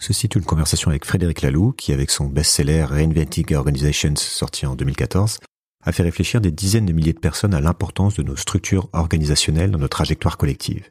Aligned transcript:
se 0.00 0.12
situe 0.12 0.38
une 0.38 0.44
conversation 0.44 0.90
avec 0.90 1.04
Frédéric 1.04 1.42
Laloux, 1.42 1.72
qui 1.72 1.92
avec 1.92 2.10
son 2.10 2.26
best-seller 2.26 2.84
Reinventing 2.84 3.54
Organizations 3.54 4.16
sorti 4.16 4.66
en 4.66 4.74
2014, 4.74 5.38
a 5.84 5.92
fait 5.92 6.02
réfléchir 6.02 6.40
des 6.40 6.50
dizaines 6.50 6.86
de 6.86 6.92
milliers 6.92 7.12
de 7.12 7.18
personnes 7.18 7.54
à 7.54 7.60
l'importance 7.60 8.14
de 8.16 8.22
nos 8.22 8.36
structures 8.36 8.88
organisationnelles 8.92 9.70
dans 9.70 9.78
notre 9.78 9.96
trajectoire 9.96 10.36
collective. 10.36 10.90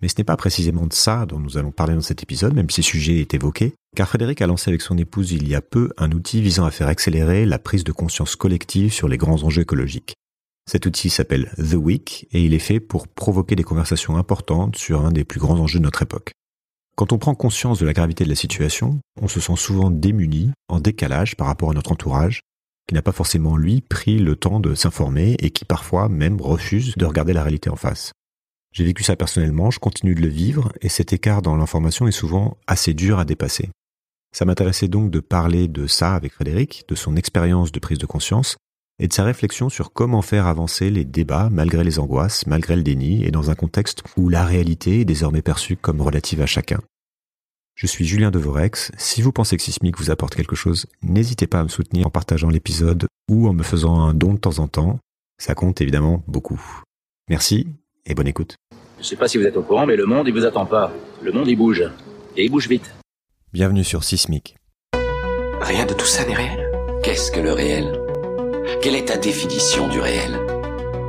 Mais 0.00 0.08
ce 0.08 0.14
n'est 0.18 0.24
pas 0.24 0.36
précisément 0.36 0.86
de 0.86 0.92
ça 0.92 1.26
dont 1.26 1.40
nous 1.40 1.58
allons 1.58 1.72
parler 1.72 1.94
dans 1.94 2.00
cet 2.00 2.22
épisode, 2.22 2.54
même 2.54 2.70
si 2.70 2.82
ce 2.82 2.90
sujet 2.90 3.20
est 3.20 3.34
évoqué, 3.34 3.74
car 3.96 4.08
Frédéric 4.08 4.40
a 4.42 4.46
lancé 4.46 4.70
avec 4.70 4.80
son 4.80 4.96
épouse 4.96 5.32
il 5.32 5.48
y 5.48 5.54
a 5.54 5.60
peu 5.60 5.90
un 5.96 6.12
outil 6.12 6.40
visant 6.40 6.64
à 6.64 6.70
faire 6.70 6.86
accélérer 6.86 7.46
la 7.46 7.58
prise 7.58 7.82
de 7.82 7.92
conscience 7.92 8.36
collective 8.36 8.92
sur 8.92 9.08
les 9.08 9.16
grands 9.16 9.42
enjeux 9.42 9.62
écologiques. 9.62 10.14
Cet 10.70 10.86
outil 10.86 11.10
s'appelle 11.10 11.50
The 11.56 11.74
Week 11.74 12.28
et 12.30 12.44
il 12.44 12.54
est 12.54 12.58
fait 12.58 12.78
pour 12.78 13.08
provoquer 13.08 13.56
des 13.56 13.64
conversations 13.64 14.16
importantes 14.16 14.76
sur 14.76 15.04
un 15.04 15.12
des 15.12 15.24
plus 15.24 15.40
grands 15.40 15.58
enjeux 15.58 15.78
de 15.78 15.84
notre 15.84 16.02
époque. 16.02 16.32
Quand 16.98 17.12
on 17.12 17.18
prend 17.18 17.36
conscience 17.36 17.78
de 17.78 17.86
la 17.86 17.92
gravité 17.92 18.24
de 18.24 18.28
la 18.28 18.34
situation, 18.34 18.98
on 19.22 19.28
se 19.28 19.38
sent 19.38 19.54
souvent 19.54 19.88
démuni, 19.88 20.50
en 20.68 20.80
décalage 20.80 21.36
par 21.36 21.46
rapport 21.46 21.70
à 21.70 21.74
notre 21.74 21.92
entourage, 21.92 22.40
qui 22.88 22.94
n'a 22.94 23.02
pas 23.02 23.12
forcément, 23.12 23.56
lui, 23.56 23.82
pris 23.82 24.18
le 24.18 24.34
temps 24.34 24.58
de 24.58 24.74
s'informer 24.74 25.36
et 25.38 25.50
qui 25.50 25.64
parfois 25.64 26.08
même 26.08 26.40
refuse 26.40 26.96
de 26.96 27.06
regarder 27.06 27.32
la 27.32 27.44
réalité 27.44 27.70
en 27.70 27.76
face. 27.76 28.10
J'ai 28.72 28.82
vécu 28.82 29.04
ça 29.04 29.14
personnellement, 29.14 29.70
je 29.70 29.78
continue 29.78 30.16
de 30.16 30.20
le 30.20 30.26
vivre, 30.26 30.72
et 30.80 30.88
cet 30.88 31.12
écart 31.12 31.40
dans 31.40 31.54
l'information 31.54 32.08
est 32.08 32.10
souvent 32.10 32.56
assez 32.66 32.94
dur 32.94 33.20
à 33.20 33.24
dépasser. 33.24 33.70
Ça 34.36 34.44
m'intéressait 34.44 34.88
donc 34.88 35.12
de 35.12 35.20
parler 35.20 35.68
de 35.68 35.86
ça 35.86 36.16
avec 36.16 36.32
Frédéric, 36.32 36.82
de 36.88 36.96
son 36.96 37.14
expérience 37.14 37.70
de 37.70 37.78
prise 37.78 37.98
de 37.98 38.06
conscience, 38.06 38.56
et 38.98 39.06
de 39.06 39.12
sa 39.12 39.24
réflexion 39.24 39.68
sur 39.68 39.92
comment 39.92 40.22
faire 40.22 40.46
avancer 40.46 40.90
les 40.90 41.04
débats 41.04 41.48
malgré 41.50 41.84
les 41.84 41.98
angoisses, 41.98 42.46
malgré 42.46 42.74
le 42.74 42.82
déni, 42.82 43.24
et 43.24 43.30
dans 43.30 43.50
un 43.50 43.54
contexte 43.54 44.02
où 44.16 44.28
la 44.28 44.44
réalité 44.44 45.00
est 45.00 45.04
désormais 45.04 45.42
perçue 45.42 45.76
comme 45.76 46.00
relative 46.00 46.42
à 46.42 46.46
chacun. 46.46 46.80
Je 47.78 47.86
suis 47.86 48.04
Julien 48.04 48.32
Devorex. 48.32 48.90
Si 48.98 49.22
vous 49.22 49.30
pensez 49.30 49.56
que 49.56 49.62
Sismic 49.62 49.96
vous 49.98 50.10
apporte 50.10 50.34
quelque 50.34 50.56
chose, 50.56 50.86
n'hésitez 51.00 51.46
pas 51.46 51.60
à 51.60 51.62
me 51.62 51.68
soutenir 51.68 52.08
en 52.08 52.10
partageant 52.10 52.50
l'épisode 52.50 53.06
ou 53.30 53.46
en 53.46 53.52
me 53.52 53.62
faisant 53.62 54.00
un 54.00 54.14
don 54.14 54.34
de 54.34 54.38
temps 54.40 54.58
en 54.58 54.66
temps. 54.66 54.98
Ça 55.40 55.54
compte 55.54 55.80
évidemment 55.80 56.24
beaucoup. 56.26 56.60
Merci 57.30 57.68
et 58.04 58.16
bonne 58.16 58.26
écoute. 58.26 58.56
Je 58.98 59.04
sais 59.04 59.14
pas 59.14 59.28
si 59.28 59.38
vous 59.38 59.44
êtes 59.44 59.56
au 59.56 59.62
courant, 59.62 59.86
mais 59.86 59.94
le 59.94 60.06
monde, 60.06 60.26
il 60.26 60.34
vous 60.34 60.44
attend 60.44 60.66
pas. 60.66 60.92
Le 61.22 61.30
monde, 61.30 61.46
il 61.46 61.54
bouge. 61.54 61.84
Et 62.36 62.46
il 62.46 62.50
bouge 62.50 62.66
vite. 62.66 62.92
Bienvenue 63.52 63.84
sur 63.84 64.02
Sismic. 64.02 64.56
Rien 65.60 65.86
de 65.86 65.94
tout 65.94 66.04
ça 66.04 66.26
n'est 66.26 66.34
réel. 66.34 66.72
Qu'est-ce 67.04 67.30
que 67.30 67.38
le 67.38 67.52
réel? 67.52 67.96
Quelle 68.82 68.96
est 68.96 69.06
ta 69.06 69.18
définition 69.18 69.86
du 69.86 70.00
réel? 70.00 70.36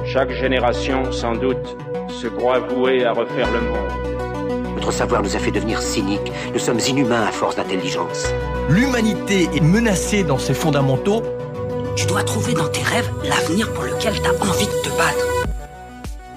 Chaque 0.05 0.33
génération, 0.33 1.11
sans 1.11 1.33
doute, 1.33 1.75
se 2.09 2.27
croit 2.27 2.59
vouée 2.59 3.05
à 3.05 3.13
refaire 3.13 3.51
le 3.51 3.61
monde. 3.61 4.18
Notre 4.79 4.93
savoir 4.93 5.21
nous 5.21 5.35
a 5.35 5.39
fait 5.39 5.51
devenir 5.51 5.81
cyniques. 5.81 6.31
Nous 6.53 6.59
sommes 6.59 6.79
inhumains 6.79 7.23
à 7.23 7.33
force 7.33 7.57
d'intelligence. 7.57 8.27
L'humanité 8.69 9.49
est 9.53 9.59
menacée 9.59 10.23
dans 10.23 10.37
ses 10.37 10.53
fondamentaux. 10.53 11.21
Tu 11.97 12.07
dois 12.07 12.23
trouver 12.23 12.53
dans 12.53 12.69
tes 12.69 12.81
rêves 12.81 13.11
l'avenir 13.25 13.73
pour 13.73 13.83
lequel 13.83 14.13
tu 14.13 14.25
as 14.25 14.41
envie 14.41 14.67
de 14.67 14.81
te 14.81 14.97
battre. 14.97 15.59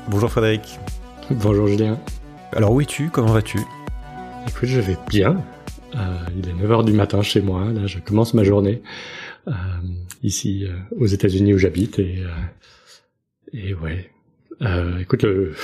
Bonjour 0.09 0.29
Frédéric. 0.29 0.81
Bonjour 1.31 1.69
Julien. 1.69 2.01
Alors 2.53 2.73
où 2.73 2.81
es-tu? 2.81 3.11
Comment 3.11 3.33
vas-tu? 3.33 3.61
Écoute, 4.49 4.69
je 4.69 4.81
vais 4.81 4.97
bien. 5.09 5.41
Euh, 5.95 5.99
il 6.37 6.49
est 6.49 6.67
9h 6.67 6.85
du 6.85 6.95
matin 6.95 7.23
chez 7.23 7.43
moi. 7.43 7.67
Là, 7.73 7.87
je 7.87 8.01
commence 8.01 8.35
ma 8.35 8.43
journée 8.43 8.83
euh, 9.47 9.53
ici 10.25 10.67
euh, 10.67 10.73
aux 10.99 11.07
États-Unis 11.07 11.55
où 11.55 11.59
j'habite 11.59 12.01
et 12.01 12.25
et 13.53 13.73
ouais. 13.75 14.12
Écoute, 15.01 15.23
le, 15.23 15.55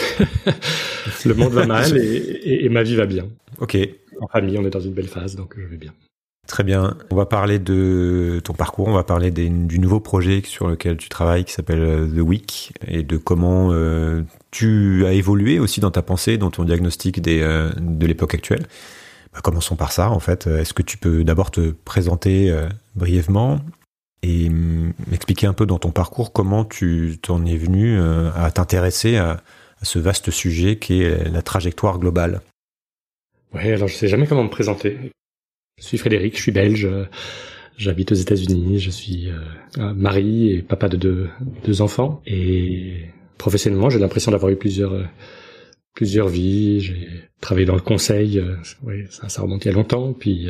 le 1.25 1.35
monde 1.35 1.53
va 1.53 1.67
mal 1.67 1.97
et, 1.97 2.65
et, 2.65 2.69
ma 2.69 2.83
vie 2.83 2.97
va 2.97 3.07
bien. 3.07 3.27
Ok. 3.59 3.77
En 4.21 4.27
famille, 4.27 4.59
on 4.59 4.65
est 4.65 4.71
dans 4.71 4.81
une 4.81 4.95
belle 4.95 5.09
phase, 5.09 5.37
donc 5.37 5.55
je 5.57 5.67
vais 5.67 5.77
bien. 5.77 5.93
Très 6.49 6.65
bien. 6.65 6.97
On 7.11 7.17
va 7.17 7.27
parler 7.27 7.59
de 7.59 8.41
ton 8.43 8.55
parcours, 8.55 8.89
on 8.89 8.95
va 8.95 9.05
parler 9.05 9.31
des, 9.31 9.51
du 9.51 9.79
nouveau 9.79 10.01
projet 10.01 10.41
sur 10.45 10.67
lequel 10.67 10.97
tu 10.97 11.11
travailles 11.11 11.45
qui 11.45 11.53
s'appelle 11.53 12.11
The 12.11 12.21
Week 12.21 12.73
et 12.87 13.03
de 13.03 13.19
comment 13.19 13.69
euh, 13.73 14.23
tu 14.51 15.05
as 15.05 15.13
évolué 15.13 15.59
aussi 15.59 15.81
dans 15.81 15.91
ta 15.91 16.01
pensée, 16.01 16.39
dans 16.39 16.51
ton 16.51 16.65
diagnostic 16.65 17.21
des, 17.21 17.43
euh, 17.43 17.71
de 17.79 18.07
l'époque 18.07 18.35
actuelle. 18.35 18.67
Bah, 19.35 19.41
commençons 19.43 19.77
par 19.77 19.93
ça 19.93 20.11
en 20.11 20.21
fait. 20.21 20.47
Est-ce 20.47 20.73
que 20.73 20.83
tu 20.83 20.97
peux 20.97 21.23
d'abord 21.23 21.51
te 21.51 21.71
présenter 21.85 22.51
euh, 22.51 22.67
brièvement? 22.97 23.61
Et 24.23 24.49
m'expliquer 24.51 25.47
un 25.47 25.53
peu 25.53 25.67
dans 25.67 25.79
ton 25.79 25.91
parcours 25.91 26.33
comment 26.33 26.65
tu 26.65 27.19
t'en 27.23 27.45
es 27.45 27.57
venu 27.57 28.01
à 28.01 28.51
t'intéresser 28.51 29.17
à, 29.17 29.43
ce 29.83 30.01
vaste 30.01 30.33
sujet 30.33 30.77
qui 30.77 31.03
est 31.03 31.31
la 31.31 31.41
trajectoire 31.41 32.01
globale 32.01 32.41
Ouais, 33.55 33.73
alors 33.73 33.89
je 33.89 33.95
sais 33.95 34.09
jamais 34.09 34.27
comment 34.27 34.45
me 34.45 34.51
présenter. 34.51 35.13
Je 35.79 35.85
suis 35.85 35.99
Frédéric, 35.99 36.37
je 36.37 36.43
suis 36.43 36.53
belge, 36.53 36.85
euh, 36.85 37.05
j'habite 37.77 38.13
aux 38.13 38.17
États-Unis, 38.17 38.79
je 38.79 38.91
suis 38.91 39.31
euh, 39.31 39.95
mari 39.95 40.53
et 40.53 40.63
papa 40.63 40.89
de 40.89 40.97
deux, 40.97 41.81
enfants. 41.81 42.21
Et 42.27 43.07
professionnellement, 43.39 43.89
j'ai 43.89 43.99
l'impression 43.99 44.33
d'avoir 44.33 44.53
eu 44.53 44.57
plusieurs 44.57 44.93
euh, 44.93 45.05
plusieurs 45.95 46.29
vies. 46.29 46.81
J'ai 46.81 47.09
travaillé 47.41 47.67
dans 47.67 47.75
le 47.75 47.81
conseil, 47.81 48.43
ça, 49.11 49.29
ça 49.29 49.43
remonte 49.43 49.65
il 49.65 49.69
y 49.69 49.71
a 49.71 49.75
longtemps. 49.75 50.13
Puis 50.13 50.49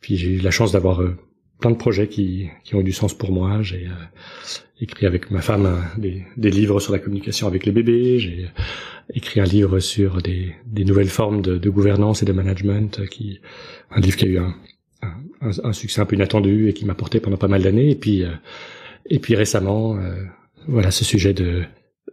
puis 0.00 0.16
j'ai 0.16 0.28
eu 0.28 0.38
la 0.38 0.50
chance 0.50 0.72
d'avoir 0.72 1.02
plein 1.60 1.70
de 1.70 1.76
projets 1.76 2.08
qui, 2.08 2.48
qui 2.64 2.74
ont 2.74 2.80
eu 2.80 2.84
du 2.84 2.92
sens 2.92 3.14
pour 3.14 3.32
moi. 3.32 3.62
J'ai 3.62 3.88
écrit 4.80 5.06
avec 5.06 5.30
ma 5.30 5.42
femme 5.42 5.84
des, 5.98 6.24
des, 6.36 6.50
livres 6.50 6.80
sur 6.80 6.92
la 6.92 6.98
communication 6.98 7.46
avec 7.46 7.66
les 7.66 7.72
bébés. 7.72 8.18
J'ai 8.18 8.48
écrit 9.14 9.40
un 9.40 9.44
livre 9.44 9.78
sur 9.78 10.22
des, 10.22 10.54
des 10.66 10.84
nouvelles 10.84 11.08
formes 11.08 11.42
de, 11.42 11.58
de, 11.58 11.70
gouvernance 11.70 12.22
et 12.22 12.26
de 12.26 12.32
management, 12.32 13.06
qui 13.08 13.40
un 13.90 14.00
livre 14.00 14.16
qui 14.16 14.24
a 14.24 14.28
eu 14.28 14.38
un, 14.38 14.54
un, 15.02 15.50
un 15.62 15.72
succès 15.72 16.00
un 16.00 16.06
peu 16.06 16.16
inattendu 16.16 16.68
et 16.68 16.72
qui 16.72 16.84
m'a 16.84 16.94
porté 16.94 17.20
pendant 17.20 17.36
pas 17.36 17.48
mal 17.48 17.62
d'années. 17.62 17.90
Et 17.90 17.96
puis 17.96 18.24
euh, 18.24 18.30
et 19.06 19.18
puis 19.18 19.34
récemment, 19.34 19.96
euh, 19.96 20.24
voilà, 20.66 20.90
ce 20.90 21.04
sujet 21.04 21.34
de 21.34 21.62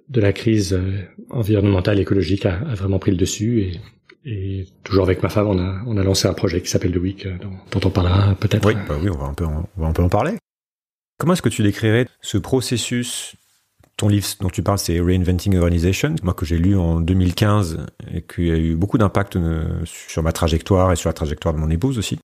de 0.09 0.21
la 0.21 0.31
crise 0.31 0.73
euh, 0.73 1.03
environnementale 1.29 1.99
écologique 1.99 2.45
a, 2.45 2.59
a, 2.59 2.75
vraiment 2.75 2.99
pris 2.99 3.11
le 3.11 3.17
dessus 3.17 3.61
et, 3.61 3.71
et 4.27 4.67
toujours 4.83 5.05
avec 5.05 5.23
ma 5.23 5.29
femme, 5.29 5.47
on 5.47 5.57
a 5.57 5.81
on 5.85 5.97
a 5.97 6.03
lancé 6.03 6.27
un 6.27 6.33
projet 6.33 6.61
qui 6.61 6.69
s'appelle 6.69 6.91
The 6.91 6.97
Week, 6.97 7.27
dont, 7.41 7.53
dont 7.71 7.87
on 7.87 7.89
parlera 7.89 8.35
peut-être. 8.35 8.67
Oui, 8.67 8.75
bah 8.87 8.97
oui, 9.01 9.09
on 9.09 9.17
va 9.17 9.25
un 9.25 9.33
peu 9.33 9.45
on 9.45 9.81
va 9.81 9.87
un 9.87 9.93
peu 9.93 10.03
en 10.03 10.09
parler. 10.09 10.37
Comment 11.17 11.33
est-ce 11.33 11.41
que 11.41 11.49
tu 11.49 11.63
décrirais 11.63 12.07
ce 12.21 12.37
processus 12.37 13.35
ton 13.97 14.07
livre 14.07 14.27
dont 14.39 14.49
tu 14.49 14.61
parles, 14.61 14.77
c'est 14.77 14.99
Reinventing 14.99 15.57
Organization, 15.57 16.15
moi 16.21 16.35
que 16.35 16.45
j'ai 16.45 16.59
lu 16.59 16.77
en 16.77 17.01
2015 17.01 17.85
et 18.13 18.21
qui 18.21 18.51
a 18.51 18.55
eu 18.55 18.75
beaucoup 18.75 18.99
d'impact 18.99 19.35
euh, 19.35 19.81
sur 19.85 20.21
ma 20.21 20.31
trajectoire 20.31 20.91
et 20.91 20.95
sur 20.95 21.09
la 21.09 21.13
trajectoire 21.13 21.53
de 21.55 21.59
mon 21.59 21.71
épouse 21.71 21.97
aussi, 21.97 22.19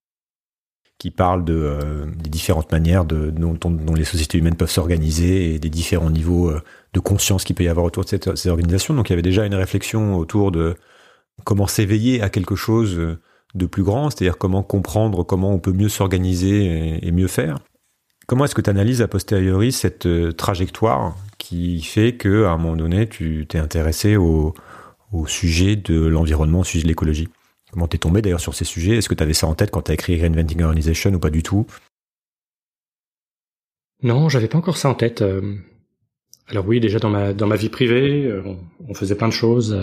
qui 0.99 1.09
parle 1.09 1.43
de 1.43 1.55
euh, 1.55 2.05
des 2.15 2.29
différentes 2.29 2.71
manières 2.71 3.05
dont, 3.05 3.57
les 3.95 4.03
sociétés 4.05 4.37
humaines 4.37 4.55
peuvent 4.55 4.69
s'organiser 4.69 5.55
et 5.55 5.59
des 5.59 5.71
différents 5.71 6.11
niveaux 6.11 6.51
euh, 6.51 6.61
de 6.93 6.99
conscience 6.99 7.43
qu'il 7.43 7.55
peut 7.55 7.63
y 7.63 7.69
avoir 7.69 7.87
autour 7.87 8.05
de 8.05 8.35
ces 8.35 8.49
organisations. 8.49 8.93
Donc 8.93 9.09
il 9.09 9.13
y 9.13 9.15
avait 9.15 9.23
déjà 9.23 9.43
une 9.43 9.55
réflexion 9.55 10.15
autour 10.15 10.51
de 10.51 10.75
comment 11.43 11.67
s'éveiller 11.67 12.21
à 12.21 12.29
quelque 12.29 12.55
chose 12.55 13.17
de 13.55 13.65
plus 13.65 13.83
grand, 13.83 14.09
c'est-à-dire 14.09 14.37
comment 14.37 14.63
comprendre 14.63 15.23
comment 15.23 15.51
on 15.51 15.59
peut 15.59 15.73
mieux 15.73 15.89
s'organiser 15.89 17.05
et, 17.05 17.11
mieux 17.11 17.27
faire. 17.27 17.59
Comment 18.25 18.45
est-ce 18.45 18.55
que 18.55 18.61
tu 18.61 18.69
analyses 18.69 19.01
a 19.01 19.07
posteriori 19.07 19.71
cette 19.71 20.07
trajectoire 20.37 21.15
qui 21.37 21.81
fait 21.81 22.15
que 22.15 22.45
à 22.45 22.51
un 22.51 22.57
moment 22.57 22.75
donné, 22.75 23.07
tu 23.07 23.45
t'es 23.47 23.59
intéressé 23.59 24.15
au, 24.15 24.53
sujet 25.27 25.75
de 25.75 26.05
l'environnement, 26.05 26.61
au 26.61 26.63
sujet 26.63 26.83
de 26.83 26.87
l'écologie? 26.87 27.29
Comment 27.71 27.87
t'es 27.87 27.97
tombé 27.97 28.21
d'ailleurs 28.21 28.39
sur 28.39 28.55
ces 28.55 28.65
sujets? 28.65 28.97
Est-ce 28.97 29.09
que 29.09 29.15
tu 29.15 29.23
avais 29.23 29.33
ça 29.33 29.47
en 29.47 29.55
tête 29.55 29.71
quand 29.71 29.83
tu 29.83 29.91
as 29.91 29.93
écrit 29.95 30.19
Reinventing 30.19 30.61
Organization 30.61 31.11
ou 31.11 31.19
pas 31.19 31.29
du 31.29 31.43
tout? 31.43 31.65
Non, 34.03 34.29
j'avais 34.29 34.47
pas 34.47 34.57
encore 34.57 34.77
ça 34.77 34.89
en 34.89 34.95
tête. 34.95 35.21
Euh. 35.21 35.55
Alors 36.47 36.67
oui, 36.67 36.79
déjà 36.79 36.99
dans 36.99 37.09
ma 37.09 37.55
vie 37.55 37.69
privée, 37.69 38.25
euh, 38.25 38.43
on, 38.87 38.93
faisait 38.93 39.15
plein 39.15 39.29
de 39.29 39.33
choses. 39.33 39.75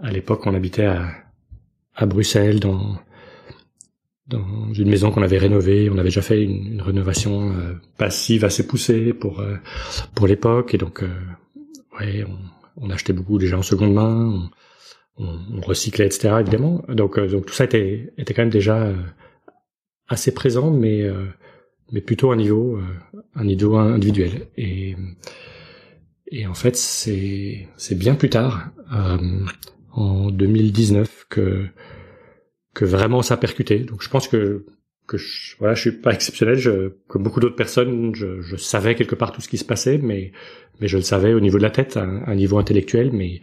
Euh. 0.00 0.06
À 0.06 0.10
l'époque, 0.10 0.46
on 0.46 0.54
habitait 0.54 0.86
à 0.86 1.08
à 1.96 2.06
Bruxelles 2.06 2.60
dans 2.60 2.98
dans 4.28 4.72
une 4.74 4.88
maison 4.88 5.10
qu'on 5.10 5.22
avait 5.22 5.38
rénovée. 5.38 5.88
On 5.90 5.98
avait 5.98 6.08
déjà 6.08 6.22
fait 6.22 6.42
une, 6.42 6.74
une 6.74 6.82
rénovation 6.82 7.52
euh, 7.52 7.74
passive 7.96 8.44
assez 8.44 8.66
poussée 8.66 9.12
pour 9.12 9.40
euh, 9.40 9.56
pour 10.14 10.26
l'époque 10.26 10.74
et 10.74 10.78
donc 10.78 11.02
euh, 11.02 11.08
ouais, 11.98 12.24
on, 12.76 12.86
on, 12.86 12.90
achetait 12.90 13.12
beaucoup 13.12 13.38
déjà 13.38 13.56
en 13.56 13.62
seconde 13.62 13.94
main, 13.94 14.50
on, 15.16 15.38
on, 15.54 15.60
recyclait 15.60 16.06
etc 16.06 16.34
évidemment. 16.40 16.84
Donc 16.88 17.18
donc 17.18 17.46
tout 17.46 17.54
ça 17.54 17.64
était 17.64 18.12
était 18.18 18.34
quand 18.34 18.42
même 18.42 18.50
déjà 18.50 18.92
assez 20.08 20.34
présent, 20.34 20.70
mais 20.70 21.04
mais 21.92 22.00
plutôt 22.00 22.30
à 22.30 22.34
un 22.34 22.36
niveau 22.36 22.78
un 23.34 23.44
niveau 23.44 23.76
individuel 23.76 24.48
et 24.56 24.96
et 26.30 26.46
en 26.46 26.54
fait 26.54 26.76
c'est 26.76 27.68
c'est 27.76 27.96
bien 27.96 28.14
plus 28.14 28.28
tard 28.28 28.70
en 29.96 30.30
2019 30.30 31.26
que 31.28 31.66
que 32.74 32.84
vraiment 32.84 33.22
ça 33.22 33.36
percutait. 33.36 33.80
Donc 33.80 34.02
je 34.02 34.10
pense 34.10 34.28
que 34.28 34.66
que 35.06 35.16
je, 35.16 35.56
voilà, 35.58 35.74
je 35.74 35.80
suis 35.82 35.92
pas 35.92 36.12
exceptionnel. 36.12 36.56
Je, 36.56 36.88
comme 37.08 37.22
beaucoup 37.22 37.40
d'autres 37.40 37.56
personnes, 37.56 38.14
je, 38.14 38.40
je, 38.40 38.56
savais 38.56 38.96
quelque 38.96 39.14
part 39.14 39.32
tout 39.32 39.40
ce 39.40 39.48
qui 39.48 39.56
se 39.58 39.64
passait, 39.64 39.98
mais 39.98 40.32
mais 40.80 40.88
je 40.88 40.96
le 40.96 41.02
savais 41.02 41.32
au 41.32 41.40
niveau 41.40 41.58
de 41.58 41.62
la 41.62 41.70
tête, 41.70 41.96
à 41.96 42.02
un, 42.02 42.34
niveau 42.34 42.58
intellectuel, 42.58 43.10
mais 43.12 43.40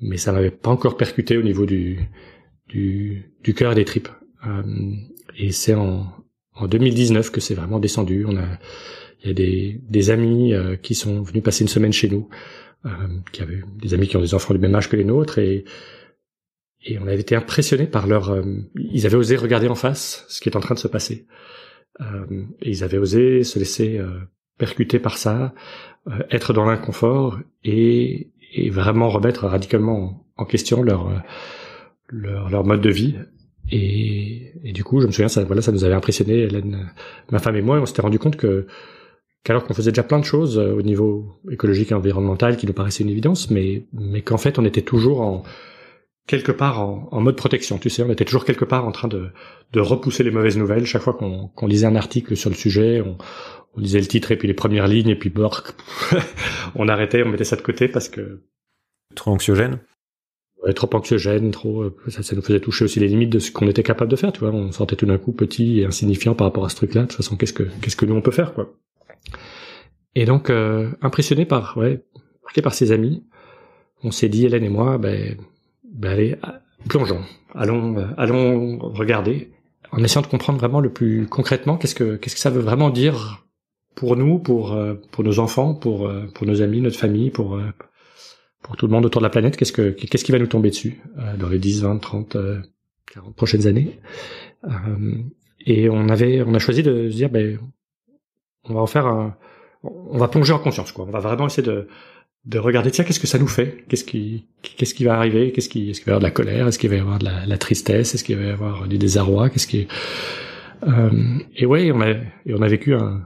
mais 0.00 0.16
ça 0.16 0.32
m'avait 0.32 0.50
pas 0.50 0.70
encore 0.70 0.96
percuté 0.96 1.36
au 1.36 1.42
niveau 1.42 1.66
du 1.66 2.00
du, 2.68 3.32
du 3.42 3.54
cœur 3.54 3.74
des 3.74 3.84
tripes. 3.84 4.08
et 5.38 5.52
c'est 5.52 5.74
en, 5.74 6.06
en 6.54 6.66
2019 6.68 7.30
que 7.30 7.40
c'est 7.40 7.54
vraiment 7.54 7.78
descendu. 7.78 8.24
On 8.26 8.36
a, 8.36 8.58
il 9.22 9.28
y 9.28 9.30
a 9.30 9.34
des, 9.34 9.80
des 9.88 10.10
amis 10.10 10.52
qui 10.82 10.94
sont 10.94 11.22
venus 11.22 11.42
passer 11.42 11.62
une 11.62 11.68
semaine 11.68 11.92
chez 11.92 12.08
nous, 12.08 12.28
qui 13.32 13.42
avaient 13.42 13.62
des 13.80 13.92
amis 13.94 14.08
qui 14.08 14.16
ont 14.16 14.20
des 14.20 14.34
enfants 14.34 14.54
du 14.54 14.60
même 14.60 14.74
âge 14.74 14.88
que 14.88 14.96
les 14.96 15.04
nôtres 15.04 15.38
et 15.38 15.64
et 16.84 16.98
on 16.98 17.02
avait 17.02 17.20
été 17.20 17.34
impressionnés 17.34 17.86
par 17.86 18.06
leur. 18.06 18.40
ils 18.76 19.04
avaient 19.04 19.16
osé 19.16 19.36
regarder 19.36 19.68
en 19.68 19.74
face 19.74 20.24
ce 20.28 20.40
qui 20.40 20.48
est 20.48 20.56
en 20.56 20.60
train 20.60 20.74
de 20.74 20.80
se 20.80 20.88
passer. 20.88 21.26
Euh, 22.00 22.44
ils 22.62 22.84
avaient 22.84 22.98
osé 22.98 23.42
se 23.42 23.58
laisser 23.58 23.98
euh, 23.98 24.20
percuter 24.56 24.98
par 24.98 25.18
ça, 25.18 25.54
euh, 26.08 26.18
être 26.30 26.52
dans 26.52 26.64
l'inconfort 26.64 27.38
et, 27.64 28.30
et, 28.52 28.70
vraiment 28.70 29.08
remettre 29.08 29.46
radicalement 29.46 30.24
en, 30.36 30.44
question 30.44 30.82
leur, 30.82 31.10
leur, 32.08 32.50
leur 32.50 32.64
mode 32.64 32.80
de 32.80 32.90
vie. 32.90 33.16
Et, 33.70 34.52
et, 34.64 34.72
du 34.72 34.84
coup, 34.84 35.00
je 35.00 35.06
me 35.06 35.12
souviens, 35.12 35.28
ça, 35.28 35.44
voilà, 35.44 35.60
ça 35.60 35.72
nous 35.72 35.84
avait 35.84 35.94
impressionné, 35.94 36.38
Hélène, 36.42 36.90
ma 37.30 37.38
femme 37.38 37.56
et 37.56 37.62
moi, 37.62 37.78
et 37.78 37.80
on 37.80 37.86
s'était 37.86 38.02
rendu 38.02 38.18
compte 38.18 38.36
que 38.36 38.66
qu'alors 39.44 39.64
qu'on 39.64 39.74
faisait 39.74 39.92
déjà 39.92 40.02
plein 40.02 40.18
de 40.18 40.24
choses 40.24 40.58
au 40.58 40.82
niveau 40.82 41.40
écologique 41.50 41.92
et 41.92 41.94
environnemental 41.94 42.56
qui 42.56 42.66
nous 42.66 42.72
paraissaient 42.72 43.04
une 43.04 43.10
évidence, 43.10 43.50
mais, 43.50 43.86
mais 43.92 44.22
qu'en 44.22 44.38
fait, 44.38 44.58
on 44.58 44.64
était 44.64 44.82
toujours 44.82 45.20
en, 45.20 45.42
quelque 46.28 46.52
part 46.52 46.80
en, 46.80 47.08
en, 47.10 47.20
mode 47.20 47.34
protection. 47.34 47.78
Tu 47.78 47.90
sais, 47.90 48.04
on 48.04 48.10
était 48.10 48.24
toujours 48.24 48.44
quelque 48.44 48.64
part 48.64 48.86
en 48.86 48.92
train 48.92 49.08
de, 49.08 49.30
de 49.72 49.80
repousser 49.80 50.22
les 50.22 50.30
mauvaises 50.30 50.56
nouvelles. 50.56 50.86
Chaque 50.86 51.02
fois 51.02 51.14
qu'on 51.14 51.66
lisait 51.66 51.86
un 51.86 51.96
article 51.96 52.36
sur 52.36 52.50
le 52.50 52.54
sujet, 52.54 53.00
on, 53.00 53.16
on, 53.74 53.80
lisait 53.80 53.98
le 53.98 54.06
titre 54.06 54.30
et 54.30 54.36
puis 54.36 54.46
les 54.46 54.54
premières 54.54 54.86
lignes 54.86 55.08
et 55.08 55.16
puis 55.16 55.30
bork, 55.30 55.74
on 56.76 56.86
arrêtait, 56.86 57.24
on 57.24 57.28
mettait 57.28 57.44
ça 57.44 57.56
de 57.56 57.62
côté 57.62 57.88
parce 57.88 58.08
que 58.08 58.42
trop 59.16 59.32
anxiogène. 59.32 59.80
Ouais, 60.62 60.74
trop 60.74 60.90
anxiogène, 60.94 61.50
trop. 61.50 61.82
Euh, 61.82 61.96
ça, 62.08 62.22
ça, 62.22 62.36
nous 62.36 62.42
faisait 62.42 62.60
toucher 62.60 62.84
aussi 62.84 63.00
les 63.00 63.08
limites 63.08 63.30
de 63.30 63.38
ce 63.38 63.50
qu'on 63.50 63.68
était 63.68 63.84
capable 63.84 64.10
de 64.10 64.16
faire. 64.16 64.32
Tu 64.32 64.40
vois, 64.40 64.50
on 64.50 64.70
sentait 64.70 64.96
tout 64.96 65.06
d'un 65.06 65.18
coup 65.18 65.32
petit 65.32 65.80
et 65.80 65.86
insignifiant 65.86 66.34
par 66.34 66.46
rapport 66.46 66.64
à 66.64 66.68
ce 66.68 66.76
truc-là. 66.76 67.02
De 67.02 67.06
toute 67.06 67.16
façon, 67.16 67.36
qu'est-ce 67.36 67.52
que 67.52 67.62
qu'est-ce 67.80 67.96
que 67.96 68.04
nous 68.04 68.14
on 68.14 68.20
peut 68.20 68.32
faire, 68.32 68.54
quoi? 68.54 68.74
Et 70.14 70.24
donc 70.24 70.50
euh, 70.50 70.90
impressionné 71.02 71.44
par, 71.44 71.76
ouais, 71.76 72.04
marqué 72.42 72.62
par 72.62 72.74
ses 72.74 72.92
amis, 72.92 73.24
on 74.02 74.10
s'est 74.10 74.28
dit 74.28 74.46
Hélène 74.46 74.64
et 74.64 74.68
moi, 74.68 74.98
ben 74.98 75.36
ben 75.84 76.12
allez, 76.12 76.36
plongeons, 76.88 77.22
allons, 77.54 77.98
euh, 77.98 78.06
allons 78.16 78.78
regarder, 78.78 79.52
en 79.90 80.02
essayant 80.02 80.22
de 80.22 80.26
comprendre 80.26 80.58
vraiment 80.58 80.80
le 80.80 80.92
plus 80.92 81.26
concrètement 81.26 81.76
qu'est-ce 81.76 81.94
que 81.94 82.16
qu'est-ce 82.16 82.34
que 82.34 82.40
ça 82.40 82.50
veut 82.50 82.60
vraiment 82.60 82.90
dire 82.90 83.44
pour 83.94 84.16
nous, 84.16 84.38
pour 84.38 84.72
euh, 84.72 84.94
pour 85.10 85.24
nos 85.24 85.38
enfants, 85.38 85.74
pour 85.74 86.06
euh, 86.06 86.26
pour 86.34 86.46
nos 86.46 86.62
amis, 86.62 86.80
notre 86.80 86.98
famille, 86.98 87.30
pour 87.30 87.60
pour 88.62 88.76
tout 88.76 88.86
le 88.86 88.92
monde 88.92 89.06
autour 89.06 89.20
de 89.20 89.26
la 89.26 89.30
planète, 89.30 89.56
qu'est-ce 89.56 89.72
que 89.72 89.90
qu'est-ce 89.90 90.24
qui 90.24 90.32
va 90.32 90.38
nous 90.38 90.46
tomber 90.46 90.70
dessus 90.70 91.00
dans 91.38 91.48
les 91.48 91.58
10, 91.58 91.82
20, 91.82 91.98
30, 91.98 92.36
40 93.12 93.34
prochaines 93.34 93.66
années. 93.66 93.98
et 95.66 95.88
on 95.88 96.08
avait 96.08 96.42
on 96.42 96.54
a 96.54 96.58
choisi 96.58 96.82
de 96.82 97.10
se 97.10 97.16
dire 97.16 97.30
ben 97.30 97.58
on 98.68 98.74
va 98.74 98.80
en 98.80 98.86
faire 98.86 99.06
un 99.06 99.36
on 99.82 100.18
va 100.18 100.28
plonger 100.28 100.52
en 100.52 100.58
conscience 100.58 100.92
quoi. 100.92 101.04
On 101.06 101.10
va 101.10 101.20
vraiment 101.20 101.46
essayer 101.46 101.66
de 101.66 101.88
de 102.44 102.58
regarder 102.58 102.90
tiens 102.90 103.04
qu'est-ce 103.04 103.20
que 103.20 103.26
ça 103.26 103.38
nous 103.38 103.46
fait? 103.46 103.84
Qu'est-ce 103.88 104.04
qui 104.04 104.46
qu'est-ce 104.62 104.94
qui 104.94 105.04
va 105.04 105.16
arriver? 105.16 105.52
Qu'est-ce 105.52 105.68
qui 105.68 105.90
est-ce 105.90 106.00
qu'il 106.00 106.06
va 106.06 106.12
y 106.12 106.14
avoir 106.14 106.20
de 106.20 106.26
la 106.26 106.30
colère? 106.30 106.66
Est-ce 106.66 106.78
qu'il 106.78 106.90
va 106.90 106.96
y 106.96 107.00
avoir 107.00 107.18
de 107.18 107.24
la, 107.24 107.58
tristesse? 107.58 108.14
Est-ce 108.14 108.24
qu'il 108.24 108.36
va 108.36 108.44
y 108.44 108.50
avoir 108.50 108.88
du 108.88 108.98
désarroi? 108.98 109.50
Qu'est-ce 109.50 109.66
qui 109.66 109.86
euh, 110.86 111.38
et 111.56 111.66
ouais 111.66 111.90
on 111.92 112.00
a 112.00 112.14
on 112.48 112.62
a 112.62 112.68
vécu 112.68 112.94
un, 112.94 113.24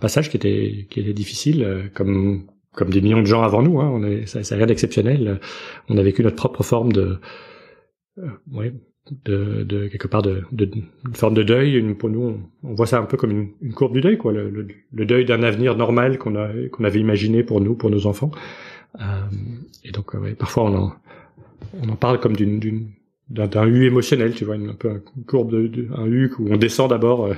passage 0.00 0.30
qui 0.30 0.36
était 0.36 0.86
qui 0.90 1.00
était 1.00 1.14
difficile 1.14 1.64
euh, 1.64 1.88
comme 1.94 2.46
comme 2.72 2.90
des 2.90 3.00
millions 3.00 3.22
de 3.22 3.26
gens 3.26 3.42
avant 3.42 3.62
nous 3.62 3.80
hein, 3.80 3.88
on 3.90 4.04
est 4.04 4.26
ça, 4.26 4.44
ça 4.44 4.56
rien 4.56 4.66
d'exceptionnel. 4.66 5.40
On 5.88 5.96
a 5.96 6.02
vécu 6.02 6.22
notre 6.22 6.36
propre 6.36 6.62
forme 6.62 6.92
de 6.92 7.18
euh, 8.18 8.70
de, 9.24 9.62
de 9.62 9.88
quelque 9.88 10.08
part 10.08 10.22
de, 10.22 10.42
de, 10.52 10.68
une 11.06 11.14
forme 11.14 11.34
de 11.34 11.42
deuil. 11.42 11.94
Pour 11.94 12.10
nous, 12.10 12.40
on, 12.62 12.74
voit 12.74 12.86
ça 12.86 12.98
un 12.98 13.04
peu 13.04 13.16
comme 13.16 13.30
une, 13.30 13.48
une 13.62 13.72
courbe 13.72 13.92
du 13.92 14.00
deuil, 14.00 14.18
quoi, 14.18 14.32
le, 14.32 14.66
deuil 14.92 15.24
d'un 15.24 15.42
avenir 15.42 15.76
normal 15.76 16.18
qu'on 16.18 16.36
a 16.36 16.48
qu'on 16.70 16.84
avait 16.84 17.00
imaginé 17.00 17.42
pour 17.42 17.60
nous, 17.60 17.74
pour 17.74 17.90
nos 17.90 18.06
enfants. 18.06 18.30
Euh, 19.00 19.02
et 19.84 19.92
donc, 19.92 20.14
ouais, 20.14 20.34
parfois 20.34 20.64
on 20.64 20.74
en 20.76 20.92
on 21.82 21.88
en 21.88 21.96
parle 21.96 22.20
comme 22.20 22.36
d'une 22.36 22.58
d'une 22.58 22.90
d'un 23.28 23.66
U 23.66 23.86
émotionnel, 23.86 24.34
tu 24.34 24.44
vois, 24.44 24.54
une, 24.54 24.70
un 24.70 24.74
peu 24.74 25.02
une 25.16 25.24
courbe 25.24 25.50
de, 25.50 25.88
un 25.96 26.06
U 26.06 26.32
où 26.38 26.48
on 26.52 26.56
descend 26.56 26.90
d'abord 26.90 27.26
euh, 27.26 27.34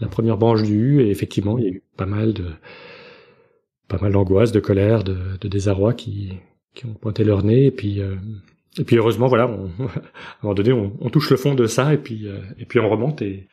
la 0.00 0.08
première 0.08 0.36
branche 0.36 0.62
du 0.64 0.74
U 0.74 1.02
et 1.02 1.10
effectivement 1.10 1.56
il 1.58 1.64
y 1.64 1.68
a 1.68 1.70
eu 1.70 1.82
pas 1.96 2.06
mal 2.06 2.32
de 2.32 2.46
pas 3.86 3.98
mal 4.00 4.12
d'angoisse, 4.12 4.52
de 4.52 4.60
colère, 4.60 5.04
de, 5.04 5.16
de 5.40 5.48
désarroi 5.48 5.94
qui 5.94 6.32
qui 6.74 6.86
ont 6.86 6.94
pointé 6.94 7.24
leur 7.24 7.44
nez 7.44 7.66
et 7.66 7.70
puis 7.70 8.00
euh, 8.00 8.16
et 8.78 8.84
puis 8.84 8.96
heureusement, 8.96 9.26
voilà, 9.26 9.48
on, 9.48 9.66
à 9.84 9.88
un 9.88 10.00
moment 10.42 10.54
donné, 10.54 10.72
on, 10.72 10.92
on, 11.00 11.10
touche 11.10 11.30
le 11.30 11.36
fond 11.36 11.54
de 11.54 11.66
ça 11.66 11.92
et 11.92 11.98
puis 11.98 12.26
euh, 12.26 12.38
et 12.58 12.64
puis 12.64 12.78
on 12.78 12.88
remonte 12.88 13.22
et 13.22 13.48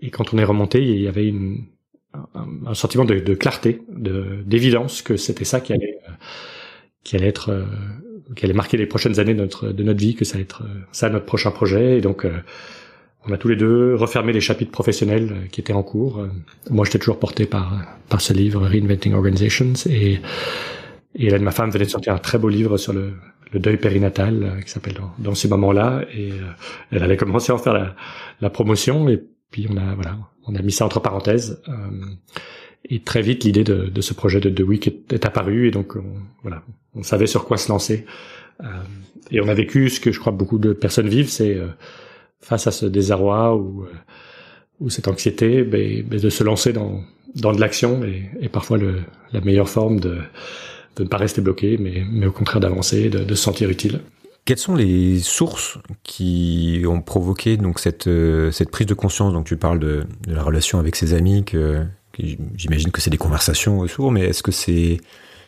et 0.00 0.10
quand 0.10 0.34
on 0.34 0.38
est 0.38 0.44
remonté, 0.44 0.82
il 0.82 1.00
y 1.00 1.08
avait 1.08 1.26
une 1.26 1.66
un, 2.14 2.48
un 2.66 2.74
sentiment 2.74 3.04
de, 3.04 3.18
de 3.18 3.34
clarté, 3.34 3.82
de 3.88 4.42
d'évidence 4.46 5.02
que 5.02 5.16
c'était 5.16 5.44
ça 5.44 5.60
qui 5.60 5.72
allait 5.72 5.98
euh, 6.08 6.12
qui 7.04 7.16
allait 7.16 7.28
être 7.28 7.50
euh, 7.50 7.64
qui 8.34 8.44
allait 8.44 8.54
marquer 8.54 8.76
les 8.76 8.86
prochaines 8.86 9.20
années 9.20 9.34
de 9.34 9.40
notre 9.40 9.68
de 9.68 9.82
notre 9.82 10.00
vie, 10.00 10.14
que 10.14 10.24
ça 10.24 10.36
allait 10.36 10.44
être 10.44 10.64
ça 10.92 11.08
notre 11.10 11.26
prochain 11.26 11.50
projet 11.50 11.98
et 11.98 12.00
donc 12.00 12.26
on 13.28 13.32
a 13.32 13.38
tous 13.38 13.48
les 13.48 13.56
deux 13.56 13.94
refermé 13.94 14.32
les 14.32 14.40
chapitres 14.40 14.70
professionnels 14.70 15.48
qui 15.50 15.60
étaient 15.60 15.72
en 15.72 15.82
cours. 15.82 16.26
Moi, 16.70 16.84
j'étais 16.84 16.98
toujours 16.98 17.18
porté 17.18 17.46
par 17.46 17.84
par 18.08 18.20
ce 18.20 18.32
livre 18.32 18.66
Reinventing 18.66 19.14
Organizations 19.14 19.74
et 19.88 20.20
et 21.18 21.26
Hélène, 21.26 21.42
ma 21.42 21.50
femme, 21.50 21.70
venait 21.70 21.86
de 21.86 21.90
sortir 21.90 22.12
un 22.12 22.18
très 22.18 22.38
beau 22.38 22.48
livre 22.48 22.76
sur 22.76 22.92
le 22.92 23.14
le 23.52 23.60
deuil 23.60 23.76
périnatal 23.76 24.42
euh, 24.42 24.60
qui 24.60 24.70
s'appelle 24.70 24.96
dans, 25.18 25.34
ces 25.34 25.48
moments-là 25.48 26.04
et 26.12 26.32
euh, 26.32 26.50
elle 26.90 27.02
allait 27.02 27.16
commencer 27.16 27.52
à 27.52 27.54
en 27.54 27.58
faire 27.58 27.74
la, 27.74 27.94
la, 28.40 28.50
promotion 28.50 29.08
et 29.08 29.22
puis 29.50 29.66
on 29.70 29.76
a 29.76 29.94
voilà 29.94 30.18
on 30.46 30.54
a 30.54 30.62
mis 30.62 30.72
ça 30.72 30.84
entre 30.84 31.00
parenthèses 31.00 31.62
euh, 31.68 31.72
et 32.84 33.00
très 33.00 33.22
vite 33.22 33.44
l'idée 33.44 33.64
de, 33.64 33.86
de, 33.86 34.00
ce 34.00 34.14
projet 34.14 34.40
de 34.40 34.50
The 34.50 34.66
Week 34.66 34.86
est, 34.86 35.12
est 35.12 35.26
apparue 35.26 35.68
et 35.68 35.70
donc 35.70 35.96
on, 35.96 36.20
voilà 36.42 36.62
on 36.94 37.02
savait 37.02 37.26
sur 37.26 37.44
quoi 37.44 37.58
se 37.58 37.70
lancer. 37.70 38.06
Et 39.30 39.42
on 39.42 39.48
a 39.48 39.54
vécu 39.54 39.90
ce 39.90 40.00
que 40.00 40.12
je 40.12 40.18
crois 40.18 40.32
beaucoup 40.32 40.58
de 40.58 40.72
personnes 40.72 41.10
vivent 41.10 41.28
c'est 41.28 41.58
face 42.40 42.66
à 42.66 42.70
ce 42.70 42.86
désarroi 42.86 43.54
ou 43.54 43.86
ou 44.80 44.88
cette 44.88 45.08
anxiété 45.08 45.62
ben, 45.62 46.02
ben, 46.08 46.18
de 46.18 46.30
se 46.30 46.42
lancer 46.42 46.72
dans 46.72 47.02
dans 47.34 47.52
de 47.52 47.60
l'action 47.60 48.02
et, 48.02 48.30
et 48.40 48.48
parfois 48.48 48.78
le, 48.78 49.00
la 49.32 49.42
meilleure 49.42 49.68
forme 49.68 50.00
de 50.00 50.16
de 50.96 51.02
ne 51.04 51.08
pas 51.08 51.18
rester 51.18 51.40
bloqué, 51.40 51.76
mais, 51.78 52.04
mais 52.10 52.26
au 52.26 52.32
contraire 52.32 52.60
d'avancer, 52.60 53.08
de, 53.08 53.34
se 53.34 53.42
sentir 53.42 53.70
utile. 53.70 54.00
Quelles 54.44 54.58
sont 54.58 54.74
les 54.74 55.18
sources 55.18 55.78
qui 56.02 56.84
ont 56.86 57.00
provoqué 57.00 57.56
donc 57.56 57.80
cette 57.80 58.06
euh, 58.06 58.50
cette 58.52 58.70
prise 58.70 58.86
de 58.86 58.94
conscience? 58.94 59.32
Donc 59.32 59.44
tu 59.44 59.56
parles 59.56 59.80
de, 59.80 60.04
la 60.26 60.42
relation 60.42 60.78
avec 60.78 60.96
ses 60.96 61.14
amis, 61.14 61.44
que, 61.44 61.84
j'imagine 62.56 62.90
que 62.90 63.00
c'est 63.00 63.10
des 63.10 63.18
conversations 63.18 63.80
autour, 63.80 64.10
mais 64.12 64.22
est-ce 64.22 64.42
que 64.42 64.52
c'est 64.52 64.98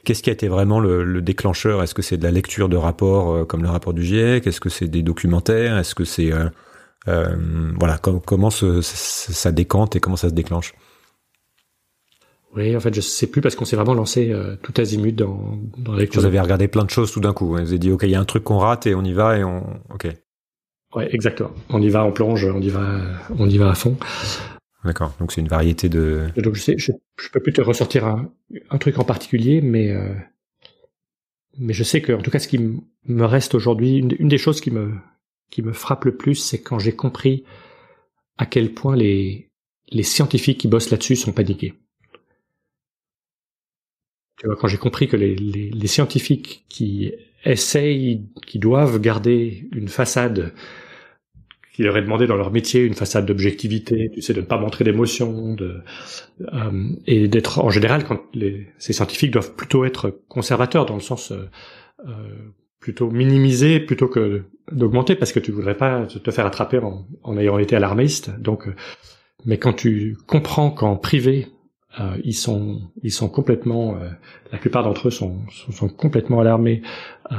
Qu'est-ce 0.04 0.22
qui 0.22 0.30
a 0.30 0.32
été 0.32 0.48
vraiment 0.48 0.80
le, 0.80 1.04
le 1.04 1.20
déclencheur? 1.20 1.82
Est-ce 1.82 1.92
que 1.92 2.02
c'est 2.02 2.16
de 2.16 2.22
la 2.22 2.30
lecture 2.30 2.68
de 2.68 2.76
rapports 2.76 3.30
euh, 3.30 3.44
comme 3.44 3.62
le 3.62 3.68
rapport 3.68 3.92
du 3.92 4.02
GIEC 4.02 4.46
Est-ce 4.46 4.60
que 4.60 4.68
c'est 4.68 4.88
des 4.88 5.02
documentaires? 5.02 5.76
Est-ce 5.76 5.94
que 5.94 6.04
c'est 6.04 6.32
euh, 6.32 6.48
euh 7.08 7.36
voilà 7.78 7.98
comment 7.98 8.50
ce, 8.50 8.80
ça 8.80 9.52
décante 9.52 9.96
et 9.96 10.00
comment 10.00 10.16
ça 10.16 10.28
se 10.28 10.34
déclenche? 10.34 10.72
Oui, 12.58 12.76
en 12.76 12.80
fait, 12.80 12.94
je 12.94 13.00
sais 13.00 13.26
plus 13.26 13.40
parce 13.40 13.54
qu'on 13.54 13.64
s'est 13.64 13.76
vraiment 13.76 13.94
lancé 13.94 14.30
euh, 14.30 14.56
tout 14.62 14.74
azimut 14.78 15.14
dans, 15.14 15.58
dans 15.78 15.92
la 15.92 16.00
lecture. 16.00 16.20
Vous 16.20 16.26
avez 16.26 16.40
regardé 16.40 16.68
plein 16.68 16.84
de 16.84 16.90
choses 16.90 17.12
tout 17.12 17.20
d'un 17.20 17.32
coup. 17.32 17.48
Vous 17.48 17.56
avez 17.56 17.78
dit, 17.78 17.90
OK, 17.90 18.02
il 18.04 18.10
y 18.10 18.14
a 18.14 18.20
un 18.20 18.24
truc 18.24 18.44
qu'on 18.44 18.58
rate 18.58 18.86
et 18.86 18.94
on 18.94 19.02
y 19.02 19.12
va 19.12 19.38
et 19.38 19.44
on, 19.44 19.64
OK. 19.92 20.06
Ouais, 20.94 21.14
exactement. 21.14 21.50
On 21.68 21.82
y 21.82 21.90
va, 21.90 22.04
on 22.04 22.12
plonge, 22.12 22.44
on 22.44 22.60
y 22.60 22.70
va, 22.70 23.00
on 23.38 23.48
y 23.48 23.58
va 23.58 23.70
à 23.70 23.74
fond. 23.74 23.96
D'accord. 24.84 25.12
Donc 25.20 25.32
c'est 25.32 25.40
une 25.40 25.48
variété 25.48 25.88
de. 25.88 26.28
Donc 26.36 26.54
je 26.54 26.60
sais, 26.62 26.78
je, 26.78 26.92
je 27.20 27.28
peux 27.30 27.40
plus 27.40 27.52
te 27.52 27.60
ressortir 27.60 28.06
un, 28.06 28.30
un 28.70 28.78
truc 28.78 28.98
en 28.98 29.04
particulier, 29.04 29.60
mais 29.60 29.90
euh, 29.90 30.14
mais 31.58 31.72
je 31.72 31.82
sais 31.82 32.00
que, 32.00 32.12
en 32.12 32.22
tout 32.22 32.30
cas, 32.30 32.38
ce 32.38 32.48
qui 32.48 32.58
me 33.04 33.24
reste 33.24 33.54
aujourd'hui, 33.54 33.96
une, 33.96 34.14
une, 34.18 34.28
des 34.28 34.38
choses 34.38 34.60
qui 34.60 34.70
me 34.70 34.94
qui 35.50 35.62
me 35.62 35.72
frappe 35.72 36.04
le 36.04 36.16
plus, 36.16 36.36
c'est 36.36 36.62
quand 36.62 36.78
j'ai 36.78 36.92
compris 36.92 37.44
à 38.38 38.46
quel 38.46 38.72
point 38.72 38.96
les 38.96 39.50
les 39.90 40.02
scientifiques 40.02 40.58
qui 40.58 40.68
bossent 40.68 40.90
là-dessus 40.90 41.16
sont 41.16 41.32
paniqués. 41.32 41.74
Tu 44.38 44.46
vois, 44.46 44.56
quand 44.56 44.68
j'ai 44.68 44.78
compris 44.78 45.08
que 45.08 45.16
les, 45.16 45.34
les, 45.34 45.70
les, 45.70 45.86
scientifiques 45.86 46.64
qui 46.68 47.12
essayent, 47.44 48.22
qui 48.46 48.58
doivent 48.58 49.00
garder 49.00 49.68
une 49.72 49.88
façade 49.88 50.52
qui 51.78 51.84
leur 51.84 51.96
est 51.96 52.02
demandé 52.02 52.26
dans 52.26 52.34
leur 52.34 52.50
métier, 52.50 52.82
une 52.82 52.94
façade 52.94 53.24
d'objectivité, 53.24 54.10
tu 54.12 54.20
sais, 54.20 54.34
de 54.34 54.40
ne 54.40 54.46
pas 54.46 54.58
montrer 54.58 54.82
d'émotion, 54.82 55.54
euh, 55.60 55.80
et 57.06 57.28
d'être 57.28 57.60
en 57.60 57.70
général 57.70 58.02
quand 58.04 58.20
les, 58.34 58.66
ces 58.78 58.92
scientifiques 58.92 59.30
doivent 59.30 59.54
plutôt 59.54 59.84
être 59.84 60.22
conservateurs 60.26 60.86
dans 60.86 60.96
le 60.96 61.00
sens 61.00 61.30
euh, 61.30 61.48
euh 62.06 62.12
plutôt 62.80 63.10
minimiser 63.10 63.80
plutôt 63.80 64.06
que 64.06 64.44
d'augmenter 64.70 65.16
parce 65.16 65.32
que 65.32 65.40
tu 65.40 65.50
voudrais 65.50 65.76
pas 65.76 66.06
te 66.06 66.30
faire 66.30 66.46
attraper 66.46 66.78
en, 66.78 67.06
en 67.24 67.36
ayant 67.36 67.58
été 67.58 67.74
alarmiste. 67.74 68.30
Donc, 68.40 68.66
euh, 68.66 68.74
mais 69.44 69.58
quand 69.58 69.72
tu 69.72 70.16
comprends 70.26 70.70
qu'en 70.70 70.96
privé 70.96 71.48
euh, 72.00 72.16
ils 72.22 72.34
sont 72.34 72.82
ils 73.02 73.10
sont 73.10 73.30
complètement 73.30 73.96
euh, 73.96 74.10
la 74.52 74.58
plupart 74.58 74.82
d'entre 74.84 75.08
eux 75.08 75.10
sont, 75.10 75.38
sont, 75.48 75.88
complètement 75.88 76.38
alarmés 76.40 76.82
euh, 77.32 77.36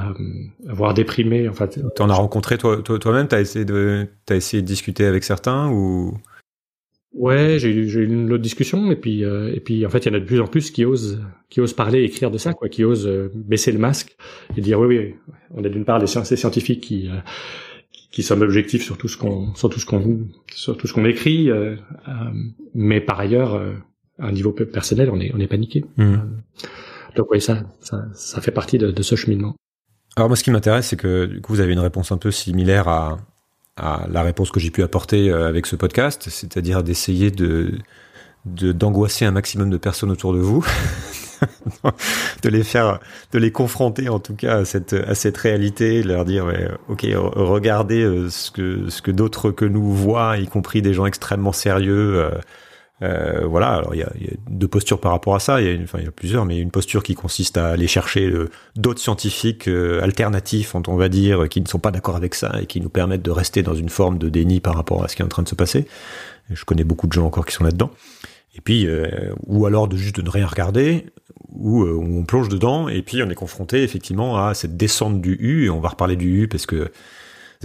voire 0.65 0.95
déprimés 0.95 1.47
en 1.47 1.53
fait. 1.53 1.79
T'en 1.95 2.09
as 2.09 2.15
rencontré 2.15 2.57
toi 2.57 2.81
toi-même? 2.81 3.27
T'as 3.27 3.41
essayé 3.41 3.63
de 3.63 4.07
t'as 4.25 4.35
essayé 4.35 4.63
de 4.63 4.67
discuter 4.67 5.05
avec 5.05 5.23
certains 5.23 5.69
ou? 5.69 6.17
Ouais 7.13 7.57
j'ai 7.59 7.69
eu 7.69 7.87
j'ai 7.87 7.99
eu 7.99 8.05
une 8.05 8.33
autre 8.33 8.41
discussion 8.41 8.91
et 8.91 8.95
puis 8.95 9.23
euh, 9.23 9.53
et 9.53 9.59
puis 9.59 9.85
en 9.85 9.89
fait 9.89 9.99
il 9.99 10.07
y 10.07 10.11
en 10.11 10.17
a 10.17 10.19
de 10.19 10.25
plus 10.25 10.41
en 10.41 10.47
plus 10.47 10.71
qui 10.71 10.83
osent 10.83 11.21
qui 11.49 11.61
osent 11.61 11.73
parler 11.73 12.03
écrire 12.03 12.31
de 12.31 12.39
ça 12.39 12.53
quoi 12.53 12.69
qui 12.69 12.83
osent 12.83 13.09
baisser 13.35 13.71
le 13.71 13.79
masque 13.79 14.17
et 14.57 14.61
dire 14.61 14.79
oui 14.79 14.97
oui 14.97 15.15
on 15.51 15.63
est 15.63 15.69
d'une 15.69 15.85
part 15.85 15.99
des 15.99 16.07
scientifiques 16.07 16.81
qui 16.81 17.09
qui 18.11 18.23
sommes 18.23 18.41
objectifs 18.41 18.83
sur 18.83 18.97
tout 18.97 19.07
ce 19.07 19.17
qu'on 19.17 19.53
sur 19.55 19.69
tout 19.69 19.79
ce 19.79 19.85
qu'on 19.85 20.27
sur 20.53 20.75
tout 20.75 20.87
ce 20.87 20.93
qu'on 20.93 21.05
écrit 21.05 21.49
mais 22.75 23.01
par 23.01 23.19
ailleurs 23.19 23.59
un 24.19 24.31
niveau 24.31 24.51
personnel, 24.51 25.09
on 25.11 25.19
est, 25.19 25.31
on 25.33 25.39
est 25.39 25.47
paniqué. 25.47 25.85
Mmh. 25.97 26.03
Euh, 26.03 26.17
donc 27.15 27.27
oui, 27.31 27.41
ça, 27.41 27.63
ça, 27.79 28.05
ça 28.13 28.41
fait 28.41 28.51
partie 28.51 28.77
de, 28.77 28.91
de 28.91 29.03
ce 29.03 29.15
cheminement. 29.15 29.55
Alors 30.15 30.29
moi, 30.29 30.35
ce 30.35 30.43
qui 30.43 30.51
m'intéresse, 30.51 30.87
c'est 30.87 30.97
que 30.97 31.25
du 31.25 31.41
coup, 31.41 31.53
vous 31.53 31.59
avez 31.59 31.73
une 31.73 31.79
réponse 31.79 32.11
un 32.11 32.17
peu 32.17 32.31
similaire 32.31 32.87
à, 32.87 33.17
à 33.77 34.05
la 34.11 34.21
réponse 34.21 34.51
que 34.51 34.59
j'ai 34.59 34.71
pu 34.71 34.83
apporter 34.83 35.29
euh, 35.29 35.47
avec 35.47 35.65
ce 35.65 35.75
podcast, 35.75 36.27
c'est-à-dire 36.29 36.83
d'essayer 36.83 37.31
de 37.31 37.73
d'angoisser 38.45 39.25
un 39.25 39.31
maximum 39.31 39.69
de 39.69 39.77
personnes 39.77 40.09
autour 40.09 40.33
de 40.33 40.39
vous, 40.39 40.65
de 42.41 42.49
les 42.49 42.63
faire, 42.63 42.99
de 43.33 43.37
les 43.37 43.51
confronter 43.51 44.07
en 44.07 44.19
tout 44.19 44.33
cas 44.33 44.59
à 44.59 44.65
cette 44.65 44.93
à 44.93 45.13
cette 45.13 45.35
réalité, 45.37 46.03
leur 46.03 46.23
dire 46.23 46.45
ouais, 46.45 46.69
ok, 46.87 47.05
regardez 47.15 48.01
euh, 48.01 48.29
ce 48.29 48.49
que 48.49 48.89
ce 48.89 49.01
que 49.01 49.11
d'autres 49.11 49.51
que 49.51 49.65
nous 49.65 49.91
voient, 49.91 50.37
y 50.37 50.47
compris 50.47 50.81
des 50.81 50.93
gens 50.93 51.05
extrêmement 51.05 51.51
sérieux. 51.51 52.29
Euh, 53.01 53.45
voilà, 53.45 53.69
alors 53.75 53.95
il 53.95 53.99
y 53.99 54.03
a, 54.03 54.11
y 54.19 54.27
a, 54.27 54.35
deux 54.49 54.67
postures 54.67 54.99
par 54.99 55.11
rapport 55.11 55.35
à 55.35 55.39
ça. 55.39 55.61
Il 55.61 55.67
y 55.67 55.69
a, 55.69 55.73
une, 55.73 55.83
enfin 55.83 55.99
il 55.99 56.05
y 56.05 56.07
a 56.07 56.11
plusieurs, 56.11 56.45
mais 56.45 56.59
une 56.59 56.71
posture 56.71 57.03
qui 57.03 57.15
consiste 57.15 57.57
à 57.57 57.69
aller 57.69 57.87
chercher 57.87 58.29
euh, 58.29 58.49
d'autres 58.75 58.99
scientifiques 58.99 59.67
euh, 59.67 60.01
alternatifs, 60.01 60.75
on 60.75 60.95
va 60.95 61.09
dire, 61.09 61.47
qui 61.49 61.61
ne 61.61 61.67
sont 61.67 61.79
pas 61.79 61.91
d'accord 61.91 62.15
avec 62.15 62.35
ça 62.35 62.55
et 62.61 62.65
qui 62.65 62.81
nous 62.81 62.89
permettent 62.89 63.21
de 63.21 63.31
rester 63.31 63.63
dans 63.63 63.75
une 63.75 63.89
forme 63.89 64.17
de 64.17 64.29
déni 64.29 64.59
par 64.59 64.75
rapport 64.75 65.03
à 65.03 65.07
ce 65.07 65.15
qui 65.15 65.21
est 65.21 65.25
en 65.25 65.29
train 65.29 65.43
de 65.43 65.49
se 65.49 65.55
passer. 65.55 65.85
Je 66.49 66.65
connais 66.65 66.83
beaucoup 66.83 67.07
de 67.07 67.13
gens 67.13 67.25
encore 67.25 67.45
qui 67.45 67.53
sont 67.53 67.63
là-dedans. 67.63 67.91
Et 68.55 68.61
puis, 68.61 68.87
ou 69.45 69.65
alors 69.67 69.87
de 69.87 69.95
juste 69.95 70.17
de 70.17 70.21
ne 70.23 70.29
rien 70.29 70.45
regarder, 70.45 71.05
ou 71.53 71.83
on 71.85 72.23
plonge 72.25 72.49
dedans 72.49 72.89
et 72.89 73.01
puis 73.03 73.21
on 73.23 73.29
est 73.29 73.35
confronté 73.35 73.83
effectivement 73.83 74.43
à 74.43 74.53
cette 74.53 74.75
descente 74.75 75.21
du 75.21 75.37
U. 75.39 75.65
Et 75.65 75.69
on 75.69 75.79
va 75.79 75.89
reparler 75.89 76.15
du 76.15 76.41
U 76.41 76.47
parce 76.47 76.65
que 76.65 76.91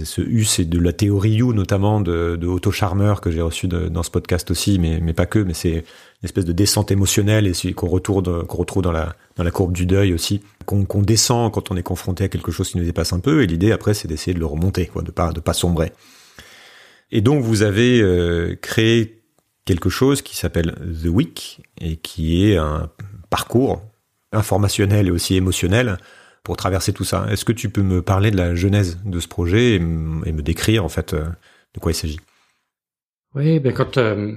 ce 0.03 0.21
U, 0.21 0.45
c'est 0.45 0.65
de 0.65 0.79
la 0.81 0.93
théorie 0.93 1.39
U, 1.39 1.55
notamment 1.55 2.01
de, 2.01 2.35
de 2.35 2.47
Otto 2.49 2.73
Charmer, 2.73 3.15
que 3.23 3.31
j'ai 3.31 3.41
reçu 3.41 3.69
dans 3.69 4.03
ce 4.03 4.11
podcast 4.11 4.51
aussi, 4.51 4.81
mais, 4.81 4.99
mais 5.01 5.13
pas 5.13 5.27
que, 5.27 5.39
mais 5.39 5.55
c'est 5.55 5.71
une 5.73 6.25
espèce 6.25 6.45
de 6.45 6.53
descente 6.53 6.91
émotionnelle 6.91 7.47
et 7.47 7.73
qu'on 7.75 7.87
retourne, 7.87 8.45
qu'on 8.45 8.59
retrouve 8.59 8.83
dans 8.83 8.91
la, 8.91 9.15
dans 9.37 9.45
la 9.45 9.53
courbe 9.53 9.73
du 9.73 9.87
deuil 9.87 10.13
aussi, 10.13 10.43
qu'on 10.67 11.03
descend 11.03 11.53
quand 11.53 11.71
on 11.71 11.77
est 11.77 11.85
confronté 11.85 12.25
à 12.25 12.29
quelque 12.29 12.51
chose 12.51 12.71
qui 12.71 12.79
nous 12.79 12.85
dépasse 12.85 13.13
un 13.13 13.21
peu, 13.21 13.43
et 13.43 13.47
l'idée 13.47 13.71
après, 13.71 13.95
c'est 13.95 14.09
d'essayer 14.09 14.35
de 14.35 14.41
le 14.41 14.47
remonter, 14.47 14.87
quoi, 14.87 15.03
de 15.03 15.13
pas, 15.13 15.33
de 15.33 15.39
pas 15.39 15.53
sombrer. 15.53 15.93
Et 17.13 17.21
donc, 17.21 17.45
vous 17.45 17.63
avez 17.63 18.01
euh, 18.01 18.57
créé 18.61 19.23
quelque 19.65 19.91
chose 19.91 20.23
qui 20.23 20.37
s'appelle 20.37 20.75
The 21.05 21.07
Week, 21.07 21.63
et 21.81 21.97
qui 21.97 22.51
est 22.51 22.57
un 22.57 22.91
parcours 23.31 23.81
informationnel 24.33 25.07
et 25.07 25.11
aussi 25.13 25.37
émotionnel 25.37 25.99
pour 26.45 26.57
traverser 26.57 26.93
tout 26.93 27.05
ça. 27.05 27.27
Est-ce 27.31 27.45
que 27.45 27.53
tu 27.53 27.71
peux 27.71 27.83
me 27.83 28.03
parler 28.03 28.31
de 28.31 28.37
la 28.37 28.55
genèse 28.55 29.01
de 29.05 29.19
ce 29.19 29.27
projet 29.27 29.75
et, 29.75 29.79
me 29.81 30.43
décrire 30.43 30.85
en 30.85 30.89
fait 30.89 31.15
euh, 31.15 31.25
de 31.75 31.81
quoi 31.81 31.91
il 31.91 31.95
s'agit? 31.95 32.21
Oui, 33.35 33.59
ben 33.59 33.73
quand 33.73 33.97
euh, 33.97 34.33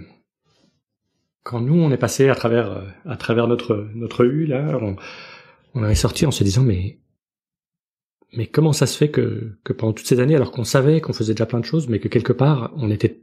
quand 1.43 1.59
nous 1.59 1.75
on 1.75 1.91
est 1.91 1.97
passé 1.97 2.29
à 2.29 2.35
travers 2.35 2.71
euh, 2.71 2.81
à 3.05 3.17
travers 3.17 3.47
notre 3.47 3.89
notre 3.93 4.25
U 4.25 4.47
là, 4.47 4.79
on, 4.81 4.95
on 5.75 5.87
est 5.87 5.95
sorti 5.95 6.25
en 6.25 6.31
se 6.31 6.43
disant 6.43 6.63
mais 6.63 6.97
mais 8.33 8.47
comment 8.47 8.73
ça 8.73 8.87
se 8.87 8.97
fait 8.97 9.11
que 9.11 9.57
que 9.63 9.73
pendant 9.73 9.93
toutes 9.93 10.07
ces 10.07 10.19
années 10.19 10.35
alors 10.35 10.51
qu'on 10.51 10.63
savait 10.63 11.01
qu'on 11.01 11.13
faisait 11.13 11.33
déjà 11.33 11.45
plein 11.45 11.59
de 11.59 11.65
choses 11.65 11.89
mais 11.89 11.99
que 11.99 12.07
quelque 12.07 12.33
part 12.33 12.71
on 12.77 12.89
était 12.89 13.21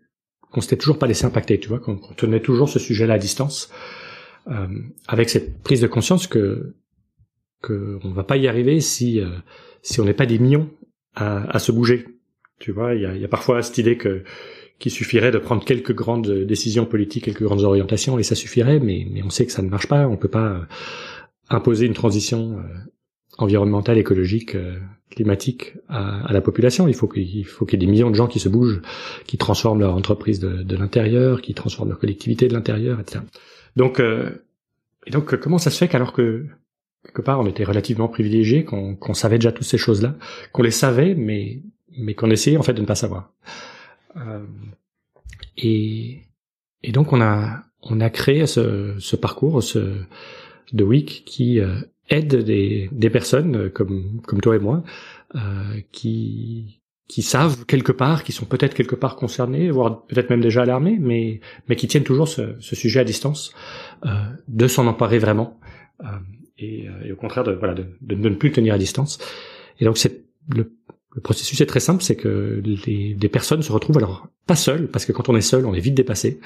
s'était 0.60 0.76
toujours 0.76 1.00
pas 1.00 1.08
laissé 1.08 1.24
impacter, 1.24 1.58
tu 1.58 1.68
vois, 1.68 1.80
qu'on 1.80 1.96
tenait 1.96 2.38
toujours 2.38 2.68
ce 2.68 2.78
sujet-là 2.78 3.14
à 3.14 3.18
distance, 3.18 3.72
avec 5.08 5.28
cette 5.28 5.60
prise 5.64 5.80
de 5.80 5.88
conscience 5.88 6.28
que 6.28 6.76
qu'on 7.64 8.10
va 8.10 8.24
pas 8.24 8.36
y 8.36 8.48
arriver 8.48 8.80
si 8.80 9.20
euh, 9.20 9.28
si 9.82 10.00
on 10.00 10.04
n'est 10.04 10.14
pas 10.14 10.26
des 10.26 10.38
millions 10.38 10.70
à, 11.14 11.48
à, 11.54 11.58
se 11.58 11.72
bouger. 11.72 12.06
Tu 12.58 12.72
vois, 12.72 12.94
il 12.94 13.02
y 13.02 13.06
a, 13.06 13.14
y 13.14 13.24
a, 13.24 13.28
parfois 13.28 13.62
cette 13.62 13.78
idée 13.78 13.96
que 13.96 14.24
qu'il 14.78 14.90
suffirait 14.92 15.30
de 15.30 15.38
prendre 15.38 15.64
quelques 15.64 15.94
grandes 15.94 16.30
décisions 16.30 16.84
politiques, 16.84 17.24
quelques 17.24 17.42
grandes 17.44 17.62
orientations 17.62 18.18
et 18.18 18.22
ça 18.22 18.34
suffirait, 18.34 18.80
mais 18.80 19.06
mais 19.10 19.22
on 19.22 19.30
sait 19.30 19.46
que 19.46 19.52
ça 19.52 19.62
ne 19.62 19.68
marche 19.68 19.86
pas. 19.86 20.06
On 20.08 20.16
peut 20.16 20.28
pas 20.28 20.48
euh, 20.48 20.60
imposer 21.48 21.86
une 21.86 21.94
transition 21.94 22.58
euh, 22.58 22.62
environnementale, 23.38 23.98
écologique, 23.98 24.56
climatique 25.10 25.74
à, 25.88 26.26
à, 26.26 26.32
la 26.32 26.40
population. 26.40 26.86
Il 26.88 26.94
faut 26.94 27.08
qu'il 27.08 27.44
faut 27.46 27.64
qu'il 27.64 27.80
y 27.80 27.82
ait 27.82 27.86
des 27.86 27.90
millions 27.90 28.10
de 28.10 28.16
gens 28.16 28.26
qui 28.26 28.40
se 28.40 28.48
bougent, 28.48 28.80
qui 29.26 29.38
transforment 29.38 29.80
leur 29.80 29.94
entreprise 29.94 30.38
de, 30.40 30.62
de 30.62 30.76
l'intérieur, 30.76 31.40
qui 31.40 31.54
transforment 31.54 31.90
leur 31.90 31.98
collectivité 31.98 32.48
de 32.48 32.54
l'intérieur, 32.54 33.00
etc. 33.00 33.24
Donc 33.76 34.00
et 35.06 35.10
donc 35.10 35.36
comment 35.36 35.58
ça 35.58 35.70
se 35.70 35.78
fait 35.78 35.88
qu'alors 35.88 36.12
que 36.12 36.46
quelque 37.04 37.22
part, 37.22 37.40
on 37.40 37.46
était 37.46 37.64
relativement 37.64 38.08
privilégiés, 38.08 38.64
qu'on 38.64 39.14
savait 39.14 39.38
déjà 39.38 39.52
toutes 39.52 39.66
ces 39.66 39.78
choses-là, 39.78 40.16
qu'on 40.52 40.62
les 40.62 40.70
savait, 40.70 41.14
mais 41.14 41.62
mais 41.96 42.14
qu'on 42.14 42.30
essayait 42.30 42.56
en 42.56 42.62
fait 42.62 42.72
de 42.74 42.80
ne 42.80 42.86
pas 42.86 42.96
savoir. 42.96 43.32
Euh, 44.16 44.44
et 45.56 46.22
et 46.82 46.92
donc 46.92 47.12
on 47.12 47.20
a 47.20 47.62
on 47.82 48.00
a 48.00 48.10
créé 48.10 48.46
ce, 48.46 48.94
ce 48.98 49.16
parcours, 49.16 49.62
ce 49.62 49.96
de 50.72 50.84
week 50.84 51.24
qui 51.26 51.60
euh, 51.60 51.80
aide 52.08 52.36
des 52.36 52.88
des 52.90 53.10
personnes 53.10 53.70
comme 53.70 54.20
comme 54.26 54.40
toi 54.40 54.56
et 54.56 54.58
moi 54.58 54.82
euh, 55.34 55.80
qui 55.92 56.80
qui 57.06 57.20
savent 57.20 57.66
quelque 57.66 57.92
part, 57.92 58.24
qui 58.24 58.32
sont 58.32 58.46
peut-être 58.46 58.72
quelque 58.74 58.94
part 58.94 59.16
concernés, 59.16 59.70
voire 59.70 60.06
peut-être 60.06 60.30
même 60.30 60.40
déjà 60.40 60.62
alarmés, 60.62 60.96
mais 60.98 61.40
mais 61.68 61.76
qui 61.76 61.86
tiennent 61.86 62.04
toujours 62.04 62.28
ce, 62.28 62.56
ce 62.60 62.74
sujet 62.74 63.00
à 63.00 63.04
distance, 63.04 63.52
euh, 64.06 64.10
de 64.48 64.66
s'en 64.66 64.86
emparer 64.86 65.18
vraiment. 65.18 65.60
Euh, 66.60 66.64
et, 66.64 66.88
euh, 66.88 67.08
et, 67.08 67.12
au 67.12 67.16
contraire 67.16 67.44
de, 67.44 67.52
voilà, 67.52 67.74
de, 67.74 67.86
de, 68.00 68.14
ne 68.14 68.34
plus 68.34 68.52
tenir 68.52 68.74
à 68.74 68.78
distance. 68.78 69.18
Et 69.80 69.84
donc 69.84 69.98
c'est 69.98 70.24
le, 70.54 70.72
le, 71.14 71.20
processus 71.20 71.60
est 71.60 71.66
très 71.66 71.80
simple, 71.80 72.02
c'est 72.02 72.16
que 72.16 72.62
les, 72.64 73.14
des 73.14 73.28
personnes 73.28 73.62
se 73.62 73.72
retrouvent 73.72 73.98
alors 73.98 74.28
pas 74.46 74.56
seules, 74.56 74.88
parce 74.88 75.04
que 75.04 75.12
quand 75.12 75.28
on 75.28 75.36
est 75.36 75.40
seul, 75.40 75.66
on 75.66 75.74
est 75.74 75.80
vite 75.80 75.94
dépassé, 75.94 76.40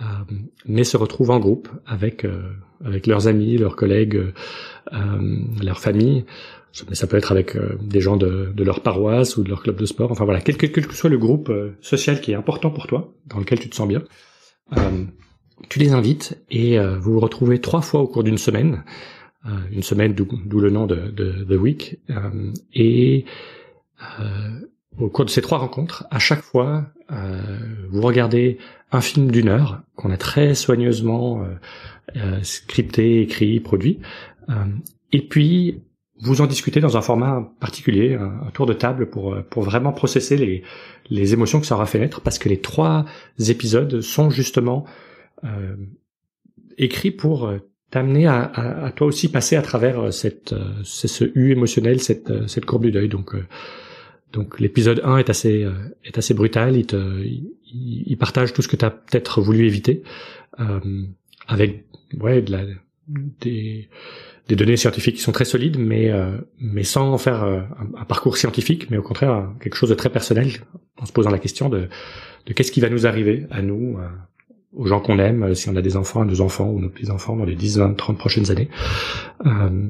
euh, 0.00 0.04
mais 0.66 0.84
se 0.84 0.96
retrouvent 0.96 1.30
en 1.30 1.38
groupe 1.38 1.68
avec 1.86 2.24
euh, 2.24 2.50
avec 2.84 3.06
leurs 3.06 3.26
amis, 3.28 3.56
leurs 3.56 3.76
collègues, 3.76 4.32
euh, 4.92 5.42
leur 5.62 5.80
famille. 5.80 6.24
Mais 6.90 6.94
ça 6.94 7.06
peut 7.06 7.16
être 7.16 7.32
avec 7.32 7.56
euh, 7.56 7.78
des 7.80 8.02
gens 8.02 8.18
de, 8.18 8.52
de, 8.54 8.62
leur 8.62 8.82
paroisse 8.82 9.38
ou 9.38 9.42
de 9.42 9.48
leur 9.48 9.62
club 9.62 9.76
de 9.76 9.86
sport. 9.86 10.12
Enfin 10.12 10.26
voilà, 10.26 10.42
quel, 10.42 10.58
quel 10.58 10.70
que 10.70 10.94
soit 10.94 11.08
le 11.08 11.16
groupe 11.16 11.50
social 11.80 12.20
qui 12.20 12.32
est 12.32 12.34
important 12.34 12.68
pour 12.68 12.86
toi, 12.86 13.14
dans 13.28 13.38
lequel 13.38 13.58
tu 13.58 13.70
te 13.70 13.74
sens 13.74 13.88
bien 13.88 14.02
tu 15.70 15.78
les 15.78 15.92
invites 15.92 16.38
et 16.50 16.78
vous 16.78 17.14
vous 17.14 17.20
retrouvez 17.20 17.60
trois 17.60 17.80
fois 17.80 18.00
au 18.00 18.06
cours 18.06 18.22
d'une 18.22 18.36
semaine 18.36 18.74
euh, 18.74 19.15
une 19.70 19.82
semaine, 19.82 20.14
d'où 20.14 20.60
le 20.60 20.70
nom 20.70 20.86
de, 20.86 21.10
de 21.10 21.44
The 21.44 21.58
Week. 21.58 21.98
Euh, 22.10 22.52
et 22.74 23.24
euh, 24.20 24.60
au 24.98 25.08
cours 25.08 25.24
de 25.24 25.30
ces 25.30 25.42
trois 25.42 25.58
rencontres, 25.58 26.06
à 26.10 26.18
chaque 26.18 26.42
fois, 26.42 26.86
vous 27.90 28.02
regardez 28.02 28.58
un 28.90 29.00
film 29.00 29.30
d'une 29.30 29.48
heure 29.48 29.82
qu'on 29.94 30.10
a 30.10 30.16
très 30.16 30.54
soigneusement 30.54 31.46
scripté, 32.42 33.20
écrit, 33.20 33.60
produit, 33.60 34.00
et 35.12 35.28
puis 35.28 35.82
vous 36.18 36.40
en 36.40 36.46
discutez 36.46 36.80
dans 36.80 36.96
un 36.96 37.02
format 37.02 37.52
particulier, 37.60 38.14
un, 38.14 38.50
tour 38.54 38.64
de 38.64 38.72
table 38.72 39.10
pour 39.10 39.36
pour 39.50 39.62
vraiment 39.62 39.92
processer 39.92 40.36
les 40.36 40.62
les 41.10 41.34
émotions 41.34 41.60
que 41.60 41.66
ça 41.66 41.74
aura 41.74 41.86
fait 41.86 41.98
naître, 41.98 42.22
parce 42.22 42.38
que 42.38 42.48
les 42.48 42.60
trois 42.60 43.04
épisodes 43.38 44.00
sont 44.00 44.30
justement 44.30 44.86
euh, 45.44 45.76
écrits 46.78 47.10
pour 47.10 47.52
t'amener 47.90 48.26
à, 48.26 48.42
à, 48.42 48.86
à, 48.86 48.90
toi 48.90 49.06
aussi 49.06 49.30
passer 49.30 49.56
à 49.56 49.62
travers 49.62 50.00
euh, 50.00 50.10
cette, 50.10 50.52
euh, 50.52 50.72
ce 50.82 51.24
U 51.34 51.52
émotionnel, 51.52 52.00
cette, 52.00 52.30
euh, 52.30 52.46
cette 52.46 52.64
courbe 52.64 52.84
du 52.84 52.90
deuil. 52.90 53.08
Donc, 53.08 53.34
donc 54.32 54.60
l'épisode 54.60 55.00
1 55.04 55.18
est 55.18 55.30
assez, 55.30 55.66
est 56.04 56.18
assez 56.18 56.34
brutal. 56.34 56.76
Il, 56.76 56.86
te, 56.86 56.96
il, 57.72 58.16
partage 58.16 58.52
tout 58.52 58.62
ce 58.62 58.68
que 58.68 58.76
tu 58.76 58.84
as 58.84 58.90
peut-être 58.90 59.40
voulu 59.40 59.66
éviter, 59.66 60.02
euh, 60.60 60.80
avec 61.46 61.84
ouais, 62.20 62.42
de 62.42 62.52
la, 62.52 62.64
des, 63.40 63.88
des 64.48 64.56
données 64.56 64.76
scientifiques 64.76 65.16
qui 65.16 65.22
sont 65.22 65.32
très 65.32 65.44
solides, 65.44 65.78
mais, 65.78 66.10
euh, 66.10 66.36
mais 66.60 66.82
sans 66.82 67.16
faire 67.18 67.44
un, 67.44 67.68
un, 67.96 68.04
parcours 68.04 68.36
scientifique, 68.36 68.90
mais 68.90 68.96
au 68.96 69.02
contraire 69.02 69.50
quelque 69.60 69.76
chose 69.76 69.90
de 69.90 69.94
très 69.94 70.10
personnel, 70.10 70.52
en 70.98 71.06
se 71.06 71.12
posant 71.12 71.30
la 71.30 71.38
question 71.38 71.68
de, 71.68 71.88
de 72.46 72.52
qu'est-ce 72.52 72.72
qui 72.72 72.80
va 72.80 72.88
nous 72.88 73.06
arriver 73.06 73.46
à 73.50 73.62
nous, 73.62 73.98
aux 74.72 74.86
gens 74.86 75.00
qu'on 75.00 75.18
aime, 75.18 75.42
euh, 75.42 75.54
si 75.54 75.68
on 75.68 75.76
a 75.76 75.82
des 75.82 75.96
enfants, 75.96 76.22
à 76.22 76.24
nos 76.24 76.40
enfants 76.40 76.68
ou 76.68 76.80
nos 76.80 76.88
petits-enfants 76.88 77.36
dans 77.36 77.44
les 77.44 77.54
10, 77.54 77.78
20, 77.78 77.94
30 77.94 78.18
prochaines 78.18 78.50
années. 78.50 78.68
Euh, 79.44 79.88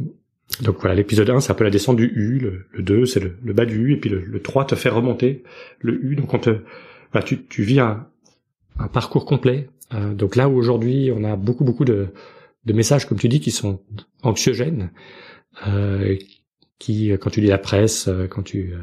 donc 0.62 0.76
voilà, 0.80 0.95
l'épisode 0.95 1.28
1, 1.28 1.40
c'est 1.40 1.52
un 1.52 1.54
peu 1.54 1.64
la 1.64 1.71
descente 1.71 1.97
du 1.97 2.06
U, 2.06 2.38
le, 2.38 2.83
2, 2.83 3.04
c'est 3.04 3.21
le, 3.21 3.52
bas 3.52 3.66
du 3.66 3.76
U, 3.76 3.92
et 3.92 3.97
puis 3.97 4.11
le, 4.11 4.40
3 4.40 4.66
te 4.66 4.75
fait 4.75 4.88
remonter 4.88 5.42
le 5.80 6.02
U. 6.04 6.16
Donc 6.16 6.33
on 6.35 6.38
te, 6.38 6.59
tu, 7.25 7.45
tu 7.45 7.62
vis 7.62 7.80
un, 7.80 8.06
un 8.78 8.88
parcours 8.88 9.25
complet 9.25 9.68
donc 10.14 10.35
là 10.35 10.49
où 10.49 10.56
aujourd'hui 10.56 11.12
on 11.14 11.23
a 11.23 11.37
beaucoup 11.37 11.62
beaucoup 11.62 11.85
de, 11.85 12.09
de 12.64 12.73
messages, 12.73 13.06
comme 13.06 13.18
tu 13.18 13.28
dis, 13.28 13.38
qui 13.38 13.52
sont 13.52 13.80
anxiogènes, 14.25 14.90
qui, 16.80 17.11
quand 17.21 17.30
tu 17.30 17.40
lis 17.40 17.47
la 17.47 17.59
presse, 17.59 18.11
quand 18.28 18.42
tu 18.42 18.75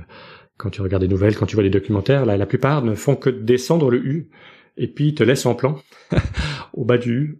quand 0.57 0.69
tu 0.69 0.81
regardes 0.81 1.03
des 1.03 1.09
nouvelles, 1.09 1.35
quand 1.35 1.45
tu 1.45 1.55
vois 1.55 1.63
des 1.63 1.69
documentaires, 1.69 2.25
là, 2.25 2.37
la 2.37 2.45
plupart 2.45 2.83
ne 2.83 2.95
font 2.95 3.15
que 3.15 3.29
descendre 3.29 3.89
le 3.89 3.97
U 3.97 4.29
et 4.77 4.87
puis 4.87 5.13
te 5.13 5.23
laissent 5.23 5.45
en 5.45 5.55
plan 5.55 5.79
au 6.73 6.85
bas 6.85 6.97
du 6.97 7.11
U. 7.11 7.39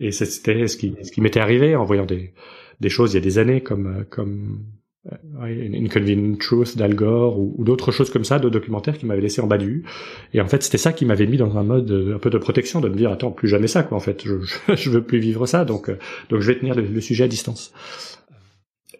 et 0.00 0.12
c'était 0.12 0.66
ce 0.66 0.76
qui, 0.76 0.94
ce 1.02 1.10
qui 1.10 1.20
m'était 1.20 1.40
arrivé 1.40 1.76
en 1.76 1.84
voyant 1.84 2.06
des, 2.06 2.32
des 2.80 2.88
choses 2.88 3.12
il 3.12 3.16
y 3.16 3.18
a 3.18 3.22
des 3.22 3.38
années 3.38 3.60
comme 3.60 4.04
comme 4.10 4.62
euh, 5.10 5.68
Inconvenient 5.74 6.36
Truth 6.36 6.76
d'Al 6.76 6.94
Gore 6.94 7.36
ou, 7.38 7.64
d'autres 7.64 7.90
choses 7.90 8.10
comme 8.10 8.24
ça, 8.24 8.38
de 8.38 8.48
documentaires 8.48 8.96
qui 8.96 9.04
m'avaient 9.04 9.20
laissé 9.20 9.40
en 9.40 9.48
bas 9.48 9.58
du 9.58 9.84
Et 10.32 10.40
en 10.40 10.46
fait, 10.46 10.62
c'était 10.62 10.78
ça 10.78 10.92
qui 10.92 11.04
m'avait 11.06 11.26
mis 11.26 11.38
dans 11.38 11.58
un 11.58 11.64
mode 11.64 11.90
un 12.14 12.18
peu 12.18 12.30
de 12.30 12.38
protection, 12.38 12.80
de 12.80 12.88
me 12.88 12.94
dire 12.94 13.10
attends, 13.10 13.32
plus 13.32 13.48
jamais 13.48 13.66
ça 13.66 13.82
quoi. 13.82 13.96
En 13.96 14.00
fait, 14.00 14.22
je, 14.24 14.34
je, 14.74 14.90
veux 14.90 15.02
plus 15.02 15.18
vivre 15.18 15.46
ça, 15.46 15.64
donc 15.64 15.88
euh, 15.88 15.98
donc 16.28 16.40
je 16.40 16.52
vais 16.52 16.58
tenir 16.58 16.76
le, 16.76 17.00
sujet 17.00 17.24
à 17.24 17.28
distance. 17.28 17.72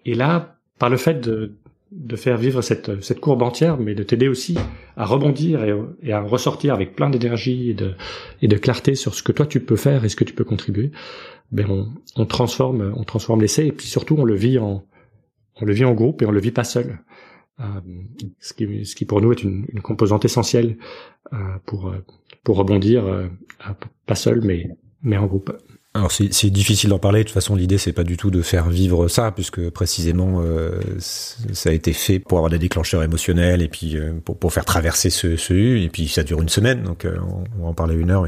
Et 0.05 0.15
là, 0.15 0.57
par 0.81 0.91
le 0.91 0.97
fait 0.97 1.21
de 1.21 1.53
de 1.95 2.17
faire 2.17 2.37
vivre 2.39 2.63
cette, 2.63 3.03
cette 3.03 3.21
courbe 3.21 3.43
entière, 3.43 3.79
mais 3.79 3.95
de 3.95 4.03
t'aider 4.03 4.29
aussi 4.29 4.57
à 4.97 5.05
rebondir 5.05 5.63
et, 6.03 6.13
à 6.13 6.21
ressortir 6.21 6.75
avec 6.75 6.97
plein 6.97 7.11
d'énergie 7.11 7.71
et 7.71 7.75
de, 7.75 7.95
et 8.41 8.49
de 8.49 8.57
clarté 8.57 8.95
sur 8.95 9.15
ce 9.15 9.23
que 9.23 9.33
toi 9.33 9.47
tu 9.47 9.61
peux 9.61 9.77
faire 9.77 10.05
et 10.05 10.09
ce 10.09 10.17
que 10.17 10.25
tu 10.25 10.33
peux 10.33 10.45
contribuer, 10.45 10.91
ben 11.51 11.67
on, 11.69 11.89
on 12.17 12.27
transforme, 12.27 12.93
on 12.97 13.05
transforme 13.05 13.43
l'essai 13.43 13.67
et 13.67 13.73
puis 13.73 13.87
surtout 13.87 14.17
on 14.19 14.25
le 14.25 14.35
vit 14.35 14.59
en, 14.59 14.85
on 15.61 15.65
le 15.65 15.73
vit 15.73 15.85
en 15.85 15.93
groupe 15.93 16.23
et 16.23 16.27
on 16.27 16.31
le 16.31 16.41
vit 16.41 16.51
pas 16.51 16.65
seul. 16.65 17.01
Euh, 17.61 17.65
ce, 18.41 18.55
qui, 18.55 18.87
ce 18.87 18.97
qui 18.97 19.05
pour 19.05 19.21
nous 19.21 19.33
est 19.33 19.43
une, 19.43 19.67
une 19.69 19.83
composante 19.83 20.25
essentielle 20.25 20.79
euh, 21.35 21.37
pour 21.67 21.95
pour 22.43 22.57
rebondir 22.57 23.05
euh, 23.07 23.29
pas 24.07 24.15
seul 24.15 24.41
mais 24.43 24.71
mais 25.03 25.19
en 25.19 25.27
groupe. 25.27 25.53
Alors 25.95 26.11
c'est 26.11 26.51
difficile 26.51 26.89
d'en 26.89 26.99
parler. 26.99 27.21
De 27.21 27.25
toute 27.25 27.35
façon, 27.35 27.55
l'idée 27.55 27.77
c'est 27.77 27.93
pas 27.93 28.05
du 28.05 28.17
tout 28.17 28.31
de 28.31 28.41
faire 28.41 28.71
vivre 28.71 29.09
ça, 29.09 29.31
puisque 29.31 29.69
précisément 29.71 30.41
euh, 30.41 30.81
ça 30.99 31.69
a 31.69 31.73
été 31.73 31.93
fait 31.93 32.19
pour 32.19 32.39
avoir 32.39 32.51
des 32.51 32.59
déclencheurs 32.59 33.03
émotionnels 33.03 33.61
et 33.61 33.69
puis 33.69 33.99
pour, 34.25 34.39
pour 34.39 34.53
faire 34.53 34.65
traverser 34.65 35.11
ce, 35.11 35.37
ce 35.37 35.53
U. 35.53 35.83
Et 35.83 35.91
puis 35.91 36.09
ça 36.09 36.23
dure 36.23 36.41
une 36.41 36.49
semaine, 36.49 36.83
donc 36.83 37.07
on, 37.07 37.63
va 37.63 37.69
en 37.69 37.75
parler 37.75 37.95
une 37.95 38.11
heure. 38.11 38.27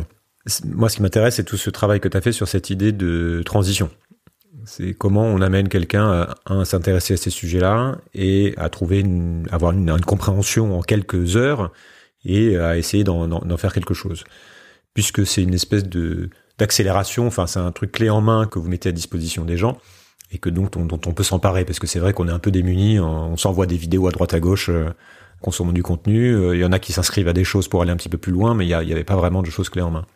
Moi, 0.67 0.91
ce 0.91 0.97
qui 0.97 1.03
m'intéresse, 1.03 1.37
c'est 1.37 1.45
tout 1.45 1.57
ce 1.57 1.71
travail 1.71 2.01
que 2.01 2.09
tu 2.09 2.17
as 2.17 2.21
fait 2.21 2.33
sur 2.33 2.49
cette 2.49 2.69
idée 2.69 2.93
de 2.93 3.43
transition. 3.47 3.89
C'est 4.67 4.95
comment 4.95 5.25
on 5.25 5.41
amène 5.41 5.69
quelqu'un 5.69 6.29
à, 6.47 6.65
s'intéresser 6.65 7.15
à 7.15 7.17
ces 7.17 7.31
sujets-là 7.31 7.99
et 8.15 8.55
à 8.57 8.69
trouver 8.69 9.01
une, 9.01 9.47
avoir 9.51 9.73
une, 9.73 10.01
compréhension 10.01 10.79
en 10.79 10.83
quelques 10.83 11.37
heures 11.37 11.73
et 12.25 12.57
à 12.57 12.77
essayer 12.77 13.05
d'en 13.05 13.57
faire 13.57 13.73
quelque 13.73 13.95
chose. 13.95 14.25
Puisque 14.95 15.27
c'est 15.27 15.43
une 15.43 15.55
espèce 15.55 15.85
de 15.85 16.31
d'accélération, 16.59 17.27
enfin 17.27 17.47
c'est 17.47 17.59
un 17.59 17.73
truc 17.73 17.93
clé 17.93 18.11
en 18.11 18.21
main 18.21 18.47
que 18.47 18.59
vous 18.59 18.69
mettez 18.69 18.89
à 18.89 18.93
disposition 18.93 19.45
des 19.45 19.57
gens 19.57 19.79
et 20.33 20.39
que 20.39 20.49
donc 20.49 20.73
dont, 20.73 21.01
on 21.07 21.13
peut 21.13 21.23
s'emparer 21.23 21.65
parce 21.65 21.79
que 21.79 21.87
c'est 21.87 21.99
vrai 21.99 22.13
qu'on 22.13 22.29
est 22.29 22.33
un 22.33 22.39
peu 22.39 22.51
démunis, 22.51 22.99
on 23.01 23.37
s'envoie 23.37 23.67
des 23.67 23.77
vidéos 23.77 24.07
à 24.09 24.11
droite 24.11 24.35
à 24.35 24.41
gauche 24.41 24.69
euh, 24.69 24.91
consommant 25.41 25.73
du 25.73 25.83
contenu, 25.83 26.35
euh, 26.35 26.57
il 26.57 26.61
y 26.61 26.65
en 26.65 26.73
a 26.73 26.79
qui 26.79 26.93
s'inscrivent 26.93 27.29
à 27.29 27.33
des 27.33 27.45
choses 27.45 27.69
pour 27.69 27.83
aller 27.83 27.91
un 27.91 27.97
petit 27.97 28.09
peu 28.09 28.19
plus 28.19 28.33
loin 28.33 28.55
mais 28.55 28.67
il 28.67 28.69
n'y 28.69 28.93
avait 28.93 29.05
pas 29.05 29.17
vraiment 29.17 29.43
de 29.43 29.51
choses 29.51 29.69
clés 29.69 29.83
en 29.83 29.91
main. 29.91 30.07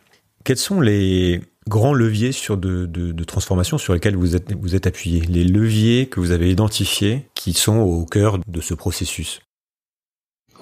Quels 0.43 0.57
sont 0.57 0.81
les 0.81 1.41
grands 1.67 1.93
leviers 1.93 2.31
sur 2.31 2.57
de, 2.57 2.85
de, 2.85 3.23
transformation 3.23 3.77
sur 3.77 3.93
lesquels 3.93 4.15
vous 4.15 4.35
êtes, 4.35 4.53
vous 4.53 4.75
êtes 4.75 4.87
appuyé 4.87 5.21
Les 5.21 5.43
leviers 5.43 6.07
que 6.07 6.19
vous 6.19 6.31
avez 6.31 6.49
identifiés 6.49 7.27
qui 7.35 7.53
sont 7.53 7.77
au 7.77 8.05
cœur 8.05 8.39
de 8.47 8.61
ce 8.61 8.73
processus? 8.73 9.41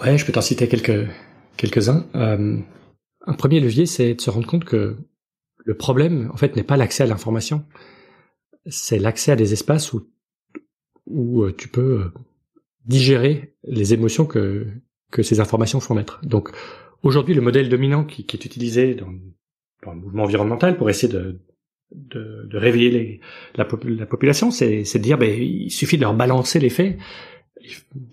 Ouais, 0.01 0.17
je 0.17 0.25
peux 0.25 0.31
t'en 0.31 0.41
citer 0.41 0.67
quelques, 0.67 1.07
quelques-uns. 1.55 2.05
Euh, 2.15 2.57
un 3.25 3.33
premier 3.33 3.59
levier, 3.59 3.85
c'est 3.85 4.15
de 4.15 4.21
se 4.21 4.29
rendre 4.29 4.47
compte 4.47 4.65
que 4.65 4.97
le 5.67 5.75
problème, 5.75 6.31
en 6.33 6.37
fait, 6.37 6.55
n'est 6.55 6.63
pas 6.63 6.77
l'accès 6.77 7.03
à 7.03 7.07
l'information. 7.07 7.65
C'est 8.67 8.99
l'accès 8.99 9.33
à 9.33 9.35
des 9.35 9.51
espaces 9.51 9.91
où, 9.91 10.07
où 11.05 11.43
euh, 11.43 11.53
tu 11.53 11.67
peux 11.67 12.03
euh, 12.03 12.13
digérer 12.85 13.53
les 13.65 13.93
émotions 13.93 14.25
que, 14.25 14.65
que 15.11 15.23
ces 15.23 15.41
informations 15.41 15.81
font 15.81 15.95
naître. 15.95 16.25
Donc, 16.25 16.51
aujourd'hui, 17.03 17.35
le 17.35 17.41
modèle 17.41 17.67
dominant 17.67 18.05
qui, 18.05 18.25
qui 18.25 18.37
est 18.37 18.45
utilisé 18.45 18.95
dans, 18.95 19.11
dans 19.83 19.93
le 19.93 19.99
mouvement 19.99 20.23
environnemental 20.23 20.77
pour 20.77 20.89
essayer 20.89 21.11
de, 21.11 21.41
de, 21.91 22.47
de 22.49 22.57
réveiller 22.57 22.89
les, 22.89 23.19
la, 23.55 23.67
la, 23.83 24.05
population, 24.05 24.51
c'est 24.51 24.83
de 24.83 24.99
dire 24.99 25.17
ben, 25.17 25.29
il 25.29 25.69
suffit 25.69 25.97
de 25.97 26.03
leur 26.03 26.13
balancer 26.13 26.61
les 26.61 26.69
faits, 26.69 26.97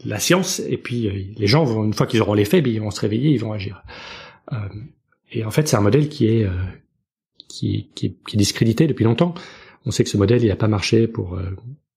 la 0.04 0.18
science, 0.18 0.58
et 0.58 0.76
puis 0.76 1.06
euh, 1.06 1.34
les 1.36 1.46
gens 1.46 1.62
vont 1.62 1.84
une 1.84 1.94
fois 1.94 2.08
qu'ils 2.08 2.20
auront 2.20 2.34
les 2.34 2.46
faits, 2.46 2.64
ben, 2.64 2.72
ils 2.72 2.80
vont 2.80 2.90
se 2.90 3.00
réveiller, 3.00 3.30
ils 3.30 3.40
vont 3.40 3.52
agir. 3.52 3.84
Euh, 4.52 4.56
et 5.30 5.44
en 5.44 5.52
fait, 5.52 5.68
c'est 5.68 5.76
un 5.76 5.82
modèle 5.82 6.08
qui 6.08 6.26
est, 6.26 6.48
qui, 7.58 7.90
qui, 7.94 8.16
qui, 8.26 8.36
est 8.36 8.38
discrédité 8.38 8.86
depuis 8.86 9.04
longtemps. 9.04 9.34
On 9.86 9.90
sait 9.90 10.04
que 10.04 10.10
ce 10.10 10.16
modèle, 10.16 10.42
il 10.42 10.48
n'a 10.48 10.56
pas 10.56 10.68
marché 10.68 11.06
pour 11.06 11.34
euh, 11.34 11.50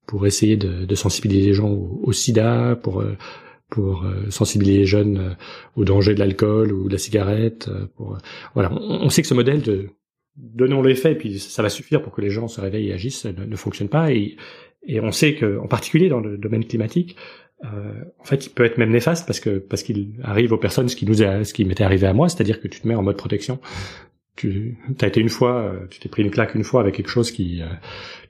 pour 0.06 0.26
essayer 0.26 0.56
de, 0.56 0.86
de 0.86 0.96
sensibiliser 0.96 1.48
les 1.48 1.54
gens 1.54 1.70
au, 1.70 2.12
SIDA, 2.14 2.80
pour 2.82 3.04
pour 3.70 4.04
euh, 4.04 4.30
sensibiliser 4.30 4.80
les 4.80 4.86
jeunes 4.86 5.18
euh, 5.18 5.34
au 5.76 5.84
danger 5.84 6.14
de 6.14 6.20
l'alcool 6.20 6.72
ou 6.72 6.88
de 6.88 6.94
la 6.94 6.98
cigarette. 6.98 7.68
Euh, 7.68 7.88
pour, 7.96 8.18
voilà, 8.54 8.72
on, 8.74 9.10
sait 9.10 9.22
que 9.22 9.28
ce 9.28 9.34
modèle 9.34 9.62
de 9.62 9.90
donnons 10.36 10.82
l'effet 10.84 11.14
et 11.14 11.16
puis 11.16 11.40
ça 11.40 11.64
va 11.64 11.70
suffire 11.70 12.02
pour 12.02 12.14
que 12.14 12.22
les 12.22 12.30
gens 12.30 12.48
se 12.48 12.62
réveillent 12.62 12.90
et 12.90 12.94
agissent 12.94 13.26
ne, 13.26 13.44
ne 13.44 13.56
fonctionne 13.56 13.90
pas 13.90 14.12
et, 14.12 14.38
et 14.86 15.02
on 15.02 15.12
sait 15.12 15.34
que 15.34 15.58
en 15.58 15.68
particulier 15.68 16.10
dans 16.10 16.20
le 16.20 16.38
domaine 16.38 16.64
climatique 16.64 17.16
euh, 17.66 18.04
en 18.20 18.24
fait 18.24 18.46
il 18.46 18.52
peut 18.52 18.64
être 18.64 18.78
même 18.78 18.92
néfaste 18.92 19.26
parce 19.26 19.40
que 19.40 19.58
parce 19.58 19.82
qu'il 19.82 20.20
arrive 20.22 20.54
aux 20.54 20.60
personnes 20.60 20.90
ce 20.90 20.96
qui 20.96 21.08
nous 21.08 21.24
est, 21.24 21.44
ce 21.44 21.56
qui 21.56 21.66
m'était 21.66 21.84
arrivé 21.84 22.06
à 22.06 22.14
moi 22.14 22.30
c'est-à-dire 22.30 22.62
que 22.62 22.68
tu 22.68 22.82
te 22.82 22.88
mets 22.88 22.94
en 22.94 23.02
mode 23.02 23.18
protection 23.18 23.60
tu 24.38 24.78
été 25.02 25.20
une 25.20 25.30
fois 25.30 25.74
tu 25.90 26.00
t'es 26.00 26.10
pris 26.10 26.24
une 26.24 26.32
claque 26.32 26.56
une 26.56 26.64
fois 26.64 26.82
avec 26.82 26.96
quelque 26.96 27.10
chose 27.10 27.32
qui 27.32 27.62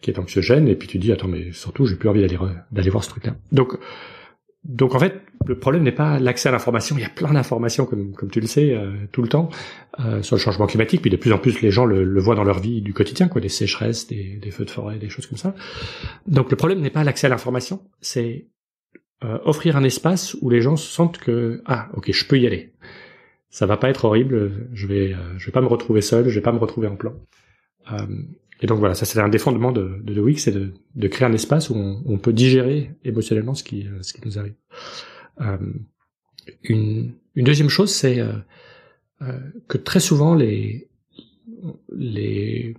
qui 0.01 0.09
est 0.09 0.17
anxiogène 0.17 0.67
et 0.67 0.75
puis 0.75 0.87
tu 0.87 0.97
dis 0.97 1.11
attends 1.11 1.27
mais 1.27 1.51
surtout 1.51 1.85
j'ai 1.85 1.95
plus 1.95 2.09
envie 2.09 2.21
d'aller 2.21 2.37
d'aller 2.71 2.89
voir 2.89 3.03
ce 3.03 3.09
truc 3.09 3.25
là 3.25 3.35
donc 3.51 3.77
donc 4.67 4.95
en 4.95 4.99
fait, 4.99 5.21
le 5.45 5.57
problème 5.57 5.83
n'est 5.83 5.93
pas 5.93 6.19
l'accès 6.19 6.49
à 6.49 6.51
l'information. 6.51 6.97
Il 6.97 7.01
y 7.01 7.05
a 7.05 7.09
plein 7.09 7.31
d'informations, 7.31 7.85
comme, 7.85 8.13
comme 8.13 8.29
tu 8.29 8.41
le 8.41 8.47
sais, 8.47 8.73
euh, 8.73 8.91
tout 9.13 9.21
le 9.21 9.29
temps 9.29 9.49
euh, 9.99 10.21
sur 10.21 10.35
le 10.35 10.41
changement 10.41 10.67
climatique. 10.67 11.01
Puis 11.01 11.09
de 11.09 11.15
plus 11.15 11.31
en 11.31 11.37
plus, 11.37 11.61
les 11.61 11.71
gens 11.71 11.85
le, 11.85 12.03
le, 12.03 12.19
voient 12.19 12.35
dans 12.35 12.43
leur 12.43 12.59
vie 12.59 12.81
du 12.81 12.93
quotidien, 12.93 13.29
quoi, 13.29 13.39
des 13.39 13.49
sécheresses, 13.49 14.07
des, 14.07 14.37
des, 14.41 14.51
feux 14.51 14.65
de 14.65 14.69
forêt, 14.69 14.97
des 14.97 15.09
choses 15.09 15.25
comme 15.25 15.37
ça. 15.37 15.55
Donc 16.27 16.51
le 16.51 16.57
problème 16.57 16.81
n'est 16.81 16.89
pas 16.89 17.05
l'accès 17.05 17.27
à 17.27 17.29
l'information, 17.29 17.81
c'est 18.01 18.47
euh, 19.23 19.39
offrir 19.45 19.77
un 19.77 19.83
espace 19.83 20.35
où 20.41 20.49
les 20.49 20.61
gens 20.61 20.75
se 20.75 20.91
sentent 20.91 21.17
que 21.17 21.61
ah 21.65 21.87
ok, 21.93 22.11
je 22.11 22.25
peux 22.25 22.37
y 22.37 22.45
aller. 22.45 22.73
Ça 23.57 23.65
va 23.65 23.77
pas 23.77 23.89
être 23.89 24.05
horrible. 24.05 24.67
Je 24.73 24.85
vais 24.87 25.15
je 25.37 25.45
vais 25.45 25.51
pas 25.51 25.61
me 25.61 25.67
retrouver 25.67 26.01
seul. 26.01 26.29
Je 26.29 26.35
vais 26.35 26.43
pas 26.43 26.51
me 26.51 26.59
retrouver 26.59 26.87
en 26.87 26.95
plan. 26.95 27.13
Et 28.61 28.67
donc 28.67 28.79
voilà, 28.79 28.95
ça 28.95 29.05
c'est 29.05 29.19
un 29.19 29.29
des 29.29 29.37
fondements 29.37 29.71
de, 29.71 29.99
de 30.01 30.21
Week, 30.21 30.39
c'est 30.39 30.51
de, 30.51 30.73
de, 30.95 31.07
créer 31.07 31.27
un 31.27 31.33
espace 31.33 31.69
où 31.69 31.75
on, 31.75 32.01
on, 32.05 32.17
peut 32.17 32.33
digérer 32.33 32.91
émotionnellement 33.03 33.53
ce 33.53 33.63
qui, 33.63 33.87
euh, 33.87 34.01
ce 34.01 34.13
qui 34.13 34.21
nous 34.25 34.39
arrive. 34.39 34.55
Euh, 35.41 35.57
une, 36.63 37.13
une, 37.35 37.45
deuxième 37.45 37.69
chose, 37.69 37.93
c'est 37.93 38.19
euh, 38.19 38.33
euh, 39.21 39.39
que 39.67 39.77
très 39.77 39.99
souvent 39.99 40.33
les, 40.33 40.89
les, 41.95 42.75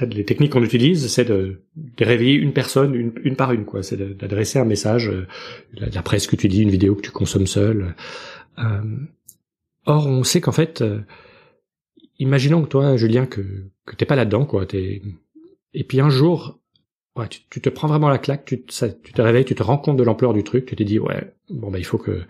les, 0.00 0.24
techniques 0.24 0.52
qu'on 0.52 0.64
utilise, 0.64 1.06
c'est 1.08 1.24
de, 1.24 1.62
de, 1.76 2.04
réveiller 2.04 2.34
une 2.34 2.52
personne 2.52 2.94
une, 2.94 3.12
une 3.24 3.36
par 3.36 3.52
une, 3.52 3.64
quoi. 3.64 3.82
C'est 3.82 3.96
d'adresser 3.96 4.58
un 4.58 4.66
message, 4.66 5.08
euh, 5.08 5.26
la, 5.72 5.88
la, 5.88 6.02
presse 6.02 6.26
que 6.26 6.36
tu 6.36 6.48
dis, 6.48 6.60
une 6.60 6.70
vidéo 6.70 6.94
que 6.94 7.02
tu 7.02 7.10
consommes 7.10 7.46
seul. 7.46 7.94
Or, 9.86 10.06
on 10.06 10.22
sait 10.24 10.40
qu'en 10.40 10.52
fait, 10.52 10.84
imaginons 12.18 12.62
que 12.62 12.68
toi, 12.68 12.96
Julien, 12.96 13.26
que, 13.26 13.42
que 13.86 13.96
t'es 13.96 14.04
pas 14.04 14.16
là-dedans, 14.16 14.44
quoi. 14.44 14.66
T'es... 14.66 15.02
Et 15.74 15.84
puis 15.84 16.00
un 16.00 16.10
jour, 16.10 16.58
ouais, 17.16 17.26
tu, 17.28 17.60
te 17.60 17.68
prends 17.68 17.88
vraiment 17.88 18.08
la 18.08 18.18
claque, 18.18 18.44
tu 18.44 18.62
te 18.62 19.22
réveilles, 19.22 19.44
tu 19.44 19.54
te 19.54 19.62
rends 19.62 19.78
compte 19.78 19.96
de 19.96 20.02
l'ampleur 20.02 20.32
du 20.32 20.44
truc, 20.44 20.66
tu 20.66 20.76
te 20.76 20.82
dis, 20.82 20.98
ouais, 20.98 21.32
bon, 21.50 21.70
bah, 21.70 21.78
il 21.78 21.84
faut 21.84 21.98
que... 21.98 22.22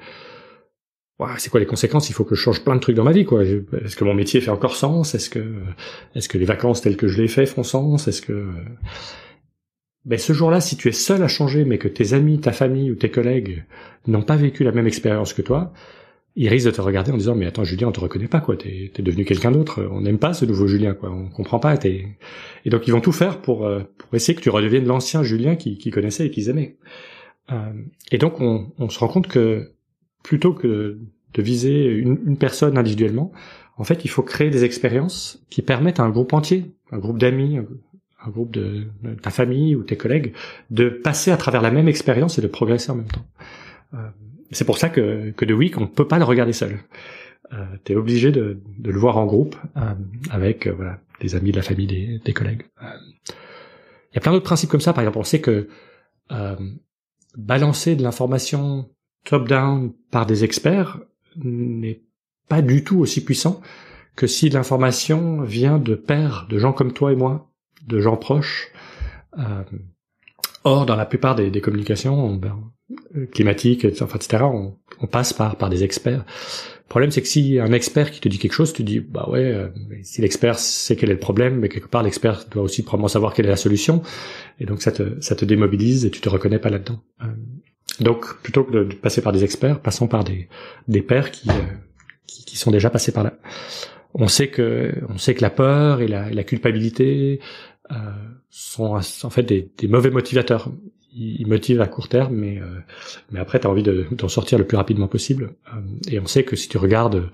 Ouais, 1.19 1.29
c'est 1.39 1.49
quoi 1.49 1.61
les 1.61 1.67
conséquences? 1.67 2.11
Il 2.11 2.13
faut 2.13 2.25
que 2.25 2.35
je 2.35 2.41
change 2.43 2.63
plein 2.63 2.75
de 2.75 2.81
trucs 2.81 2.95
dans 2.97 3.05
ma 3.05 3.13
vie, 3.13 3.25
quoi. 3.25 3.43
Est-ce 3.43 3.97
que 3.97 4.05
mon 4.05 4.13
métier 4.13 4.43
fait 4.43 4.51
encore 4.51 4.77
sens? 4.77 5.15
Est-ce 5.15 5.31
que, 5.31 5.63
est-ce 6.15 6.29
que 6.29 6.37
les 6.37 6.45
vacances 6.45 6.83
telles 6.83 6.99
que 6.99 7.09
je 7.09 7.23
les 7.23 7.29
fais 7.29 7.47
font 7.47 7.63
sens? 7.63 8.07
Est-ce 8.07 8.21
que... 8.21 8.51
Ben, 10.05 10.19
ce 10.19 10.35
jour-là, 10.35 10.61
si 10.61 10.77
tu 10.77 10.89
es 10.89 10.93
seul 10.93 11.23
à 11.23 11.29
changer, 11.29 11.65
mais 11.65 11.79
que 11.79 11.89
tes 11.89 12.13
amis, 12.13 12.39
ta 12.39 12.53
famille 12.53 12.91
ou 12.91 12.97
tes 12.97 13.11
collègues 13.11 13.65
n'ont 14.07 14.23
pas 14.23 14.37
vécu 14.37 14.63
la 14.63 14.73
même 14.73 14.87
expérience 14.87 15.33
que 15.33 15.43
toi, 15.43 15.73
il 16.37 16.49
risque 16.49 16.67
de 16.67 16.71
te 16.71 16.81
regarder 16.81 17.11
en 17.11 17.17
disant 17.17 17.35
mais 17.35 17.47
attends 17.47 17.65
Julien 17.65 17.89
on 17.89 17.93
te 17.93 18.01
reconnaît 18.01 18.29
pas 18.29 18.41
quoi. 18.41 18.57
T'es 18.57 18.93
es 18.95 19.03
devenu 19.03 19.25
quelqu'un 19.25 19.51
d'autre. 19.51 19.89
On 19.91 20.03
n'aime 20.03 20.19
pas 20.19 20.35
ce 20.35 20.45
nouveau 20.45 20.67
Julien 20.67 20.95
quoi. 20.95 21.11
On 21.11 21.29
comprend 21.29 21.59
pas. 21.59 21.75
Et 21.85 22.71
donc 22.71 22.87
ils 22.87 22.93
vont 22.93 23.01
tout 23.01 23.13
faire 23.13 23.41
pour 23.41 23.67
euh, 23.67 23.83
pour 23.99 24.15
essayer 24.15 24.35
que 24.35 24.43
tu 24.43 24.51
redeviennes 24.51 24.87
l'ancien 24.87 25.23
Julien 25.23 25.57
qui, 25.57 25.79
qui 25.79 25.91
connaissait 25.91 26.27
et 26.27 26.31
qu'ils 26.31 26.51
aimaient. 26.51 26.77
Euh, 27.51 27.73
et 28.13 28.19
donc 28.19 28.41
on, 28.41 28.73
on, 28.79 28.89
se 28.89 28.99
rend 28.99 29.09
compte 29.09 29.29
que 29.29 29.73
plutôt 30.23 30.53
que 30.53 30.99
de 31.35 31.43
viser 31.43 31.87
une, 31.87 32.19
une, 32.27 32.37
personne 32.37 32.77
individuellement 32.77 33.31
en 33.77 33.85
fait 33.85 34.05
il 34.05 34.09
faut 34.09 34.23
créer 34.23 34.51
des 34.51 34.65
expériences 34.65 35.45
qui 35.49 35.63
permettent 35.63 36.01
à 36.01 36.03
un 36.03 36.11
groupe 36.11 36.33
entier 36.33 36.73
un 36.91 36.99
groupe 36.99 37.19
d'amis 37.19 37.61
un 38.27 38.31
groupe 38.31 38.51
de, 38.51 38.89
de, 39.03 39.15
ta 39.15 39.31
famille 39.31 39.77
ou 39.77 39.85
tes 39.85 39.97
collègues 39.97 40.33
de 40.71 40.89
passer 40.89 41.31
à 41.31 41.37
travers 41.37 41.63
la 41.63 41.71
même 41.71 41.89
expérience 41.89 42.39
et 42.39 42.43
de 42.43 42.49
progresser 42.49 42.91
en 42.91 42.97
même 42.97 43.07
temps. 43.07 43.27
Euh, 43.95 44.09
c'est 44.51 44.65
pour 44.65 44.79
ça 44.79 44.89
que, 44.89 45.31
que 45.31 45.45
The 45.45 45.53
Week, 45.53 45.79
on 45.79 45.87
peut 45.87 46.09
pas 46.09 46.19
le 46.19 46.25
regarder 46.25 46.53
seul. 46.53 46.79
euh, 47.53 47.65
tu 47.85 47.93
es 47.93 47.97
obligé 47.97 48.33
de, 48.33 48.61
de, 48.79 48.91
le 48.91 48.99
voir 48.99 49.17
en 49.19 49.27
groupe 49.27 49.57
avec 50.31 50.67
voilà 50.67 50.99
des 51.21 51.35
amis, 51.35 51.51
de 51.53 51.57
la 51.57 51.63
famille, 51.63 51.87
des, 51.87 52.21
des 52.25 52.33
collègues. 52.33 52.63
Il 52.83 54.15
y 54.15 54.19
a 54.19 54.21
plein 54.21 54.33
d'autres 54.33 54.45
principes 54.45 54.71
comme 54.71 54.81
ça. 54.81 54.93
Par 54.93 55.03
exemple, 55.03 55.19
on 55.19 55.25
sait 55.25 55.41
que 55.41 55.69
balancer 57.37 57.97
de 57.97 58.03
l'information 58.03 58.89
top-down 59.25 59.93
par 60.11 60.27
des 60.27 60.45
experts 60.45 61.01
n'est 61.37 62.03
pas 62.49 62.63
du 62.63 62.85
tout 62.85 62.99
aussi 62.99 63.25
puissant 63.25 63.61
que 64.15 64.27
si 64.27 64.49
l'information 64.49 65.43
vient 65.43 65.79
de 65.79 65.95
pairs, 65.95 66.47
de 66.49 66.59
gens 66.59 66.73
comme 66.73 66.93
toi 66.93 67.13
et 67.13 67.17
moi, 67.17 67.53
de 67.87 68.01
gens 68.01 68.17
proches. 68.17 68.69
Euh, 69.39 69.63
or, 70.65 70.87
dans 70.87 70.97
la 70.97 71.05
plupart 71.05 71.35
des, 71.35 71.51
des 71.51 71.61
communications 71.61 72.35
ben, 72.35 72.73
climatiques, 73.33 73.87
enfin, 74.01 74.17
etc., 74.17 74.45
on, 74.45 74.77
on, 75.01 75.07
passe 75.07 75.33
par, 75.33 75.57
par 75.57 75.71
des 75.71 75.83
experts. 75.85 76.25
Le 76.87 76.89
problème, 76.89 77.11
c'est 77.11 77.21
que 77.21 77.29
si 77.29 77.59
un 77.59 77.73
expert 77.73 78.13
qui 78.13 78.21
te 78.21 78.29
dit 78.29 78.39
quelque 78.39 78.53
chose, 78.53 78.73
tu 78.73 78.85
dis, 78.85 79.01
bah 79.01 79.29
ouais, 79.29 79.41
euh, 79.41 79.69
si 80.03 80.21
l'expert 80.21 80.59
sait 80.59 80.95
quel 80.95 81.11
est 81.11 81.15
le 81.15 81.19
problème, 81.19 81.59
mais 81.59 81.69
quelque 81.69 81.89
part, 81.89 82.05
l'expert 82.05 82.45
doit 82.49 82.63
aussi 82.63 82.85
probablement 82.85 83.09
savoir 83.09 83.35
quelle 83.35 83.47
est 83.47 83.51
la 83.51 83.57
solution. 83.57 84.03
Et 84.61 84.67
donc, 84.67 84.83
ça 84.83 84.93
te, 84.93 85.21
ça 85.21 85.35
te 85.35 85.45
démobilise 85.45 86.05
et 86.05 86.11
tu 86.11 86.21
te 86.21 86.29
reconnais 86.29 86.61
pas 86.61 86.71
là-dedans. 86.71 87.01
Euh, 87.23 87.27
donc, 87.99 88.41
plutôt 88.43 88.63
que 88.63 88.71
de, 88.71 88.95
passer 88.95 89.21
par 89.21 89.33
des 89.33 89.43
experts, 89.43 89.81
passons 89.81 90.07
par 90.07 90.23
des, 90.23 90.49
des 90.87 91.03
pairs 91.03 91.33
qui, 91.33 91.51
euh, 91.51 91.55
qui, 92.27 92.45
qui, 92.45 92.57
sont 92.57 92.71
déjà 92.71 92.89
passés 92.89 93.11
par 93.11 93.25
là. 93.25 93.37
On 94.15 94.29
sait 94.29 94.49
que, 94.49 94.95
on 95.09 95.19
sait 95.19 95.35
que 95.35 95.43
la 95.43 95.51
peur 95.51 96.01
et 96.01 96.09
la, 96.09 96.31
la 96.31 96.45
culpabilité 96.45 97.41
euh, 97.91 97.95
sont 98.51 98.99
en 99.25 99.31
fait 99.31 99.43
des, 99.43 99.71
des, 99.77 99.89
mauvais 99.89 100.11
motivateurs. 100.11 100.71
Ils, 101.19 101.47
motivent 101.47 101.81
à 101.81 101.87
court 101.87 102.09
terme, 102.09 102.35
mais 102.35 102.61
euh, 102.61 102.67
mais 103.31 103.41
après, 103.41 103.59
tu 103.59 103.67
as 103.67 103.71
envie 103.71 103.83
d'en 103.83 104.29
sortir 104.29 104.59
le 104.59 104.67
plus 104.67 104.77
rapidement 104.77 105.09
possible. 105.09 105.55
Euh, 105.75 105.81
et 106.11 106.21
on 106.21 106.27
sait 106.27 106.45
que 106.45 106.57
si 106.57 106.69
tu 106.69 106.77
regardes 106.77 107.31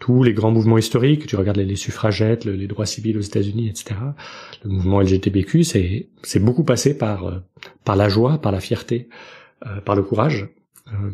tous 0.00 0.22
les 0.24 0.34
grands 0.34 0.50
mouvements 0.50 0.78
historiques, 0.78 1.26
tu 1.26 1.36
regardes 1.36 1.58
les, 1.58 1.76
suffragettes, 1.76 2.44
les 2.44 2.66
droits 2.66 2.86
civils 2.86 3.16
aux 3.16 3.22
États-Unis, 3.22 3.68
etc. 3.68 3.94
Le 4.64 4.70
mouvement 4.70 5.00
LGTBQ, 5.00 5.64
c'est 5.64 6.08
c'est 6.22 6.40
beaucoup 6.40 6.64
passé 6.64 6.98
par 6.98 7.42
par 7.84 7.96
la 7.96 8.08
joie, 8.08 8.38
par 8.38 8.52
la 8.52 8.60
fierté, 8.60 9.08
euh, 9.66 9.80
par 9.80 9.94
le 9.96 10.02
courage. 10.02 10.48
Euh, 10.88 11.10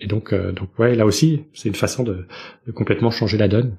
et 0.00 0.08
donc, 0.08 0.32
euh, 0.32 0.50
donc 0.50 0.76
ouais, 0.80 0.96
là 0.96 1.06
aussi, 1.06 1.44
c'est 1.52 1.68
une 1.68 1.76
façon 1.76 2.02
de, 2.02 2.26
de, 2.66 2.72
complètement 2.72 3.12
changer 3.12 3.38
la 3.38 3.46
donne. 3.46 3.76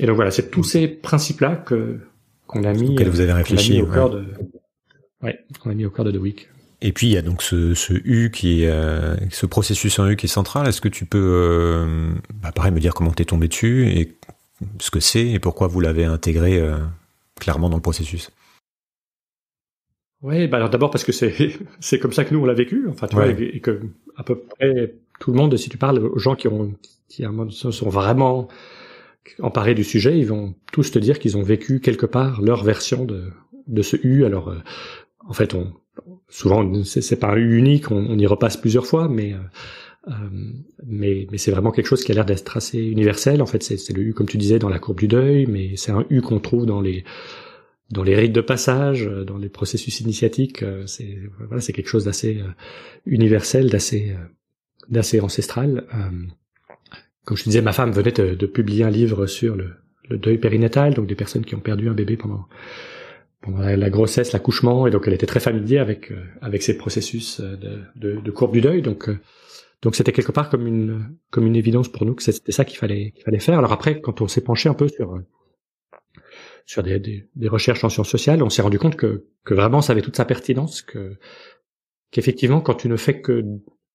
et 0.00 0.06
donc 0.06 0.16
voilà, 0.16 0.32
c'est 0.32 0.50
tous 0.50 0.64
ces 0.64 0.88
principes-là 0.88 1.56
que 1.56 2.00
qu'on 2.46 2.64
a 2.64 2.72
mis, 2.72 2.96
vous 3.04 3.20
avez 3.20 3.32
réfléchi, 3.32 3.82
au 3.82 3.86
cœur 3.86 4.10
de, 4.10 4.24
ouais, 5.22 5.38
qu'on 5.60 5.70
a 5.70 5.74
mis 5.74 5.84
au 5.84 5.90
cœur 5.90 6.04
de 6.04 6.12
The 6.12 6.20
Week. 6.20 6.48
Et 6.80 6.92
puis 6.92 7.08
il 7.08 7.12
y 7.12 7.16
a 7.16 7.22
donc 7.22 7.42
ce, 7.42 7.74
ce 7.74 7.92
U 8.04 8.30
qui 8.30 8.62
est 8.62 8.72
ce 9.30 9.46
processus 9.46 9.98
en 9.98 10.08
U 10.08 10.16
qui 10.16 10.26
est 10.26 10.28
central. 10.28 10.68
Est-ce 10.68 10.80
que 10.80 10.88
tu 10.88 11.06
peux, 11.06 11.18
euh, 11.18 12.12
bah 12.34 12.52
pareil, 12.52 12.70
me 12.70 12.78
dire 12.78 12.94
comment 12.94 13.10
t'es 13.10 13.24
tombé 13.24 13.48
dessus 13.48 13.88
et 13.88 14.16
ce 14.78 14.90
que 14.90 15.00
c'est 15.00 15.26
et 15.26 15.40
pourquoi 15.40 15.66
vous 15.66 15.80
l'avez 15.80 16.04
intégré 16.04 16.62
clairement 17.40 17.68
dans 17.68 17.76
le 17.76 17.82
processus? 17.82 18.30
Oui, 20.22 20.48
bah 20.48 20.56
alors 20.56 20.70
d'abord 20.70 20.90
parce 20.90 21.04
que 21.04 21.12
c'est 21.12 21.52
c'est 21.80 21.98
comme 21.98 22.12
ça 22.12 22.24
que 22.24 22.34
nous 22.34 22.40
on 22.40 22.46
l'a 22.46 22.54
vécu, 22.54 22.88
enfin 22.88 23.06
tu 23.06 23.14
vois, 23.14 23.28
et, 23.28 23.60
que 23.60 23.80
à 24.16 24.24
peu 24.24 24.38
près 24.38 24.94
tout 25.20 25.30
le 25.30 25.36
monde, 25.36 25.56
si 25.56 25.68
tu 25.68 25.78
parles 25.78 25.98
aux 25.98 26.18
gens 26.18 26.34
qui 26.34 26.48
ont 26.48 26.74
qui 27.08 27.24
à 27.24 27.28
un 27.28 27.32
moment 27.32 27.50
sont 27.50 27.88
vraiment 27.88 28.48
emparés 29.40 29.74
du 29.74 29.84
sujet, 29.84 30.18
ils 30.18 30.26
vont 30.26 30.54
tous 30.72 30.90
te 30.90 30.98
dire 30.98 31.18
qu'ils 31.18 31.36
ont 31.36 31.42
vécu 31.42 31.80
quelque 31.80 32.06
part 32.06 32.40
leur 32.40 32.64
version 32.64 33.04
de 33.04 33.30
de 33.68 33.82
ce 33.82 33.96
U. 34.02 34.24
Alors 34.24 34.48
euh, 34.48 34.58
en 35.28 35.32
fait, 35.34 35.54
on 35.54 35.72
souvent 36.28 36.84
c'est 36.84 37.18
pas 37.18 37.36
unique, 37.38 37.90
on, 37.90 38.18
y 38.18 38.26
repasse 38.26 38.56
plusieurs 38.56 38.86
fois, 38.86 39.08
mais 39.08 39.32
euh, 39.32 39.38
euh, 40.08 40.12
mais, 40.86 41.26
mais 41.30 41.38
c'est 41.38 41.50
vraiment 41.50 41.70
quelque 41.70 41.86
chose 41.86 42.04
qui 42.04 42.12
a 42.12 42.14
l'air 42.14 42.24
d'être 42.24 42.56
assez 42.56 42.78
universel. 42.78 43.42
En 43.42 43.46
fait, 43.46 43.62
c'est 43.62 43.92
le 43.92 44.02
U 44.02 44.14
comme 44.14 44.28
tu 44.28 44.38
disais 44.38 44.58
dans 44.58 44.68
la 44.68 44.78
courbe 44.78 44.98
du 44.98 45.08
deuil, 45.08 45.46
mais 45.46 45.76
c'est 45.76 45.92
un 45.92 46.04
U 46.10 46.22
qu'on 46.22 46.40
trouve 46.40 46.66
dans 46.66 46.80
les 46.80 47.04
dans 47.90 48.02
les 48.02 48.14
rites 48.14 48.34
de 48.34 48.42
passage, 48.42 49.06
euh, 49.06 49.24
dans 49.24 49.38
les 49.38 49.48
processus 49.48 50.00
initiatiques, 50.00 50.62
euh, 50.62 50.86
c'est 50.86 51.72
quelque 51.72 51.88
chose 51.88 52.04
d'assez 52.04 52.42
universel, 53.06 53.70
d'assez 53.70 54.14
d'assez 54.88 55.20
ancestral. 55.20 55.84
comme 57.24 57.36
je 57.36 57.44
te 57.44 57.48
disais, 57.48 57.60
ma 57.60 57.72
femme 57.72 57.92
venait 57.92 58.12
de, 58.12 58.46
publier 58.46 58.84
un 58.84 58.90
livre 58.90 59.26
sur 59.26 59.54
le, 59.54 59.74
deuil 60.10 60.38
périnatal, 60.38 60.94
donc 60.94 61.06
des 61.06 61.14
personnes 61.14 61.44
qui 61.44 61.54
ont 61.54 61.60
perdu 61.60 61.90
un 61.90 61.92
bébé 61.92 62.16
pendant 62.16 62.46
pendant 63.40 63.60
la, 63.60 63.90
grossesse, 63.90 64.32
l'accouchement, 64.32 64.86
et 64.86 64.90
donc 64.90 65.04
elle 65.06 65.14
était 65.14 65.26
très 65.26 65.40
familière 65.40 65.82
avec 65.82 66.12
avec 66.40 66.62
ces 66.62 66.76
processus 66.76 67.40
de, 67.40 67.82
de, 67.96 68.20
de 68.20 68.30
courbe 68.30 68.52
du 68.52 68.60
deuil, 68.60 68.82
donc 68.82 69.08
donc 69.82 69.94
c'était 69.94 70.12
quelque 70.12 70.32
part 70.32 70.50
comme 70.50 70.66
une 70.66 71.16
comme 71.30 71.46
une 71.46 71.56
évidence 71.56 71.88
pour 71.88 72.04
nous 72.04 72.14
que 72.14 72.22
c'était 72.22 72.52
ça 72.52 72.64
qu'il 72.64 72.78
fallait 72.78 73.12
qu'il 73.12 73.22
fallait 73.22 73.38
faire. 73.38 73.58
Alors 73.58 73.72
après, 73.72 74.00
quand 74.00 74.20
on 74.20 74.28
s'est 74.28 74.40
penché 74.40 74.68
un 74.68 74.74
peu 74.74 74.88
sur 74.88 75.20
sur 76.66 76.82
des, 76.82 76.98
des, 76.98 77.28
des, 77.34 77.48
recherches 77.48 77.82
en 77.84 77.88
sciences 77.88 78.10
sociales, 78.10 78.42
on 78.42 78.50
s'est 78.50 78.60
rendu 78.60 78.78
compte 78.78 78.96
que, 78.96 79.24
que 79.44 79.54
vraiment 79.54 79.80
ça 79.80 79.92
avait 79.92 80.02
toute 80.02 80.16
sa 80.16 80.26
pertinence, 80.26 80.82
que 80.82 81.16
qu'effectivement 82.10 82.60
quand 82.60 82.74
tu 82.74 82.88
ne 82.88 82.96
fais 82.96 83.20
que 83.22 83.42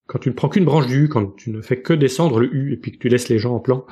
quand 0.07 0.19
tu 0.19 0.29
ne 0.29 0.33
prends 0.33 0.49
qu'une 0.49 0.65
branche 0.65 0.87
du 0.87 1.05
U, 1.05 1.09
quand 1.09 1.35
tu 1.35 1.51
ne 1.51 1.61
fais 1.61 1.81
que 1.81 1.93
descendre 1.93 2.39
le 2.39 2.53
U 2.53 2.73
et 2.73 2.77
puis 2.77 2.91
que 2.91 2.97
tu 2.97 3.09
laisses 3.09 3.29
les 3.29 3.37
gens 3.37 3.55
en 3.55 3.59
plan, 3.59 3.85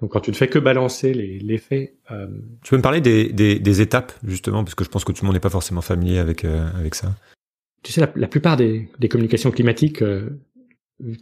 donc 0.00 0.12
quand 0.12 0.20
tu 0.20 0.30
ne 0.30 0.36
fais 0.36 0.48
que 0.48 0.58
balancer 0.58 1.12
les, 1.12 1.38
les 1.38 1.58
faits. 1.58 1.94
Euh... 2.10 2.26
Tu 2.62 2.70
peux 2.70 2.76
me 2.76 2.82
parler 2.82 3.00
des, 3.00 3.32
des, 3.32 3.58
des, 3.58 3.80
étapes 3.80 4.12
justement, 4.24 4.64
parce 4.64 4.74
que 4.74 4.84
je 4.84 4.88
pense 4.90 5.04
que 5.04 5.12
tout 5.12 5.22
le 5.22 5.26
monde 5.26 5.34
n'est 5.34 5.40
pas 5.40 5.50
forcément 5.50 5.80
familier 5.80 6.18
avec 6.18 6.44
euh, 6.44 6.68
avec 6.78 6.94
ça. 6.94 7.14
Tu 7.82 7.92
sais, 7.92 8.00
la, 8.00 8.10
la 8.14 8.28
plupart 8.28 8.56
des, 8.56 8.88
des 8.98 9.08
communications 9.08 9.50
climatiques 9.50 10.02
euh, 10.02 10.30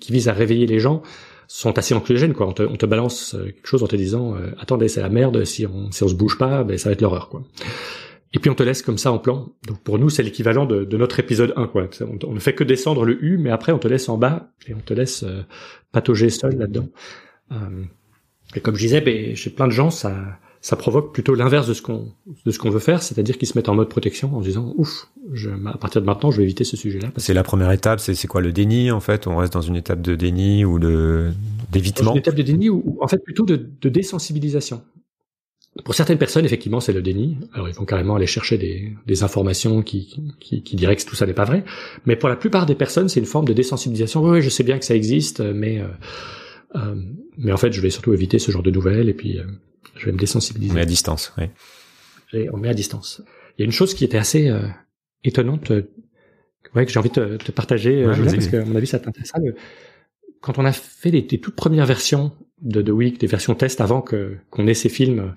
qui 0.00 0.12
visent 0.12 0.28
à 0.28 0.32
réveiller 0.32 0.66
les 0.66 0.80
gens, 0.80 1.02
sont 1.48 1.78
assez 1.78 1.94
anxiogènes 1.94 2.34
quoi. 2.34 2.46
On 2.46 2.52
te, 2.52 2.62
on 2.62 2.76
te 2.76 2.86
balance 2.86 3.34
euh, 3.34 3.46
quelque 3.46 3.66
chose 3.66 3.82
en 3.82 3.86
te 3.86 3.96
disant 3.96 4.34
euh, 4.36 4.50
attendez 4.58 4.88
c'est 4.88 5.00
la 5.00 5.08
merde 5.08 5.44
si 5.44 5.66
on 5.66 5.90
si 5.92 6.02
on 6.02 6.08
se 6.08 6.14
bouge 6.14 6.38
pas 6.38 6.64
ben 6.64 6.76
ça 6.78 6.88
va 6.88 6.94
être 6.94 7.02
l'horreur 7.02 7.28
quoi. 7.28 7.42
Et 8.32 8.38
puis 8.38 8.50
on 8.50 8.54
te 8.54 8.62
laisse 8.62 8.82
comme 8.82 8.98
ça 8.98 9.12
en 9.12 9.18
plan. 9.18 9.52
Donc 9.66 9.82
pour 9.82 9.98
nous 9.98 10.10
c'est 10.10 10.22
l'équivalent 10.22 10.66
de, 10.66 10.84
de, 10.84 10.96
notre 10.96 11.20
épisode 11.20 11.52
1 11.56 11.68
quoi. 11.68 11.88
On, 12.26 12.32
ne 12.32 12.40
fait 12.40 12.54
que 12.54 12.64
descendre 12.64 13.04
le 13.04 13.22
U 13.24 13.38
mais 13.38 13.50
après 13.50 13.72
on 13.72 13.78
te 13.78 13.88
laisse 13.88 14.08
en 14.08 14.18
bas 14.18 14.50
et 14.66 14.74
on 14.74 14.80
te 14.80 14.94
laisse 14.94 15.22
euh, 15.22 15.42
patauger 15.92 16.30
seul 16.30 16.56
là-dedans. 16.56 16.88
Et 18.54 18.60
comme 18.60 18.76
je 18.76 18.82
disais 18.82 19.00
ben 19.00 19.34
chez 19.34 19.50
plein 19.50 19.66
de 19.66 19.72
gens 19.72 19.90
ça 19.90 20.14
ça 20.60 20.74
provoque 20.74 21.12
plutôt 21.12 21.34
l'inverse 21.34 21.68
de 21.68 21.74
ce 21.74 21.82
qu'on 21.82 22.08
de 22.44 22.50
ce 22.50 22.58
qu'on 22.58 22.70
veut 22.70 22.80
faire, 22.80 23.00
c'est-à-dire 23.00 23.38
qu'ils 23.38 23.46
se 23.46 23.56
mettent 23.56 23.68
en 23.68 23.74
mode 23.76 23.88
protection 23.88 24.36
en 24.36 24.40
disant 24.40 24.74
ouf, 24.76 25.08
je, 25.32 25.50
à 25.50 25.78
partir 25.78 26.00
de 26.00 26.06
maintenant, 26.06 26.32
je 26.32 26.38
vais 26.38 26.42
éviter 26.42 26.64
ce 26.64 26.76
sujet-là. 26.76 27.12
C'est 27.18 27.34
la 27.34 27.44
première 27.44 27.70
étape, 27.70 28.00
c'est 28.00 28.26
quoi 28.26 28.40
le 28.40 28.52
déni 28.52 28.90
en 28.90 28.98
fait? 29.00 29.28
On 29.28 29.36
reste 29.36 29.52
dans 29.52 29.60
une 29.60 29.76
étape 29.76 30.02
de 30.02 30.16
déni 30.16 30.64
ou 30.64 30.80
de 30.80 31.30
d'évitement? 31.70 32.12
Une 32.12 32.18
étape 32.18 32.34
de 32.34 32.42
déni 32.42 32.68
ou, 32.68 32.98
en 33.00 33.06
fait 33.06 33.18
plutôt 33.22 33.44
de, 33.44 33.70
de 33.80 33.88
désensibilisation. 33.88 34.82
Pour 35.84 35.94
certaines 35.94 36.18
personnes, 36.18 36.44
effectivement, 36.44 36.80
c'est 36.80 36.94
le 36.94 37.02
déni. 37.02 37.36
Alors, 37.52 37.68
ils 37.68 37.74
vont 37.74 37.84
carrément 37.84 38.16
aller 38.16 38.26
chercher 38.26 38.56
des, 38.56 38.94
des 39.06 39.22
informations 39.22 39.82
qui, 39.82 40.18
qui, 40.40 40.62
qui, 40.62 40.74
diraient 40.74 40.96
que 40.96 41.04
tout 41.04 41.14
ça 41.14 41.26
n'est 41.26 41.34
pas 41.34 41.44
vrai. 41.44 41.64
Mais 42.06 42.16
pour 42.16 42.30
la 42.30 42.36
plupart 42.36 42.64
des 42.64 42.74
personnes, 42.74 43.10
c'est 43.10 43.20
une 43.20 43.26
forme 43.26 43.44
de 43.44 43.52
désensibilisation. 43.52 44.22
Oui, 44.22 44.40
je 44.40 44.48
sais 44.48 44.64
bien 44.64 44.78
que 44.78 44.86
ça 44.86 44.96
existe, 44.96 45.40
mais 45.40 45.80
euh, 45.80 45.86
mais 47.36 47.52
en 47.52 47.56
fait, 47.56 47.72
je 47.72 47.80
vais 47.80 47.90
surtout 47.90 48.12
éviter 48.12 48.38
ce 48.38 48.50
genre 48.50 48.62
de 48.62 48.70
nouvelles. 48.70 49.08
Et 49.08 49.14
puis, 49.14 49.38
euh, 49.38 49.44
je 49.96 50.06
vais 50.06 50.12
me 50.12 50.18
désensibiliser. 50.18 50.72
On 50.72 50.74
met 50.74 50.82
à 50.82 50.86
distance, 50.86 51.32
oui. 51.38 52.48
on 52.52 52.56
met 52.56 52.68
à 52.68 52.74
distance. 52.74 53.22
Il 53.56 53.62
y 53.62 53.64
a 53.64 53.66
une 53.66 53.72
chose 53.72 53.94
qui 53.94 54.04
était 54.04 54.18
assez 54.18 54.48
euh, 54.48 54.66
étonnante, 55.24 55.70
euh, 55.70 55.90
ouais, 56.74 56.84
que 56.84 56.92
j'ai 56.92 56.98
envie 56.98 57.10
de 57.10 57.36
te, 57.36 57.52
partager, 57.52 58.04
euh, 58.04 58.14
parce 58.14 58.48
que 58.48 58.56
à 58.58 58.64
mon 58.64 58.76
avis 58.76 58.86
ça 58.86 58.98
t'intéresse. 58.98 59.32
Quand 60.40 60.58
on 60.58 60.64
a 60.64 60.72
fait 60.72 61.10
les, 61.10 61.26
toutes 61.26 61.56
premières 61.56 61.86
versions 61.86 62.32
de 62.60 62.82
The 62.82 62.90
Week, 62.90 63.18
des 63.18 63.26
versions 63.26 63.54
test 63.54 63.80
avant 63.80 64.02
que 64.02 64.36
qu'on 64.50 64.66
ait 64.66 64.74
ces 64.74 64.88
films, 64.88 65.34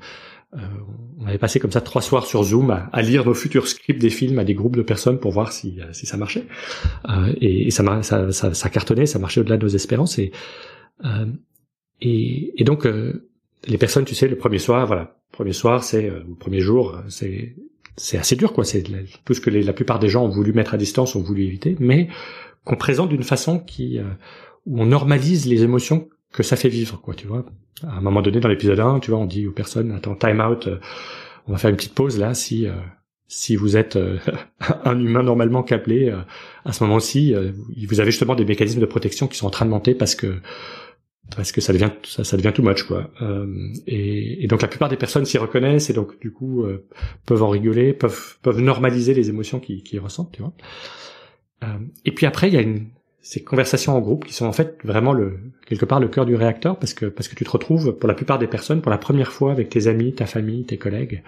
on 1.19 1.25
avait 1.27 1.37
passé 1.37 1.59
comme 1.59 1.71
ça 1.71 1.81
trois 1.81 2.01
soirs 2.01 2.25
sur 2.25 2.43
Zoom 2.43 2.71
à, 2.71 3.01
lire 3.01 3.25
nos 3.25 3.33
futurs 3.33 3.67
scripts 3.67 4.01
des 4.01 4.09
films 4.09 4.39
à 4.39 4.43
des 4.43 4.55
groupes 4.55 4.75
de 4.75 4.81
personnes 4.81 5.19
pour 5.19 5.31
voir 5.31 5.51
si, 5.51 5.79
si 5.93 6.05
ça 6.05 6.17
marchait. 6.17 6.45
et, 7.39 7.67
et 7.67 7.71
ça, 7.71 8.03
ça, 8.03 8.31
ça, 8.31 8.53
ça, 8.53 8.69
cartonnait, 8.69 9.05
ça 9.05 9.19
marchait 9.19 9.41
au-delà 9.41 9.57
de 9.57 9.63
nos 9.63 9.69
espérances. 9.69 10.19
Et, 10.19 10.31
et, 12.01 12.61
et 12.61 12.63
donc 12.63 12.85
les 13.67 13.77
personnes, 13.77 14.05
tu 14.05 14.15
sais, 14.15 14.27
le 14.27 14.37
premier 14.37 14.59
soir, 14.59 14.87
voilà, 14.87 15.19
premier 15.31 15.53
soir, 15.53 15.83
c'est 15.83 16.09
euh, 16.09 16.21
le 16.27 16.35
premier 16.35 16.59
jour, 16.59 16.97
c'est 17.09 17.55
c'est 17.97 18.17
assez 18.17 18.35
dur, 18.37 18.53
quoi. 18.53 18.63
C'est 18.63 18.83
tout 19.25 19.33
ce 19.33 19.41
que 19.41 19.49
la 19.49 19.73
plupart 19.73 19.99
des 19.99 20.07
gens 20.07 20.23
ont 20.23 20.29
voulu 20.29 20.53
mettre 20.53 20.73
à 20.73 20.77
distance, 20.77 21.15
ont 21.15 21.21
voulu 21.21 21.43
éviter, 21.43 21.75
mais 21.79 22.07
qu'on 22.63 22.77
présente 22.77 23.09
d'une 23.09 23.23
façon 23.23 23.59
qui 23.59 23.99
euh, 23.99 24.03
où 24.65 24.81
on 24.81 24.85
normalise 24.85 25.45
les 25.47 25.63
émotions 25.63 26.07
que 26.31 26.43
ça 26.43 26.55
fait 26.55 26.69
vivre, 26.69 27.01
quoi. 27.01 27.13
Tu 27.13 27.27
vois. 27.27 27.45
À 27.83 27.97
un 27.97 28.01
moment 28.01 28.21
donné, 28.21 28.39
dans 28.39 28.49
l'épisode 28.49 28.79
1, 28.79 28.99
tu 28.99 29.11
vois, 29.11 29.19
on 29.19 29.25
dit 29.25 29.47
aux 29.47 29.51
personnes, 29.51 29.91
attends, 29.91 30.15
time 30.15 30.41
out, 30.41 30.67
euh, 30.67 30.77
on 31.47 31.51
va 31.51 31.57
faire 31.57 31.69
une 31.69 31.77
petite 31.77 31.95
pause 31.95 32.17
là, 32.19 32.33
si 32.33 32.67
si 33.27 33.55
vous 33.55 33.77
êtes 33.77 33.97
un 34.85 34.99
humain 34.99 35.23
normalement 35.23 35.63
câblé, 35.63 36.13
à 36.65 36.73
ce 36.73 36.83
moment-ci, 36.83 37.33
vous 37.87 37.99
avez 37.99 38.11
justement 38.11 38.35
des 38.35 38.45
mécanismes 38.45 38.81
de 38.81 38.85
protection 38.85 39.27
qui 39.27 39.37
sont 39.37 39.47
en 39.47 39.51
train 39.51 39.65
de 39.65 39.71
monter 39.71 39.93
parce 39.95 40.15
que 40.15 40.41
parce 41.35 41.51
que 41.51 41.61
ça 41.61 41.73
devient 41.73 41.91
ça, 42.03 42.23
ça 42.23 42.37
devient 42.37 42.51
too 42.53 42.63
much 42.63 42.83
quoi. 42.83 43.09
Euh, 43.21 43.47
et, 43.87 44.43
et, 44.43 44.47
donc 44.47 44.61
la 44.61 44.67
plupart 44.67 44.89
des 44.89 44.97
personnes 44.97 45.25
s'y 45.25 45.37
reconnaissent 45.37 45.89
et 45.89 45.93
donc 45.93 46.19
du 46.19 46.31
coup 46.31 46.63
euh, 46.63 46.85
peuvent 47.25 47.43
en 47.43 47.49
rigoler, 47.49 47.93
peuvent 47.93 48.37
peuvent 48.41 48.59
normaliser 48.59 49.13
les 49.13 49.29
émotions 49.29 49.59
qu'ils 49.59 49.99
ressentent, 49.99 50.31
tu 50.31 50.41
vois. 50.41 50.53
Euh, 51.63 51.67
et 52.05 52.11
puis 52.11 52.25
après 52.25 52.47
il 52.47 52.53
y 52.53 52.57
a 52.57 52.61
une 52.61 52.87
ces 53.21 53.43
conversations 53.43 53.95
en 53.95 53.99
groupe 53.99 54.25
qui 54.25 54.33
sont 54.33 54.45
en 54.45 54.53
fait 54.53 54.77
vraiment 54.83 55.13
le 55.13 55.39
quelque 55.65 55.85
part 55.85 55.99
le 55.99 56.07
cœur 56.07 56.25
du 56.25 56.35
réacteur 56.35 56.79
parce 56.79 56.93
que 56.93 57.05
parce 57.05 57.27
que 57.27 57.35
tu 57.35 57.43
te 57.43 57.51
retrouves 57.51 57.91
pour 57.93 58.07
la 58.07 58.15
plupart 58.15 58.39
des 58.39 58.47
personnes 58.47 58.81
pour 58.81 58.91
la 58.91 58.97
première 58.97 59.31
fois 59.31 59.51
avec 59.51 59.69
tes 59.69 59.87
amis, 59.87 60.13
ta 60.13 60.25
famille, 60.25 60.65
tes 60.65 60.77
collègues 60.77 61.21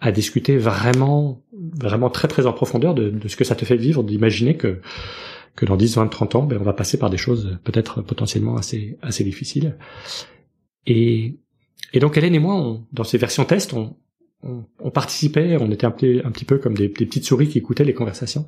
à 0.00 0.12
discuter 0.12 0.58
vraiment 0.58 1.40
vraiment 1.52 2.10
très 2.10 2.28
très 2.28 2.46
en 2.46 2.52
profondeur 2.52 2.94
de, 2.94 3.08
de 3.08 3.28
ce 3.28 3.36
que 3.36 3.44
ça 3.44 3.54
te 3.54 3.64
fait 3.64 3.76
vivre, 3.76 4.02
d'imaginer 4.02 4.56
que 4.56 4.80
que 5.58 5.66
dans 5.66 5.76
10, 5.76 5.96
20, 5.96 6.08
30 6.08 6.34
ans, 6.36 6.42
ben, 6.44 6.58
on 6.60 6.64
va 6.64 6.72
passer 6.72 6.98
par 6.98 7.10
des 7.10 7.16
choses 7.16 7.58
peut-être 7.64 8.00
potentiellement 8.02 8.56
assez 8.56 8.96
assez 9.02 9.24
difficiles. 9.24 9.76
Et 10.86 11.38
et 11.92 12.00
donc 12.00 12.16
Hélène 12.16 12.34
et 12.34 12.38
moi, 12.38 12.54
on, 12.54 12.86
dans 12.92 13.04
ces 13.04 13.18
versions 13.18 13.44
test, 13.44 13.74
on, 13.74 13.96
on, 14.42 14.64
on, 14.78 14.90
participait, 14.90 15.56
on 15.60 15.70
était 15.70 15.86
un 15.86 15.90
petit, 15.90 16.20
un 16.24 16.30
petit 16.30 16.44
peu 16.44 16.58
comme 16.58 16.74
des, 16.74 16.88
des 16.88 17.06
petites 17.06 17.24
souris 17.24 17.48
qui 17.48 17.58
écoutaient 17.58 17.84
les 17.84 17.94
conversations 17.94 18.46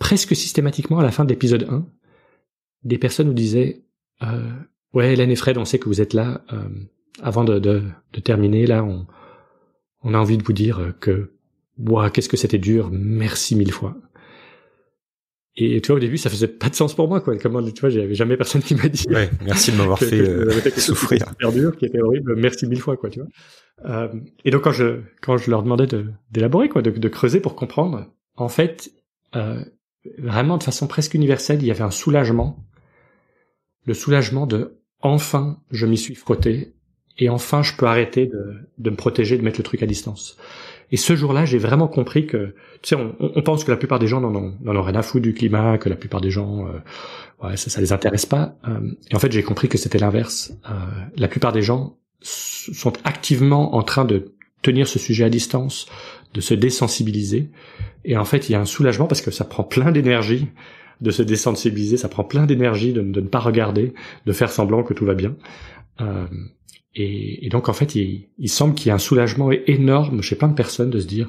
presque 0.00 0.34
systématiquement 0.34 0.98
à 0.98 1.04
la 1.04 1.12
fin 1.12 1.24
de 1.24 1.28
l'épisode 1.28 1.68
1, 1.70 1.86
des 2.82 2.98
personnes 2.98 3.28
nous 3.28 3.34
disaient 3.34 3.84
euh, 4.22 4.50
ouais 4.92 5.12
Hélène 5.12 5.30
et 5.30 5.36
Fred, 5.36 5.56
on 5.58 5.64
sait 5.64 5.78
que 5.78 5.88
vous 5.88 6.00
êtes 6.00 6.14
là. 6.14 6.42
Euh, 6.52 6.68
avant 7.22 7.44
de, 7.44 7.60
de, 7.60 7.82
de, 8.12 8.20
terminer, 8.20 8.66
là, 8.66 8.82
on, 8.82 9.06
on 10.02 10.14
a 10.14 10.18
envie 10.18 10.38
de 10.38 10.42
vous 10.42 10.54
dire 10.54 10.94
que 10.98 11.32
Ouah, 11.78 12.10
qu'est-ce 12.10 12.28
que 12.28 12.36
c'était 12.36 12.58
dur, 12.58 12.90
merci 12.90 13.54
mille 13.54 13.72
fois. 13.72 13.96
Et 15.62 15.80
tu 15.82 15.88
vois, 15.88 15.96
au 15.96 16.00
début, 16.00 16.16
ça 16.16 16.30
faisait 16.30 16.48
pas 16.48 16.70
de 16.70 16.74
sens 16.74 16.94
pour 16.94 17.06
moi, 17.06 17.20
quoi. 17.20 17.36
Comment, 17.36 17.62
tu 17.62 17.80
vois, 17.82 17.90
j'avais 17.90 18.14
jamais 18.14 18.38
personne 18.38 18.62
qui 18.62 18.74
m'a 18.74 18.88
dit. 18.88 19.04
Ouais, 19.10 19.28
merci 19.44 19.72
de 19.72 19.76
m'avoir 19.76 19.98
fait 20.00 20.18
euh, 20.18 20.50
souffrir. 20.78 21.28
Super 21.28 21.52
dur, 21.52 21.76
qui 21.76 21.84
était 21.84 22.00
horrible, 22.00 22.34
merci 22.36 22.66
mille 22.66 22.80
fois, 22.80 22.96
quoi, 22.96 23.10
tu 23.10 23.20
vois. 23.20 23.28
Euh, 23.84 24.08
et 24.46 24.50
donc, 24.50 24.62
quand 24.62 24.72
je, 24.72 25.00
quand 25.20 25.36
je 25.36 25.50
leur 25.50 25.62
demandais 25.62 25.86
de, 25.86 26.06
d'élaborer, 26.30 26.70
quoi, 26.70 26.80
de, 26.80 26.90
de 26.90 27.08
creuser 27.08 27.40
pour 27.40 27.56
comprendre, 27.56 28.06
en 28.36 28.48
fait, 28.48 28.90
euh, 29.36 29.62
vraiment 30.16 30.56
de 30.56 30.62
façon 30.62 30.86
presque 30.86 31.12
universelle, 31.12 31.58
il 31.60 31.66
y 31.66 31.70
avait 31.70 31.82
un 31.82 31.90
soulagement. 31.90 32.64
Le 33.84 33.92
soulagement 33.92 34.46
de 34.46 34.78
enfin 35.02 35.58
je 35.70 35.86
m'y 35.86 35.96
suis 35.96 36.14
frotté 36.14 36.74
et 37.18 37.28
enfin 37.28 37.62
je 37.62 37.74
peux 37.74 37.86
arrêter 37.86 38.26
de, 38.26 38.56
de 38.78 38.90
me 38.90 38.96
protéger, 38.96 39.36
de 39.36 39.42
mettre 39.42 39.58
le 39.58 39.64
truc 39.64 39.82
à 39.82 39.86
distance. 39.86 40.36
Et 40.92 40.96
ce 40.96 41.14
jour-là, 41.14 41.44
j'ai 41.44 41.58
vraiment 41.58 41.88
compris 41.88 42.26
que, 42.26 42.54
tu 42.82 42.88
sais, 42.88 42.96
on, 42.96 43.14
on, 43.20 43.42
pense 43.42 43.64
que 43.64 43.70
la 43.70 43.76
plupart 43.76 43.98
des 43.98 44.06
gens 44.06 44.20
n'en 44.20 44.34
ont, 44.34 44.54
n'en 44.60 44.74
ont 44.74 44.82
rien 44.82 44.96
à 44.96 45.02
foutre 45.02 45.22
du 45.22 45.34
climat, 45.34 45.78
que 45.78 45.88
la 45.88 45.96
plupart 45.96 46.20
des 46.20 46.30
gens, 46.30 46.66
euh, 46.66 47.46
ouais, 47.46 47.56
ça, 47.56 47.70
ça 47.70 47.80
les 47.80 47.92
intéresse 47.92 48.26
pas. 48.26 48.56
Euh, 48.66 48.90
et 49.10 49.14
en 49.14 49.18
fait, 49.18 49.30
j'ai 49.30 49.42
compris 49.42 49.68
que 49.68 49.78
c'était 49.78 49.98
l'inverse. 49.98 50.52
Euh, 50.68 50.74
la 51.16 51.28
plupart 51.28 51.52
des 51.52 51.62
gens 51.62 51.96
sont 52.22 52.92
activement 53.04 53.76
en 53.76 53.82
train 53.82 54.04
de 54.04 54.34
tenir 54.62 54.88
ce 54.88 54.98
sujet 54.98 55.24
à 55.24 55.30
distance, 55.30 55.86
de 56.34 56.40
se 56.40 56.54
désensibiliser. 56.54 57.50
Et 58.04 58.16
en 58.16 58.24
fait, 58.24 58.48
il 58.48 58.52
y 58.52 58.54
a 58.54 58.60
un 58.60 58.66
soulagement 58.66 59.06
parce 59.06 59.22
que 59.22 59.30
ça 59.30 59.44
prend 59.44 59.62
plein 59.62 59.92
d'énergie 59.92 60.48
de 61.00 61.10
se 61.10 61.22
désensibiliser, 61.22 61.96
ça 61.96 62.08
prend 62.08 62.24
plein 62.24 62.46
d'énergie 62.46 62.92
de, 62.92 63.00
ne 63.00 63.20
pas 63.26 63.38
regarder, 63.38 63.94
de 64.26 64.32
faire 64.32 64.50
semblant 64.50 64.82
que 64.82 64.94
tout 64.94 65.06
va 65.06 65.14
bien. 65.14 65.34
Euh, 66.00 66.26
et, 66.94 67.48
donc 67.50 67.68
en 67.68 67.72
fait, 67.72 67.94
il, 67.94 68.48
semble 68.48 68.74
qu'il 68.74 68.86
y 68.86 68.90
ait 68.90 68.94
un 68.94 68.98
soulagement 68.98 69.50
énorme 69.52 70.22
chez 70.22 70.36
plein 70.36 70.48
de 70.48 70.54
personnes 70.54 70.90
de 70.90 70.98
se 70.98 71.06
dire, 71.06 71.28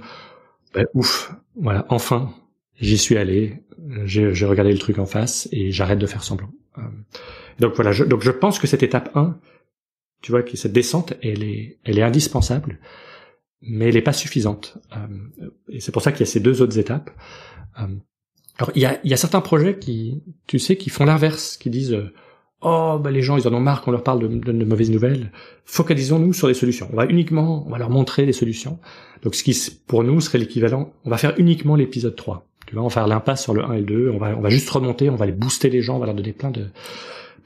ben, 0.74 0.86
ouf, 0.94 1.34
voilà, 1.56 1.86
enfin, 1.90 2.34
j'y 2.80 2.98
suis 2.98 3.18
allé, 3.18 3.64
j'ai 4.06 4.46
regardé 4.46 4.72
le 4.72 4.80
truc 4.80 4.98
en 4.98 5.06
face 5.06 5.48
et 5.52 5.72
j'arrête 5.72 6.00
de 6.00 6.08
faire 6.08 6.24
semblant. 6.24 6.52
Euh, 6.78 6.82
donc 7.60 7.76
voilà, 7.76 7.92
je, 7.92 8.04
donc 8.04 8.22
je 8.22 8.32
pense 8.32 8.58
que 8.58 8.68
cette 8.68 8.84
étape 8.84 9.12
1, 9.16 9.38
tu 10.22 10.32
vois, 10.32 10.42
cette 10.54 10.74
descente, 10.74 11.14
elle 11.22 11.44
est, 11.44 11.80
elle 11.84 12.00
est 12.00 12.04
indispensable 12.04 12.80
mais 13.62 13.90
elle 13.90 13.96
n'est 13.96 14.02
pas 14.02 14.14
suffisante. 14.14 14.78
Euh, 14.96 15.48
et 15.70 15.80
c'est 15.80 15.92
pour 15.92 16.02
ça 16.02 16.12
qu'il 16.12 16.22
y 16.22 16.24
a 16.24 16.32
ces 16.32 16.40
deux 16.40 16.62
autres 16.62 16.78
étapes. 16.80 17.12
Alors 18.58 18.72
il 18.76 18.82
y 18.82 19.14
a, 19.14 19.18
certains 19.18 19.42
projets 19.42 19.80
qui, 19.80 20.22
tu 20.46 20.60
sais, 20.60 20.78
qui 20.78 20.90
font 20.90 21.06
l'inverse, 21.06 21.58
qui 21.58 21.70
disent 21.70 21.98
oh 22.62 23.00
bah 23.02 23.12
les 23.12 23.22
gens 23.22 23.38
ils 23.38 23.48
en 23.48 23.54
ont 23.54 23.60
marre 23.60 23.82
qu'on 23.82 23.92
leur 23.92 24.04
parle 24.04 24.40
de, 24.40 24.66
mauvaises 24.66 24.92
nouvelles. 24.92 25.32
Focalisons-nous 25.66 26.34
sur 26.34 26.48
les 26.48 26.54
solutions. 26.54 26.90
On 26.92 26.96
va 26.96 27.06
uniquement, 27.06 27.66
on 27.68 27.70
va 27.70 27.78
leur 27.78 27.90
montrer 27.90 28.26
les 28.26 28.34
solutions. 28.34 28.80
Donc 29.24 29.36
ce 29.36 29.44
qui 29.44 29.56
pour 29.88 30.04
nous 30.04 30.22
serait 30.22 30.38
l'équivalent, 30.38 30.94
on 31.06 31.10
va 31.10 31.18
faire 31.18 31.34
uniquement 31.38 31.76
l'épisode 31.76 32.16
3. 32.16 32.48
Tu 32.68 32.76
vois, 32.76 32.84
on 32.84 32.88
va 32.88 32.94
faire 32.94 33.08
l'impasse 33.08 33.44
sur 33.44 33.54
le 33.54 33.64
1 33.64 33.74
et 33.74 33.80
le 33.80 33.86
2. 33.86 34.12
On 34.14 34.18
va, 34.18 34.36
on 34.38 34.42
va 34.42 34.50
juste 34.50 34.70
remonter, 34.70 35.10
on 35.10 35.16
va 35.16 35.26
les 35.26 35.32
booster 35.32 35.70
les 35.70 35.82
gens, 35.82 35.98
on 35.98 36.00
va 36.00 36.06
leur 36.06 36.16
donner 36.16 36.34
plein 36.34 36.52
de 36.52 36.68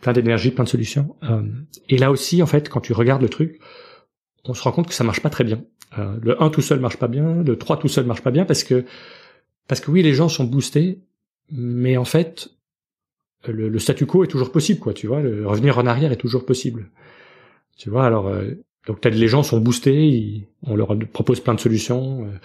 plein 0.01 0.13
d'énergie, 0.13 0.51
plein 0.51 0.65
de 0.65 0.69
solutions. 0.69 1.15
et 1.89 1.97
là 1.97 2.12
aussi, 2.12 2.43
en 2.43 2.45
fait, 2.45 2.69
quand 2.69 2.82
tu 2.82 2.93
regardes 2.93 3.23
le 3.23 3.30
truc, 3.30 3.60
on 4.43 4.54
se 4.54 4.62
rend 4.62 4.71
compte 4.71 4.88
que 4.88 4.93
ça 4.93 5.04
marche 5.04 5.21
pas 5.21 5.32
très 5.32 5.43
bien. 5.43 5.63
Euh, 5.97 6.17
le 6.21 6.41
1 6.41 6.49
tout 6.49 6.62
seul 6.62 6.80
marche 6.80 6.97
pas 6.97 7.08
bien, 7.08 7.41
le 7.43 7.58
3 7.58 7.78
tout 7.78 7.88
seul 7.88 8.06
marche 8.06 8.21
pas 8.21 8.32
bien 8.32 8.45
parce 8.45 8.63
que 8.63 8.86
parce 9.67 9.82
que 9.82 9.89
oui, 9.89 10.04
les 10.04 10.13
gens 10.13 10.30
sont 10.30 10.43
boostés, 10.43 11.01
mais 11.51 11.97
en 11.97 12.06
fait, 12.06 12.49
le, 13.52 13.80
statu 13.80 14.06
quo 14.06 14.24
est 14.24 14.28
toujours 14.28 14.52
possible, 14.52 14.80
quoi. 14.80 14.94
Tu 14.94 15.08
vois, 15.08 15.22
le 15.22 15.48
revenir 15.48 15.78
en 15.78 15.86
arrière 15.86 16.12
est 16.12 16.18
toujours 16.18 16.46
possible. 16.46 16.90
Tu 17.78 17.90
vois, 17.90 18.06
alors 18.06 18.28
euh, 18.28 18.52
donc 18.88 19.04
les 19.04 19.28
gens 19.28 19.44
sont 19.44 19.60
boostés, 19.60 20.48
on 20.64 20.76
leur 20.76 20.98
propose 21.12 21.40
plein 21.40 21.54
de 21.54 21.60
solutions, 21.60 22.26
euh, 22.26 22.38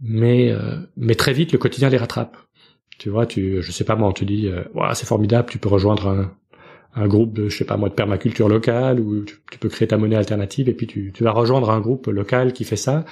mais 0.00 0.52
mais 0.96 1.14
très 1.14 1.32
vite 1.32 1.52
le 1.52 1.58
quotidien 1.58 1.88
les 1.88 1.96
rattrape. 1.96 2.36
Tu 2.98 3.10
vois, 3.10 3.26
tu, 3.26 3.62
je 3.62 3.72
sais 3.72 3.84
pas 3.84 3.94
moi, 3.96 4.08
on 4.08 4.12
te 4.12 4.24
dit, 4.24 4.50
voilà, 4.74 4.94
c'est 4.94 5.06
formidable, 5.06 5.48
tu 5.50 5.58
peux 5.58 5.68
rejoindre 5.68 6.08
un, 6.08 6.32
un 6.94 7.06
groupe 7.06 7.32
de, 7.32 7.48
je 7.48 7.56
sais 7.56 7.64
pas 7.64 7.76
moi, 7.76 7.88
de 7.88 7.94
permaculture 7.94 8.48
locale, 8.48 9.00
où 9.00 9.24
tu, 9.24 9.58
peux 9.60 9.68
créer 9.68 9.88
ta 9.88 9.96
monnaie 9.96 10.16
alternative, 10.16 10.68
et 10.68 10.74
puis 10.74 10.86
tu, 10.86 11.12
tu 11.14 11.24
vas 11.24 11.30
rejoindre 11.30 11.70
un 11.70 11.80
groupe 11.80 12.06
local 12.06 12.52
qui 12.52 12.64
fait 12.64 12.76
ça. 12.76 13.04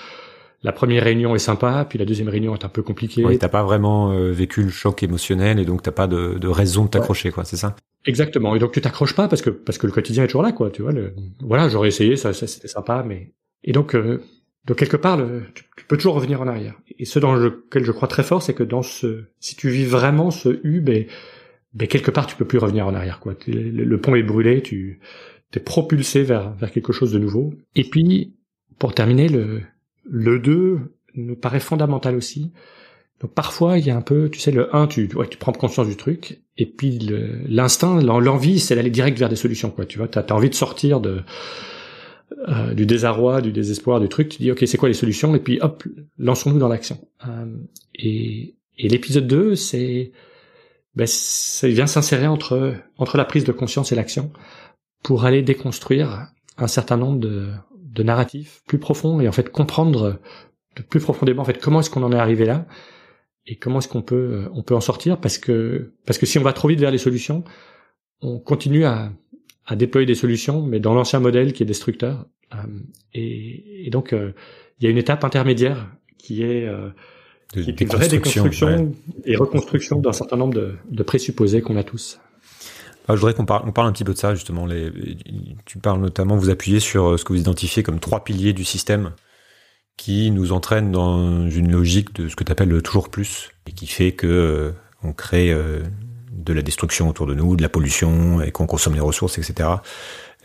La 0.62 0.72
première 0.72 1.04
réunion 1.04 1.34
est 1.34 1.40
sympa, 1.40 1.86
puis 1.88 1.98
la 1.98 2.04
deuxième 2.04 2.28
réunion 2.28 2.54
est 2.54 2.64
un 2.64 2.68
peu 2.68 2.82
compliquée. 2.82 3.24
Oui, 3.24 3.38
t'as 3.38 3.48
pas 3.48 3.62
vraiment 3.62 4.12
euh, 4.12 4.32
vécu 4.32 4.62
le 4.62 4.70
choc 4.70 5.02
émotionnel, 5.02 5.58
et 5.58 5.64
donc 5.64 5.82
t'as 5.82 5.92
pas 5.92 6.06
de, 6.06 6.38
de 6.38 6.48
raison 6.48 6.84
de 6.84 6.90
t'accrocher, 6.90 7.30
quoi, 7.30 7.44
c'est 7.44 7.56
ça? 7.56 7.76
Exactement. 8.06 8.54
Et 8.54 8.58
donc 8.58 8.72
tu 8.72 8.80
t'accroches 8.80 9.14
pas 9.14 9.28
parce 9.28 9.42
que 9.42 9.50
parce 9.50 9.78
que 9.78 9.86
le 9.86 9.92
quotidien 9.92 10.24
est 10.24 10.28
toujours 10.28 10.42
là, 10.42 10.52
quoi. 10.52 10.70
Tu 10.70 10.82
vois. 10.82 10.92
Le, 10.92 11.14
voilà, 11.40 11.68
j'aurais 11.68 11.88
essayé, 11.88 12.16
ça, 12.16 12.32
ça 12.32 12.46
c'était 12.46 12.68
sympa, 12.68 13.04
mais 13.06 13.32
et 13.64 13.72
donc 13.72 13.94
euh, 13.94 14.22
donc 14.66 14.78
quelque 14.78 14.96
part, 14.96 15.16
le, 15.16 15.42
tu, 15.54 15.64
peux 15.86 15.96
toujours 15.96 16.14
revenir 16.14 16.40
en 16.40 16.46
arrière. 16.46 16.74
Et 16.98 17.04
ce 17.04 17.18
dans 17.18 17.34
lequel 17.34 17.84
je 17.84 17.92
crois 17.92 18.08
très 18.08 18.22
fort, 18.22 18.42
c'est 18.42 18.54
que 18.54 18.62
dans 18.62 18.82
ce, 18.82 19.24
si 19.40 19.56
tu 19.56 19.68
vis 19.68 19.84
vraiment 19.84 20.30
ce 20.30 20.60
U, 20.64 20.80
ben 20.80 21.06
ben 21.74 21.88
quelque 21.88 22.10
part 22.10 22.26
tu 22.26 22.36
peux 22.36 22.46
plus 22.46 22.58
revenir 22.58 22.86
en 22.86 22.94
arrière 22.94 23.20
quoi. 23.20 23.34
Le, 23.46 24.00
pont 24.00 24.14
est 24.14 24.22
brûlé, 24.22 24.62
tu 24.62 25.00
t'es 25.50 25.60
propulsé 25.60 26.22
vers 26.22 26.52
vers 26.54 26.70
quelque 26.70 26.92
chose 26.92 27.12
de 27.12 27.18
nouveau. 27.18 27.54
Et 27.74 27.84
puis 27.84 28.34
pour 28.78 28.94
terminer 28.94 29.28
le 29.28 29.62
le 30.08 30.38
2 30.38 30.80
nous 31.14 31.36
paraît 31.36 31.60
fondamental 31.60 32.16
aussi. 32.16 32.52
Donc 33.20 33.32
parfois 33.32 33.78
il 33.78 33.86
y 33.86 33.90
a 33.90 33.96
un 33.96 34.02
peu, 34.02 34.28
tu 34.28 34.40
sais, 34.40 34.50
le 34.50 34.74
1, 34.74 34.86
tu, 34.88 35.08
ouais, 35.14 35.28
tu 35.28 35.38
prends 35.38 35.52
conscience 35.52 35.88
du 35.88 35.96
truc, 35.96 36.40
et 36.58 36.66
puis 36.66 36.98
l'instinct, 37.48 38.00
l'envie, 38.00 38.60
c'est 38.60 38.74
d'aller 38.74 38.90
direct 38.90 39.18
vers 39.18 39.28
des 39.28 39.36
solutions, 39.36 39.70
quoi. 39.70 39.86
Tu 39.86 39.98
vois, 39.98 40.08
t'as 40.08 40.22
as 40.22 40.32
envie 40.32 40.50
de 40.50 40.54
sortir 40.54 41.00
de 41.00 41.22
euh, 42.48 42.74
du 42.74 42.86
désarroi, 42.86 43.40
du 43.40 43.52
désespoir, 43.52 44.00
du 44.00 44.08
truc. 44.08 44.30
Tu 44.30 44.38
dis, 44.38 44.50
ok, 44.50 44.64
c'est 44.66 44.76
quoi 44.76 44.88
les 44.88 44.94
solutions 44.94 45.34
Et 45.34 45.38
puis 45.38 45.58
hop, 45.60 45.84
lançons-nous 46.18 46.58
dans 46.58 46.68
l'action. 46.68 46.98
Euh, 47.26 47.46
et, 47.94 48.56
et 48.78 48.88
l'épisode 48.88 49.26
2, 49.26 49.54
c'est 49.54 50.12
ben, 50.96 51.06
ça 51.06 51.68
vient 51.68 51.86
s'insérer 51.86 52.26
entre 52.26 52.74
entre 52.96 53.16
la 53.16 53.24
prise 53.24 53.44
de 53.44 53.52
conscience 53.52 53.92
et 53.92 53.94
l'action 53.94 54.32
pour 55.02 55.24
aller 55.24 55.42
déconstruire 55.42 56.28
un 56.58 56.66
certain 56.66 56.96
nombre 56.96 57.20
de, 57.20 57.48
de 57.96 58.02
narratifs 58.02 58.62
plus 58.66 58.78
profonds 58.78 59.20
et 59.20 59.28
en 59.28 59.32
fait 59.32 59.50
comprendre 59.50 60.20
plus 60.88 61.00
profondément 61.00 61.42
en 61.42 61.44
fait 61.44 61.58
comment 61.58 61.80
est-ce 61.80 61.90
qu'on 61.90 62.02
en 62.02 62.12
est 62.12 62.18
arrivé 62.18 62.44
là 62.44 62.66
et 63.46 63.56
comment 63.56 63.78
est-ce 63.78 63.88
qu'on 63.88 64.02
peut 64.02 64.48
on 64.52 64.62
peut 64.62 64.74
en 64.74 64.80
sortir 64.80 65.18
parce 65.18 65.38
que 65.38 65.92
parce 66.04 66.18
que 66.18 66.26
si 66.26 66.38
on 66.38 66.42
va 66.42 66.52
trop 66.52 66.68
vite 66.68 66.80
vers 66.80 66.90
les 66.90 66.98
solutions 66.98 67.42
on 68.20 68.38
continue 68.38 68.84
à, 68.84 69.12
à 69.66 69.76
déployer 69.76 70.06
des 70.06 70.14
solutions 70.14 70.62
mais 70.62 70.78
dans 70.78 70.94
l'ancien 70.94 71.20
modèle 71.20 71.52
qui 71.52 71.62
est 71.62 71.66
destructeur 71.66 72.26
euh, 72.54 72.58
et, 73.14 73.86
et, 73.86 73.90
donc 73.90 74.12
euh, 74.12 74.32
il 74.78 74.84
y 74.84 74.86
a 74.86 74.90
une 74.90 74.98
étape 74.98 75.24
intermédiaire 75.24 75.88
qui 76.18 76.42
est 76.42 76.68
euh, 76.68 76.90
de 77.54 77.62
qui 77.62 77.84
une 77.84 77.90
vraie 77.90 78.08
déconstruction 78.08 78.92
et 79.24 79.36
reconstruction 79.36 80.00
d'un 80.00 80.12
certain 80.12 80.36
nombre 80.36 80.54
de, 80.54 80.74
de 80.90 81.02
présupposés 81.02 81.62
qu'on 81.62 81.76
a 81.76 81.84
tous. 81.84 82.20
Je 83.08 83.14
voudrais 83.14 83.34
qu'on 83.34 83.44
parle, 83.44 83.68
un 83.76 83.92
petit 83.92 84.04
peu 84.04 84.14
de 84.14 84.18
ça 84.18 84.34
justement. 84.34 84.66
Tu 85.64 85.78
parles 85.78 86.00
notamment, 86.00 86.36
vous 86.36 86.50
appuyez 86.50 86.80
sur 86.80 87.10
euh, 87.10 87.16
ce 87.16 87.24
que 87.24 87.32
vous 87.32 87.40
identifiez 87.40 87.82
comme 87.82 88.00
trois 88.00 88.24
piliers 88.24 88.52
du 88.52 88.64
système 88.64 89.12
qui 89.96 90.30
nous 90.30 90.52
entraînent 90.52 90.90
dans 90.90 91.48
une 91.48 91.70
logique 91.70 92.14
de 92.14 92.28
ce 92.28 92.36
que 92.36 92.44
tu 92.44 92.52
appelles 92.52 92.68
le 92.68 92.82
toujours 92.82 93.08
plus 93.08 93.50
et 93.66 93.72
qui 93.72 93.86
fait 93.86 94.12
que 94.12 94.26
euh, 94.26 94.72
on 95.02 95.12
crée 95.12 95.52
euh, 95.52 95.82
de 96.32 96.52
la 96.52 96.62
destruction 96.62 97.08
autour 97.08 97.26
de 97.26 97.34
nous, 97.34 97.56
de 97.56 97.62
la 97.62 97.68
pollution 97.68 98.40
et 98.42 98.50
qu'on 98.50 98.66
consomme 98.66 98.94
les 98.94 99.00
ressources, 99.00 99.38
etc. 99.38 99.68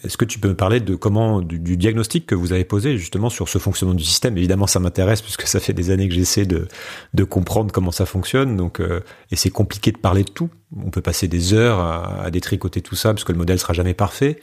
Est-ce 0.04 0.18
que 0.18 0.26
tu 0.26 0.40
peux 0.40 0.48
me 0.50 0.56
parler 0.56 0.80
de 0.80 0.96
comment 0.96 1.42
du, 1.42 1.78
diagnostic 1.78 2.26
que 2.26 2.36
vous 2.36 2.54
avez 2.54 2.64
posé 2.64 2.98
justement 2.98 3.30
sur 3.30 3.50
ce 3.50 3.58
fonctionnement 3.58 3.94
du 3.94 4.04
système? 4.04 4.38
Évidemment, 4.38 4.68
ça 4.68 4.80
m'intéresse 4.80 5.22
puisque 5.22 5.44
ça 5.44 5.60
fait 5.60 5.74
des 5.74 5.92
années 5.92 6.08
que 6.08 6.16
j'essaie 6.16 6.46
de, 6.46 6.68
de 7.14 7.24
comprendre 7.24 7.72
comment 7.72 7.92
ça 7.92 8.06
fonctionne. 8.06 8.58
Donc, 8.58 8.80
euh, 8.80 9.02
et 9.32 9.36
c'est 9.36 9.52
compliqué 9.52 9.92
de 9.92 9.98
parler 9.98 10.24
de 10.24 10.32
tout. 10.32 10.50
On 10.76 10.90
peut 10.90 11.02
passer 11.02 11.28
des 11.28 11.54
heures 11.54 11.80
à, 11.80 12.24
à 12.24 12.32
détricoter 12.32 12.82
tout 12.82 12.96
ça 12.96 13.14
parce 13.14 13.24
que 13.24 13.32
le 13.32 13.38
modèle 13.38 13.60
sera 13.60 13.74
jamais 13.74 13.94
parfait. 13.94 14.40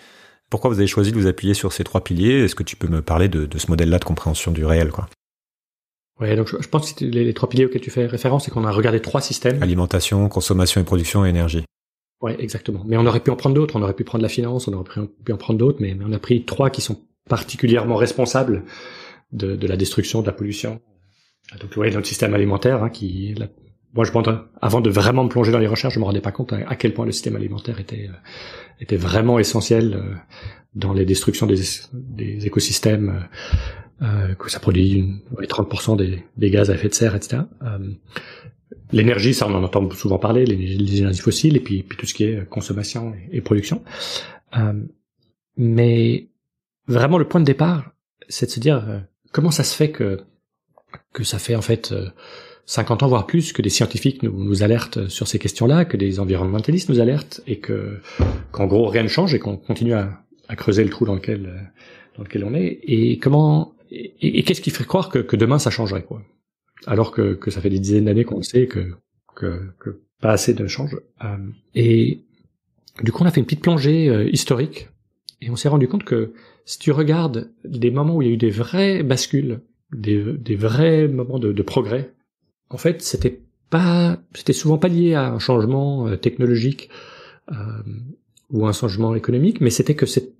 Pourquoi 0.51 0.71
vous 0.71 0.79
avez 0.79 0.87
choisi 0.87 1.13
de 1.13 1.19
vous 1.19 1.27
appuyer 1.27 1.55
sur 1.55 1.73
ces 1.73 1.85
trois 1.85 2.03
piliers? 2.03 2.45
Est-ce 2.45 2.55
que 2.55 2.63
tu 2.63 2.77
peux 2.77 2.89
me 2.89 3.03
parler 3.03 3.29
de, 3.29 3.45
de 3.45 3.59
ce 3.59 3.71
modèle-là 3.71 3.99
de 3.99 4.05
compréhension 4.05 4.51
du 4.51 4.65
réel, 4.65 4.91
quoi? 4.91 5.09
Ouais, 6.21 6.35
donc 6.35 6.49
je, 6.49 6.69
pense 6.69 6.93
que 6.93 7.05
les, 7.05 7.25
les, 7.25 7.35
trois 7.35 7.49
piliers 7.49 7.67
auxquels 7.67 7.81
tu 7.81 7.91
fais 7.91 8.07
référence, 8.07 8.45
c'est 8.45 8.51
qu'on 8.51 8.65
a 8.65 8.73
regardé 8.73 9.01
trois 9.01 9.21
systèmes. 9.21 9.63
Alimentation, 9.63 10.29
consommation 10.29 10.81
et 10.81 10.85
production 10.85 11.25
et 11.25 11.29
énergie. 11.29 11.65
Ouais, 12.21 12.37
exactement. 12.41 12.83
Mais 12.87 12.97
on 12.97 13.07
aurait 13.07 13.21
pu 13.21 13.31
en 13.31 13.37
prendre 13.37 13.55
d'autres. 13.55 13.77
On 13.77 13.83
aurait 13.83 13.95
pu 13.95 14.05
prendre 14.05 14.23
la 14.23 14.29
finance, 14.29 14.67
on 14.69 14.73
aurait 14.73 15.07
pu 15.25 15.33
en 15.33 15.37
prendre 15.37 15.59
d'autres, 15.59 15.79
mais, 15.81 15.97
on 16.05 16.13
a 16.13 16.19
pris 16.19 16.45
trois 16.45 16.71
qui 16.71 16.81
sont 16.81 17.01
particulièrement 17.29 17.97
responsables 17.97 18.65
de, 19.33 19.67
la 19.67 19.77
destruction, 19.77 20.23
de 20.23 20.27
la 20.27 20.33
pollution. 20.33 20.81
Donc, 21.61 21.77
ouais, 21.77 21.91
notre 21.91 22.07
système 22.07 22.35
alimentaire, 22.35 22.83
hein, 22.83 22.91
qui, 22.91 23.35
moi, 23.95 24.05
je 24.05 24.13
avant 24.61 24.81
de 24.81 24.91
vraiment 24.91 25.25
me 25.25 25.29
plonger 25.29 25.53
dans 25.53 25.59
les 25.59 25.67
recherches, 25.67 25.95
je 25.95 26.01
me 26.01 26.05
rendais 26.05 26.21
pas 26.21 26.33
compte 26.33 26.53
à, 26.53 26.77
quel 26.77 26.93
point 26.93 27.07
le 27.07 27.13
système 27.13 27.37
alimentaire 27.37 27.81
était, 27.81 28.09
euh, 28.09 28.17
était 28.81 28.97
vraiment 28.97 29.39
essentiel 29.39 29.95
euh, 29.95 30.15
dans 30.75 30.93
les 30.93 31.05
destructions 31.05 31.47
des, 31.47 32.47
écosystèmes, 32.47 33.27
euh, 34.03 34.35
que 34.35 34.51
ça 34.51 34.61
produit 34.61 34.93
une, 34.93 35.21
30% 35.41 35.97
des, 35.97 36.23
des, 36.37 36.51
gaz 36.51 36.71
à 36.71 36.75
effet 36.75 36.89
de 36.89 36.95
serre, 36.95 37.17
etc. 37.17 37.43
L'énergie, 38.93 39.35
ça 39.35 39.47
on 39.47 39.55
en 39.55 39.63
entend 39.63 39.89
souvent 39.91 40.19
parler, 40.19 40.45
les, 40.47 40.99
énergies 40.99 41.21
fossiles, 41.21 41.57
et 41.57 41.61
puis, 41.61 41.83
puis 41.83 41.99
tout 41.99 42.07
ce 42.07 42.15
qui 42.15 42.25
est 42.25 42.49
consommation 42.49 43.15
et, 43.33 43.41
production. 43.41 43.83
Euh, 44.57 44.73
mais 45.57 46.29
vraiment 46.87 47.19
le 47.19 47.27
point 47.27 47.41
de 47.41 47.45
départ, 47.45 47.91
c'est 48.29 48.47
de 48.47 48.51
se 48.51 48.61
dire 48.61 48.89
euh, 48.89 48.99
comment 49.33 49.51
ça 49.51 49.65
se 49.65 49.75
fait 49.75 49.91
que 49.91 50.21
que 51.13 51.23
ça 51.23 51.39
fait 51.39 51.55
en 51.55 51.61
fait 51.61 51.95
50 52.65 53.03
euh, 53.03 53.05
ans 53.05 53.09
voire 53.09 53.27
plus 53.27 53.53
que 53.53 53.61
des 53.61 53.69
scientifiques 53.69 54.23
nous, 54.23 54.63
alertent 54.63 55.09
sur 55.09 55.29
ces 55.29 55.39
questions-là, 55.39 55.85
que 55.85 55.99
des 55.99 56.19
environnementalistes 56.19 56.89
nous 56.89 57.01
alertent, 57.01 57.43
et 57.47 57.59
que 57.59 58.01
qu'en 58.53 58.67
gros 58.67 58.87
rien 58.87 59.03
ne 59.03 59.09
change 59.09 59.35
et 59.35 59.39
qu'on 59.39 59.59
continue 59.59 59.93
à, 59.93 60.23
à, 60.49 60.57
creuser 60.57 60.83
le 60.83 60.91
trou 60.91 61.05
dans 61.05 61.15
lequel 61.15 61.71
dans 62.17 62.25
lequel 62.25 62.45
on 62.45 62.55
est? 62.55 62.81
Et 62.85 63.19
comment 63.19 63.75
et 63.91 64.43
qu'est-ce 64.45 64.61
qui 64.61 64.71
ferait 64.71 64.85
croire 64.85 65.11
que, 65.11 65.19
que 65.19 65.37
demain 65.37 65.59
ça 65.59 65.71
changerait 65.71 66.03
quoi? 66.03 66.23
Alors 66.87 67.11
que, 67.11 67.35
que 67.35 67.51
ça 67.51 67.61
fait 67.61 67.71
des 67.71 67.79
dizaines 67.79 68.07
d'années 68.07 68.25
qu'on 68.25 68.43
sait 68.43 68.67
que, 68.67 68.95
que, 69.35 69.71
que, 69.79 70.01
pas 70.21 70.33
assez 70.33 70.55
de 70.55 70.67
change. 70.67 70.99
Euh, 71.25 71.37
et 71.75 72.25
du 73.03 73.13
coup, 73.13 73.23
on 73.23 73.27
a 73.27 73.31
fait 73.31 73.41
une 73.41 73.47
petite 73.47 73.63
plongée 73.63 74.09
euh, 74.09 74.29
historique 74.29 74.89
et 75.41 75.51
on 75.51 75.57
s'est 75.57 75.69
rendu 75.69 75.89
compte 75.89 76.05
que 76.05 76.33
si 76.65 76.79
tu 76.79 76.91
regardes 76.91 77.51
des 77.65 77.91
moments 77.91 78.17
où 78.17 78.23
il 78.23 78.29
y 78.29 78.31
a 78.31 78.35
eu 78.35 78.39
des 78.39 78.51
vraies 78.51 79.03
bascules, 79.03 79.61
des, 79.93 80.23
des 80.23 80.57
vrais 80.57 81.09
moments 81.09 81.39
de, 81.39 81.53
de 81.53 81.63
progrès, 81.63 82.13
en 82.69 82.77
fait, 82.77 83.01
c'était 83.01 83.41
pas, 83.71 84.19
c'était 84.35 84.53
souvent 84.53 84.79
pas 84.79 84.89
lié 84.89 85.15
à 85.15 85.31
un 85.33 85.39
changement 85.39 86.09
euh, 86.09 86.17
technologique 86.17 86.91
ou 88.51 88.67
un 88.67 88.73
changement 88.73 89.15
économique, 89.15 89.63
mais 89.63 89.71
c'était 89.71 89.95
que 89.95 90.05
c'est, 90.05 90.35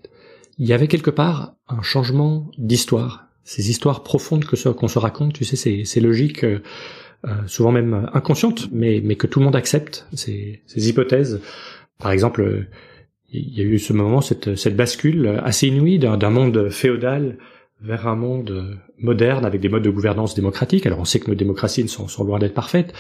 il 0.59 0.67
y 0.67 0.75
avait 0.75 0.89
quelque 0.89 1.09
part 1.09 1.55
un 1.67 1.81
changement 1.81 2.51
d'histoire 2.59 3.28
ces 3.49 3.71
histoires 3.71 4.03
profondes 4.03 4.45
que 4.45 4.69
qu'on 4.69 4.89
se 4.89 4.99
raconte, 4.99 5.33
tu 5.33 5.47
sais, 5.47 5.57
c'est, 5.57 5.85
c'est 5.87 6.01
logique, 6.01 6.45
euh, 6.45 6.59
euh, 7.27 7.31
souvent 7.47 7.73
même 7.73 8.11
inconsciente, 8.13 8.69
mais, 8.73 9.01
mais 9.03 9.17
que 9.17 9.27
tout 9.27 9.39
le 9.39 9.47
monde 9.47 9.57
accepte, 9.57 10.07
ces, 10.13 10.61
ces 10.67 10.91
hypothèses. 10.91 11.41
Par 11.99 12.11
exemple, 12.11 12.67
il 13.33 13.59
y 13.59 13.63
a 13.63 13.65
eu 13.65 13.79
ce 13.79 13.95
moment, 13.95 14.21
cette, 14.21 14.55
cette 14.55 14.77
bascule 14.77 15.41
assez 15.43 15.69
inouïe 15.69 15.99
d'un, 15.99 16.29
monde 16.29 16.69
féodal 16.69 17.39
vers 17.81 18.07
un 18.07 18.17
monde 18.17 18.79
moderne 18.99 19.47
avec 19.47 19.63
des 19.63 19.71
modes 19.71 19.83
de 19.83 19.91
gouvernance 19.91 20.35
démocratique. 20.35 20.85
Alors 20.85 20.99
on 20.99 21.07
sait 21.07 21.19
que 21.19 21.31
nos 21.31 21.35
démocraties 21.35 21.89
sont, 21.89 22.07
sont 22.07 22.25
loin 22.25 22.39
d'être 22.39 22.55
parfaites, 22.55 22.93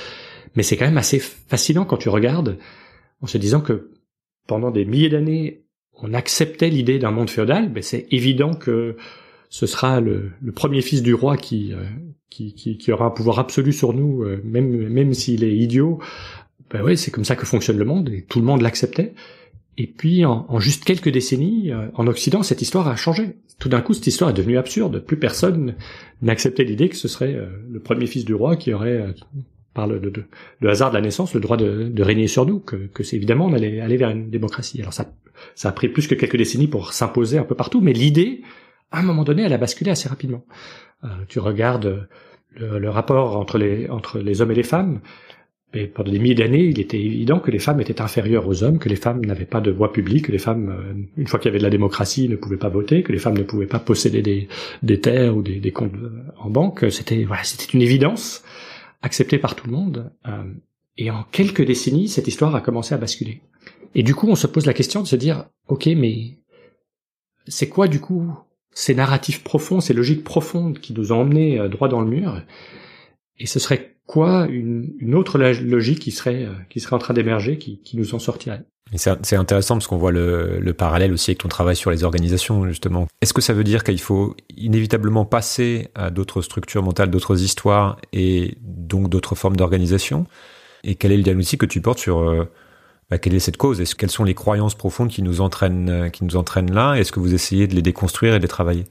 mais 0.57 0.63
c'est 0.63 0.79
quand 0.79 0.87
même 0.87 0.97
assez 0.97 1.19
fascinant 1.19 1.85
quand 1.85 1.99
tu 1.99 2.09
regardes 2.09 2.57
en 3.21 3.27
se 3.27 3.37
disant 3.37 3.61
que 3.61 3.91
pendant 4.47 4.71
des 4.71 4.87
milliers 4.87 5.11
d'années, 5.11 5.67
on 5.93 6.15
acceptait 6.15 6.71
l'idée 6.71 6.99
d'un 6.99 7.11
monde 7.11 7.29
féodal, 7.29 7.71
mais 7.71 7.83
c'est 7.83 8.07
évident 8.11 8.55
que 8.55 8.97
ce 9.51 9.67
sera 9.67 10.01
le, 10.01 10.31
le, 10.43 10.53
premier 10.53 10.83
fils 10.83 11.03
du 11.03 11.15
roi 11.15 11.37
qui, 11.37 11.73
euh, 11.73 11.85
qui, 12.31 12.55
qui, 12.55 12.77
qui, 12.77 12.93
aura 12.93 13.07
un 13.07 13.11
pouvoir 13.11 13.39
absolu 13.39 13.73
sur 13.73 13.93
nous, 13.93 14.23
euh, 14.23 14.41
même, 14.45 14.89
même 14.89 15.15
s'il 15.15 15.45
est 15.45 15.57
idiot. 15.57 15.99
Ben 16.71 16.83
ouais, 16.83 16.97
c'est 16.97 17.11
comme 17.11 17.25
ça 17.25 17.37
que 17.37 17.47
fonctionne 17.47 17.79
le 17.79 17.85
monde, 17.85 18.11
et 18.11 18.23
tout 18.23 18.41
le 18.41 18.45
monde 18.45 18.61
l'acceptait. 18.61 19.15
Et 19.79 19.87
puis, 19.87 20.25
en, 20.25 20.45
en, 20.49 20.61
juste 20.61 20.85
quelques 20.85 21.09
décennies, 21.09 21.73
euh, 21.73 21.87
en 21.95 22.07
Occident, 22.07 22.43
cette 22.43 22.61
histoire 22.61 22.89
a 22.89 22.97
changé. 22.97 23.37
Tout 23.59 23.69
d'un 23.69 23.81
coup, 23.81 23.95
cette 23.95 24.07
histoire 24.07 24.31
est 24.31 24.35
devenue 24.35 24.59
absurde. 24.59 25.01
Plus 25.01 25.19
personne 25.19 25.75
n'acceptait 26.21 26.65
l'idée 26.65 26.89
que 26.89 26.97
ce 26.97 27.09
serait 27.09 27.37
le 27.69 27.81
premier 27.81 28.07
fils 28.07 28.25
du 28.25 28.33
roi 28.33 28.55
qui 28.55 28.73
aurait, 28.73 29.15
par 29.75 29.89
le, 29.89 29.99
de, 29.99 30.11
de, 30.11 30.69
hasard 30.69 30.91
de 30.91 30.95
la 30.95 31.01
naissance, 31.01 31.35
le 31.35 31.41
droit 31.41 31.57
de, 31.57 31.89
de 31.89 32.03
régner 32.05 32.29
sur 32.29 32.47
nous. 32.47 32.61
Que, 32.61 32.77
que 32.77 33.03
c'est 33.03 33.17
évidemment, 33.17 33.47
on 33.47 33.53
allait 33.53 33.81
aller 33.81 33.97
vers 33.97 34.11
une 34.11 34.31
démocratie. 34.31 34.81
Alors 34.81 34.93
ça, 34.93 35.13
ça 35.57 35.71
a 35.71 35.73
pris 35.73 35.89
plus 35.89 36.07
que 36.07 36.15
quelques 36.15 36.37
décennies 36.37 36.69
pour 36.69 36.93
s'imposer 36.93 37.39
un 37.39 37.43
peu 37.43 37.57
partout, 37.57 37.81
mais 37.81 37.93
l'idée 37.93 38.43
à 38.90 39.01
un 39.01 39.03
moment 39.03 39.24
donné, 39.24 39.42
elle 39.42 39.53
a 39.53 39.59
basculé 39.59 39.90
assez 39.90 40.09
rapidement. 40.09 40.44
Euh, 41.05 41.09
tu 41.29 41.38
regardes 41.38 42.09
le, 42.57 42.79
le, 42.79 42.90
rapport 42.90 43.37
entre 43.37 43.59
les, 43.59 43.88
hommes 44.40 44.51
et 44.51 44.55
les 44.55 44.62
femmes, 44.62 45.01
et 45.74 45.87
pendant 45.87 46.11
des 46.11 46.18
milliers 46.18 46.35
d'années, 46.35 46.64
il 46.64 46.81
était 46.81 46.98
évident 46.98 47.40
que 47.40 47.51
les 47.51 47.59
femmes 47.59 47.81
étaient 47.81 48.01
inférieures 48.01 48.48
aux 48.48 48.62
hommes, 48.62 48.79
que 48.79 48.88
les 48.88 48.96
femmes 48.96 49.22
n'avaient 49.24 49.44
pas 49.44 49.61
de 49.61 49.70
voix 49.70 49.92
publique, 49.92 50.27
que 50.27 50.33
les 50.33 50.38
femmes, 50.38 50.70
euh, 50.70 50.94
une 51.18 51.27
fois 51.27 51.38
qu'il 51.38 51.48
y 51.48 51.51
avait 51.51 51.59
de 51.59 51.64
la 51.64 51.70
démocratie, 51.70 52.29
ne 52.29 52.37
pouvaient 52.37 52.57
pas 52.57 52.70
voter, 52.70 53.03
que 53.03 53.12
les 53.12 53.18
femmes 53.18 53.37
ne 53.37 53.42
pouvaient 53.42 53.66
pas 53.66 53.79
posséder 53.79 54.48
des, 54.83 55.01
terres 55.01 55.37
ou 55.37 55.42
des, 55.42 55.61
des 55.61 55.70
comptes 55.70 55.92
en 56.38 56.48
banque. 56.48 56.87
C'était 56.90 57.24
voilà, 57.24 57.44
c'était 57.44 57.72
une 57.74 57.83
évidence 57.83 58.42
acceptée 59.03 59.38
par 59.38 59.57
tout 59.57 59.66
le 59.66 59.72
monde. 59.72 60.11
Euh, 60.27 60.44
et 60.96 61.11
en 61.11 61.22
quelques 61.24 61.64
décennies, 61.64 62.09
cette 62.09 62.29
histoire 62.29 62.55
a 62.55 62.61
commencé 62.62 62.94
à 62.94 62.98
basculer. 62.98 63.42
Et 63.94 64.03
du 64.03 64.14
coup, 64.14 64.29
on 64.29 64.35
se 64.35 64.46
pose 64.46 64.66
la 64.66 64.72
question 64.72 65.03
de 65.03 65.07
se 65.07 65.16
dire, 65.16 65.48
ok, 65.68 65.87
mais 65.96 66.38
c'est 67.46 67.68
quoi 67.68 67.88
du 67.88 68.01
coup 68.01 68.33
ces 68.79 68.95
narratifs 68.95 69.43
profonds, 69.43 69.81
ces 69.81 69.93
logiques 69.93 70.23
profondes 70.23 70.79
qui 70.79 70.93
nous 70.93 71.11
ont 71.11 71.23
emmenés 71.23 71.59
euh, 71.59 71.69
droit 71.69 71.88
dans 71.88 72.01
le 72.01 72.07
mur. 72.07 72.41
Et 73.37 73.47
ce 73.49 73.59
serait 73.59 73.97
quoi 74.07 74.47
une, 74.49 75.17
autre 75.17 75.37
logique 75.37 75.99
qui 75.99 76.12
serait 76.12 76.45
euh, 76.45 76.53
qui 76.71 76.79
serait 76.79 76.95
en 76.95 77.01
train 77.01 77.12
d'émerger, 77.12 77.59
qui, 77.59 77.81
qui 77.83 77.97
nous 77.97 78.14
en 78.14 78.21
sortirait? 78.21 78.62
C'est 78.95 79.37
intéressant 79.37 79.75
parce 79.75 79.88
qu'on 79.88 79.99
voit 79.99 80.12
le, 80.12 80.61
le, 80.61 80.73
parallèle 80.75 81.12
aussi 81.12 81.33
avec 81.33 81.38
ton 81.38 81.49
travail 81.49 81.75
sur 81.75 81.91
les 81.91 82.05
organisations 82.05 82.67
justement. 82.69 83.09
Est-ce 83.21 83.35
que 83.35 83.43
ça 83.43 83.53
veut 83.53 83.64
dire 83.64 83.83
qu'il 83.83 84.01
faut 84.01 84.37
inévitablement 84.57 85.27
passer 85.27 85.88
à 85.97 86.11
d'autres 86.11 86.41
structures 86.41 86.85
mentales, 86.85 87.11
d'autres 87.11 87.43
histoires 87.43 87.99
et 88.12 88.57
donc 88.62 89.11
d'autres 89.11 89.35
formes 89.35 89.57
d'organisation? 89.57 90.25
Et 90.85 90.95
quel 90.95 91.11
est 91.11 91.17
le 91.17 91.25
diagnostic 91.25 91.61
que 91.61 91.67
tu 91.67 91.83
portes 91.83 91.99
sur 91.99 92.21
euh, 92.21 92.45
bah, 93.11 93.18
quelle 93.18 93.35
est 93.35 93.40
cette 93.40 93.57
cause? 93.57 93.81
Est-ce 93.81 93.94
quelles 93.94 94.11
sont 94.11 94.25
les 94.25 94.35
croyances 94.35 94.75
profondes 94.75 95.09
qui 95.09 95.23
nous 95.23 95.40
entraînent, 95.40 95.88
euh, 95.88 96.09
qui 96.11 96.25
nous 96.25 96.37
entraînent 96.37 96.73
là? 96.73 96.94
Est-ce 96.94 97.12
que 97.12 97.21
vous 97.21 97.35
essayez 97.35 97.66
de 97.66 97.75
les 97.75 97.83
déconstruire 97.83 98.35
et 98.35 98.38
de 98.38 98.42
les 98.42 98.49
travailler? 98.49 98.85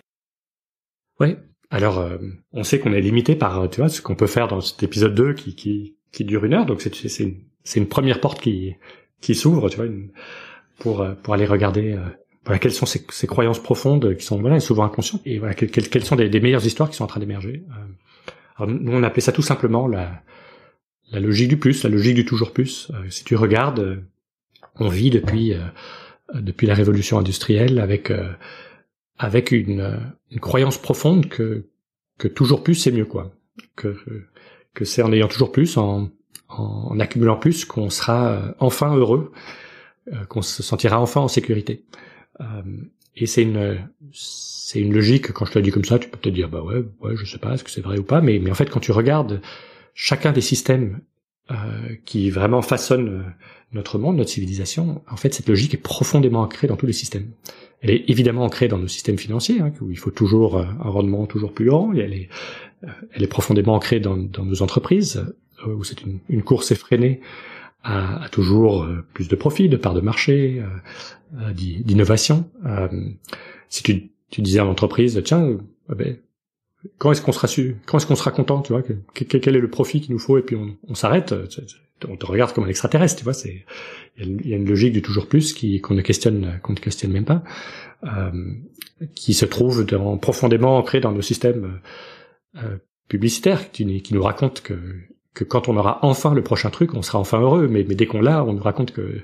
Oui. 1.19 1.36
Alors, 1.69 1.99
euh, 1.99 2.17
on 2.53 2.63
sait 2.63 2.80
qu'on 2.80 2.93
est 2.93 3.01
limité 3.01 3.36
par, 3.36 3.60
euh, 3.60 3.67
tu 3.67 3.82
vois, 3.82 3.89
ce 3.89 4.01
qu'on 4.01 4.15
peut 4.15 4.27
faire 4.27 4.47
dans 4.47 4.62
cet 4.62 4.82
épisode 4.82 5.13
2 5.13 5.34
qui, 5.34 5.56
qui, 5.56 5.97
qui 6.12 6.25
dure 6.25 6.45
une 6.45 6.53
heure. 6.53 6.65
Donc, 6.65 6.82
c'est, 6.82 6.93
c'est, 6.95 7.23
une, 7.23 7.43
c'est 7.63 7.80
une 7.80 7.88
première 7.88 8.19
porte 8.19 8.41
qui, 8.41 8.75
qui 9.21 9.36
s'ouvre, 9.36 9.69
tu 9.69 9.77
vois, 9.77 9.86
pour, 10.80 11.06
pour 11.21 11.34
aller 11.34 11.45
regarder 11.45 11.99
voilà, 12.45 12.60
quelles 12.60 12.71
sont 12.71 12.86
ces, 12.86 13.06
ces, 13.10 13.27
croyances 13.27 13.62
profondes 13.62 14.15
qui 14.15 14.23
sont 14.23 14.39
voilà, 14.39 14.60
souvent 14.60 14.86
inconscientes 14.86 15.21
et 15.25 15.39
voilà, 15.39 15.53
quelles, 15.53 15.69
quelles 15.69 16.06
sont 16.06 16.15
des, 16.15 16.30
des, 16.30 16.39
meilleures 16.39 16.65
histoires 16.65 16.89
qui 16.89 16.95
sont 16.95 17.03
en 17.03 17.08
train 17.08 17.19
d'émerger. 17.19 17.63
nous, 18.65 18.93
on 18.93 19.03
appelait 19.03 19.21
ça 19.21 19.32
tout 19.32 19.41
simplement 19.41 19.88
la, 19.88 20.21
la 21.12 21.20
logique 21.20 21.48
du 21.48 21.58
plus, 21.58 21.84
la 21.84 21.89
logique 21.89 22.15
du 22.15 22.26
toujours 22.26 22.52
plus. 22.52 22.91
Euh, 22.93 23.10
si 23.10 23.24
tu 23.24 23.36
regardes, 23.36 23.80
euh, 23.80 23.98
on 24.76 24.89
vit 24.89 25.10
depuis 25.10 25.54
euh, 25.54 25.60
depuis 26.34 26.67
la 26.67 26.74
révolution 26.74 27.17
industrielle 27.17 27.80
avec 27.80 28.12
avec 29.17 29.52
une, 29.52 29.98
une 30.30 30.39
croyance 30.41 30.78
profonde 30.78 31.30
que 31.30 31.65
que 32.17 32.28
toujours 32.28 32.63
plus 32.63 32.76
c'est 32.76 32.91
mieux 32.91 33.06
quoi, 33.06 33.32
que 33.78 33.98
que 34.74 34.84
c'est 34.84 35.02
en 35.02 35.13
ayant 35.13 35.30
toujours 35.30 35.54
plus, 35.54 35.78
en 35.78 36.10
en, 36.50 37.00
accumulant 37.00 37.38
plus 37.38 37.63
qu'on 37.63 37.89
sera 37.89 38.54
enfin 38.60 38.93
heureux, 38.93 39.32
qu'on 40.28 40.41
se 40.41 40.62
sentira 40.63 41.00
enfin 41.00 41.22
en 41.22 41.30
sécurité. 41.30 41.86
et 43.15 43.26
c'est 43.26 43.43
une 43.43 43.80
c'est 44.12 44.82
une 44.82 44.93
logique. 44.93 45.32
Quand 45.32 45.46
je 45.46 45.54
te 45.54 45.60
la 45.60 45.63
dis 45.63 45.72
comme 45.72 45.86
ça, 45.86 45.98
tu 45.98 46.10
peux 46.10 46.17
peut-être 46.17 46.36
dire 46.36 46.50
bah 46.50 46.62
ouais 46.62 46.84
ouais 47.00 47.15
je 47.15 47.24
sais 47.24 47.39
pas 47.39 47.54
est-ce 47.54 47.63
que 47.63 47.72
c'est 47.72 47.82
vrai 47.82 47.98
ou 47.98 48.04
pas, 48.04 48.20
mais 48.20 48.38
mais 48.39 48.52
en 48.52 48.56
fait 48.56 48.70
quand 48.70 48.82
tu 48.82 48.91
regardes 48.91 49.41
chacun 49.97 50.31
des 50.31 50.41
systèmes 50.41 51.01
euh, 51.49 51.55
qui 52.05 52.29
vraiment 52.29 52.62
façonnent 52.62 53.10
euh, 53.10 53.31
notre 53.73 53.97
monde, 53.97 54.15
notre 54.17 54.29
civilisation, 54.29 55.01
en 55.10 55.17
fait, 55.17 55.33
cette 55.33 55.49
logique 55.49 55.73
est 55.73 55.81
profondément 55.81 56.41
ancrée 56.41 56.67
dans 56.67 56.75
tous 56.75 56.86
les 56.86 56.93
systèmes. 56.93 57.31
Elle 57.81 57.89
est 57.89 58.03
évidemment 58.07 58.43
ancrée 58.43 58.67
dans 58.67 58.77
nos 58.77 58.88
systèmes 58.88 59.17
financiers, 59.17 59.60
hein, 59.60 59.73
où 59.81 59.89
il 59.89 59.97
faut 59.97 60.12
toujours 60.12 60.57
euh, 60.57 60.65
un 60.65 60.89
rendement 60.89 61.25
toujours 61.25 61.51
plus 61.51 61.65
grand. 61.65 61.93
Elle 61.93 62.13
est, 62.13 62.29
elle 63.12 63.23
est 63.23 63.27
profondément 63.27 63.73
ancrée 63.73 63.99
dans, 63.99 64.17
dans 64.17 64.45
nos 64.45 64.62
entreprises, 64.62 65.25
où 65.65 65.83
c'est 65.83 66.03
une, 66.03 66.19
une, 66.29 66.43
course 66.43 66.69
effrénée 66.69 67.19
à, 67.81 68.26
à, 68.26 68.30
toujours 68.30 68.88
plus 69.15 69.28
de 69.28 69.36
profit, 69.36 69.67
de 69.67 69.78
parts 69.78 69.95
de 69.95 70.01
marché, 70.01 70.61
d'innovation. 71.55 72.47
si 73.67 73.82
tu, 73.82 74.11
tu 74.30 74.41
disais 74.43 74.59
à 74.59 74.63
l'entreprise, 74.63 75.19
tiens, 75.26 75.57
ben, 75.89 76.17
quand 76.97 77.11
est-ce 77.11 77.21
qu'on 77.21 77.32
sera 77.32 77.47
su 77.47 77.78
Quand 77.86 77.97
est-ce 77.97 78.07
qu'on 78.07 78.15
sera 78.15 78.32
content 78.32 78.61
Tu 78.61 78.73
vois 78.73 78.84
Quel 79.13 79.55
est 79.55 79.59
le 79.59 79.69
profit 79.69 80.01
qu'il 80.01 80.13
nous 80.13 80.19
faut 80.19 80.38
Et 80.38 80.41
puis 80.41 80.55
on, 80.88 80.95
s'arrête. 80.95 81.34
On 82.07 82.15
te 82.15 82.25
regarde 82.25 82.53
comme 82.53 82.65
un 82.65 82.69
extraterrestre. 82.69 83.17
Tu 83.17 83.23
vois 83.23 83.34
C'est 83.34 83.65
il 84.17 84.47
y 84.47 84.53
a 84.53 84.57
une 84.57 84.67
logique 84.67 84.93
du 84.93 85.01
toujours 85.01 85.28
plus 85.28 85.53
qui 85.53 85.82
qu'on 85.82 85.93
ne 85.93 86.01
questionne 86.01 86.59
qu'on 86.63 86.73
ne 86.73 86.80
questionne 86.80 87.11
même 87.11 87.25
pas, 87.25 87.43
euh, 88.03 88.32
qui 89.15 89.34
se 89.34 89.45
trouve 89.45 89.86
dans, 89.86 90.17
profondément 90.17 90.78
ancré 90.78 90.99
dans 90.99 91.11
nos 91.11 91.21
systèmes 91.21 91.80
euh, 92.57 92.78
publicitaire 93.07 93.71
qui, 93.71 93.86
nous 93.86 94.23
raconte 94.23 94.61
que 94.61 94.75
que 95.34 95.43
quand 95.43 95.67
on 95.67 95.78
aura 95.78 95.99
enfin 96.01 96.34
le 96.34 96.41
prochain 96.41 96.71
truc, 96.71 96.95
on 96.95 97.03
sera 97.03 97.19
enfin 97.19 97.39
heureux. 97.39 97.67
Mais 97.67 97.84
dès 97.84 98.07
qu'on 98.07 98.21
l'a, 98.21 98.43
on 98.43 98.53
nous 98.53 98.63
raconte 98.63 98.91
que 98.91 99.21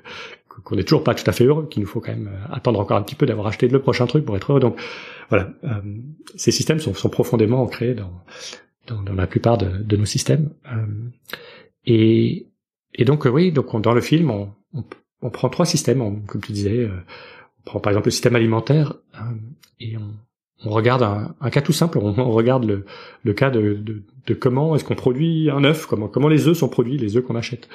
qu'on 0.64 0.76
n'est 0.76 0.84
toujours 0.84 1.04
pas 1.04 1.16
tout 1.16 1.28
à 1.28 1.34
fait 1.34 1.46
heureux, 1.46 1.68
qu'il 1.70 1.82
nous 1.82 1.88
faut 1.88 2.00
quand 2.00 2.12
même 2.12 2.28
euh, 2.28 2.54
attendre 2.54 2.80
encore 2.80 2.98
un 2.98 3.02
petit 3.02 3.16
peu 3.16 3.26
d'avoir 3.26 3.48
acheté 3.48 3.68
le 3.68 3.80
prochain 3.80 4.06
truc 4.06 4.26
pour 4.26 4.36
être 4.36 4.52
heureux. 4.52 4.60
Donc 4.60 4.80
voilà, 5.30 5.50
euh, 5.64 5.82
ces 6.36 6.52
systèmes 6.52 6.80
sont, 6.80 6.94
sont, 6.94 7.10
profondément 7.10 7.62
ancrés 7.62 7.96
dans, 7.96 8.24
dans, 8.88 9.14
la 9.14 9.28
plupart 9.28 9.58
de, 9.58 9.96
nos 9.96 10.06
systèmes. 10.06 10.52
Euh, 10.72 10.86
et, 11.86 12.48
et 12.94 13.06
donc 13.06 13.26
oui, 13.26 13.52
donc 13.52 13.80
dans 13.82 13.94
le 13.94 14.02
film, 14.02 14.30
on, 14.32 14.52
on, 14.74 14.84
on 15.22 15.30
prend 15.30 15.50
trois 15.50 15.66
systèmes, 15.66 16.26
comme 16.26 16.42
tu 16.42 16.52
disais. 16.52 16.90
on 17.60 17.64
prend 17.66 17.80
par 17.80 17.92
exemple 17.92 18.08
le 18.08 18.12
système 18.12 18.36
alimentaire 18.36 18.96
et 19.80 19.98
on, 19.98 20.14
on 20.66 20.70
regarde 20.70 21.04
un, 21.04 21.36
un, 21.42 21.50
cas 21.50 21.62
tout 21.62 21.74
simple, 21.74 21.98
on, 21.98 22.32
regarde 22.32 22.66
le, 22.66 22.86
le 23.24 23.34
cas 23.34 23.50
de, 23.50 23.74
de, 23.74 24.04
de 24.28 24.34
comment 24.34 24.76
est-ce 24.76 24.84
qu'on 24.84 24.96
produit 24.96 25.50
un 25.50 25.64
œuf, 25.64 25.86
comment, 25.86 26.08
comment 26.08 26.30
les 26.30 26.48
œufs 26.48 26.58
sont 26.58 26.70
produits, 26.70 26.98
les 26.98 27.18
œufs 27.18 27.24
qu'on 27.24 27.36
achète. 27.36 27.68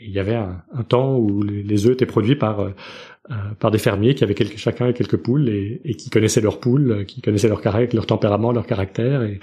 Il 0.00 0.10
y 0.10 0.18
avait 0.18 0.34
un, 0.34 0.82
temps 0.88 1.16
où 1.16 1.42
les, 1.42 1.86
œufs 1.86 1.92
étaient 1.92 2.06
produits 2.06 2.36
par 2.36 2.60
euh, 2.60 2.70
par 3.58 3.70
des 3.70 3.78
fermiers 3.78 4.14
qui 4.14 4.22
avaient 4.22 4.34
quelques, 4.34 4.58
chacun 4.58 4.92
quelques 4.92 5.16
poules 5.16 5.48
et, 5.48 5.80
et, 5.84 5.94
qui 5.94 6.10
connaissaient 6.10 6.42
leurs 6.42 6.60
poules, 6.60 7.06
qui 7.06 7.22
connaissaient 7.22 7.48
leur 7.48 7.62
leur 7.64 8.06
tempérament, 8.06 8.52
leur 8.52 8.66
caractère. 8.66 9.22
Et, 9.22 9.40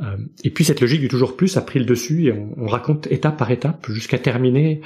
euh, 0.00 0.16
et 0.44 0.50
puis 0.50 0.64
cette 0.64 0.80
logique 0.80 1.00
du 1.00 1.08
toujours 1.08 1.36
plus 1.36 1.56
a 1.56 1.62
pris 1.62 1.80
le 1.80 1.84
dessus 1.84 2.26
et 2.26 2.32
on, 2.32 2.54
on 2.56 2.66
raconte 2.66 3.10
étape 3.10 3.36
par 3.36 3.50
étape 3.50 3.90
jusqu'à 3.90 4.18
terminer 4.18 4.80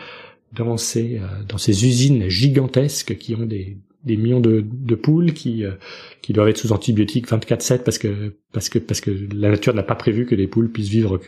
dans 0.54 0.76
ces 0.76 1.18
euh, 1.18 1.26
dans 1.48 1.58
ces 1.58 1.86
usines 1.86 2.28
gigantesques 2.28 3.16
qui 3.16 3.34
ont 3.34 3.44
des 3.44 3.78
des 4.04 4.16
millions 4.16 4.40
de, 4.40 4.64
de 4.66 4.94
poules 4.94 5.32
qui 5.32 5.64
euh, 5.64 5.72
qui 6.20 6.32
doivent 6.32 6.48
être 6.48 6.58
sous 6.58 6.72
antibiotiques 6.72 7.28
24/7 7.28 7.82
parce 7.82 7.98
que 7.98 8.34
parce 8.52 8.68
que 8.68 8.78
parce 8.78 9.00
que 9.00 9.10
la 9.34 9.50
nature 9.50 9.74
n'a 9.74 9.82
pas 9.82 9.94
prévu 9.94 10.26
que 10.26 10.34
les 10.34 10.46
poules 10.46 10.70
puissent 10.70 10.88
vivre 10.88 11.20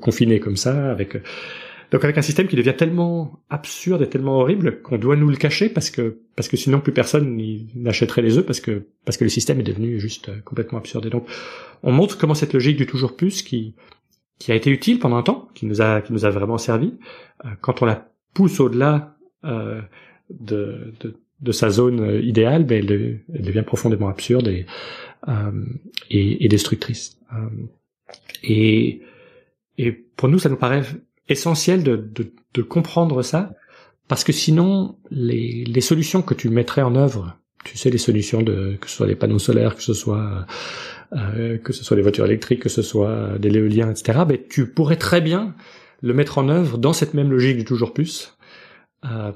confinées 0.00 0.40
comme 0.40 0.56
ça 0.56 0.90
avec 0.90 1.16
euh, 1.16 1.20
donc 1.90 2.04
avec 2.04 2.18
un 2.18 2.22
système 2.22 2.48
qui 2.48 2.56
devient 2.56 2.74
tellement 2.76 3.40
absurde 3.50 4.02
et 4.02 4.08
tellement 4.08 4.40
horrible 4.40 4.82
qu'on 4.82 4.98
doit 4.98 5.16
nous 5.16 5.28
le 5.28 5.36
cacher 5.36 5.68
parce 5.68 5.90
que 5.90 6.18
parce 6.34 6.48
que 6.48 6.56
sinon 6.56 6.80
plus 6.80 6.92
personne 6.92 7.40
n'achèterait 7.74 8.22
les 8.22 8.38
œufs 8.38 8.46
parce 8.46 8.60
que 8.60 8.86
parce 9.04 9.16
que 9.16 9.24
le 9.24 9.30
système 9.30 9.60
est 9.60 9.64
devenu 9.64 10.00
juste 10.00 10.28
euh, 10.28 10.40
complètement 10.44 10.78
absurde 10.78 11.06
et 11.06 11.10
donc 11.10 11.26
on 11.82 11.92
montre 11.92 12.18
comment 12.18 12.34
cette 12.34 12.52
logique 12.52 12.76
du 12.76 12.86
toujours 12.86 13.16
plus 13.16 13.42
qui 13.42 13.74
qui 14.38 14.52
a 14.52 14.54
été 14.54 14.70
utile 14.70 14.98
pendant 14.98 15.16
un 15.16 15.22
temps 15.22 15.48
qui 15.54 15.66
nous 15.66 15.80
a 15.80 16.00
qui 16.00 16.12
nous 16.12 16.24
a 16.24 16.30
vraiment 16.30 16.58
servi 16.58 16.94
quand 17.60 17.82
on 17.82 17.86
la 17.86 18.08
pousse 18.34 18.60
au-delà 18.60 19.16
euh, 19.44 19.80
de, 20.30 20.92
de 21.00 21.14
de 21.40 21.52
sa 21.52 21.70
zone 21.70 22.00
euh, 22.00 22.20
idéale, 22.20 22.64
ben 22.64 22.78
elle, 22.88 23.20
devient 23.42 23.64
profondément 23.64 24.08
absurde 24.08 24.48
et, 24.48 24.66
euh, 25.28 25.64
et, 26.10 26.44
et, 26.44 26.48
destructrice. 26.48 27.18
Euh, 27.32 27.48
et, 28.42 29.02
et 29.78 29.92
pour 29.92 30.28
nous, 30.28 30.38
ça 30.38 30.48
nous 30.48 30.56
paraît 30.56 30.82
essentiel 31.28 31.82
de, 31.82 31.96
de, 31.96 32.32
de 32.54 32.62
comprendre 32.62 33.22
ça, 33.22 33.52
parce 34.08 34.24
que 34.24 34.32
sinon, 34.32 34.96
les, 35.10 35.64
les, 35.64 35.80
solutions 35.80 36.22
que 36.22 36.34
tu 36.34 36.48
mettrais 36.48 36.82
en 36.82 36.94
œuvre, 36.94 37.36
tu 37.64 37.76
sais, 37.76 37.90
les 37.90 37.98
solutions 37.98 38.42
de 38.42 38.76
que 38.80 38.88
ce 38.88 38.96
soit 38.96 39.06
des 39.06 39.16
panneaux 39.16 39.40
solaires, 39.40 39.74
que 39.74 39.82
ce 39.82 39.94
soit 39.94 40.46
euh, 41.12 41.58
que 41.58 41.72
ce 41.72 41.84
soit 41.84 41.96
des 41.96 42.02
voitures 42.02 42.26
électriques, 42.26 42.60
que 42.60 42.68
ce 42.68 42.82
soit 42.82 43.38
des 43.38 43.50
l'éolien, 43.50 43.90
etc. 43.90 44.20
Ben, 44.26 44.38
tu 44.48 44.68
pourrais 44.70 44.96
très 44.96 45.20
bien 45.20 45.54
le 46.02 46.14
mettre 46.14 46.38
en 46.38 46.48
œuvre 46.48 46.78
dans 46.78 46.92
cette 46.92 47.14
même 47.14 47.30
logique 47.30 47.56
du 47.56 47.64
toujours 47.64 47.92
plus. 47.92 48.36
Euh, 49.04 49.32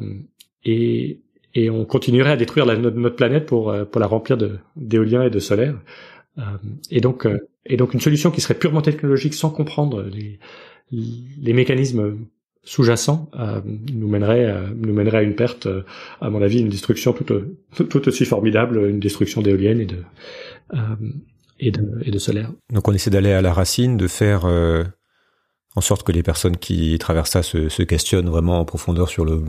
et, 0.65 1.21
et 1.55 1.71
on 1.71 1.85
continuerait 1.85 2.33
à 2.33 2.37
détruire 2.37 2.67
la, 2.67 2.77
notre, 2.77 3.17
planète 3.17 3.47
pour 3.47 3.71
euh, 3.71 3.85
pour 3.85 4.01
la 4.01 4.07
remplir 4.07 4.37
de 4.37 4.59
d'éolien 4.77 5.23
et 5.23 5.31
de 5.31 5.39
solaire. 5.39 5.77
Euh, 6.39 6.43
et 6.91 7.01
donc 7.01 7.27
euh, 7.27 7.39
et 7.67 7.77
donc 7.77 7.95
une 7.95 8.01
solution 8.01 8.31
qui 8.31 8.41
serait 8.41 8.55
purement 8.55 8.83
technologique 8.83 9.35
sans 9.35 9.51
comprendre 9.51 10.03
les 10.03 10.39
les 10.91 11.53
mécanismes 11.53 12.19
sous-jacents 12.63 13.31
euh, 13.39 13.61
nous 13.93 14.09
mènerait 14.09 14.55
nous 14.77 14.93
mènerait 14.93 15.19
à 15.19 15.23
une 15.23 15.35
perte 15.35 15.67
à 16.21 16.31
mon 16.31 16.43
avis 16.43 16.61
une 16.61 16.69
destruction 16.69 17.13
tout, 17.13 17.85
tout, 17.85 18.09
aussi 18.09 18.25
formidable 18.25 18.87
une 18.89 19.01
destruction 19.01 19.41
d'éoliennes 19.41 19.81
et 19.81 19.87
de 19.87 20.03
et 21.59 21.71
de 21.71 22.01
et 22.05 22.11
de 22.11 22.19
solaire. 22.19 22.53
Donc 22.73 22.87
on 22.87 22.93
essaie 22.93 23.11
d'aller 23.11 23.33
à 23.33 23.41
la 23.41 23.53
racine 23.53 23.97
de 23.97 24.09
faire 24.09 24.45
en 25.77 25.81
sorte 25.81 26.03
que 26.03 26.13
les 26.13 26.23
personnes 26.23 26.57
qui 26.57 26.99
traversent 26.99 27.31
ça 27.31 27.43
se, 27.43 27.69
se 27.69 27.83
questionnent 27.83 28.29
vraiment 28.29 28.61
en 28.61 28.65
profondeur 28.65 29.09
sur 29.09 29.25
le, 29.25 29.43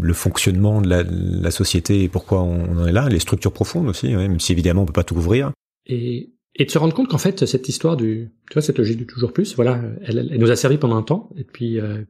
le 0.00 0.14
fonctionnement 0.14 0.80
de 0.80 0.88
la, 0.88 1.02
la, 1.04 1.50
société 1.50 2.02
et 2.02 2.08
pourquoi 2.08 2.42
on 2.42 2.78
en 2.78 2.86
est 2.86 2.92
là, 2.92 3.08
les 3.08 3.18
structures 3.18 3.52
profondes 3.52 3.88
aussi, 3.88 4.14
même 4.14 4.40
si 4.40 4.52
évidemment 4.52 4.82
on 4.82 4.86
peut 4.86 4.92
pas 4.92 5.04
tout 5.04 5.14
couvrir. 5.14 5.50
Et, 5.86 6.30
et 6.56 6.64
de 6.64 6.70
se 6.70 6.78
rendre 6.78 6.94
compte 6.94 7.08
qu'en 7.08 7.18
fait 7.18 7.44
cette 7.44 7.68
histoire 7.68 7.96
du, 7.96 8.32
tu 8.48 8.54
vois, 8.54 8.62
cette 8.62 8.78
logique 8.78 8.96
du 8.96 9.06
toujours 9.06 9.32
plus, 9.32 9.54
voilà, 9.54 9.80
elle, 10.02 10.30
elle 10.32 10.40
nous 10.40 10.50
a 10.50 10.56
servi 10.56 10.78
pendant 10.78 10.96
un 10.96 11.02
temps, 11.02 11.30
et 11.36 11.44
puis, 11.44 11.78
euh, 11.78 12.02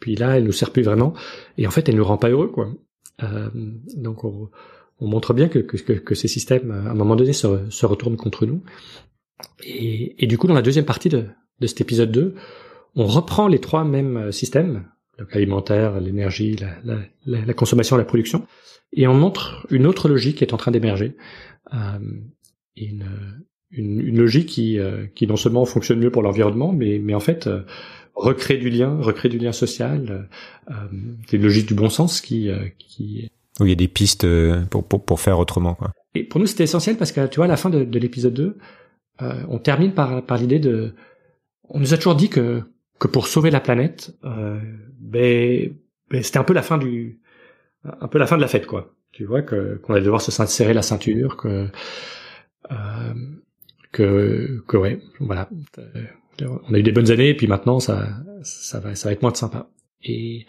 puis 0.00 0.14
là, 0.14 0.36
elle 0.36 0.44
nous 0.44 0.52
sert 0.52 0.70
plus 0.70 0.82
vraiment, 0.82 1.14
et 1.58 1.66
en 1.66 1.70
fait, 1.70 1.88
elle 1.88 1.96
nous 1.96 2.04
rend 2.04 2.18
pas 2.18 2.28
heureux, 2.28 2.48
quoi. 2.48 2.72
Euh, 3.22 3.48
donc 3.96 4.24
on, 4.24 4.50
on, 4.98 5.06
montre 5.06 5.32
bien 5.34 5.48
que, 5.48 5.60
que, 5.60 5.76
que, 5.76 6.14
ces 6.14 6.28
systèmes, 6.28 6.70
à 6.70 6.90
un 6.90 6.94
moment 6.94 7.16
donné, 7.16 7.32
se, 7.32 7.70
se 7.70 7.86
retournent 7.86 8.16
contre 8.16 8.44
nous. 8.44 8.62
Et, 9.64 10.22
et, 10.22 10.26
du 10.26 10.36
coup, 10.36 10.46
dans 10.46 10.54
la 10.54 10.62
deuxième 10.62 10.84
partie 10.84 11.08
de, 11.08 11.26
de 11.60 11.66
cet 11.66 11.80
épisode 11.80 12.10
2, 12.10 12.34
on 12.96 13.06
reprend 13.06 13.48
les 13.48 13.60
trois 13.60 13.84
mêmes 13.84 14.16
euh, 14.16 14.32
systèmes, 14.32 14.86
l'alimentaire, 15.32 16.00
l'énergie, 16.00 16.56
la, 16.56 16.98
la, 17.24 17.44
la, 17.44 17.54
consommation, 17.54 17.96
la 17.96 18.04
production, 18.04 18.46
et 18.92 19.06
on 19.06 19.14
montre 19.14 19.66
une 19.70 19.86
autre 19.86 20.08
logique 20.08 20.38
qui 20.38 20.44
est 20.44 20.52
en 20.52 20.56
train 20.56 20.72
d'émerger, 20.72 21.16
euh, 21.72 21.98
une, 22.76 23.06
une, 23.76 24.00
une, 24.00 24.18
logique 24.18 24.48
qui, 24.48 24.78
euh, 24.78 25.06
qui 25.14 25.26
non 25.26 25.36
seulement 25.36 25.64
fonctionne 25.64 25.98
mieux 25.98 26.10
pour 26.10 26.22
l'environnement, 26.22 26.72
mais, 26.72 26.98
mais 27.02 27.14
en 27.14 27.20
fait 27.20 27.46
euh, 27.46 27.62
recrée 28.14 28.56
du 28.58 28.70
lien, 28.70 28.98
recrée 29.00 29.28
du 29.28 29.38
lien 29.38 29.52
social. 29.52 30.28
Euh, 30.70 30.74
c'est 31.26 31.36
une 31.36 31.42
logique 31.42 31.66
du 31.66 31.74
bon 31.74 31.90
sens 31.90 32.20
qui, 32.20 32.50
qui 32.78 33.30
où 33.60 33.66
il 33.66 33.68
y 33.68 33.72
a 33.72 33.76
des 33.76 33.88
pistes 33.88 34.26
pour, 34.70 34.84
pour, 34.84 35.04
pour 35.04 35.20
faire 35.20 35.38
autrement. 35.38 35.74
Quoi. 35.74 35.92
Et 36.14 36.24
pour 36.24 36.40
nous, 36.40 36.46
c'était 36.46 36.64
essentiel 36.64 36.96
parce 36.96 37.12
que 37.12 37.26
tu 37.26 37.36
vois, 37.36 37.44
à 37.44 37.48
la 37.48 37.56
fin 37.56 37.70
de, 37.70 37.84
de 37.84 37.98
l'épisode 37.98 38.34
2, 38.34 38.58
on 39.48 39.58
termine 39.58 39.92
par, 39.92 40.24
par 40.24 40.38
l'idée 40.38 40.58
de... 40.58 40.94
On 41.68 41.78
nous 41.78 41.94
a 41.94 41.96
toujours 41.96 42.16
dit 42.16 42.28
que 42.28 42.62
que 42.98 43.08
pour 43.08 43.26
sauver 43.26 43.50
la 43.50 43.60
planète, 43.60 44.16
euh, 44.24 44.60
ben, 44.98 45.74
ben, 46.10 46.22
c'était 46.22 46.38
un 46.38 46.44
peu 46.44 46.54
la 46.54 46.62
fin 46.62 46.78
du, 46.78 47.20
un 47.84 48.08
peu 48.08 48.18
la 48.18 48.26
fin 48.26 48.36
de 48.36 48.40
la 48.40 48.48
fête, 48.48 48.66
quoi. 48.66 48.94
Tu 49.12 49.24
vois 49.24 49.42
que 49.42 49.76
qu'on 49.76 49.94
allait 49.94 50.04
devoir 50.04 50.20
se 50.20 50.30
serrer 50.46 50.74
la 50.74 50.82
ceinture, 50.82 51.36
que 51.36 51.68
euh, 52.70 53.14
que 53.94 54.62
que 54.66 54.76
ouais, 54.76 55.00
voilà. 55.20 55.48
On 56.42 56.74
a 56.74 56.78
eu 56.78 56.82
des 56.82 56.92
bonnes 56.92 57.10
années, 57.10 57.30
et 57.30 57.34
puis 57.34 57.46
maintenant 57.46 57.80
ça 57.80 58.08
ça 58.42 58.80
va 58.80 58.94
ça 58.94 59.08
va 59.08 59.12
être 59.12 59.22
moins 59.22 59.30
de 59.30 59.36
sympa. 59.36 59.70
Et 60.02 60.46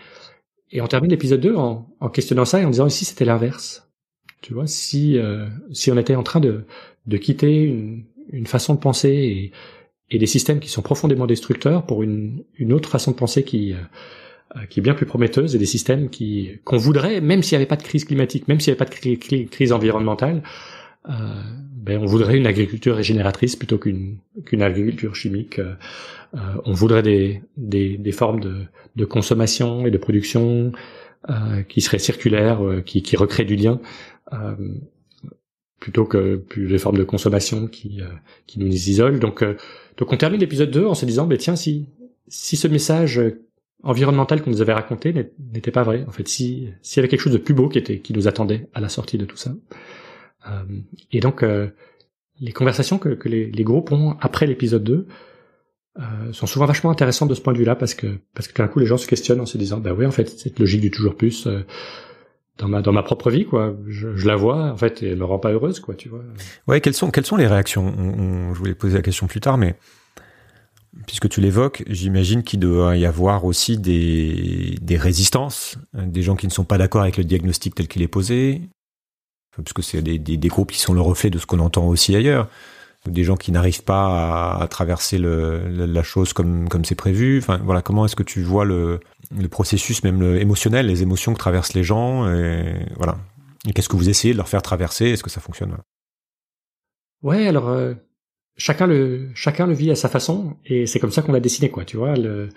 et 0.71 0.81
on 0.81 0.87
termine 0.87 1.11
l'épisode 1.11 1.39
2 1.39 1.55
en, 1.55 1.87
en 1.99 2.09
questionnant 2.09 2.43
ça 2.43 2.59
et 2.59 2.65
en 2.65 2.69
disant 2.71 2.87
ici 2.87 3.05
c'était 3.05 3.23
l'inverse. 3.25 3.89
Tu 4.41 4.53
vois, 4.53 4.67
si 4.67 5.17
euh, 5.17 5.47
si 5.71 5.91
on 5.91 5.97
était 5.97 6.15
en 6.15 6.23
train 6.23 6.39
de 6.41 6.65
de 7.05 7.17
quitter 7.17 7.63
une 7.63 8.05
une 8.29 8.47
façon 8.47 8.73
de 8.73 8.79
penser 8.79 9.09
et 9.09 9.51
et 10.11 10.19
des 10.19 10.27
systèmes 10.27 10.59
qui 10.59 10.69
sont 10.69 10.81
profondément 10.81 11.25
destructeurs 11.25 11.85
pour 11.85 12.03
une, 12.03 12.43
une 12.57 12.73
autre 12.73 12.89
façon 12.89 13.11
de 13.11 13.15
penser 13.15 13.43
qui 13.43 13.73
euh, 13.73 14.65
qui 14.69 14.79
est 14.79 14.83
bien 14.83 14.93
plus 14.93 15.05
prometteuse 15.05 15.55
et 15.55 15.59
des 15.59 15.65
systèmes 15.65 16.09
qui 16.09 16.59
qu'on 16.63 16.77
voudrait 16.77 17.21
même 17.21 17.43
s'il 17.43 17.57
n'y 17.57 17.61
avait 17.61 17.67
pas 17.67 17.75
de 17.75 17.83
crise 17.83 18.05
climatique, 18.05 18.47
même 18.47 18.59
s'il 18.59 18.73
n'y 18.73 18.79
avait 18.79 18.85
pas 18.85 18.91
de 18.91 19.45
crise 19.45 19.71
environnementale, 19.71 20.37
euh, 20.37 20.84
ben 21.85 21.99
on 22.01 22.05
voudrait 22.05 22.37
une 22.37 22.47
agriculture 22.47 22.95
régénératrice 22.95 23.55
plutôt 23.55 23.77
qu'une 23.77 24.17
qu'une 24.45 24.63
agriculture 24.63 25.15
chimique. 25.15 25.59
Euh, 25.59 25.75
euh 26.33 26.39
on 26.65 26.73
voudrait 26.73 27.03
des, 27.03 27.43
des, 27.57 27.97
des 27.97 28.11
formes 28.11 28.39
de, 28.39 28.63
de 28.95 29.05
consommation 29.05 29.85
et 29.85 29.91
de 29.91 29.97
production 29.97 30.71
euh, 31.29 31.61
qui 31.61 31.81
seraient 31.81 31.99
circulaires, 31.99 32.65
euh, 32.65 32.81
qui, 32.81 33.03
qui 33.03 33.15
recréent 33.15 33.45
du 33.45 33.55
lien 33.55 33.79
plutôt 35.79 36.05
que 36.05 36.37
plus 36.37 36.65
les 36.65 36.79
formes 36.79 36.97
de 36.97 37.03
consommation 37.03 37.67
qui, 37.67 38.01
qui 38.47 38.59
nous 38.59 38.67
isolent. 38.67 39.19
Donc 39.19 39.45
donc 39.97 40.11
on 40.11 40.17
termine 40.17 40.39
l'épisode 40.39 40.71
2 40.71 40.87
en 40.87 40.95
se 40.95 41.05
disant, 41.05 41.27
bah, 41.27 41.37
tiens, 41.37 41.55
si, 41.55 41.85
si 42.27 42.57
ce 42.57 42.67
message 42.67 43.21
environnemental 43.83 44.41
qu'on 44.41 44.49
nous 44.49 44.63
avait 44.63 44.73
raconté 44.73 45.13
n'était 45.53 45.71
pas 45.71 45.83
vrai, 45.83 46.03
en 46.07 46.11
fait, 46.11 46.27
si 46.27 46.69
s'il 46.81 46.97
y 46.97 46.99
avait 47.01 47.07
quelque 47.07 47.21
chose 47.21 47.33
de 47.33 47.37
plus 47.37 47.53
beau 47.53 47.69
qui 47.69 47.77
était 47.77 47.99
qui 47.99 48.13
nous 48.13 48.27
attendait 48.27 48.67
à 48.73 48.81
la 48.81 48.89
sortie 48.89 49.19
de 49.19 49.25
tout 49.25 49.37
ça. 49.37 49.53
Euh, 50.47 50.63
et 51.11 51.19
donc 51.19 51.43
euh, 51.43 51.69
les 52.39 52.51
conversations 52.51 52.97
que, 52.97 53.17
les, 53.27 53.63
groupes 53.63 53.91
ont 53.91 54.15
après 54.21 54.45
l'épisode 54.45 54.83
2 54.83 55.07
euh, 55.97 56.01
sont 56.33 56.45
souvent 56.45 56.65
vachement 56.65 56.91
intéressantes 56.91 57.29
de 57.29 57.35
ce 57.35 57.41
point 57.41 57.53
de 57.53 57.57
vue-là 57.57 57.75
parce 57.75 57.93
que 57.93 58.19
parce 58.33 58.47
que 58.47 58.53
tout 58.53 58.61
d'un 58.61 58.67
coup 58.67 58.79
les 58.79 58.85
gens 58.85 58.97
se 58.97 59.07
questionnent 59.07 59.39
en 59.39 59.45
se 59.45 59.57
disant 59.57 59.79
bah 59.79 59.93
oui 59.93 60.05
en 60.05 60.11
fait 60.11 60.29
cette 60.29 60.59
logique 60.59 60.81
du 60.81 60.91
toujours 60.91 61.15
plus 61.15 61.47
dans 62.57 62.67
ma 62.67 62.81
dans 62.81 62.91
ma 62.91 63.03
propre 63.03 63.31
vie 63.31 63.45
quoi. 63.45 63.75
Je, 63.87 64.15
je, 64.15 64.27
la 64.27 64.35
vois 64.35 64.71
en 64.71 64.77
fait 64.77 65.01
et 65.03 65.09
elle 65.09 65.17
me 65.17 65.25
rend 65.25 65.39
pas 65.39 65.51
heureuse 65.51 65.79
quoi 65.79 65.95
tu 65.95 66.09
vois. 66.09 66.23
Ouais 66.67 66.81
quelles 66.81 66.93
sont 66.93 67.11
quelles 67.11 67.25
sont 67.25 67.37
les 67.37 67.47
réactions? 67.47 67.93
Je 68.53 68.57
voulais 68.57 68.75
poser 68.75 68.95
la 68.95 69.01
question 69.01 69.27
plus 69.27 69.39
tard 69.39 69.57
mais 69.57 69.77
puisque 71.07 71.29
tu 71.29 71.39
l'évoques 71.39 71.83
j'imagine 71.87 72.43
qu'il 72.43 72.59
doit 72.59 72.97
y 72.97 73.05
avoir 73.05 73.45
aussi 73.45 73.77
des 73.77 74.77
des 74.81 74.97
résistances 74.97 75.77
des 75.93 76.21
gens 76.21 76.35
qui 76.35 76.47
ne 76.47 76.51
sont 76.51 76.65
pas 76.65 76.77
d'accord 76.77 77.01
avec 77.01 77.15
le 77.15 77.23
diagnostic 77.23 77.73
tel 77.73 77.87
qu'il 77.87 78.01
est 78.01 78.09
posé 78.09 78.61
puisque 79.63 79.83
c'est 79.83 80.01
des, 80.01 80.19
des, 80.19 80.37
des 80.37 80.47
groupes 80.47 80.71
qui 80.71 80.79
sont 80.79 80.93
le 80.93 81.01
reflet 81.01 81.29
de 81.29 81.39
ce 81.39 81.45
qu'on 81.45 81.59
entend 81.59 81.85
aussi 81.87 82.15
ailleurs 82.15 82.47
des 83.09 83.23
gens 83.23 83.35
qui 83.35 83.51
n'arrivent 83.51 83.83
pas 83.83 84.59
à, 84.59 84.67
traverser 84.67 85.17
le, 85.17 85.67
la 85.67 86.03
chose 86.03 86.33
comme 86.33 86.69
comme 86.69 86.85
c'est 86.85 86.95
prévu. 86.95 87.39
Enfin 87.39 87.59
voilà, 87.63 87.81
comment 87.81 88.05
est-ce 88.05 88.15
que 88.15 88.23
tu 88.23 88.41
vois 88.43 88.65
le, 88.65 88.99
le 89.35 89.47
processus 89.47 90.03
même 90.03 90.19
le 90.19 90.39
émotionnel, 90.39 90.87
les 90.87 91.03
émotions 91.03 91.33
que 91.33 91.39
traversent 91.39 91.73
les 91.73 91.83
gens 91.83 92.31
et 92.31 92.85
voilà. 92.97 93.17
Et 93.67 93.73
qu'est-ce 93.73 93.89
que 93.89 93.95
vous 93.95 94.09
essayez 94.09 94.33
de 94.33 94.37
leur 94.37 94.47
faire 94.47 94.61
traverser 94.61 95.05
Est-ce 95.05 95.23
que 95.23 95.29
ça 95.29 95.41
fonctionne 95.41 95.75
Ouais, 97.23 97.47
alors 97.47 97.69
euh, 97.69 97.93
chacun 98.57 98.87
le 98.87 99.29
chacun 99.33 99.67
le 99.67 99.73
vit 99.73 99.91
à 99.91 99.95
sa 99.95 100.09
façon 100.09 100.55
et 100.65 100.85
c'est 100.85 100.99
comme 100.99 101.11
ça 101.11 101.21
qu'on 101.21 101.33
l'a 101.33 101.39
dessiné 101.39 101.69
quoi. 101.69 101.85
Tu 101.85 101.97
vois, 101.97 102.13
il 102.15 102.51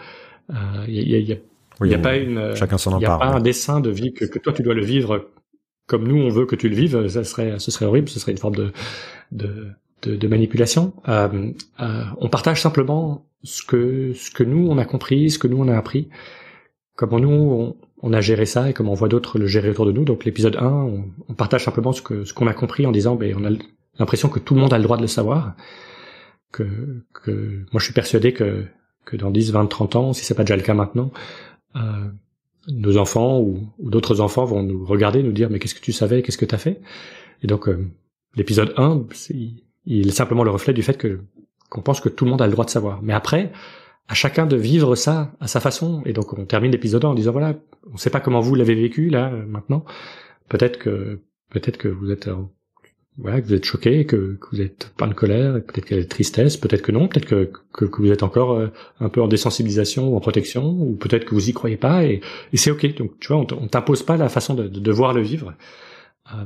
y 0.88 1.14
a, 1.14 1.18
y 1.18 1.32
a, 1.32 1.36
il 1.84 1.90
y 1.90 1.94
a 1.94 1.98
pas 1.98 2.16
une 2.16 2.54
chacun 2.54 2.78
s'en 2.78 2.98
il 2.98 3.02
y 3.02 3.06
a 3.06 3.16
pas 3.16 3.26
un 3.26 3.40
dessin 3.40 3.80
de 3.80 3.90
vie 3.90 4.12
que, 4.12 4.24
que 4.24 4.38
toi 4.38 4.52
tu 4.52 4.62
dois 4.62 4.74
le 4.74 4.84
vivre 4.84 5.28
comme 5.88 6.06
nous 6.06 6.22
on 6.22 6.28
veut 6.28 6.46
que 6.46 6.54
tu 6.54 6.68
le 6.68 6.76
vives. 6.76 7.08
Ça 7.08 7.24
serait 7.24 7.58
ce 7.58 7.72
serait 7.72 7.86
horrible. 7.86 8.08
Ce 8.08 8.20
serait 8.20 8.32
une 8.32 8.38
forme 8.38 8.54
de 8.54 8.72
de 9.32 9.72
de, 10.02 10.14
de 10.14 10.28
manipulation. 10.28 10.92
Euh, 11.08 11.50
euh, 11.80 12.04
on 12.18 12.28
partage 12.28 12.62
simplement 12.62 13.26
ce 13.42 13.62
que 13.62 14.12
ce 14.14 14.30
que 14.30 14.44
nous 14.44 14.68
on 14.68 14.78
a 14.78 14.84
compris, 14.84 15.30
ce 15.30 15.38
que 15.40 15.48
nous 15.48 15.58
on 15.58 15.66
a 15.66 15.76
appris, 15.76 16.08
comment 16.94 17.18
nous 17.18 17.30
on, 17.30 17.76
on 18.02 18.12
a 18.12 18.20
géré 18.20 18.46
ça 18.46 18.70
et 18.70 18.72
comment 18.72 18.92
on 18.92 18.94
voit 18.94 19.08
d'autres 19.08 19.38
le 19.38 19.46
gérer 19.46 19.70
autour 19.70 19.86
de 19.86 19.92
nous. 19.92 20.04
Donc 20.04 20.24
l'épisode 20.24 20.56
1, 20.56 20.66
on, 21.28 21.34
partage 21.34 21.64
simplement 21.64 21.92
ce 21.92 22.02
que 22.02 22.24
ce 22.24 22.32
qu'on 22.32 22.46
a 22.46 22.54
compris 22.54 22.86
en 22.86 22.92
disant, 22.92 23.16
ben 23.16 23.34
on 23.36 23.44
a 23.44 23.50
l'impression 23.98 24.28
que 24.28 24.38
tout 24.38 24.54
le 24.54 24.60
monde 24.60 24.72
a 24.72 24.78
le 24.78 24.84
droit 24.84 24.96
de 24.96 25.02
le 25.02 25.08
savoir. 25.08 25.56
Que 26.52 27.04
que 27.12 27.64
moi 27.72 27.80
je 27.80 27.84
suis 27.84 27.94
persuadé 27.94 28.32
que 28.32 28.66
que 29.04 29.16
dans 29.16 29.30
10, 29.30 29.52
20, 29.52 29.66
30 29.66 29.96
ans, 29.96 30.12
si 30.12 30.24
c'est 30.24 30.34
pas 30.34 30.44
déjà 30.44 30.56
le 30.56 30.62
cas 30.62 30.74
maintenant, 30.74 31.10
euh, 31.76 32.10
nos 32.68 32.96
enfants 32.96 33.40
ou, 33.40 33.68
d'autres 33.78 34.20
enfants 34.20 34.44
vont 34.44 34.62
nous 34.62 34.84
regarder, 34.84 35.22
nous 35.22 35.32
dire 35.32 35.50
mais 35.50 35.58
qu'est-ce 35.58 35.74
que 35.74 35.80
tu 35.80 35.92
savais, 35.92 36.22
qu'est-ce 36.22 36.38
que 36.38 36.44
tu 36.44 36.54
as 36.54 36.58
fait? 36.58 36.80
Et 37.42 37.46
donc 37.46 37.68
euh, 37.68 37.86
l'épisode 38.36 38.74
1, 38.76 39.06
il 39.86 40.08
est 40.08 40.12
simplement 40.12 40.44
le 40.44 40.50
reflet 40.50 40.72
du 40.72 40.82
fait 40.82 40.96
que 40.96 41.20
qu'on 41.70 41.82
pense 41.82 42.00
que 42.00 42.08
tout 42.08 42.24
le 42.24 42.30
monde 42.30 42.40
a 42.40 42.46
le 42.46 42.52
droit 42.52 42.64
de 42.64 42.70
savoir. 42.70 43.02
Mais 43.02 43.12
après, 43.12 43.52
à 44.08 44.14
chacun 44.14 44.46
de 44.46 44.56
vivre 44.56 44.94
ça 44.94 45.32
à 45.38 45.46
sa 45.46 45.60
façon. 45.60 46.02
Et 46.06 46.12
donc 46.12 46.32
on 46.32 46.46
termine 46.46 46.72
l'épisode 46.72 47.04
en 47.04 47.14
disant 47.14 47.32
voilà, 47.32 47.54
on 47.86 47.94
ne 47.94 47.98
sait 47.98 48.10
pas 48.10 48.20
comment 48.20 48.40
vous 48.40 48.54
l'avez 48.54 48.74
vécu 48.74 49.10
là 49.10 49.30
maintenant. 49.30 49.84
Peut-être 50.48 50.78
que 50.78 51.20
peut-être 51.50 51.76
que 51.76 51.88
vous 51.88 52.10
êtes 52.10 52.28
euh, 52.28 52.36
voilà, 53.18 53.40
que 53.40 53.48
vous 53.48 53.54
êtes 53.54 53.64
choqué, 53.64 54.06
que, 54.06 54.38
que 54.40 54.46
vous 54.52 54.60
êtes 54.60 54.92
pas 54.96 55.08
de 55.08 55.14
colère, 55.14 55.54
peut-être 55.54 55.86
qu'il 55.86 55.96
y 55.96 56.00
a 56.00 56.02
de 56.02 56.08
tristesse, 56.08 56.56
peut-être 56.56 56.82
que 56.82 56.92
non, 56.92 57.08
peut-être 57.08 57.26
que, 57.26 57.50
que, 57.72 57.84
que, 57.84 58.00
vous 58.00 58.12
êtes 58.12 58.22
encore 58.22 58.52
euh, 58.52 58.68
un 59.00 59.08
peu 59.08 59.20
en 59.20 59.26
désensibilisation 59.26 60.08
ou 60.08 60.16
en 60.16 60.20
protection, 60.20 60.70
ou 60.70 60.94
peut-être 60.94 61.24
que 61.24 61.34
vous 61.34 61.50
y 61.50 61.52
croyez 61.52 61.76
pas, 61.76 62.04
et, 62.04 62.20
et 62.52 62.56
c'est 62.56 62.70
ok. 62.70 62.94
Donc 62.96 63.18
tu 63.18 63.28
vois, 63.28 63.38
on, 63.38 63.66
t'impose 63.66 64.04
pas 64.04 64.16
la 64.16 64.28
façon 64.28 64.54
de, 64.54 64.68
de 64.68 64.78
devoir 64.78 65.14
le 65.14 65.22
vivre. 65.22 65.54
Euh, 66.32 66.44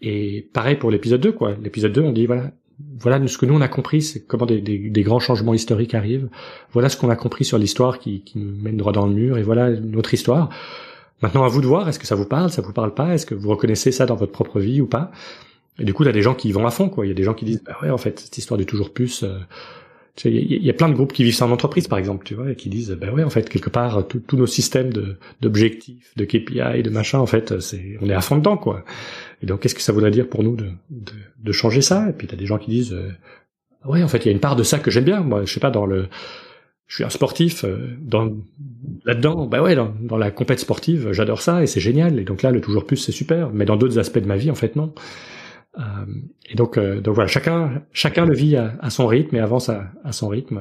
et 0.00 0.48
pareil 0.52 0.76
pour 0.76 0.90
l'épisode 0.90 1.20
2, 1.20 1.32
quoi. 1.32 1.54
L'épisode 1.62 1.92
2, 1.92 2.00
on 2.00 2.12
dit 2.12 2.26
voilà, 2.26 2.50
voilà 2.98 3.24
ce 3.28 3.38
que 3.38 3.46
nous 3.46 3.54
on 3.54 3.60
a 3.60 3.68
compris, 3.68 4.02
c'est 4.02 4.26
comment 4.26 4.46
des, 4.46 4.60
des, 4.60 5.02
grands 5.02 5.20
changements 5.20 5.54
historiques 5.54 5.94
arrivent. 5.94 6.28
Voilà 6.72 6.88
ce 6.88 6.96
qu'on 6.96 7.10
a 7.10 7.16
compris 7.16 7.44
sur 7.44 7.58
l'histoire 7.58 8.00
qui, 8.00 8.22
qui, 8.24 8.38
nous 8.38 8.60
mène 8.60 8.76
droit 8.76 8.92
dans 8.92 9.06
le 9.06 9.14
mur, 9.14 9.38
et 9.38 9.42
voilà 9.42 9.70
notre 9.70 10.14
histoire. 10.14 10.50
Maintenant, 11.22 11.44
à 11.44 11.48
vous 11.48 11.60
de 11.60 11.66
voir, 11.66 11.88
est-ce 11.88 11.98
que 11.98 12.06
ça 12.06 12.14
vous 12.14 12.26
parle, 12.26 12.50
ça 12.50 12.62
vous 12.62 12.72
parle 12.72 12.94
pas, 12.94 13.14
est-ce 13.14 13.26
que 13.26 13.34
vous 13.34 13.50
reconnaissez 13.50 13.90
ça 13.92 14.06
dans 14.06 14.14
votre 14.14 14.32
propre 14.32 14.60
vie 14.60 14.80
ou 14.80 14.86
pas? 14.86 15.12
Et 15.78 15.84
du 15.84 15.94
coup, 15.94 16.04
y 16.04 16.08
a 16.08 16.12
des 16.12 16.22
gens 16.22 16.34
qui 16.34 16.48
y 16.48 16.52
vont 16.52 16.66
à 16.66 16.70
fond, 16.70 16.88
quoi. 16.88 17.06
Il 17.06 17.08
y 17.08 17.12
a 17.12 17.14
des 17.14 17.22
gens 17.22 17.34
qui 17.34 17.44
disent, 17.44 17.62
bah 17.64 17.76
ouais, 17.82 17.90
en 17.90 17.98
fait, 17.98 18.20
cette 18.20 18.36
histoire 18.36 18.58
du 18.58 18.66
toujours 18.66 18.92
plus. 18.92 19.22
Euh, 19.22 19.38
il 20.24 20.64
y, 20.64 20.68
a 20.68 20.72
plein 20.72 20.88
de 20.88 20.94
groupes 20.94 21.12
qui 21.12 21.22
vivent 21.22 21.34
ça 21.34 21.46
en 21.46 21.52
entreprise, 21.52 21.86
par 21.86 21.96
exemple, 21.96 22.26
tu 22.26 22.34
vois, 22.34 22.50
et 22.50 22.56
qui 22.56 22.68
disent, 22.68 22.90
bah 23.00 23.12
ouais, 23.12 23.22
en 23.22 23.30
fait, 23.30 23.48
quelque 23.48 23.70
part, 23.70 24.04
tous 24.08 24.36
nos 24.36 24.46
systèmes 24.46 24.90
d'objectifs, 25.40 26.12
de, 26.16 26.24
de 26.24 26.26
KPI, 26.26 26.82
de 26.82 26.90
machin, 26.90 27.20
en 27.20 27.26
fait, 27.26 27.60
c'est, 27.60 27.96
on 28.00 28.10
est 28.10 28.14
à 28.14 28.20
fond 28.20 28.36
dedans, 28.36 28.56
quoi. 28.56 28.84
Et 29.42 29.46
donc, 29.46 29.60
qu'est-ce 29.60 29.76
que 29.76 29.80
ça 29.80 29.92
voudrait 29.92 30.10
dire 30.10 30.28
pour 30.28 30.42
nous 30.42 30.56
de, 30.56 30.70
de, 30.90 31.12
de 31.38 31.52
changer 31.52 31.82
ça? 31.82 32.08
Et 32.08 32.12
puis, 32.12 32.26
t'as 32.26 32.34
des 32.34 32.46
gens 32.46 32.58
qui 32.58 32.70
disent, 32.70 32.92
euh, 32.92 33.12
ouais, 33.84 34.02
en 34.02 34.08
fait, 34.08 34.18
il 34.18 34.26
y 34.26 34.28
a 34.30 34.32
une 34.32 34.40
part 34.40 34.56
de 34.56 34.64
ça 34.64 34.80
que 34.80 34.90
j'aime 34.90 35.04
bien. 35.04 35.20
Moi, 35.20 35.44
je 35.44 35.54
sais 35.54 35.60
pas, 35.60 35.70
dans 35.70 35.86
le, 35.86 36.08
je 36.88 36.96
suis 36.96 37.04
un 37.04 37.10
sportif, 37.10 37.64
euh, 37.64 37.96
dans 38.00 38.32
là-dedans, 39.04 39.46
bah 39.46 39.62
ouais, 39.62 39.76
dans, 39.76 39.94
dans 40.00 40.16
la 40.16 40.30
compète 40.30 40.58
sportive, 40.58 41.12
j'adore 41.12 41.42
ça 41.42 41.62
et 41.62 41.66
c'est 41.66 41.80
génial. 41.80 42.18
Et 42.18 42.24
donc 42.24 42.42
là, 42.42 42.50
le 42.50 42.60
toujours 42.60 42.86
plus, 42.86 42.96
c'est 42.96 43.12
super. 43.12 43.50
Mais 43.50 43.66
dans 43.66 43.76
d'autres 43.76 43.98
aspects 43.98 44.18
de 44.18 44.26
ma 44.26 44.36
vie, 44.36 44.50
en 44.50 44.56
fait, 44.56 44.74
non. 44.74 44.92
Euh, 45.78 45.82
et 46.48 46.54
donc, 46.54 46.76
euh, 46.76 47.00
donc 47.00 47.14
voilà, 47.14 47.28
chacun, 47.28 47.82
chacun 47.92 48.24
le 48.24 48.34
vit 48.34 48.56
à, 48.56 48.90
son 48.90 49.06
rythme 49.06 49.36
et 49.36 49.40
avance 49.40 49.68
à, 49.68 50.12
son 50.12 50.28
rythme 50.28 50.60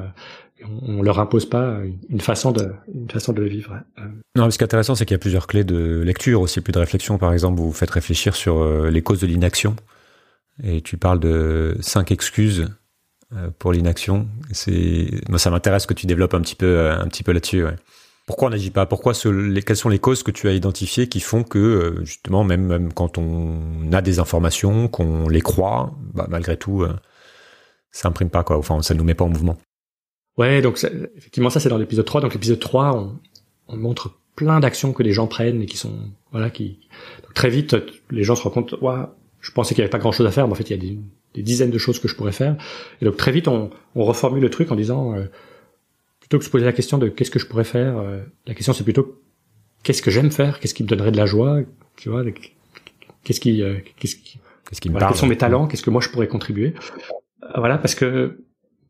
on, 0.63 0.97
on, 0.97 1.01
leur 1.01 1.19
impose 1.19 1.47
pas 1.47 1.79
une 2.09 2.19
façon 2.19 2.51
de 2.51 2.71
une 2.93 3.09
façon 3.09 3.33
de 3.33 3.41
le 3.41 3.47
vivre. 3.47 3.79
Euh, 3.99 4.03
non, 4.35 4.49
ce 4.49 4.57
qui 4.57 4.63
est 4.63 4.65
intéressant, 4.65 4.95
c'est 4.95 5.05
qu'il 5.05 5.15
y 5.15 5.19
a 5.19 5.19
plusieurs 5.19 5.47
clés 5.47 5.63
de 5.63 6.01
lecture 6.01 6.41
aussi, 6.41 6.61
plus 6.61 6.71
de 6.71 6.79
réflexion. 6.79 7.17
Par 7.17 7.33
exemple, 7.33 7.57
vous, 7.59 7.67
vous 7.67 7.73
faites 7.73 7.91
réfléchir 7.91 8.35
sur 8.35 8.63
les 8.89 9.01
causes 9.01 9.21
de 9.21 9.27
l'inaction, 9.27 9.75
et 10.63 10.81
tu 10.81 10.97
parles 10.97 11.19
de 11.19 11.77
cinq 11.79 12.11
excuses 12.11 12.67
pour 13.59 13.71
l'inaction. 13.71 14.27
C'est, 14.51 15.09
moi, 15.29 15.37
ça 15.37 15.51
m'intéresse 15.51 15.85
que 15.85 15.93
tu 15.93 16.05
développes 16.05 16.33
un 16.33 16.41
petit 16.41 16.55
peu 16.55 16.89
un 16.89 17.07
petit 17.07 17.23
peu 17.23 17.33
là-dessus. 17.33 17.63
Pourquoi 18.27 18.49
on 18.49 18.51
n'agit 18.51 18.69
pas? 18.69 18.85
Pourquoi 18.85 19.15
ce, 19.15 19.29
les, 19.29 19.63
quelles 19.63 19.77
sont 19.77 19.89
les 19.89 19.97
causes 19.97 20.21
que 20.21 20.31
tu 20.31 20.47
as 20.47 20.53
identifiées 20.53 21.07
qui 21.07 21.21
font 21.21 21.43
que 21.43 21.95
justement, 22.03 22.43
même, 22.43 22.65
même 22.65 22.93
quand 22.93 23.17
on 23.17 23.91
a 23.91 24.03
des 24.03 24.19
informations, 24.19 24.87
qu'on 24.87 25.27
les 25.27 25.41
croit, 25.41 25.95
bah, 26.13 26.27
malgré 26.29 26.57
tout, 26.57 26.85
ça 27.91 28.09
imprime 28.09 28.29
pas 28.29 28.43
quoi. 28.43 28.57
Enfin, 28.57 28.81
ça 28.81 28.93
nous 28.93 29.03
met 29.03 29.15
pas 29.15 29.25
en 29.25 29.29
mouvement. 29.29 29.57
Ouais, 30.37 30.61
donc 30.61 30.77
effectivement 31.15 31.49
ça 31.49 31.59
c'est 31.59 31.69
dans 31.69 31.77
l'épisode 31.77 32.05
3. 32.05 32.21
Donc 32.21 32.33
l'épisode 32.33 32.59
3, 32.59 32.95
on, 32.95 33.19
on, 33.67 33.77
montre 33.77 34.19
plein 34.35 34.59
d'actions 34.59 34.93
que 34.93 35.01
les 35.01 35.11
gens 35.11 35.27
prennent 35.27 35.61
et 35.61 35.65
qui 35.65 35.77
sont 35.77 35.93
voilà 36.31 36.49
qui 36.49 36.87
très 37.33 37.49
vite 37.49 37.75
les 38.11 38.23
gens 38.23 38.35
se 38.35 38.43
rendent 38.43 38.53
compte 38.53 38.75
ouais, 38.81 39.03
je 39.41 39.51
pensais 39.51 39.73
qu'il 39.73 39.81
y 39.81 39.83
avait 39.83 39.89
pas 39.89 39.97
grand 39.97 40.11
chose 40.11 40.27
à 40.27 40.31
faire 40.31 40.45
mais 40.45 40.53
en 40.53 40.55
fait 40.55 40.69
il 40.69 40.71
y 40.71 40.73
a 40.75 40.77
des, 40.77 40.99
des, 41.33 41.41
dizaines 41.41 41.71
de 41.71 41.77
choses 41.79 41.97
que 41.97 42.07
je 42.07 42.15
pourrais 42.15 42.31
faire 42.31 42.55
et 43.01 43.05
donc 43.05 43.17
très 43.17 43.31
vite 43.31 43.47
on, 43.47 43.71
on 43.95 44.03
reformule 44.03 44.43
le 44.43 44.51
truc 44.51 44.71
en 44.71 44.75
disant 44.75 45.15
euh, 45.15 45.25
plutôt 46.27 46.37
que 46.37 46.43
de 46.43 46.45
se 46.45 46.51
poser 46.51 46.65
la 46.65 46.73
question 46.73 46.97
de 46.97 47.07
qu'est-ce 47.09 47.31
que 47.31 47.39
je 47.39 47.47
pourrais 47.47 47.63
faire 47.63 47.97
euh, 47.97 48.21
la 48.45 48.53
question 48.53 48.73
c'est 48.73 48.83
plutôt 48.83 49.21
qu'est-ce 49.83 50.01
que 50.01 50.11
j'aime 50.11 50.31
faire 50.31 50.59
qu'est-ce 50.59 50.73
qui 50.73 50.83
me 50.83 50.87
donnerait 50.87 51.11
de 51.11 51.17
la 51.17 51.25
joie 51.25 51.59
tu 51.95 52.09
vois 52.09 52.23
qu'est-ce 53.23 53.39
qui 53.39 53.61
euh, 53.61 53.77
qu'est-ce 53.97 54.15
qui, 54.15 54.39
qu'est-ce 54.69 54.81
qui 54.81 54.89
me 54.89 54.93
voilà, 54.93 55.07
quels 55.07 55.17
sont 55.17 55.27
mes 55.27 55.37
talents 55.37 55.67
qu'est-ce 55.67 55.83
que 55.83 55.89
moi 55.89 56.01
je 56.01 56.09
pourrais 56.09 56.27
contribuer 56.27 56.73
voilà 57.55 57.77
parce 57.77 57.95
que 57.95 58.43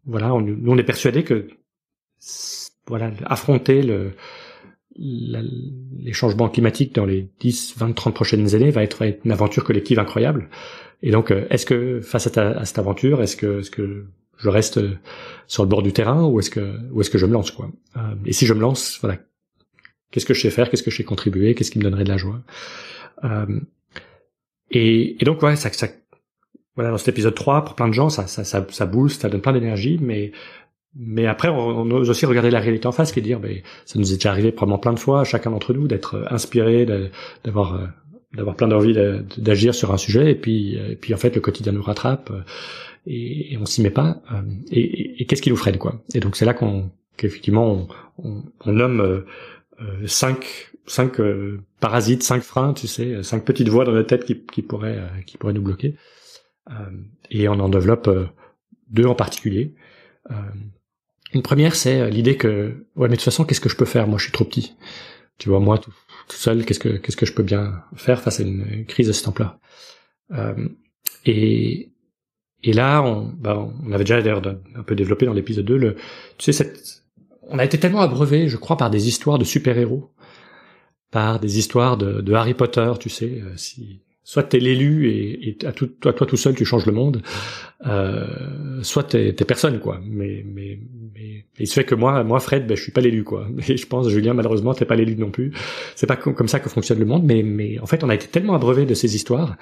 voilà, 0.08 0.34
on, 0.34 0.42
nous 0.42 0.72
on 0.72 0.78
est 0.78 0.84
persuadé 0.84 1.24
que 1.24 1.50
voilà, 2.88 3.12
affronter 3.26 3.84
le, 3.84 4.14
les 4.96 6.14
changements 6.14 6.50
climatiques 6.50 6.96
dans 6.96 7.06
les 7.06 7.30
10, 7.40 7.76
20, 7.78 7.94
30 7.94 8.16
prochaines 8.16 8.56
années 8.56 8.72
va 8.72 8.84
être, 8.84 9.04
une 9.24 9.32
aventure 9.32 9.64
collective 9.64 10.00
incroyable. 10.00 10.50
Et 11.04 11.12
donc, 11.12 11.30
euh, 11.30 11.46
est-ce 11.50 11.66
que 11.66 12.00
face 12.00 12.26
à, 12.38 12.66
cette 12.66 12.80
aventure, 12.80 13.22
est-ce 13.22 13.36
que, 13.36 13.60
est-ce 13.60 13.70
que 13.70 14.06
je 14.38 14.50
reste 14.50 14.80
sur 15.48 15.64
le 15.64 15.70
bord 15.70 15.82
du 15.82 15.94
terrain 15.94 16.26
ou 16.26 16.40
est-ce 16.40 16.50
que, 16.50 16.78
ou 16.92 17.02
est-ce 17.02 17.10
que 17.10 17.18
je 17.18 17.26
me 17.26 17.34
lance 17.34 17.52
quoi. 17.52 17.70
Euh, 17.96 18.16
Et 18.26 18.34
si 18.34 18.46
je 18.46 18.54
me 18.54 18.60
lance, 18.60 18.98
voilà, 19.02 19.18
qu'est-ce 20.12 20.26
que 20.26 20.34
je 20.34 20.42
sais 20.42 20.50
faire, 20.50 20.70
qu'est-ce 20.70 20.84
que 20.84 20.92
je 20.92 20.98
sais 20.98 21.04
contribuer, 21.04 21.56
qu'est-ce 21.56 21.72
qui 21.72 21.80
me 21.80 21.84
donnerait 21.84 22.04
de 22.04 22.10
la 22.10 22.18
joie? 22.18 22.42
Euh, 23.24 23.60
et, 24.72 25.22
et, 25.22 25.26
donc 25.26 25.42
ouais, 25.42 25.56
ça, 25.56 25.72
ça, 25.72 25.88
voilà, 26.76 26.92
dans 26.92 26.98
cet 26.98 27.10
épisode 27.10 27.36
3, 27.36 27.66
pour 27.66 27.76
plein 27.76 27.88
de 27.88 27.94
gens, 27.94 28.10
ça, 28.10 28.28
ça, 28.28 28.44
ça, 28.44 28.66
ça 28.70 28.86
booste, 28.86 29.22
ça 29.22 29.30
donne 29.30 29.42
plein 29.42 29.54
d'énergie, 29.54 29.98
mais 30.02 30.32
mais 31.00 31.28
après, 31.28 31.50
on, 31.50 31.60
on, 31.60 31.92
ose 31.92 32.10
aussi 32.10 32.26
regarder 32.26 32.50
la 32.50 32.60
réalité 32.60 32.88
en 32.88 32.92
face, 32.92 33.16
est 33.16 33.22
dire, 33.22 33.40
mais 33.40 33.62
ça 33.86 34.00
nous 34.00 34.12
est 34.12 34.16
déjà 34.16 34.32
arrivé 34.32 34.52
probablement 34.52 34.80
plein 34.80 34.94
de 34.94 35.00
fois, 35.00 35.24
chacun 35.24 35.52
d'entre 35.52 35.74
nous, 35.74 35.88
d'être 35.88 36.26
inspiré, 36.32 36.88
d'avoir 37.44 37.76
euh, 37.76 37.86
d'avoir 38.34 38.56
plein 38.56 38.68
d'envie 38.68 38.96
d'agir 39.38 39.74
sur 39.74 39.94
un 39.94 39.98
sujet, 39.98 40.32
et 40.32 40.36
puis 40.36 40.76
et 40.76 40.96
puis 40.96 41.14
en 41.14 41.18
fait 41.18 41.34
le 41.36 41.42
quotidien 41.42 41.72
nous 41.72 41.82
rattrape 41.82 42.30
euh, 42.32 42.42
et, 43.08 43.54
et 43.54 43.58
on 43.58 43.66
s'y 43.66 43.82
met 43.82 43.92
pas. 43.92 44.22
Euh, 44.32 44.42
et, 44.72 45.22
et, 45.22 45.26
qu'est-ce 45.26 45.42
qui 45.42 45.50
nous 45.50 45.56
freine 45.58 45.78
quoi? 45.78 46.04
Et 46.14 46.20
donc 46.20 46.36
c'est 46.36 46.46
là 46.46 46.54
qu'on 46.54 46.92
qu'effectivement 47.18 47.88
on, 48.18 48.44
on, 48.66 48.72
nomme 48.72 49.02
euh, 49.02 50.08
cinq 50.08 50.72
cinq 50.86 51.18
parasites, 51.80 52.24
cinq 52.24 52.42
freins, 52.42 52.74
tu 52.74 52.88
sais, 52.88 53.24
cinq 53.24 53.44
petites 53.44 53.70
voix 53.70 53.86
dans 53.86 53.92
la 53.92 54.04
tête 54.04 54.26
qui, 54.26 54.40
qui 54.40 54.62
pourraient 54.62 55.02
qui 55.26 55.38
pourraient 55.38 55.54
nous 55.54 55.62
bloquer. 55.62 55.96
Euh, 56.72 56.92
et 57.30 57.48
on 57.48 57.60
en 57.60 57.70
développe 57.70 58.08
euh, 58.08 58.26
deux 58.90 59.06
en 59.06 59.16
particulier. 59.16 59.76
Euh, 60.32 60.36
une 61.34 61.42
première, 61.42 61.76
c'est 61.76 62.10
l'idée 62.10 62.38
que 62.38 62.86
ouais, 62.96 63.08
mais 63.08 63.10
de 63.10 63.16
toute 63.16 63.24
façon, 63.24 63.44
qu'est-ce 63.44 63.62
que 63.62 63.70
je 63.70 63.76
peux 63.76 63.86
faire? 63.86 64.08
Moi, 64.08 64.18
je 64.18 64.24
suis 64.24 64.32
trop 64.32 64.46
petit. 64.46 64.76
Tu 65.38 65.50
vois, 65.50 65.60
moi 65.60 65.78
tout, 65.78 65.92
seul, 66.30 66.66
qu'est-ce 66.66 66.80
que 66.80 66.98
qu'est-ce 66.98 67.18
que 67.18 67.26
je 67.26 67.34
peux 67.34 67.44
bien 67.44 67.84
faire 67.96 68.22
face 68.22 68.40
à 68.40 68.44
une 68.44 68.86
crise 68.86 69.08
de 69.08 69.14
ce 69.14 69.28
ampleur 69.28 69.60
euh, 70.32 70.70
Et 71.26 71.92
et 72.64 72.74
là, 72.74 73.02
on, 73.04 73.32
bah, 73.38 73.70
on 73.86 73.92
avait 73.92 74.04
déjà 74.04 74.22
d'ailleurs 74.22 74.42
un 74.76 74.84
peu 74.84 74.96
développé 74.96 75.26
dans 75.26 75.34
l'épisode 75.34 75.66
2 75.66 75.78
le, 75.78 75.96
tu 76.38 76.46
sais, 76.46 76.54
cette, 76.54 77.04
on 77.44 77.60
a 77.60 77.66
été 77.66 77.80
tellement 77.80 78.02
abreuvé, 78.02 78.48
je 78.48 78.58
crois, 78.58 78.78
par 78.78 78.90
des 78.90 79.08
histoires 79.08 79.38
de 79.38 79.46
super-héros, 79.46 80.12
par 81.12 81.40
des 81.40 81.60
histoires 81.60 81.98
de, 81.98 82.22
de 82.22 82.34
Harry 82.34 82.54
Potter, 82.54 82.92
tu 83.00 83.10
sais, 83.10 83.42
si 83.56 84.02
soit 84.28 84.44
t'es 84.44 84.60
l'élu 84.60 85.08
et, 85.08 85.48
et 85.48 85.66
à 85.66 85.72
tout, 85.72 85.88
toi, 85.88 86.12
toi 86.12 86.28
tout 86.28 86.36
seul 86.36 86.54
tu 86.54 86.66
changes 86.66 86.86
le 86.86 86.92
monde, 86.92 87.22
euh, 87.86 88.84
soit 88.84 89.04
t'es, 89.04 89.32
t'es 89.32 89.46
personne 89.46 89.80
quoi. 89.80 90.02
Mais, 90.04 90.44
mais, 90.46 90.82
mais 91.16 91.46
il 91.58 91.66
se 91.66 91.74
fait 91.74 91.86
que 91.86 91.96
moi, 91.96 92.26
moi 92.26 92.42
Fred, 92.42 92.68
ben, 92.68 92.76
je 92.76 92.84
suis 92.84 92.92
pas 92.92 93.00
l'élu 93.00 93.24
quoi. 93.24 93.48
Et 93.70 93.78
je 93.78 93.88
pense 93.88 94.10
Julien 94.10 94.34
malheureusement 94.34 94.74
t'es 94.74 94.84
pas 94.84 94.98
l'élu 94.98 95.16
non 95.16 95.32
plus. 95.32 95.54
C'est 95.96 96.08
pas 96.08 96.18
comme 96.18 96.50
ça 96.50 96.60
que 96.60 96.68
fonctionne 96.68 97.00
le 97.00 97.06
monde. 97.06 97.24
Mais, 97.24 97.42
mais 97.42 97.80
en 97.80 97.86
fait 97.86 98.04
on 98.04 98.10
a 98.10 98.16
été 98.16 98.28
tellement 98.28 98.54
abreuvé 98.54 98.86
de 98.86 98.94
ces 98.94 99.16
histoires, 99.16 99.56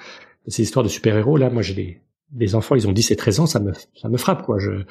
de 0.46 0.50
ces 0.50 0.64
histoires 0.64 0.82
de 0.82 0.88
super 0.88 1.16
héros. 1.16 1.36
Là, 1.36 1.48
moi 1.48 1.62
j'ai 1.62 1.74
des, 1.74 2.00
des 2.30 2.54
enfants, 2.54 2.74
ils 2.74 2.88
ont 2.88 2.92
10 2.92 3.10
et 3.10 3.16
13 3.16 3.40
ans, 3.40 3.46
ça 3.46 3.60
me, 3.60 3.72
ça 4.00 4.08
me 4.08 4.16
frappe, 4.16 4.44
quoi. 4.44 4.58
Je, 4.58 4.84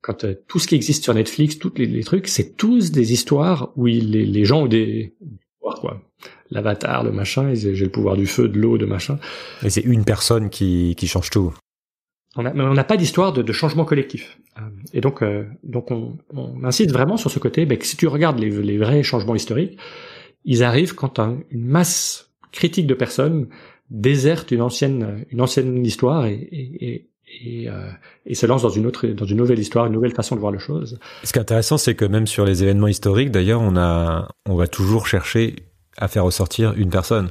quand 0.00 0.24
euh, 0.24 0.34
tout 0.46 0.58
ce 0.58 0.66
qui 0.68 0.74
existe 0.74 1.04
sur 1.04 1.14
Netflix, 1.14 1.58
tous 1.58 1.72
les, 1.76 2.04
trucs, 2.04 2.28
c'est 2.28 2.56
tous 2.56 2.90
des 2.92 3.12
histoires 3.12 3.72
où 3.76 3.86
les, 3.86 4.00
les 4.00 4.44
gens 4.44 4.62
ont 4.62 4.66
des, 4.66 5.14
quoi. 5.74 6.00
L'avatar, 6.50 7.04
le 7.04 7.12
machin, 7.12 7.52
j'ai 7.54 7.74
le 7.74 7.90
pouvoir 7.90 8.16
du 8.16 8.26
feu, 8.26 8.48
de 8.48 8.58
l'eau, 8.58 8.78
de 8.78 8.86
machin. 8.86 9.18
Et 9.62 9.70
c'est 9.70 9.82
une 9.82 10.04
personne 10.04 10.48
qui, 10.48 10.94
qui 10.96 11.06
change 11.06 11.30
tout. 11.30 11.52
On 12.36 12.46
a, 12.46 12.54
on 12.54 12.74
n'a 12.74 12.84
pas 12.84 12.96
d'histoire 12.96 13.32
de, 13.32 13.42
de, 13.42 13.52
changement 13.52 13.84
collectif. 13.84 14.38
Euh, 14.58 14.62
et 14.92 15.00
donc, 15.00 15.22
euh, 15.22 15.46
donc 15.62 15.90
on, 15.90 16.16
on, 16.34 16.64
insiste 16.64 16.90
vraiment 16.92 17.16
sur 17.16 17.30
ce 17.30 17.38
côté, 17.38 17.66
ben, 17.66 17.76
que 17.76 17.86
si 17.86 17.96
tu 17.96 18.06
regardes 18.06 18.38
les, 18.38 18.50
les, 18.50 18.78
vrais 18.78 19.02
changements 19.02 19.34
historiques, 19.34 19.78
ils 20.44 20.62
arrivent 20.62 20.94
quand 20.94 21.18
une 21.50 21.66
masse 21.66 22.30
critique 22.52 22.86
de 22.86 22.94
personnes 22.94 23.48
déserte 23.90 24.50
une 24.50 24.62
ancienne, 24.62 25.24
une 25.30 25.40
ancienne 25.40 25.84
histoire 25.84 26.26
et, 26.26 26.34
et, 26.34 27.08
et, 27.44 27.68
euh, 27.68 27.90
et, 28.26 28.34
se 28.34 28.46
lance 28.46 28.62
dans 28.62 28.68
une 28.68 28.86
autre, 28.86 29.06
dans 29.06 29.24
une 29.24 29.36
nouvelle 29.36 29.58
histoire, 29.58 29.86
une 29.86 29.92
nouvelle 29.92 30.14
façon 30.14 30.34
de 30.34 30.40
voir 30.40 30.52
les 30.52 30.58
choses. 30.58 30.98
Ce 31.24 31.32
qui 31.32 31.38
est 31.38 31.42
intéressant, 31.42 31.78
c'est 31.78 31.94
que 31.94 32.04
même 32.04 32.26
sur 32.26 32.44
les 32.44 32.62
événements 32.62 32.88
historiques, 32.88 33.30
d'ailleurs, 33.30 33.60
on 33.60 33.76
a, 33.76 34.28
on 34.46 34.56
va 34.56 34.66
toujours 34.66 35.06
chercher 35.06 35.56
à 35.96 36.08
faire 36.08 36.24
ressortir 36.24 36.74
une 36.76 36.90
personne. 36.90 37.30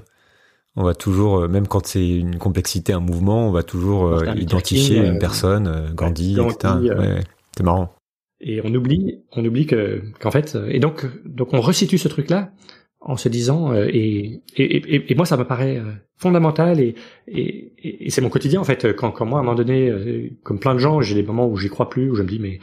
On 0.76 0.84
va 0.84 0.94
toujours, 0.94 1.40
euh, 1.40 1.48
même 1.48 1.68
quand 1.68 1.86
c'est 1.88 2.08
une 2.08 2.38
complexité, 2.38 2.94
un 2.94 3.00
mouvement, 3.00 3.48
on 3.48 3.52
va 3.52 3.64
toujours 3.64 4.08
euh, 4.08 4.26
identifier 4.36 4.98
une 4.98 5.20
personne, 5.20 5.92
Gandhi, 5.94 6.38
etc. 6.40 6.74
Ouais, 6.98 7.24
c'est 7.56 7.64
marrant. 7.64 7.94
Et 8.40 8.62
on 8.64 8.72
oublie, 8.76 9.24
on 9.32 9.44
oublie 9.44 9.66
que, 9.66 10.04
qu'en 10.20 10.30
fait, 10.30 10.56
et 10.68 10.80
donc, 10.80 11.08
donc 11.26 11.54
on 11.54 11.62
resitue 11.62 11.98
ce 11.98 12.08
truc-là 12.08 12.52
en 13.00 13.18
se 13.18 13.30
disant 13.30 13.72
euh, 13.74 13.88
et, 13.90 14.42
et, 14.56 15.12
et, 15.12 15.16
moi 15.16 15.26
ça 15.26 15.38
me 15.38 15.44
paraît 15.44 15.78
euh, 15.78 15.92
fondamental 16.18 16.80
et, 16.80 16.96
et, 17.28 18.10
c'est 18.10 18.22
mon 18.22 18.30
quotidien 18.30 18.60
en 18.60 18.64
fait. 18.64 18.94
Quand, 18.94 19.12
quand 19.12 19.26
moi 19.26 19.40
à 19.40 19.42
un 19.42 19.46
moment 19.46 19.56
donné 19.56 19.90
euh, 19.90 20.30
comme 20.44 20.60
plein 20.60 20.74
de 20.74 20.80
gens 20.80 21.02
j'ai 21.02 21.16
des 21.16 21.24
moments 21.24 21.48
où 21.48 21.58
j'y 21.58 21.70
crois 21.70 21.90
plus 21.90 22.10
où 22.10 22.16
je 22.16 22.24
me 22.24 22.28
dis 22.28 22.40
mais 22.40 22.60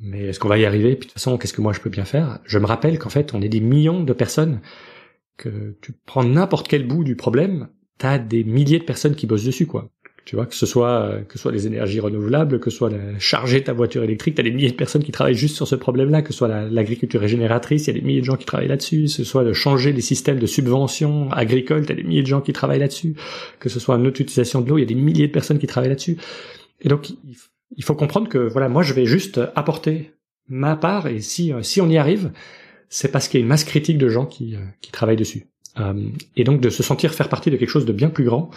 mais 0.00 0.26
est-ce 0.26 0.40
qu'on 0.40 0.48
va 0.48 0.58
y 0.58 0.64
arriver? 0.64 0.96
Puis 0.96 1.06
de 1.06 1.12
toute 1.12 1.12
façon 1.12 1.38
qu'est-ce 1.38 1.52
que 1.52 1.60
moi 1.60 1.72
je 1.72 1.80
peux 1.80 1.90
bien 1.90 2.04
faire? 2.04 2.40
Je 2.44 2.58
me 2.58 2.66
rappelle 2.66 2.98
qu'en 2.98 3.10
fait 3.10 3.34
on 3.34 3.40
est 3.40 3.48
des 3.48 3.60
millions 3.60 4.02
de 4.02 4.12
personnes 4.12 4.60
que 5.36 5.76
tu 5.80 5.92
prends 6.06 6.24
n'importe 6.24 6.68
quel 6.68 6.86
bout 6.86 7.04
du 7.04 7.16
problème 7.16 7.68
t'as 7.98 8.18
des 8.18 8.42
milliers 8.42 8.80
de 8.80 8.84
personnes 8.84 9.14
qui 9.14 9.26
bossent 9.26 9.44
dessus 9.44 9.66
quoi 9.66 9.90
tu 10.24 10.36
vois, 10.36 10.46
que 10.46 10.54
ce 10.54 10.66
soit 10.66 11.02
euh, 11.02 11.22
que 11.22 11.32
ce 11.34 11.38
soit 11.40 11.52
les 11.52 11.66
énergies 11.66 11.98
renouvelables, 11.98 12.60
que 12.60 12.70
ce 12.70 12.76
soit 12.76 12.90
la, 12.90 13.18
charger 13.18 13.62
ta 13.62 13.72
voiture 13.72 14.04
électrique, 14.04 14.36
t'as 14.36 14.42
des 14.42 14.52
milliers 14.52 14.70
de 14.70 14.76
personnes 14.76 15.02
qui 15.02 15.10
travaillent 15.10 15.34
juste 15.34 15.56
sur 15.56 15.66
ce 15.66 15.74
problème-là, 15.74 16.22
que 16.22 16.32
ce 16.32 16.38
soit 16.38 16.48
l'agriculture 16.48 17.20
régénératrice, 17.20 17.86
il 17.86 17.94
y 17.94 17.96
a 17.96 18.00
des 18.00 18.06
milliers 18.06 18.20
de 18.20 18.26
gens 18.26 18.36
qui 18.36 18.46
travaillent 18.46 18.68
là-dessus, 18.68 19.02
que 19.02 19.08
ce 19.08 19.24
soit 19.24 19.44
de 19.44 19.52
changer 19.52 19.92
les 19.92 20.00
systèmes 20.00 20.38
de 20.38 20.46
subvention 20.46 21.30
agricole, 21.32 21.86
t'as 21.86 21.94
des 21.94 22.04
milliers 22.04 22.22
de 22.22 22.28
gens 22.28 22.40
qui 22.40 22.52
travaillent 22.52 22.78
là-dessus, 22.78 23.14
que 23.58 23.68
ce 23.68 23.80
soit 23.80 23.96
une 23.96 24.06
autre 24.06 24.20
utilisation 24.20 24.60
de 24.60 24.68
l'eau, 24.68 24.78
il 24.78 24.82
y 24.82 24.84
a 24.84 24.88
des 24.88 24.94
milliers 24.94 25.26
de 25.26 25.32
personnes 25.32 25.58
qui 25.58 25.66
travaillent 25.66 25.90
là-dessus. 25.90 26.18
Et 26.82 26.88
donc 26.88 27.10
il 27.76 27.84
faut 27.84 27.94
comprendre 27.94 28.28
que 28.28 28.38
voilà, 28.38 28.68
moi 28.68 28.82
je 28.82 28.94
vais 28.94 29.06
juste 29.06 29.40
apporter 29.56 30.12
ma 30.48 30.76
part 30.76 31.08
et 31.08 31.20
si 31.20 31.52
euh, 31.52 31.62
si 31.62 31.80
on 31.80 31.88
y 31.88 31.96
arrive, 31.96 32.30
c'est 32.88 33.10
parce 33.10 33.26
qu'il 33.26 33.40
y 33.40 33.42
a 33.42 33.44
une 33.44 33.48
masse 33.48 33.64
critique 33.64 33.98
de 33.98 34.08
gens 34.08 34.26
qui 34.26 34.54
euh, 34.54 34.60
qui 34.80 34.92
travaillent 34.92 35.16
dessus. 35.16 35.46
et 36.36 36.44
donc 36.44 36.60
de 36.60 36.68
se 36.68 36.82
sentir 36.82 37.14
faire 37.14 37.30
partie 37.30 37.50
de 37.50 37.56
quelque 37.56 37.70
chose 37.70 37.86
de 37.86 37.94
bien 37.94 38.10
plus 38.10 38.24
grand 38.24 38.50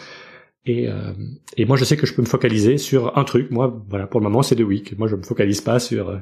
et, 0.66 0.88
euh, 0.89 1.13
et 1.57 1.66
moi, 1.66 1.78
je 1.78 1.86
sais 1.86 1.95
que 1.95 2.07
je 2.07 2.13
peux 2.13 2.24
me 2.24 2.28
focaliser 2.28 2.78
sur 2.78 3.18
un 3.18 3.24
truc. 3.24 3.51
Moi, 3.51 3.84
voilà, 3.88 4.07
pour 4.07 4.20
le 4.20 4.24
moment, 4.24 4.41
c'est 4.41 4.55
The 4.55 4.61
Week. 4.61 4.97
Moi, 4.97 5.07
je 5.07 5.16
me 5.16 5.22
focalise 5.22 5.61
pas 5.61 5.80
sur 5.80 6.09
euh, 6.09 6.18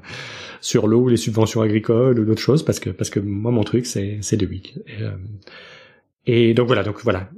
sur 0.60 0.88
l'eau 0.88 1.04
ou 1.04 1.08
les 1.08 1.18
subventions 1.18 1.62
agricoles 1.62 2.20
ou 2.20 2.26
d'autres 2.26 2.42
choses 2.42 2.64
parce 2.64 2.80
que 2.80 2.90
parce 2.90 3.10
que 3.10 3.20
moi, 3.22 3.52
mon 3.52 3.64
truc, 3.64 3.86
c'est 3.86 4.18
c'est 4.22 4.38
The 4.38 4.50
Week. 4.50 4.78
Et, 4.88 5.02
euh, 5.02 5.12
et, 6.26 6.54
donc 6.54 6.68
voilà, 6.68 6.84
donc 6.84 7.02
voilà, 7.04 7.30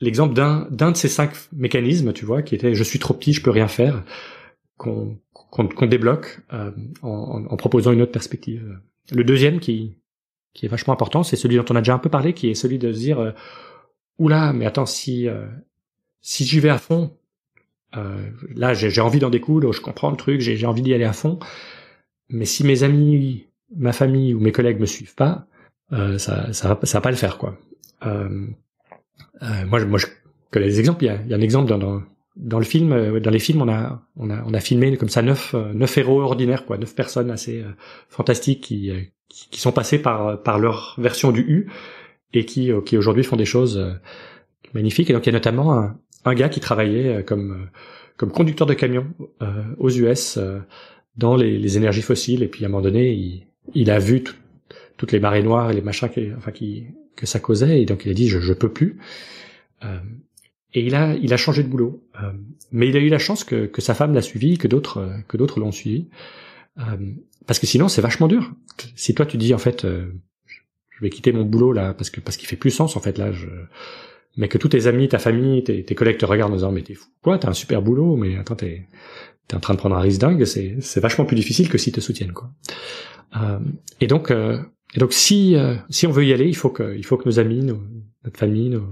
l'exemple 0.00 0.34
d'un 0.34 0.68
d'un 0.70 0.92
de 0.92 0.96
ces 0.96 1.08
cinq 1.08 1.32
mécanismes, 1.52 2.12
tu 2.12 2.24
vois, 2.24 2.42
qui 2.42 2.54
était 2.54 2.74
je 2.74 2.84
suis 2.84 3.00
trop 3.00 3.14
petit, 3.14 3.32
je 3.32 3.42
peux 3.42 3.50
rien 3.50 3.68
faire, 3.68 4.04
qu'on 4.76 5.18
qu'on 5.50 5.86
débloque 5.86 6.40
euh, 6.52 6.70
en, 7.02 7.44
en, 7.48 7.56
proposant 7.56 7.92
une 7.92 8.02
autre 8.02 8.12
perspective. 8.12 8.80
Le 9.12 9.24
deuxième 9.24 9.58
qui 9.58 9.96
qui 10.52 10.66
est 10.66 10.68
vachement 10.68 10.92
important, 10.92 11.24
c'est 11.24 11.36
celui 11.36 11.56
dont 11.56 11.64
on 11.70 11.76
a 11.76 11.80
déjà 11.80 11.94
un 11.94 11.98
peu 11.98 12.10
parlé, 12.10 12.32
qui 12.32 12.48
est 12.48 12.54
celui 12.54 12.78
de 12.78 12.92
se 12.92 12.98
dire 12.98 13.18
euh, 13.18 13.32
oula, 14.18 14.52
mais 14.52 14.66
attends, 14.66 14.86
si 14.86 15.28
si 16.26 16.46
j'y 16.46 16.58
vais 16.58 16.70
à 16.70 16.78
fond, 16.78 17.14
euh, 17.96 18.30
là 18.56 18.72
j'ai 18.72 19.00
envie 19.02 19.18
d'en 19.18 19.28
découdre, 19.28 19.72
je 19.72 19.82
comprends 19.82 20.10
le 20.10 20.16
truc, 20.16 20.40
j'ai 20.40 20.66
envie 20.66 20.80
d'y 20.80 20.94
aller 20.94 21.04
à 21.04 21.12
fond, 21.12 21.38
mais 22.30 22.46
si 22.46 22.64
mes 22.64 22.82
amis, 22.82 23.46
ma 23.76 23.92
famille 23.92 24.32
ou 24.32 24.40
mes 24.40 24.50
collègues 24.50 24.80
me 24.80 24.86
suivent 24.86 25.14
pas, 25.14 25.46
euh, 25.92 26.16
ça, 26.16 26.50
ça, 26.54 26.68
va, 26.68 26.80
ça 26.82 26.98
va 26.98 27.02
pas 27.02 27.10
le 27.10 27.16
faire 27.16 27.36
quoi. 27.36 27.58
Euh, 28.06 28.46
euh 29.42 29.66
moi, 29.66 29.78
je, 29.78 29.84
moi, 29.84 29.98
je 29.98 30.06
connais 30.50 30.66
des 30.66 30.80
exemples. 30.80 31.04
Il 31.04 31.08
y 31.08 31.10
a, 31.10 31.20
il 31.22 31.30
y 31.30 31.34
a 31.34 31.36
un 31.36 31.42
exemple 31.42 31.68
dans, 31.68 31.78
dans, 31.78 32.02
dans, 32.36 32.58
le 32.58 32.64
film, 32.64 32.92
euh, 32.92 33.20
dans 33.20 33.30
les 33.30 33.38
films, 33.38 33.60
on 33.60 33.68
a, 33.68 34.02
on 34.16 34.30
a, 34.30 34.42
on 34.46 34.54
a 34.54 34.60
filmé 34.60 34.96
comme 34.96 35.10
ça 35.10 35.20
neuf, 35.20 35.54
euh, 35.54 35.74
neuf 35.74 35.98
héros 35.98 36.22
ordinaires, 36.22 36.64
quoi, 36.64 36.78
neuf 36.78 36.94
personnes 36.94 37.30
assez 37.30 37.62
fantastiques 38.08 38.62
qui, 38.62 38.90
qui, 39.28 39.60
sont 39.60 39.72
passées 39.72 39.98
par, 39.98 40.42
par 40.42 40.58
leur 40.58 40.94
version 40.96 41.32
du 41.32 41.42
U 41.42 41.70
et 42.32 42.46
qui, 42.46 42.70
qui 42.86 42.96
aujourd'hui 42.96 43.24
font 43.24 43.36
des 43.36 43.44
choses 43.44 44.00
magnifiques. 44.72 45.10
Et 45.10 45.12
donc 45.12 45.26
il 45.26 45.28
y 45.28 45.30
a 45.30 45.34
notamment 45.34 45.92
un 46.24 46.34
gars 46.34 46.48
qui 46.48 46.60
travaillait 46.60 47.16
euh, 47.16 47.22
comme 47.22 47.52
euh, 47.52 47.66
comme 48.16 48.30
conducteur 48.30 48.66
de 48.66 48.74
camion 48.74 49.06
euh, 49.42 49.64
aux 49.78 49.90
US 49.90 50.38
dans 51.16 51.36
les, 51.36 51.58
les, 51.58 51.76
énergies 51.76 52.02
fossiles. 52.02 52.42
Et 52.42 52.48
puis 52.48 52.64
à 52.64 52.68
un 52.68 52.70
moment 52.70 52.82
donné 52.82 53.12
il, 53.12 53.46
il 53.74 53.90
a 53.90 53.98
vu 53.98 54.22
toutes 54.96 55.12
les 55.12 55.20
marées 55.20 55.42
noires 55.42 55.70
et 55.70 55.74
les 55.74 55.80
machins 55.80 56.08
qui, 56.08 56.28
enfin 56.36 56.52
qui 56.52 56.86
que 57.16 57.26
ça 57.26 57.40
causait. 57.40 57.82
Et 57.82 57.86
donc 57.86 58.04
il 58.04 58.10
a 58.10 58.14
dit 58.14 58.28
je 58.28 58.38
je 58.38 58.52
peux 58.52 58.72
plus. 58.72 58.98
Euh, 59.84 59.98
et 60.72 60.84
il 60.86 60.94
a 60.94 61.14
il 61.14 61.32
a 61.32 61.36
changé 61.36 61.62
de 61.62 61.68
boulot. 61.68 62.04
Euh, 62.22 62.32
mais 62.72 62.88
il 62.88 62.96
a 62.96 63.00
eu 63.00 63.08
la 63.08 63.18
chance 63.18 63.44
que, 63.44 63.66
que 63.66 63.80
sa 63.80 63.94
femme 63.94 64.14
l'a 64.14 64.22
suivi 64.22 64.58
que 64.58 64.68
d'autres 64.68 65.10
que 65.28 65.36
d'autres 65.36 65.60
l'ont 65.60 65.72
suivi. 65.72 66.08
Euh, 66.78 66.82
parce 67.46 67.58
que 67.58 67.66
sinon 67.66 67.88
c'est 67.88 68.00
vachement 68.00 68.28
dur. 68.28 68.52
Si 68.94 69.14
toi 69.14 69.26
tu 69.26 69.38
dis 69.38 69.54
en 69.54 69.58
fait 69.58 69.84
je 69.84 71.00
vais 71.00 71.10
quitter 71.10 71.32
mon 71.32 71.44
boulot 71.44 71.72
là 71.72 71.94
parce 71.94 72.10
que 72.10 72.20
parce 72.20 72.36
qu'il 72.36 72.48
fait 72.48 72.56
plus 72.56 72.70
sens 72.70 72.96
en 72.96 73.00
fait 73.00 73.18
là 73.18 73.32
je 73.32 73.48
mais 74.36 74.48
que 74.48 74.58
tous 74.58 74.68
tes 74.68 74.86
amis, 74.86 75.08
ta 75.08 75.18
famille, 75.18 75.62
tes, 75.62 75.84
collègues 75.94 76.18
te 76.18 76.26
regardent 76.26 76.52
en 76.52 76.56
disant 76.56 76.72
mais 76.72 76.82
t'es 76.82 76.94
fou 76.94 77.08
quoi, 77.22 77.38
t'as 77.38 77.48
un 77.48 77.54
super 77.54 77.82
boulot, 77.82 78.16
mais 78.16 78.36
attends 78.36 78.56
t'es 78.56 78.88
t'es 79.46 79.56
en 79.56 79.60
train 79.60 79.74
de 79.74 79.78
prendre 79.78 79.96
un 79.96 80.00
risque 80.00 80.20
dingue, 80.20 80.44
c'est 80.44 80.76
c'est 80.80 81.00
vachement 81.00 81.24
plus 81.24 81.36
difficile 81.36 81.68
que 81.68 81.78
s'ils 81.78 81.92
te 81.92 82.00
soutiennent 82.00 82.32
quoi. 82.32 82.50
Euh, 83.36 83.58
et 84.00 84.06
donc 84.06 84.30
euh, 84.30 84.58
et 84.94 85.00
donc 85.00 85.12
si 85.12 85.56
euh, 85.56 85.76
si 85.90 86.06
on 86.06 86.10
veut 86.10 86.24
y 86.24 86.32
aller, 86.32 86.46
il 86.46 86.56
faut 86.56 86.70
que 86.70 86.96
il 86.96 87.04
faut 87.04 87.16
que 87.16 87.28
nos 87.28 87.38
amis, 87.38 87.62
nos, 87.62 87.82
notre 88.24 88.38
famille, 88.38 88.70
nos, 88.70 88.88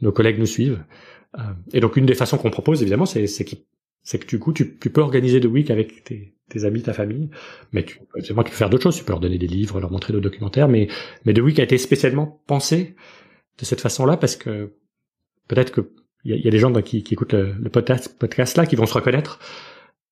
nos 0.00 0.12
collègues 0.12 0.38
nous 0.38 0.46
suivent. 0.46 0.84
Euh, 1.38 1.42
et 1.72 1.80
donc 1.80 1.96
une 1.96 2.06
des 2.06 2.14
façons 2.14 2.38
qu'on 2.38 2.50
propose 2.50 2.82
évidemment, 2.82 3.06
c'est 3.06 3.26
c'est 3.26 3.46
c'est 4.02 4.18
que 4.18 4.26
du 4.26 4.38
coup 4.38 4.52
tu, 4.52 4.78
tu 4.78 4.90
peux 4.90 5.00
organiser 5.00 5.40
de 5.40 5.48
week 5.48 5.70
avec 5.70 6.04
tes, 6.04 6.34
tes 6.48 6.64
amis, 6.64 6.82
ta 6.82 6.92
famille, 6.92 7.30
mais 7.72 7.84
tu, 7.84 8.00
moi 8.34 8.44
tu 8.44 8.50
peux 8.50 8.56
faire 8.56 8.70
d'autres 8.70 8.84
choses, 8.84 8.96
tu 8.96 9.04
peux 9.04 9.12
leur 9.12 9.20
donner 9.20 9.38
des 9.38 9.46
livres, 9.46 9.80
leur 9.80 9.90
montrer 9.90 10.12
des 10.12 10.20
documentaires, 10.20 10.68
mais 10.68 10.88
mais 11.24 11.32
de 11.32 11.42
week 11.42 11.58
a 11.58 11.62
été 11.62 11.78
spécialement 11.78 12.42
pensé 12.46 12.96
de 13.58 13.64
cette 13.64 13.80
façon-là 13.80 14.16
parce 14.16 14.36
que 14.36 14.72
peut-être 15.48 15.72
que 15.72 15.92
il 16.24 16.36
y, 16.44 16.48
a 16.48 16.50
des 16.50 16.58
gens 16.58 16.72
qui, 16.82 17.02
qui 17.04 17.14
écoutent 17.14 17.32
le, 17.32 17.70
podcast, 17.70 18.18
podcast 18.18 18.56
là 18.56 18.66
qui 18.66 18.76
vont 18.76 18.86
se 18.86 18.94
reconnaître. 18.94 19.38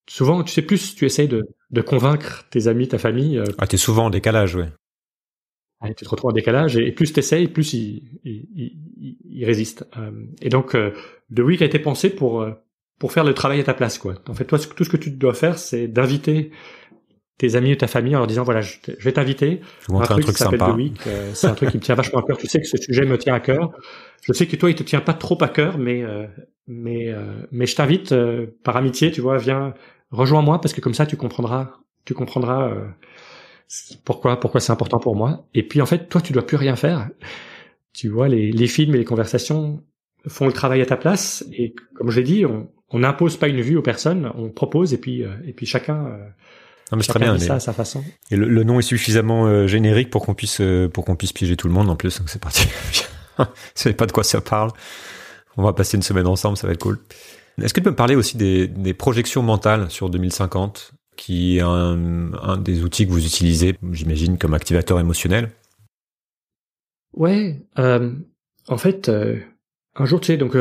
Souvent, 0.09 0.45
tu 0.45 0.53
sais 0.53 0.63
plus, 0.63 0.95
tu 0.95 1.05
essayes 1.05 1.27
de, 1.27 1.43
de 1.71 1.81
convaincre 1.81 2.47
tes 2.49 2.69
amis, 2.69 2.87
ta 2.87 2.97
famille. 2.97 3.39
Euh, 3.39 3.45
ah, 3.59 3.67
t'es 3.67 3.77
souvent 3.77 4.07
en 4.07 4.11
décalage, 4.11 4.55
ouais. 4.55 4.71
tu 5.97 6.05
te 6.05 6.09
retrouves 6.09 6.31
en 6.31 6.35
décalage 6.35 6.77
et, 6.77 6.93
plus 6.93 7.13
t'essayes, 7.13 7.49
plus 7.49 7.75
il, 7.75 8.21
il, 8.25 8.79
il, 9.25 9.45
résiste. 9.45 9.85
Euh, 9.99 10.13
et 10.41 10.49
donc, 10.49 10.77
euh, 10.77 10.93
The 11.35 11.41
Week 11.41 11.61
a 11.61 11.65
été 11.65 11.81
pensé 11.81 12.09
pour 12.09 12.41
euh, 12.43 12.53
pour 12.99 13.13
faire 13.13 13.25
le 13.25 13.35
travail 13.35 13.61
à 13.61 13.65
ta 13.65 13.75
place, 13.75 13.99
quoi. 13.99 14.15
En 14.29 14.35
fait, 14.35 14.45
toi, 14.45 14.59
tout 14.59 14.85
ce 14.85 14.89
que 14.89 14.97
tu 14.97 15.11
dois 15.11 15.35
faire, 15.35 15.59
c'est 15.59 15.87
d'inviter 15.87 16.51
tes 17.39 17.55
amis 17.55 17.73
ou 17.73 17.77
ta 17.77 17.87
famille 17.87 18.17
en 18.17 18.21
leur 18.21 18.27
disant 18.27 18.45
voilà 18.45 18.63
je, 18.63 18.79
vais 19.01 19.13
t'inviter 19.13 19.61
un, 19.93 20.01
truc, 20.01 20.25
qui 20.27 20.33
s'appelle 20.33 20.61
The 20.61 20.75
Week 20.75 20.99
euh, 21.07 21.31
c'est 21.35 21.49
un 21.49 21.55
truc 21.55 21.71
qui 21.71 21.77
me 21.77 21.83
tient 21.83 21.95
vachement 21.95 22.21
à 22.21 22.23
cœur. 22.23 22.39
Tu 22.39 22.47
sais 22.47 22.61
que 22.61 22.67
ce 22.67 22.79
sujet 22.79 23.05
me 23.05 23.19
tient 23.19 23.35
à 23.35 23.41
cœur. 23.41 23.73
Je 24.23 24.33
sais 24.33 24.47
que 24.47 24.57
toi 24.57 24.71
il 24.71 24.75
te 24.75 24.83
tient 24.83 25.01
pas 25.01 25.15
trop 25.15 25.37
à 25.43 25.49
cœur 25.49 25.79
mais 25.79 26.03
euh, 26.03 26.27
mais 26.67 27.09
euh, 27.09 27.43
mais 27.53 27.67
je 27.67 27.77
t'invite 27.77 28.15
par 28.65 28.77
amitié 28.77 29.11
tu 29.11 29.21
vois 29.21 29.37
viens 29.37 29.75
rejoins-moi 30.11 30.61
parce 30.61 30.73
que 30.73 30.81
comme 30.81 30.95
ça 30.95 31.05
tu 31.05 31.17
comprendras 31.17 31.73
tu 32.05 32.15
comprendras 32.15 32.73
pourquoi 34.05 34.41
pourquoi 34.41 34.61
c'est 34.61 34.73
important 34.73 34.99
pour 34.99 35.15
moi. 35.15 35.47
Et 35.53 35.63
puis 35.63 35.83
en 35.83 35.87
fait 35.87 36.09
toi 36.09 36.23
tu 36.23 36.33
dois 36.33 36.47
plus 36.47 36.57
rien 36.57 36.77
faire. 36.77 37.11
Tu 37.93 38.09
vois 38.09 38.29
les, 38.29 38.51
les 38.51 38.67
films 38.67 38.95
et 38.95 38.99
les 38.99 39.05
conversations 39.05 39.83
font 40.27 40.47
le 40.47 40.53
travail 40.53 40.81
à 40.81 40.87
ta 40.87 40.97
place. 40.97 41.45
Et 41.53 41.75
comme 41.95 42.11
je 42.11 42.21
l'ai 42.21 42.27
dit 42.27 42.45
on 42.47 42.99
n'impose 42.99 43.37
pas 43.37 43.49
une 43.49 43.61
vue 43.61 43.77
aux 43.77 43.83
personnes 43.83 44.33
on 44.37 44.49
propose 44.49 44.95
et 44.95 44.99
puis 44.99 45.21
et 45.21 45.53
puis 45.53 45.67
chacun 45.67 46.19
non, 46.93 46.99
mais 46.99 47.03
c'est 47.03 47.11
très 47.11 47.19
bien. 47.19 47.37
Ça 47.39 47.55
à 47.55 47.61
sa 47.61 47.73
façon. 47.73 48.05
Et 48.31 48.37
le, 48.37 48.63
nom 48.63 48.79
est 48.79 48.83
suffisamment 48.83 49.47
euh, 49.47 49.67
générique 49.67 50.09
pour 50.09 50.25
qu'on 50.25 50.35
puisse 50.35 50.61
euh, 50.61 50.89
pour 50.89 51.05
qu'on 51.05 51.17
puisse 51.17 51.33
piéger 51.33 51.57
tout 51.57 51.67
le 51.67 51.75
monde 51.75 51.91
en 51.91 51.97
plus. 51.97 52.19
Donc 52.19 52.29
c'est 52.29 52.41
parti. 52.41 52.69
Je 53.39 53.45
sais 53.75 53.93
pas 53.93 54.07
de 54.07 54.13
quoi 54.13 54.23
ça 54.23 54.41
parle. 54.41 54.71
On 55.57 55.63
va 55.63 55.73
passer 55.73 55.97
une 55.97 56.03
semaine 56.03 56.27
ensemble, 56.27 56.57
ça 56.57 56.67
va 56.67 56.73
être 56.75 56.83
cool. 56.83 56.99
Est-ce 57.61 57.75
que 57.75 57.81
tu 57.81 57.85
peux 57.85 57.91
me 57.91 57.97
parler 57.97 58.15
aussi 58.15 58.37
des, 58.37 58.69
des 58.69 58.95
projections 58.95 59.43
mentales 59.43 59.91
sur 59.91 60.11
2050, 60.11 60.93
qui 61.17 61.57
est 61.57 61.63
un, 61.63 62.33
un 62.35 62.57
des 62.59 62.85
outils 62.85 63.07
que 63.07 63.11
vous 63.11 63.25
utilisez, 63.25 63.77
j'imagine, 63.93 64.37
comme 64.37 64.53
activateur 64.55 65.01
émotionnel? 65.01 65.51
Ouais. 67.15 67.67
Euh, 67.79 68.13
en 68.69 68.77
fait, 68.77 69.09
euh, 69.09 69.41
un 69.95 70.05
jour, 70.05 70.21
tu 70.21 70.27
sais, 70.27 70.37
donc 70.37 70.55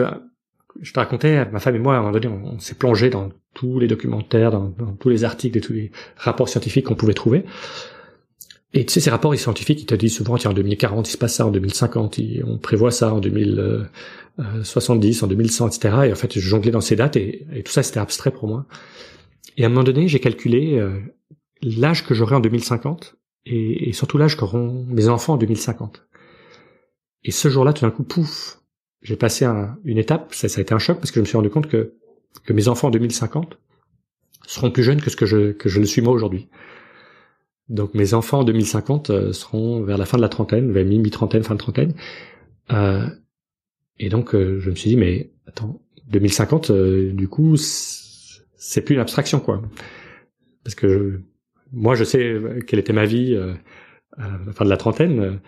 je 0.82 0.92
te 0.92 1.00
racontais, 1.00 1.46
ma 1.52 1.60
femme 1.60 1.76
et 1.76 1.80
moi, 1.80 1.96
à 1.96 1.98
un 1.98 2.02
moment 2.02 2.14
donné, 2.14 2.28
on, 2.28 2.60
s'est 2.60 2.76
plongé 2.76 3.10
dans 3.10 3.32
tous 3.54 3.80
les 3.80 3.88
documentaires, 3.88 4.52
dans, 4.52 4.72
tous 5.00 5.10
les 5.10 5.24
articles 5.24 5.58
et 5.58 5.62
tous 5.62 5.74
les 5.74 5.92
rapports 6.18 6.50
scientifiques 6.50 6.86
qu'on 6.86 6.96
pouvait 6.96 7.14
trouver. 7.14 7.46
Et 8.74 8.86
tu 8.86 8.94
sais, 8.94 9.00
ces 9.00 9.10
rapports 9.10 9.34
scientifiques, 9.36 9.82
ils 9.82 9.86
te 9.86 9.96
disent 9.96 10.16
souvent, 10.16 10.38
tiens, 10.38 10.52
en 10.52 10.54
2040, 10.54 11.08
il 11.08 11.12
se 11.12 11.18
passe 11.18 11.36
ça, 11.36 11.46
en 11.46 11.52
2050, 11.52 12.20
on 12.46 12.58
prévoit 12.58 12.92
ça, 12.92 13.14
en 13.14 13.20
2070, 13.20 15.24
en 15.24 15.28
2100, 15.28 15.70
etc. 15.70 15.96
Et 16.08 16.12
en 16.12 16.16
fait, 16.16 16.34
je 16.34 16.42
jonglais 16.42 16.72
dans 16.72 16.82
ces 16.82 16.98
dates 16.98 17.16
et, 17.16 17.46
tout 17.64 17.72
ça, 17.72 17.84
c'était 17.84 18.02
abstrait 18.02 18.32
pour 18.32 18.50
moi. 18.50 18.66
Et 19.58 19.64
à 19.64 19.68
un 19.68 19.70
moment 19.70 19.84
donné, 19.84 20.10
j'ai 20.10 20.20
calculé 20.20 20.78
euh, 20.78 21.00
l'âge 21.62 22.06
que 22.06 22.14
j'aurai 22.14 22.36
en 22.36 22.42
2050 22.42 23.16
et, 23.46 23.88
et 23.90 23.94
surtout 23.94 24.18
l'âge 24.18 24.36
qu'auront 24.36 24.86
mes 24.90 25.08
enfants 25.08 25.36
en 25.36 25.38
2050. 25.38 26.06
Et 27.24 27.32
ce 27.32 27.48
jour-là, 27.48 27.72
tout 27.72 27.86
d'un 27.86 27.92
coup, 27.92 28.04
pouf, 28.04 28.60
j'ai 29.06 29.16
passé 29.16 29.46
une 29.84 30.00
étape, 30.00 30.34
ça, 30.34 30.50
ça, 30.50 30.60
a 30.60 30.62
été 30.64 30.74
un 30.74 30.80
choc 30.80 30.98
parce 30.98 31.12
que 31.12 31.16
je 31.16 31.22
me 31.22 31.26
suis 31.26 31.38
rendu 31.38 31.52
compte 31.52 31.68
que, 31.68 31.94
que 32.44 32.54
mes 32.54 32.68
enfants 32.68 32.88
en 32.88 32.92
2050 32.92 33.58
seront 34.48 34.72
plus 34.72 34.82
jeunes 34.82 35.00
que 35.00 35.12
ce 35.12 35.16
que 35.16 35.28
je, 35.28 35.52
que 35.52 35.70
je 35.70 35.80
le 35.80 35.86
suis 35.86 36.02
moi 36.02 36.12
aujourd'hui. 36.12 36.50
Donc 37.70 37.94
mes 37.94 38.16
enfants 38.16 38.40
en 38.40 38.44
2050 38.44 39.10
euh, 39.12 39.32
seront 39.32 39.84
vers 39.84 40.00
la 40.00 40.06
fin 40.06 40.18
de 40.18 40.24
la 40.24 40.30
trentaine, 40.30 40.72
vers 40.72 40.84
mi-trentaine, 40.86 41.44
fin 41.44 41.54
de 41.54 41.60
trentaine. 41.60 41.94
Euh, 42.72 43.08
et 44.00 44.10
donc 44.10 44.34
euh, 44.34 44.60
je 44.60 44.72
me 44.72 44.76
suis 44.76 44.90
dit, 44.90 44.98
mais 44.98 45.32
attends, 45.46 45.80
2050, 46.08 46.72
euh, 46.72 47.12
du 47.12 47.28
coup, 47.28 47.58
c'est 47.58 48.82
plus 48.82 48.96
une 48.96 49.02
abstraction, 49.02 49.40
quoi. 49.40 49.62
Parce 50.64 50.74
que 50.74 51.22
moi, 51.72 51.94
je 51.94 52.04
sais 52.04 52.40
quelle 52.66 52.80
était 52.80 52.94
ma 52.94 53.06
vie 53.06 53.36
à 54.18 54.28
la 54.46 54.54
fin 54.54 54.66
de 54.66 54.70
la 54.70 54.78
trentaine. 54.78 55.40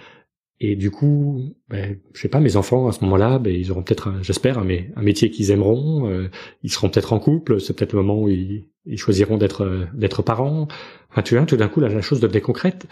Et 0.59 0.75
du 0.75 0.89
coup, 0.89 1.55
ben, 1.69 1.99
je 2.13 2.21
sais 2.21 2.29
pas, 2.29 2.39
mes 2.39 2.55
enfants 2.55 2.87
à 2.87 2.91
ce 2.91 3.03
moment-là, 3.03 3.37
ben, 3.37 3.53
ils 3.53 3.71
auront 3.71 3.83
peut-être, 3.83 4.11
j'espère, 4.21 4.57
un, 4.57 4.63
métier 4.63 5.29
qu'ils 5.29 5.51
aimeront. 5.51 6.09
Euh, 6.09 6.29
ils 6.63 6.71
seront 6.71 6.89
peut-être 6.89 7.13
en 7.13 7.19
couple. 7.19 7.61
C'est 7.61 7.75
peut-être 7.75 7.93
le 7.93 8.01
moment 8.01 8.23
où 8.23 8.29
ils, 8.29 8.65
choisiront 8.95 9.37
d'être 9.37 9.63
euh, 9.63 9.85
d'être 9.93 10.23
parents. 10.23 10.67
Enfin, 11.11 11.21
tu 11.21 11.35
vois, 11.35 11.45
tout 11.45 11.57
d'un 11.57 11.67
coup, 11.67 11.79
la, 11.79 11.89
la 11.89 12.01
chose 12.01 12.19
devenait 12.19 12.41
concrète. 12.41 12.87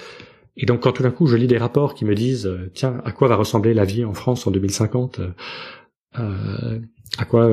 Et 0.57 0.65
donc, 0.65 0.81
quand 0.81 0.91
tout 0.91 1.03
d'un 1.03 1.11
coup, 1.11 1.25
je 1.25 1.35
lis 1.37 1.47
des 1.47 1.57
rapports 1.57 1.95
qui 1.95 2.05
me 2.05 2.13
disent, 2.13 2.45
euh, 2.45 2.71
tiens, 2.73 3.01
à 3.03 3.11
quoi 3.11 3.27
va 3.27 3.35
ressembler 3.35 3.73
la 3.73 3.83
vie 3.83 4.05
en 4.05 4.13
France 4.13 4.45
en 4.45 4.51
2050 4.51 5.21
À 6.13 7.25
quoi 7.27 7.49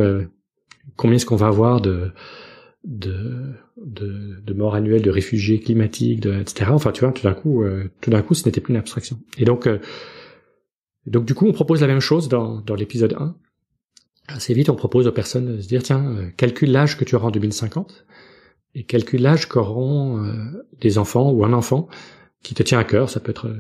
Combien 0.97 1.17
est-ce 1.17 1.27
qu'on 1.27 1.37
va 1.37 1.47
avoir 1.47 1.81
de 1.81 2.13
de, 2.85 3.53
de, 3.77 4.41
de 4.45 4.55
morts 4.55 4.75
annuelles, 4.75 5.03
de 5.03 5.11
réfugiés 5.11 5.61
climatiques, 5.61 6.21
de, 6.21 6.41
etc. 6.41 6.71
Enfin, 6.73 6.93
tu 6.93 7.01
vois, 7.01 7.13
tout 7.13 7.23
d'un 7.23 7.35
coup, 7.35 7.63
euh, 7.63 7.91
tout 8.01 8.11
d'un 8.11 8.23
coup, 8.23 8.35
ce 8.35 8.45
n'était 8.47 8.61
plus 8.61 8.73
une 8.73 8.79
abstraction. 8.79 9.19
Et 9.39 9.45
donc, 9.45 9.67
euh, 9.67 9.79
donc 11.07 11.25
du 11.25 11.35
coup, 11.35 11.47
on 11.47 11.53
propose 11.53 11.81
la 11.81 11.87
même 11.87 12.01
chose 12.01 12.29
dans, 12.29 12.61
dans 12.61 12.75
l'épisode 12.75 13.15
1. 13.19 13.37
Assez 14.29 14.55
vite, 14.55 14.69
on 14.69 14.77
propose 14.77 15.07
aux 15.07 15.13
personnes 15.13 15.57
de 15.57 15.61
se 15.61 15.69
dire, 15.69 15.83
tiens, 15.83 16.05
euh, 16.17 16.31
calcule 16.37 16.73
l'âge 16.73 16.97
que 16.97 17.05
tu 17.05 17.15
auras 17.15 17.29
en 17.29 17.31
2050 17.31 18.07
et 18.75 18.85
calcule 18.85 19.23
l'âge 19.23 19.49
qu'auront 19.49 20.25
des 20.81 20.97
enfants 20.97 21.31
ou 21.31 21.45
un 21.45 21.53
enfant 21.53 21.89
qui 22.43 22.55
te 22.55 22.63
tient 22.63 22.79
à 22.79 22.85
cœur. 22.85 23.11
Ça 23.11 23.21
peut 23.21 23.31
être 23.31 23.55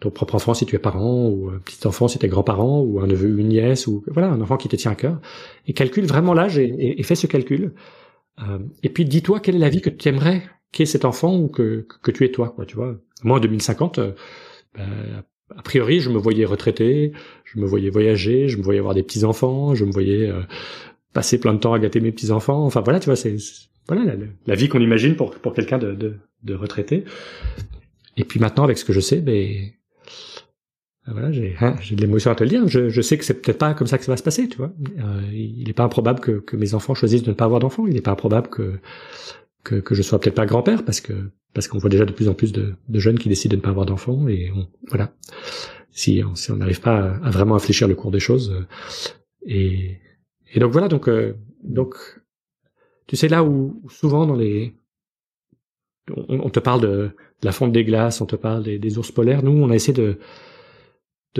ton 0.00 0.10
propre 0.10 0.34
enfant 0.34 0.54
si 0.54 0.66
tu 0.66 0.74
es 0.74 0.80
parent, 0.80 1.28
ou 1.28 1.50
un 1.50 1.60
petit 1.60 1.86
enfant 1.86 2.08
si 2.08 2.18
tu 2.18 2.26
es 2.26 2.28
grand-parent, 2.28 2.80
ou 2.80 2.98
un 2.98 3.06
neveu, 3.06 3.38
une 3.38 3.46
nièce, 3.46 3.86
ou 3.86 4.02
voilà, 4.08 4.30
un 4.30 4.40
enfant 4.40 4.56
qui 4.56 4.68
te 4.68 4.74
tient 4.74 4.90
à 4.90 4.96
cœur. 4.96 5.20
Et 5.68 5.72
calcule 5.72 6.06
vraiment 6.06 6.34
l'âge 6.34 6.58
et, 6.58 6.64
et, 6.64 6.98
et 6.98 7.02
fais 7.04 7.14
ce 7.14 7.28
calcul. 7.28 7.74
Euh, 8.40 8.58
et 8.82 8.88
puis 8.88 9.04
dis-toi 9.04 9.40
quelle 9.40 9.56
est 9.56 9.60
la 9.60 9.68
vie 9.68 9.80
que 9.80 9.90
tu 9.90 10.08
aimerais 10.08 10.42
qu'ait 10.72 10.86
cet 10.86 11.04
enfant 11.04 11.36
ou 11.38 11.48
que, 11.48 11.86
que, 12.02 12.10
tu 12.10 12.24
es 12.24 12.30
toi, 12.30 12.52
quoi, 12.54 12.66
tu 12.66 12.74
vois. 12.74 12.96
Moi, 13.22 13.36
en 13.36 13.40
2050, 13.40 13.98
euh, 13.98 14.12
ben, 14.74 15.22
a 15.56 15.62
priori, 15.62 16.00
je 16.00 16.10
me 16.10 16.18
voyais 16.18 16.44
retraité, 16.44 17.12
je 17.44 17.60
me 17.60 17.66
voyais 17.66 17.90
voyager, 17.90 18.48
je 18.48 18.58
me 18.58 18.62
voyais 18.62 18.80
avoir 18.80 18.94
des 18.94 19.04
petits 19.04 19.24
enfants, 19.24 19.74
je 19.74 19.84
me 19.84 19.92
voyais 19.92 20.28
euh, 20.28 20.42
passer 21.12 21.38
plein 21.38 21.54
de 21.54 21.58
temps 21.58 21.74
à 21.74 21.78
gâter 21.78 22.00
mes 22.00 22.10
petits 22.10 22.32
enfants. 22.32 22.64
Enfin 22.64 22.80
voilà, 22.80 22.98
tu 22.98 23.06
vois, 23.06 23.16
c'est 23.16 23.36
voilà 23.86 24.16
la, 24.46 24.54
vie 24.54 24.68
qu'on 24.68 24.80
imagine 24.80 25.14
pour 25.14 25.32
pour 25.32 25.52
quelqu'un 25.52 25.78
de, 25.78 25.94
de, 25.94 26.16
de 26.42 26.54
retraité. 26.54 27.04
Et 28.16 28.24
puis 28.24 28.40
maintenant, 28.40 28.64
avec 28.64 28.78
ce 28.78 28.84
que 28.84 28.92
je 28.92 29.00
sais, 29.00 29.20
ben 29.20 29.70
voilà, 31.06 31.30
j'ai 31.32 31.54
hein, 31.60 31.76
de 31.90 32.00
l'émotion 32.00 32.30
à 32.30 32.34
te 32.34 32.42
le 32.44 32.50
dire. 32.50 32.66
Je, 32.66 32.88
je 32.88 33.00
sais 33.02 33.18
que 33.18 33.24
c'est 33.24 33.34
peut-être 33.34 33.58
pas 33.58 33.74
comme 33.74 33.86
ça 33.86 33.98
que 33.98 34.04
ça 34.04 34.12
va 34.12 34.16
se 34.16 34.22
passer, 34.22 34.48
tu 34.48 34.56
vois. 34.56 34.72
Euh, 34.98 35.20
il 35.32 35.64
n'est 35.66 35.74
pas 35.74 35.84
improbable 35.84 36.20
que, 36.20 36.32
que 36.32 36.56
mes 36.56 36.74
enfants 36.74 36.94
choisissent 36.94 37.22
de 37.22 37.30
ne 37.30 37.34
pas 37.34 37.44
avoir 37.44 37.60
d'enfants. 37.60 37.86
Il 37.86 37.94
n'est 37.94 38.00
pas 38.00 38.12
improbable 38.12 38.48
que 38.48 38.78
que, 39.64 39.76
que 39.76 39.94
je 39.94 40.02
sois 40.02 40.20
peut-être 40.20 40.34
pas 40.34 40.46
grand-père 40.46 40.84
parce 40.84 41.00
que 41.00 41.12
parce 41.52 41.68
qu'on 41.68 41.78
voit 41.78 41.90
déjà 41.90 42.04
de 42.04 42.12
plus 42.12 42.28
en 42.28 42.34
plus 42.34 42.52
de, 42.52 42.74
de 42.88 42.98
jeunes 42.98 43.18
qui 43.18 43.28
décident 43.28 43.52
de 43.52 43.56
ne 43.56 43.62
pas 43.62 43.70
avoir 43.70 43.86
d'enfants 43.86 44.28
et 44.28 44.50
voilà. 44.88 45.12
Si 45.90 46.22
on 46.26 46.34
si 46.34 46.50
on 46.50 46.56
n'arrive 46.56 46.80
pas 46.80 47.18
à, 47.22 47.30
vraiment 47.30 47.54
infléchir 47.54 47.86
le 47.86 47.94
cours 47.94 48.10
des 48.10 48.20
choses 48.20 48.52
euh, 48.52 48.66
et 49.46 49.98
et 50.54 50.58
donc 50.58 50.72
voilà 50.72 50.88
donc 50.88 51.08
euh, 51.08 51.34
donc 51.62 51.96
tu 53.06 53.16
sais 53.16 53.28
là 53.28 53.44
où, 53.44 53.82
souvent 53.88 54.26
dans 54.26 54.36
les 54.36 54.74
on, 56.10 56.40
on 56.40 56.50
te 56.50 56.60
parle 56.60 56.80
de, 56.80 57.10
la 57.42 57.52
fonte 57.52 57.72
des 57.72 57.84
glaces, 57.84 58.20
on 58.20 58.26
te 58.26 58.36
parle 58.36 58.62
des 58.62 58.98
ours 58.98 59.12
polaires. 59.12 59.42
Nous, 59.42 59.52
on 59.52 59.70
a 59.70 59.74
essayé 59.74 59.92
de 59.92 60.18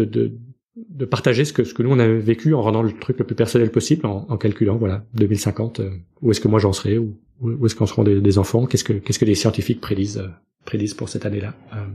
de, 0.03 0.33
de, 0.77 1.05
partager 1.05 1.45
ce 1.45 1.53
que, 1.53 1.65
ce 1.65 1.75
que 1.75 1.83
nous 1.83 1.91
on 1.91 1.99
avait 1.99 2.19
vécu 2.19 2.55
en 2.55 2.63
rendant 2.63 2.83
le 2.83 2.93
truc 2.93 3.19
le 3.19 3.25
plus 3.25 3.37
personnel 3.37 3.71
possible, 3.71 4.07
en, 4.07 4.37
calculant, 4.37 4.77
voilà, 4.77 5.05
2050, 5.15 5.81
euh, 5.81 5.91
où 6.23 6.31
est-ce 6.31 6.41
que 6.41 6.49
moi 6.49 6.59
j'en 6.59 6.73
serai, 6.73 6.99
où, 6.99 7.17
où 7.41 7.67
est-ce 7.67 7.75
qu'en 7.75 7.87
seront 7.87 8.05
des, 8.05 8.39
enfants, 8.39 8.67
qu'est-ce 8.67 8.85
que, 8.85 8.93
qu'est-ce 8.93 9.19
que 9.19 9.25
les 9.25 9.35
scientifiques 9.35 9.81
prédisent, 9.81 10.19
euh, 10.19 10.29
prédisent 10.65 10.95
pour 10.95 11.09
cette 11.09 11.27
année-là, 11.27 11.55
euh, 11.75 11.87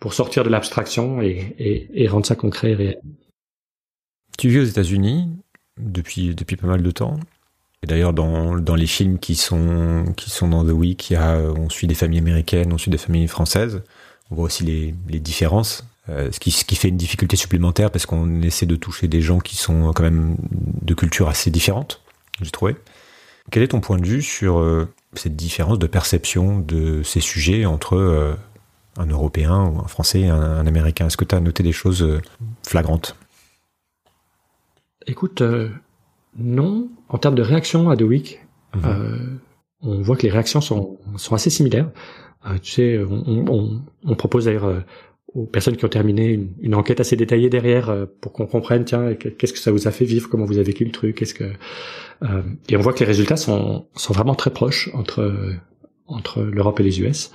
pour 0.00 0.14
sortir 0.14 0.44
de 0.44 0.48
l'abstraction 0.48 1.20
et, 1.20 1.54
et, 1.92 2.08
rendre 2.08 2.26
ça 2.26 2.36
concret 2.36 2.70
et 2.70 2.74
réel. 2.74 3.00
Tu 4.38 4.48
vis 4.48 4.60
aux 4.60 4.64
États-Unis 4.64 5.28
depuis, 5.78 6.34
depuis 6.34 6.56
pas 6.56 6.68
mal 6.68 6.82
de 6.82 6.90
temps. 6.90 7.18
Et 7.82 7.86
d'ailleurs, 7.86 8.12
dans, 8.12 8.56
dans 8.58 8.74
les 8.74 8.86
films 8.86 9.18
qui 9.18 9.34
sont, 9.34 10.12
qui 10.16 10.30
sont 10.30 10.48
dans 10.48 10.64
The 10.64 10.70
Week, 10.70 11.14
on 11.16 11.68
suit 11.68 11.86
des 11.86 11.94
familles 11.94 12.20
américaines, 12.20 12.72
on 12.72 12.78
suit 12.78 12.90
des 12.90 12.98
familles 12.98 13.28
françaises. 13.28 13.82
On 14.30 14.36
voit 14.36 14.44
aussi 14.44 14.64
les, 14.64 14.94
les 15.08 15.20
différences 15.20 15.84
euh, 16.10 16.30
ce, 16.32 16.40
qui, 16.40 16.50
ce 16.50 16.64
qui 16.64 16.76
fait 16.76 16.88
une 16.88 16.96
difficulté 16.96 17.36
supplémentaire 17.36 17.90
parce 17.90 18.06
qu'on 18.06 18.40
essaie 18.40 18.66
de 18.66 18.76
toucher 18.76 19.08
des 19.08 19.20
gens 19.20 19.40
qui 19.40 19.56
sont 19.56 19.92
quand 19.92 20.02
même 20.02 20.36
de 20.82 20.94
cultures 20.94 21.28
assez 21.28 21.50
différentes, 21.50 22.02
j'ai 22.40 22.50
trouvé. 22.50 22.76
Quel 23.50 23.62
est 23.62 23.68
ton 23.68 23.80
point 23.80 23.98
de 23.98 24.06
vue 24.06 24.22
sur 24.22 24.58
euh, 24.58 24.88
cette 25.14 25.36
différence 25.36 25.78
de 25.78 25.86
perception 25.86 26.60
de 26.60 27.02
ces 27.02 27.20
sujets 27.20 27.66
entre 27.66 27.96
euh, 27.96 28.34
un 28.96 29.06
Européen 29.06 29.64
ou 29.64 29.80
un 29.80 29.88
Français 29.88 30.20
et 30.20 30.28
un, 30.28 30.66
Américain? 30.66 31.06
Est-ce 31.06 31.16
que 31.18 31.24
tu 31.24 31.34
as 31.34 31.40
noté 31.40 31.62
des 31.62 31.72
choses 31.72 32.20
flagrantes? 32.66 33.16
Écoute, 35.06 35.42
non. 36.38 36.88
En 37.08 37.18
termes 37.18 37.34
de 37.34 37.42
réaction 37.42 37.88
à 37.90 37.96
The 37.96 38.02
Week, 38.02 38.40
mhm. 38.74 39.40
on 39.80 40.02
voit 40.02 40.16
que 40.16 40.22
les 40.22 40.30
réactions 40.30 40.60
sont, 40.60 40.98
sont 41.16 41.34
assez 41.34 41.48
similaires. 41.48 41.90
tu 42.62 42.72
sais, 42.72 42.98
on, 42.98 43.46
on, 43.48 43.82
on 44.04 44.14
propose 44.14 44.44
d'ailleurs 44.44 44.84
aux 45.34 45.46
personnes 45.46 45.76
qui 45.76 45.84
ont 45.84 45.90
terminé 45.90 46.40
une, 46.60 46.74
enquête 46.74 47.00
assez 47.00 47.16
détaillée 47.16 47.50
derrière 47.50 47.90
euh, 47.90 48.06
pour 48.20 48.32
qu'on 48.32 48.46
comprenne 48.46 48.84
tiens 48.84 49.14
qu'est-ce 49.14 49.52
que 49.52 49.58
ça 49.58 49.70
vous 49.70 49.86
a 49.86 49.90
fait 49.90 50.04
vivre 50.04 50.28
comment 50.28 50.44
vous 50.44 50.54
avez 50.54 50.64
vécu 50.64 50.84
le 50.84 50.90
truc 50.90 51.16
qu'est-ce 51.16 51.34
que 51.34 51.52
euh, 52.22 52.42
et 52.68 52.76
on 52.76 52.80
voit 52.80 52.92
que 52.92 53.00
les 53.00 53.06
résultats 53.06 53.36
sont 53.36 53.86
sont 53.94 54.12
vraiment 54.12 54.34
très 54.34 54.50
proches 54.50 54.90
entre 54.94 55.54
entre 56.06 56.42
l'Europe 56.42 56.80
et 56.80 56.82
les 56.82 57.00
US 57.00 57.30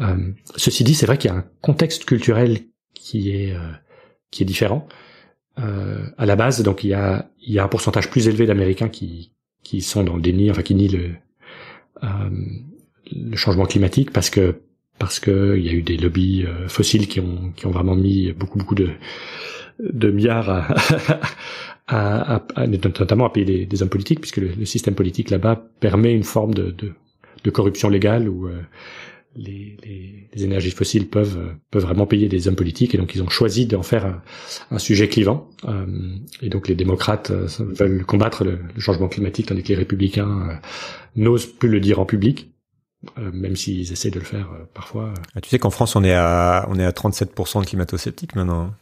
euh, 0.00 0.32
ceci 0.56 0.84
dit 0.84 0.94
c'est 0.94 1.06
vrai 1.06 1.18
qu'il 1.18 1.30
y 1.30 1.34
a 1.34 1.36
un 1.36 1.44
contexte 1.60 2.04
culturel 2.04 2.60
qui 2.94 3.30
est 3.30 3.52
euh, 3.54 3.72
qui 4.30 4.42
est 4.42 4.46
différent. 4.46 4.86
À 6.16 6.24
la 6.24 6.36
base 6.36 6.62
donc 6.62 6.84
il 6.84 6.88
y 6.88 6.94
a 6.94 7.30
il 7.38 7.52
y 7.52 7.58
a 7.58 7.64
un 7.64 7.68
pourcentage 7.68 8.08
plus 8.08 8.28
élevé 8.28 8.46
d'Américains 8.46 8.88
qui 8.88 9.34
qui 9.62 9.82
sont 9.82 10.02
dans 10.02 10.16
le 10.16 10.22
déni 10.22 10.50
enfin 10.50 10.62
qui 10.62 10.74
nient 10.74 10.88
le 10.88 11.10
le 13.12 13.36
changement 13.36 13.66
climatique 13.66 14.10
parce 14.10 14.30
que 14.30 14.62
parce 15.00 15.18
que 15.18 15.56
il 15.58 15.66
y 15.66 15.70
a 15.70 15.72
eu 15.72 15.82
des 15.82 15.96
lobbies 15.96 16.44
euh, 16.46 16.68
fossiles 16.68 17.08
qui 17.08 17.18
ont 17.18 17.52
qui 17.56 17.66
ont 17.66 17.70
vraiment 17.70 17.96
mis 17.96 18.32
beaucoup 18.32 18.58
beaucoup 18.58 18.76
de 18.76 18.90
de 19.80 20.10
milliards 20.10 20.50
à, 20.50 20.74
à, 21.88 22.44
à, 22.54 22.66
notamment 22.66 23.24
à 23.24 23.30
payer 23.30 23.64
des, 23.66 23.82
hommes 23.82 23.88
politiques 23.88 24.20
puisque 24.20 24.36
le, 24.36 24.64
système 24.66 24.94
politique 24.94 25.30
là-bas 25.30 25.64
permet 25.80 26.12
une 26.12 26.22
forme 26.22 26.52
de, 26.52 26.70
de, 26.70 26.92
de 27.42 27.50
corruption 27.50 27.88
légale 27.88 28.28
où 28.28 28.46
euh, 28.46 28.60
les, 29.36 29.78
les, 30.34 30.44
énergies 30.44 30.70
fossiles 30.70 31.08
peuvent 31.08 31.54
peuvent 31.70 31.82
vraiment 31.82 32.06
payer 32.06 32.28
des 32.28 32.46
hommes 32.46 32.56
politiques 32.56 32.94
et 32.94 32.98
donc 32.98 33.14
ils 33.14 33.22
ont 33.22 33.28
choisi 33.30 33.64
d'en 33.64 33.82
faire 33.82 34.20
un, 34.70 34.78
sujet 34.78 35.08
clivant. 35.08 35.48
Euh, 35.66 35.86
et 36.42 36.50
donc 36.50 36.68
les 36.68 36.74
démocrates 36.74 37.30
veulent 37.30 38.04
combattre 38.04 38.44
le, 38.44 38.58
le, 38.74 38.80
changement 38.80 39.08
climatique 39.08 39.46
tandis 39.46 39.62
que 39.62 39.68
les 39.68 39.76
républicains 39.76 40.60
n'osent 41.16 41.46
plus 41.46 41.70
le 41.70 41.80
dire 41.80 42.00
en 42.00 42.04
public 42.04 42.50
euh, 43.18 43.30
même 43.32 43.56
s'ils 43.56 43.92
essaient 43.92 44.10
de 44.10 44.18
le 44.18 44.24
faire 44.24 44.50
euh, 44.52 44.64
parfois. 44.74 45.14
Ah, 45.34 45.40
tu 45.40 45.48
sais 45.48 45.58
qu'en 45.58 45.70
France, 45.70 45.96
on 45.96 46.04
est 46.04 46.12
à 46.12 46.66
on 46.68 46.78
est 46.78 46.84
à 46.84 46.90
37% 46.90 47.62
de 47.62 47.66
climato-sceptiques 47.66 48.36
maintenant. 48.36 48.74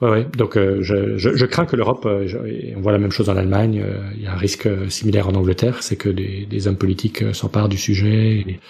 Ouais, 0.00 0.08
ouais. 0.08 0.26
Donc 0.36 0.56
euh, 0.56 0.78
je, 0.80 1.18
je, 1.18 1.36
je, 1.36 1.46
crains 1.46 1.66
que 1.66 1.76
l'Europe, 1.76 2.06
on 2.06 2.80
voit 2.80 2.92
la 2.92 2.98
même 2.98 3.12
chose 3.12 3.28
en 3.28 3.36
Allemagne, 3.36 3.84
il 4.14 4.22
y 4.22 4.26
a 4.26 4.32
un 4.32 4.36
risque 4.36 4.66
similaire 4.90 5.28
en 5.28 5.34
Angleterre, 5.34 5.82
c'est 5.82 5.96
que 5.96 6.08
des, 6.08 6.46
des, 6.46 6.66
hommes 6.66 6.78
politiques 6.78 7.34
s'emparent 7.34 7.68
du 7.68 7.76
sujet. 7.76 8.38
Et, 8.46 8.60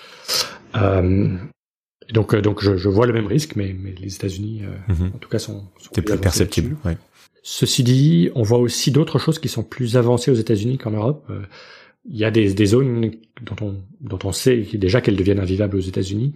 donc 2.13 2.35
donc 2.35 2.63
je, 2.63 2.77
je, 2.77 2.89
vois 2.89 3.07
le 3.07 3.13
même 3.13 3.29
risque, 3.29 3.55
mais, 3.55 3.75
mais 3.79 3.95
les 3.99 4.15
États-Unis, 4.15 4.63
mhm. 4.89 5.13
en 5.15 5.19
tout 5.19 5.29
cas, 5.29 5.39
sont, 5.39 5.69
sont 5.79 5.93
plus 5.93 6.19
perceptible. 6.19 6.77
Ouais. 6.85 6.99
ceci 7.45 7.85
dit, 7.85 8.31
on 8.35 8.43
voit 8.43 8.59
aussi 8.59 8.91
d'autres 8.91 9.21
choses 9.21 9.39
qui 9.39 9.49
sont 9.49 9.63
plus 9.63 9.97
avancées 9.97 10.33
aux 10.33 10.35
États-Unis 10.35 10.79
qu'en 10.79 10.91
Europe. 10.91 11.31
Euh, 12.05 12.09
il 12.11 12.17
y 12.17 12.25
a 12.25 12.31
des, 12.31 12.53
des, 12.55 12.67
zones 12.67 13.11
dont 13.43 13.57
on, 13.61 13.77
dont 14.01 14.19
on 14.25 14.33
sait 14.33 14.67
déjà 14.75 15.01
qu'elles 15.01 15.17
deviennent 15.17 15.41
invivables 15.41 15.77
aux 15.77 15.81
États-Unis. 15.81 16.35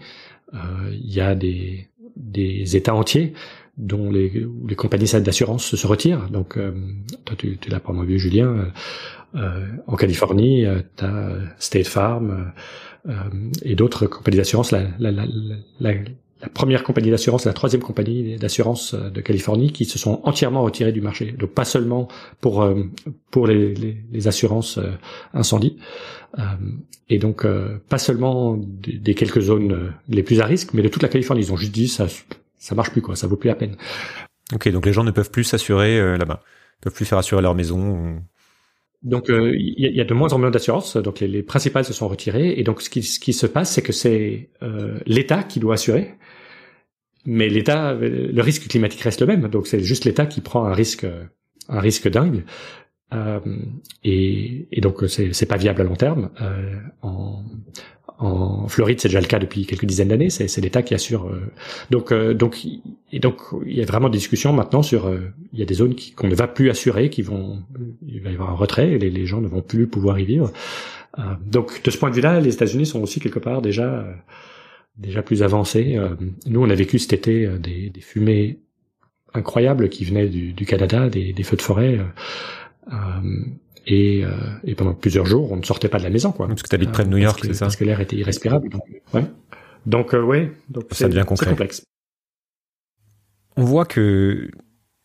Euh, 0.54 0.58
il 0.92 1.12
y 1.12 1.20
a 1.20 1.34
des, 1.34 1.88
des 2.16 2.76
États 2.76 2.94
entiers 2.94 3.32
dont 3.76 4.10
les, 4.10 4.46
les 4.66 4.74
compagnies 4.74 5.10
d'assurance 5.20 5.74
se 5.74 5.86
retirent. 5.86 6.30
Donc, 6.30 6.56
euh, 6.56 6.72
toi, 7.24 7.36
tu, 7.36 7.58
tu 7.58 7.68
l'as 7.70 7.80
probablement 7.80 8.08
vu, 8.08 8.18
Julien. 8.18 8.72
Euh, 9.34 9.66
en 9.86 9.96
Californie, 9.96 10.64
tu 10.96 11.04
as 11.04 11.34
State 11.58 11.88
Farm 11.88 12.52
et 13.62 13.74
d'autres 13.74 14.06
compagnies 14.06 14.38
d'assurance. 14.38 14.70
La, 14.70 14.88
la, 14.98 15.26
la, 15.80 15.92
la, 16.40 16.48
première 16.48 16.82
compagnie 16.82 17.10
d'assurance 17.10 17.44
la 17.46 17.52
troisième 17.52 17.82
compagnie 17.82 18.36
d'assurance 18.36 18.94
euh, 18.94 19.10
de 19.10 19.20
Californie 19.20 19.72
qui 19.72 19.84
se 19.84 19.98
sont 19.98 20.20
entièrement 20.24 20.62
retirées 20.62 20.92
du 20.92 21.00
marché. 21.00 21.32
Donc 21.32 21.50
pas 21.50 21.64
seulement 21.64 22.08
pour 22.40 22.62
euh, 22.62 22.84
pour 23.30 23.46
les, 23.46 23.74
les, 23.74 23.96
les 24.10 24.28
assurances 24.28 24.78
euh, 24.78 24.90
incendies, 25.34 25.76
et 27.08 27.18
donc 27.18 27.46
pas 27.88 27.98
seulement 27.98 28.58
des, 28.58 29.14
quelques 29.14 29.40
zones 29.40 29.94
les 30.08 30.22
plus 30.22 30.40
à 30.40 30.44
risque, 30.44 30.74
mais 30.74 30.82
de 30.82 30.88
toute 30.88 31.02
la 31.02 31.08
Californie. 31.08 31.42
Ils 31.42 31.52
ont 31.52 31.56
juste 31.56 31.72
dit 31.72 31.88
ça 31.88 32.06
ça 32.58 32.74
marche 32.74 32.90
plus 32.90 33.00
quoi, 33.00 33.16
ça 33.16 33.26
vaut 33.26 33.36
plus 33.36 33.48
la 33.48 33.54
peine. 33.54 33.76
Ok, 34.52 34.68
donc 34.68 34.84
les 34.84 34.92
gens 34.92 35.04
ne 35.04 35.10
peuvent 35.12 35.30
plus 35.30 35.44
s'assurer 35.44 36.18
là-bas, 36.18 36.42
peuvent 36.82 36.92
plus 36.92 37.06
faire 37.06 37.18
assurer 37.18 37.40
leur 37.40 37.54
maison. 37.54 38.20
Donc 39.02 39.26
il 39.28 39.74
y, 39.78 40.00
a 40.00 40.04
de 40.04 40.14
moins 40.14 40.32
en 40.32 40.38
moins 40.38 40.50
d'assurances, 40.50 40.96
donc 40.96 41.20
les, 41.20 41.28
les, 41.28 41.42
principales 41.42 41.84
se 41.84 41.92
sont 41.92 42.08
retirées, 42.08 42.58
et 42.58 42.64
donc 42.64 42.82
ce 42.82 42.90
qui, 42.90 43.02
ce 43.02 43.20
qui 43.20 43.32
se 43.32 43.46
passe, 43.46 43.70
c'est 43.70 43.82
que 43.82 43.92
c'est 43.92 44.50
euh, 44.62 44.98
l'État 45.06 45.44
qui 45.44 45.60
doit 45.60 45.74
assurer, 45.74 46.14
mais 47.26 47.48
l'État, 47.48 47.94
le 47.94 48.40
risque 48.40 48.68
climatique 48.68 49.00
reste 49.02 49.20
le 49.20 49.26
même, 49.26 49.48
donc 49.48 49.66
c'est 49.66 49.80
juste 49.80 50.04
l'État 50.04 50.26
qui 50.26 50.40
prend 50.40 50.64
un 50.64 50.72
risque, 50.72 51.06
un 51.68 51.80
risque 51.80 52.08
dingue, 52.08 52.44
euh, 53.14 53.40
et, 54.04 54.68
et, 54.72 54.80
donc 54.80 55.04
c'est, 55.08 55.46
pas 55.46 55.56
viable 55.56 55.80
à 55.82 55.84
long 55.84 55.94
terme. 55.94 56.30
Euh, 56.40 56.74
en, 57.02 57.44
en 58.18 58.66
Floride, 58.68 59.00
c'est 59.00 59.08
déjà 59.08 59.20
le 59.20 59.26
cas 59.26 59.38
depuis 59.38 59.66
quelques 59.66 59.84
dizaines 59.84 60.08
d'années. 60.08 60.30
C'est, 60.30 60.60
l'État 60.60 60.82
qui 60.82 60.94
assure. 60.94 61.26
Euh, 61.26 61.52
donc, 61.90 62.12
euh, 62.12 62.32
donc, 62.32 62.64
et 63.12 63.18
donc, 63.18 63.40
il 63.66 63.76
y 63.76 63.82
a 63.82 63.84
vraiment 63.84 64.08
des 64.08 64.18
discussions 64.18 64.52
maintenant 64.52 64.82
sur. 64.82 65.06
Euh, 65.06 65.32
il 65.52 65.58
y 65.58 65.62
a 65.62 65.66
des 65.66 65.74
zones 65.74 65.94
qu'on 66.16 66.28
ne 66.28 66.34
va 66.34 66.48
plus 66.48 66.70
assurer, 66.70 67.10
qui 67.10 67.22
vont. 67.22 67.58
Il 68.06 68.22
va 68.22 68.30
y 68.30 68.34
avoir 68.34 68.50
un 68.50 68.54
retrait, 68.54 68.92
et 68.92 68.98
les, 68.98 69.10
les 69.10 69.26
gens 69.26 69.40
ne 69.40 69.48
vont 69.48 69.62
plus 69.62 69.86
pouvoir 69.86 70.18
y 70.18 70.24
vivre. 70.24 70.50
donc, 71.44 71.82
de 71.82 71.90
ce 71.90 71.98
point 71.98 72.10
de 72.10 72.14
vue-là, 72.14 72.40
les 72.40 72.54
États-Unis 72.54 72.86
sont 72.86 73.02
aussi 73.02 73.20
quelque 73.20 73.38
part 73.38 73.62
déjà 73.62 74.06
déjà 74.96 75.22
plus 75.22 75.42
avancés. 75.42 75.98
nous, 76.46 76.62
on 76.62 76.70
a 76.70 76.74
vécu 76.74 76.98
cet 76.98 77.12
été 77.12 77.46
des, 77.58 77.90
des 77.90 78.00
fumées 78.00 78.60
incroyables 79.34 79.88
qui 79.88 80.04
venaient 80.04 80.28
du, 80.28 80.52
du 80.52 80.64
Canada, 80.66 81.08
des, 81.08 81.32
des, 81.32 81.42
feux 81.42 81.56
de 81.56 81.62
forêt. 81.62 81.98
Et, 83.86 84.24
euh, 84.24 84.30
et, 84.64 84.74
pendant 84.74 84.94
plusieurs 84.94 85.26
jours, 85.26 85.52
on 85.52 85.56
ne 85.56 85.62
sortait 85.62 85.88
pas 85.88 85.98
de 85.98 86.02
la 86.02 86.10
maison, 86.10 86.32
quoi. 86.32 86.48
Parce 86.48 86.62
que 86.62 86.68
t'habites 86.68 86.90
près 86.90 87.04
de 87.04 87.08
New 87.08 87.18
York, 87.18 87.40
c'est 87.42 87.54
ça 87.54 87.66
Parce 87.66 87.76
que 87.76 87.84
l'air 87.84 88.00
était 88.00 88.16
irrespirable. 88.16 88.68
Donc, 88.68 88.82
ouais. 89.14 89.24
Donc, 89.86 90.14
euh, 90.14 90.22
ouais. 90.22 90.52
Donc, 90.68 90.86
ça 90.90 91.08
devient 91.08 91.24
concret. 91.26 91.50
complexe. 91.50 91.84
On 93.56 93.64
voit 93.64 93.84
que 93.84 94.50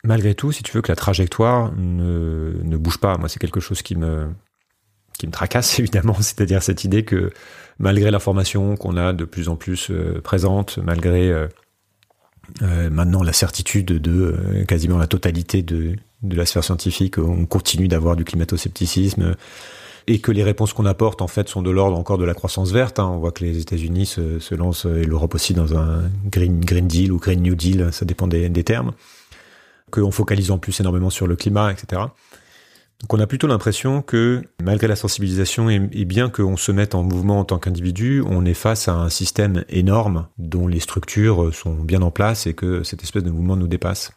malgré 0.02 0.34
tout, 0.34 0.50
si 0.50 0.64
tu 0.64 0.72
veux 0.72 0.82
que 0.82 0.90
la 0.90 0.96
trajectoire 0.96 1.72
ne, 1.76 2.54
ne 2.64 2.76
bouge 2.76 2.98
pas, 2.98 3.16
moi, 3.18 3.28
c'est 3.28 3.38
quelque 3.38 3.60
chose 3.60 3.82
qui 3.82 3.94
me 3.94 4.30
qui 5.18 5.26
me 5.26 5.32
tracasse 5.32 5.78
évidemment, 5.78 6.16
c'est-à-dire 6.20 6.62
cette 6.62 6.84
idée 6.84 7.04
que 7.04 7.30
malgré 7.78 8.10
l'information 8.10 8.76
qu'on 8.76 8.96
a 8.96 9.12
de 9.12 9.24
plus 9.24 9.48
en 9.48 9.56
plus 9.56 9.90
euh, 9.90 10.20
présente, 10.22 10.78
malgré 10.78 11.30
euh, 11.30 11.48
euh, 12.62 12.90
maintenant 12.90 13.22
la 13.22 13.32
certitude 13.32 13.86
de 13.86 14.64
quasiment 14.68 14.98
la 14.98 15.06
totalité 15.06 15.62
de, 15.62 15.96
de 16.22 16.36
la 16.36 16.46
sphère 16.46 16.64
scientifique, 16.64 17.18
on 17.18 17.46
continue 17.46 17.88
d'avoir 17.88 18.16
du 18.16 18.24
climato-scepticisme 18.24 19.34
et 20.08 20.20
que 20.20 20.32
les 20.32 20.42
réponses 20.42 20.72
qu'on 20.72 20.86
apporte 20.86 21.22
en 21.22 21.28
fait 21.28 21.48
sont 21.48 21.62
de 21.62 21.70
l'ordre 21.70 21.96
encore 21.96 22.18
de 22.18 22.24
la 22.24 22.34
croissance 22.34 22.72
verte. 22.72 22.98
Hein. 22.98 23.06
On 23.06 23.18
voit 23.18 23.32
que 23.32 23.44
les 23.44 23.60
États-Unis 23.60 24.06
se, 24.06 24.38
se, 24.40 24.54
lancent 24.54 24.86
et 24.86 25.04
l'Europe 25.04 25.34
aussi 25.34 25.54
dans 25.54 25.76
un 25.76 26.02
green 26.24 26.60
green 26.60 26.88
deal 26.88 27.12
ou 27.12 27.18
green 27.18 27.40
new 27.40 27.54
deal, 27.54 27.88
ça 27.92 28.04
dépend 28.04 28.26
des, 28.26 28.48
des 28.48 28.64
termes. 28.64 28.92
Qu'on 29.90 30.10
focalise 30.10 30.50
en 30.50 30.58
plus 30.58 30.80
énormément 30.80 31.10
sur 31.10 31.26
le 31.26 31.36
climat, 31.36 31.70
etc. 31.70 32.02
Donc 33.02 33.14
on 33.14 33.20
a 33.20 33.26
plutôt 33.26 33.48
l'impression 33.48 34.00
que 34.00 34.42
malgré 34.62 34.86
la 34.86 34.94
sensibilisation 34.94 35.68
et, 35.68 36.04
bien 36.04 36.30
qu'on 36.30 36.56
se 36.56 36.70
mette 36.70 36.94
en 36.94 37.02
mouvement 37.02 37.40
en 37.40 37.44
tant 37.44 37.58
qu'individu, 37.58 38.22
on 38.26 38.44
est 38.44 38.54
face 38.54 38.86
à 38.86 38.94
un 38.94 39.08
système 39.08 39.64
énorme 39.68 40.28
dont 40.38 40.68
les 40.68 40.78
structures 40.78 41.52
sont 41.52 41.74
bien 41.74 42.00
en 42.02 42.12
place 42.12 42.46
et 42.46 42.54
que 42.54 42.84
cette 42.84 43.02
espèce 43.02 43.24
de 43.24 43.30
mouvement 43.30 43.56
nous 43.56 43.66
dépasse. 43.66 44.12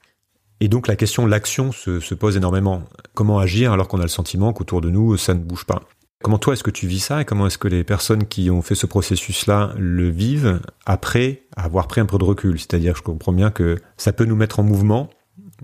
Et 0.60 0.68
donc 0.68 0.88
la 0.88 0.96
question, 0.96 1.26
l'action 1.26 1.72
se, 1.72 2.00
se, 2.00 2.14
pose 2.14 2.38
énormément. 2.38 2.84
Comment 3.14 3.40
agir 3.40 3.74
alors 3.74 3.88
qu'on 3.88 4.00
a 4.00 4.04
le 4.04 4.08
sentiment 4.08 4.54
qu'autour 4.54 4.82
de 4.82 4.90
nous, 4.90 5.18
ça 5.18 5.34
ne 5.34 5.40
bouge 5.40 5.66
pas? 5.66 5.82
Comment 6.24 6.38
toi, 6.40 6.54
est-ce 6.54 6.64
que 6.64 6.72
tu 6.72 6.88
vis 6.88 7.02
ça 7.02 7.22
et 7.22 7.26
comment 7.26 7.46
est-ce 7.46 7.58
que 7.58 7.68
les 7.68 7.84
personnes 7.84 8.26
qui 8.26 8.50
ont 8.50 8.62
fait 8.62 8.74
ce 8.74 8.86
processus-là 8.86 9.74
le 9.78 10.10
vivent 10.10 10.60
après 10.86 11.44
avoir 11.56 11.88
pris 11.88 12.02
un 12.02 12.06
peu 12.06 12.18
de 12.18 12.24
recul? 12.24 12.58
C'est-à-dire, 12.58 12.96
je 12.96 13.02
comprends 13.02 13.34
bien 13.34 13.52
que 13.52 13.78
ça 13.98 14.14
peut 14.14 14.26
nous 14.26 14.36
mettre 14.36 14.60
en 14.60 14.64
mouvement, 14.64 15.10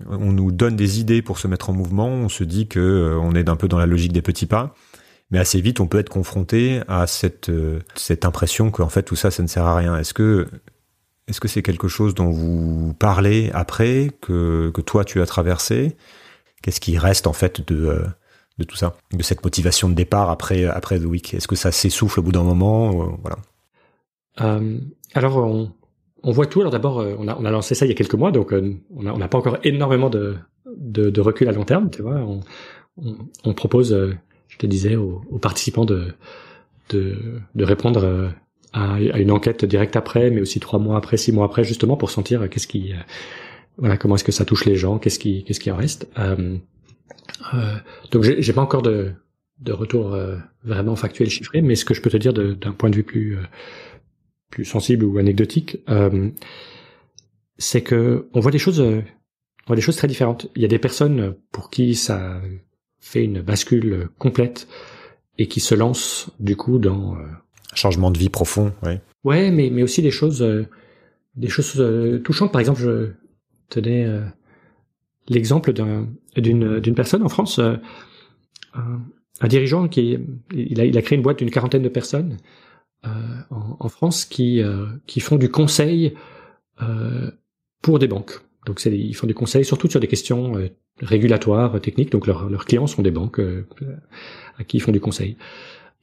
on 0.07 0.31
nous 0.31 0.51
donne 0.51 0.75
des 0.75 0.99
idées 0.99 1.21
pour 1.21 1.39
se 1.39 1.47
mettre 1.47 1.69
en 1.69 1.73
mouvement, 1.73 2.07
on 2.07 2.29
se 2.29 2.43
dit 2.43 2.67
que 2.67 2.79
euh, 2.79 3.19
on 3.19 3.33
est 3.35 3.49
un 3.49 3.55
peu 3.55 3.67
dans 3.67 3.79
la 3.79 3.85
logique 3.85 4.13
des 4.13 4.21
petits 4.21 4.45
pas, 4.45 4.73
mais 5.29 5.39
assez 5.39 5.61
vite 5.61 5.79
on 5.79 5.87
peut 5.87 5.99
être 5.99 6.09
confronté 6.09 6.81
à 6.87 7.07
cette 7.07 7.49
euh, 7.49 7.81
impression 8.23 8.71
qu'en 8.71 8.89
fait 8.89 9.03
tout 9.03 9.15
ça 9.15 9.31
ça 9.31 9.43
ne 9.43 9.47
sert 9.47 9.65
à 9.65 9.75
rien. 9.75 9.97
Est-ce 9.97 10.13
que 10.13 10.47
est-ce 11.27 11.39
que 11.39 11.47
c'est 11.47 11.61
quelque 11.61 11.87
chose 11.87 12.13
dont 12.13 12.29
vous 12.29 12.93
parlez 12.93 13.51
après, 13.53 14.11
que, 14.21 14.71
toi 14.85 15.05
tu 15.05 15.21
as 15.21 15.25
traversé? 15.25 15.95
Qu'est-ce 16.61 16.81
qui 16.81 16.97
reste 16.97 17.27
en 17.27 17.33
fait 17.33 17.65
de, 17.67 17.85
euh, 17.85 18.65
tout 18.67 18.75
ça, 18.75 18.95
de 19.13 19.23
cette 19.23 19.43
motivation 19.43 19.87
de 19.87 19.93
départ 19.93 20.29
après, 20.29 20.65
après 20.65 20.99
The 20.99 21.05
Week? 21.05 21.33
Est-ce 21.33 21.47
que 21.47 21.55
ça 21.55 21.71
s'essouffle 21.71 22.19
au 22.19 22.23
bout 22.23 22.31
d'un 22.31 22.43
moment? 22.43 23.17
Voilà. 23.21 23.37
Alors, 25.13 25.37
on, 25.37 25.71
on, 26.23 26.31
voit 26.31 26.45
tout. 26.45 26.61
Alors 26.61 26.71
d'abord, 26.71 26.99
euh, 26.99 27.15
on 27.17 27.27
a, 27.27 27.51
lancé 27.51 27.75
ça 27.75 27.85
il 27.85 27.89
y 27.89 27.91
a 27.91 27.95
quelques 27.95 28.15
mois, 28.15 28.31
donc 28.31 28.53
on 28.53 29.03
n'a 29.03 29.27
pas 29.27 29.37
encore 29.37 29.57
énormément 29.63 30.09
de, 30.09 30.37
recul 31.19 31.47
à 31.47 31.51
long 31.51 31.65
terme. 31.65 31.89
Tu 31.89 32.01
vois, 32.01 32.25
on, 32.97 33.53
propose, 33.53 33.95
je 34.47 34.57
te 34.57 34.65
disais, 34.65 34.95
aux, 34.95 35.21
participants 35.41 35.85
de, 35.85 36.13
répondre 37.57 38.31
à, 38.73 38.99
une 38.99 39.31
enquête 39.31 39.65
directe 39.65 39.95
après, 39.95 40.31
mais 40.31 40.41
aussi 40.41 40.59
trois 40.59 40.79
mois 40.79 40.97
après, 40.97 41.17
six 41.17 41.31
mois 41.31 41.45
après, 41.45 41.63
justement 41.63 41.97
pour 41.97 42.09
sentir 42.09 42.49
qu'est-ce 42.49 42.67
qui, 42.67 42.93
euh, 42.93 42.97
voilà, 43.77 43.97
comment 43.97 44.15
est-ce 44.15 44.23
que 44.23 44.31
ça 44.31 44.45
touche 44.45 44.65
les 44.65 44.75
gens, 44.75 44.97
qu'est-ce 44.97 45.19
qui, 45.19 45.43
qu'est-ce 45.43 45.59
qui 45.59 45.71
en 45.71 45.75
reste. 45.75 46.07
Euh, 46.17 46.57
euh, 47.53 47.75
donc 48.11 48.23
j'ai 48.23 48.53
pas 48.53 48.61
encore 48.61 48.81
de, 48.81 49.13
de 49.61 49.71
retour 49.71 50.13
euh, 50.13 50.37
vraiment 50.63 50.95
factuel 50.95 51.29
chiffré, 51.29 51.61
mais 51.61 51.75
ce 51.75 51.85
que 51.85 51.93
je 51.93 52.01
peux 52.01 52.09
te 52.09 52.17
dire 52.17 52.33
d'un 52.33 52.71
point 52.71 52.89
de 52.89 52.95
vue 52.95 53.03
plus 53.03 53.37
euh, 53.37 53.41
plus 54.51 54.65
sensible 54.65 55.05
ou 55.05 55.17
anecdotique, 55.17 55.79
c'est 57.57 57.81
que 57.81 58.27
on 58.33 58.39
voit 58.39 58.51
des 58.51 58.59
choses, 58.59 58.79
on 58.79 59.03
voit 59.65 59.75
des 59.75 59.81
choses 59.81 59.95
très 59.95 60.07
différentes. 60.07 60.47
Il 60.55 60.61
y 60.61 60.65
a 60.65 60.67
des 60.67 60.77
personnes 60.77 61.35
pour 61.51 61.69
qui 61.69 61.95
ça 61.95 62.39
fait 62.99 63.23
une 63.23 63.41
bascule 63.41 64.09
complète 64.19 64.67
et 65.39 65.47
qui 65.47 65.59
se 65.59 65.73
lancent 65.73 66.29
du 66.39 66.55
coup 66.55 66.77
dans 66.77 67.17
Changement 67.73 68.11
de 68.11 68.17
vie 68.17 68.29
profond, 68.29 68.73
oui. 68.83 68.93
Ouais, 69.23 69.49
mais 69.49 69.69
mais 69.69 69.81
aussi 69.81 70.01
des 70.01 70.11
choses, 70.11 70.41
euh, 70.41 70.67
des 71.35 71.47
choses 71.47 71.75
euh, 71.79 72.19
touchantes. 72.19 72.51
Par 72.51 72.59
exemple, 72.59 72.81
je 72.81 73.11
tenais 73.69 74.03
euh, 74.05 74.21
l'exemple 75.29 75.71
d'un 75.71 76.07
d'une 76.35 76.81
d'une 76.81 76.95
personne 76.95 77.23
en 77.23 77.29
France, 77.29 77.59
un, 77.59 77.79
un, 79.39 79.47
dirigeant 79.47 79.87
qui 79.87 80.17
il 80.53 80.81
a 80.81 80.85
il 80.85 80.97
a 80.97 81.01
créé 81.01 81.15
une 81.15 81.23
boîte 81.23 81.39
d'une 81.39 81.49
quarantaine 81.49 81.81
de 81.81 81.89
personnes 81.89 82.37
en, 83.03 83.77
en, 83.79 83.89
France 83.89 84.25
qui 84.25 84.61
qui 85.07 85.19
font 85.19 85.37
du 85.37 85.49
conseil 85.49 86.13
pour 87.81 87.99
des 87.99 88.07
banques. 88.07 88.41
Donc 88.65 88.79
c'est 88.79 88.91
ils 88.91 89.15
font 89.15 89.27
du 89.27 89.33
conseil 89.33 89.65
surtout 89.65 89.89
sur 89.89 89.99
des 89.99 90.07
questions 90.07 90.53
régulatoires, 90.99 91.79
techniques. 91.81 92.11
Donc 92.11 92.27
leurs 92.27 92.49
leurs 92.49 92.65
clients 92.65 92.87
sont 92.87 93.01
des 93.01 93.11
banques 93.11 93.41
à 94.57 94.63
qui 94.63 94.77
ils 94.77 94.81
font 94.81 94.91
du 94.91 94.99
conseil. 94.99 95.37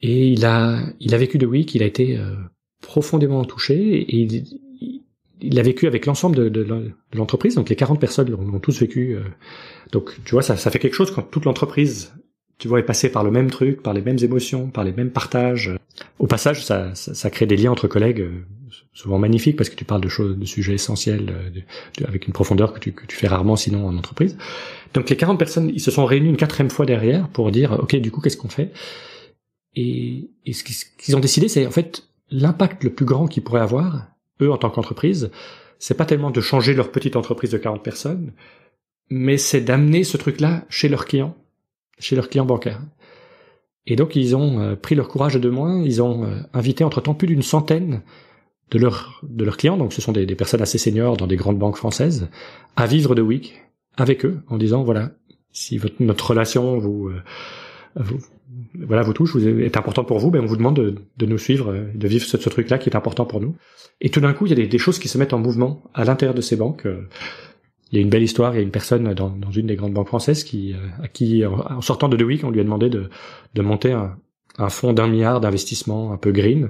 Et 0.01 0.29
il 0.29 0.45
a, 0.45 0.81
il 0.99 1.13
a 1.13 1.17
vécu 1.17 1.37
de 1.37 1.45
Week, 1.45 1.75
il 1.75 1.83
a 1.83 1.85
été 1.85 2.17
euh, 2.17 2.35
profondément 2.81 3.43
touché 3.43 3.75
et 3.75 4.15
il, 4.15 4.43
il 5.41 5.59
a 5.59 5.61
vécu 5.61 5.87
avec 5.87 6.05
l'ensemble 6.05 6.35
de, 6.35 6.49
de, 6.49 6.93
l'entreprise. 7.13 7.55
Donc 7.55 7.69
les 7.69 7.75
40 7.75 7.99
personnes 7.99 8.29
l'ont 8.29 8.59
tous 8.59 8.79
vécu. 8.79 9.15
Euh, 9.15 9.21
donc 9.91 10.17
tu 10.23 10.31
vois, 10.31 10.41
ça, 10.41 10.55
ça 10.55 10.71
fait 10.71 10.79
quelque 10.79 10.95
chose 10.95 11.11
quand 11.11 11.23
toute 11.23 11.45
l'entreprise, 11.45 12.13
tu 12.59 12.67
vois, 12.67 12.79
est 12.79 12.83
passée 12.83 13.09
par 13.09 13.23
le 13.23 13.31
même 13.31 13.49
truc, 13.49 13.81
par 13.81 13.93
les 13.93 14.01
mêmes 14.01 14.19
émotions, 14.21 14.67
par 14.67 14.83
les 14.83 14.91
mêmes 14.91 15.09
partages. 15.09 15.75
Au 16.19 16.27
passage, 16.27 16.63
ça, 16.63 16.93
ça, 16.93 17.13
ça 17.13 17.29
crée 17.29 17.45
des 17.45 17.57
liens 17.57 17.71
entre 17.71 17.87
collègues 17.87 18.21
euh, 18.21 18.45
souvent 18.93 19.17
magnifiques 19.17 19.55
parce 19.55 19.69
que 19.69 19.75
tu 19.75 19.85
parles 19.85 20.01
de 20.01 20.09
choses, 20.09 20.37
de 20.37 20.45
sujets 20.45 20.73
essentiels 20.73 21.33
avec 22.05 22.27
une 22.27 22.33
profondeur 22.33 22.73
que 22.73 22.79
tu, 22.79 22.91
que 22.91 23.05
tu 23.05 23.15
fais 23.15 23.27
rarement 23.27 23.55
sinon 23.55 23.87
en 23.87 23.97
entreprise. 23.97 24.37
Donc 24.93 25.09
les 25.09 25.15
40 25.15 25.39
personnes, 25.39 25.71
ils 25.73 25.79
se 25.79 25.89
sont 25.89 26.05
réunis 26.05 26.29
une 26.29 26.37
quatrième 26.37 26.69
fois 26.69 26.85
derrière 26.85 27.29
pour 27.29 27.49
dire, 27.51 27.73
ok, 27.79 27.95
du 27.95 28.11
coup, 28.11 28.21
qu'est-ce 28.21 28.37
qu'on 28.37 28.49
fait? 28.49 28.71
Et, 29.75 30.29
et 30.45 30.53
ce 30.53 30.63
qu'ils 30.63 31.15
ont 31.15 31.19
décidé, 31.19 31.47
c'est 31.47 31.65
en 31.65 31.71
fait 31.71 32.09
l'impact 32.29 32.83
le 32.83 32.89
plus 32.91 33.05
grand 33.05 33.27
qu'ils 33.27 33.43
pourraient 33.43 33.61
avoir, 33.61 34.07
eux 34.41 34.51
en 34.51 34.57
tant 34.57 34.69
qu'entreprise, 34.69 35.31
c'est 35.77 35.95
pas 35.95 36.05
tellement 36.05 36.31
de 36.31 36.41
changer 36.41 36.73
leur 36.73 36.91
petite 36.91 37.15
entreprise 37.15 37.51
de 37.51 37.57
40 37.57 37.83
personnes, 37.83 38.33
mais 39.09 39.37
c'est 39.37 39.61
d'amener 39.61 40.03
ce 40.03 40.17
truc-là 40.17 40.65
chez 40.69 40.89
leurs 40.89 41.05
clients, 41.05 41.35
chez 41.99 42.15
leurs 42.15 42.29
clients 42.29 42.45
bancaires. 42.45 42.81
Et 43.85 43.95
donc 43.95 44.15
ils 44.15 44.35
ont 44.35 44.59
euh, 44.59 44.75
pris 44.75 44.95
leur 44.95 45.07
courage 45.07 45.35
de 45.35 45.49
moins, 45.49 45.81
ils 45.83 46.01
ont 46.01 46.23
euh, 46.23 46.39
invité 46.53 46.83
entre-temps 46.83 47.15
plus 47.15 47.27
d'une 47.27 47.41
centaine 47.41 48.01
de 48.71 48.77
leurs 48.77 49.21
de 49.23 49.49
clients, 49.49 49.77
donc 49.77 49.93
ce 49.93 50.01
sont 50.01 50.11
des, 50.11 50.27
personnes 50.35 50.61
assez 50.61 50.77
seniors 50.77 51.17
dans 51.17 51.25
des 51.25 51.35
grandes 51.35 51.57
banques 51.57 51.77
françaises, 51.77 52.29
à 52.75 52.85
vivre 52.85 53.15
de 53.15 53.21
Week 53.23 53.63
avec 53.97 54.25
eux, 54.25 54.41
en 54.47 54.57
disant 54.57 54.83
voilà, 54.83 55.09
si 55.51 55.81
notre 55.99 56.29
relation 56.29 56.77
vous, 56.77 57.07
euh, 57.07 57.21
vous 57.95 58.19
voilà 58.75 59.01
vous 59.01 59.13
touche, 59.13 59.33
vous 59.33 59.47
est 59.47 59.75
important 59.75 60.03
pour 60.03 60.19
vous, 60.19 60.29
ben 60.29 60.43
on 60.43 60.45
vous 60.45 60.57
demande 60.57 60.75
de, 60.75 61.25
nous 61.25 61.37
suivre, 61.39 61.75
de 61.93 62.07
vivre 62.07 62.25
ce, 62.25 62.37
truc-là 62.37 62.77
qui 62.77 62.89
est 62.89 62.95
important 62.95 63.25
pour 63.25 63.41
nous. 63.41 63.55
Et 64.01 64.09
tout 64.09 64.19
d'un 64.19 64.33
coup, 64.33 64.45
il 64.45 64.57
y 64.57 64.61
a 64.61 64.67
des, 64.67 64.77
choses 64.77 64.99
qui 64.99 65.07
se 65.07 65.17
mettent 65.17 65.33
en 65.33 65.39
mouvement 65.39 65.83
à 65.93 66.03
l'intérieur 66.03 66.35
de 66.35 66.41
ces 66.41 66.55
banques. 66.55 66.87
Il 67.91 67.97
y 67.97 67.99
a 67.99 68.01
une 68.01 68.09
belle 68.09 68.23
histoire, 68.23 68.53
il 68.53 68.57
y 68.57 68.59
a 68.59 68.63
une 68.63 68.71
personne 68.71 69.13
dans, 69.13 69.29
dans 69.29 69.51
une 69.51 69.67
des 69.67 69.75
grandes 69.75 69.93
banques 69.93 70.07
françaises 70.07 70.43
qui, 70.43 70.75
à 71.01 71.07
qui, 71.07 71.43
en 71.45 71.81
sortant 71.81 72.07
de 72.07 72.23
Week, 72.23 72.43
on 72.43 72.51
lui 72.51 72.59
a 72.59 72.63
demandé 72.63 72.89
de, 72.89 73.09
de 73.55 73.61
monter 73.61 73.93
un, 73.93 74.15
un 74.59 74.69
fonds 74.69 74.93
d'un 74.93 75.07
milliard 75.07 75.39
d'investissement 75.39 76.11
un 76.11 76.17
peu 76.17 76.31
green. 76.31 76.69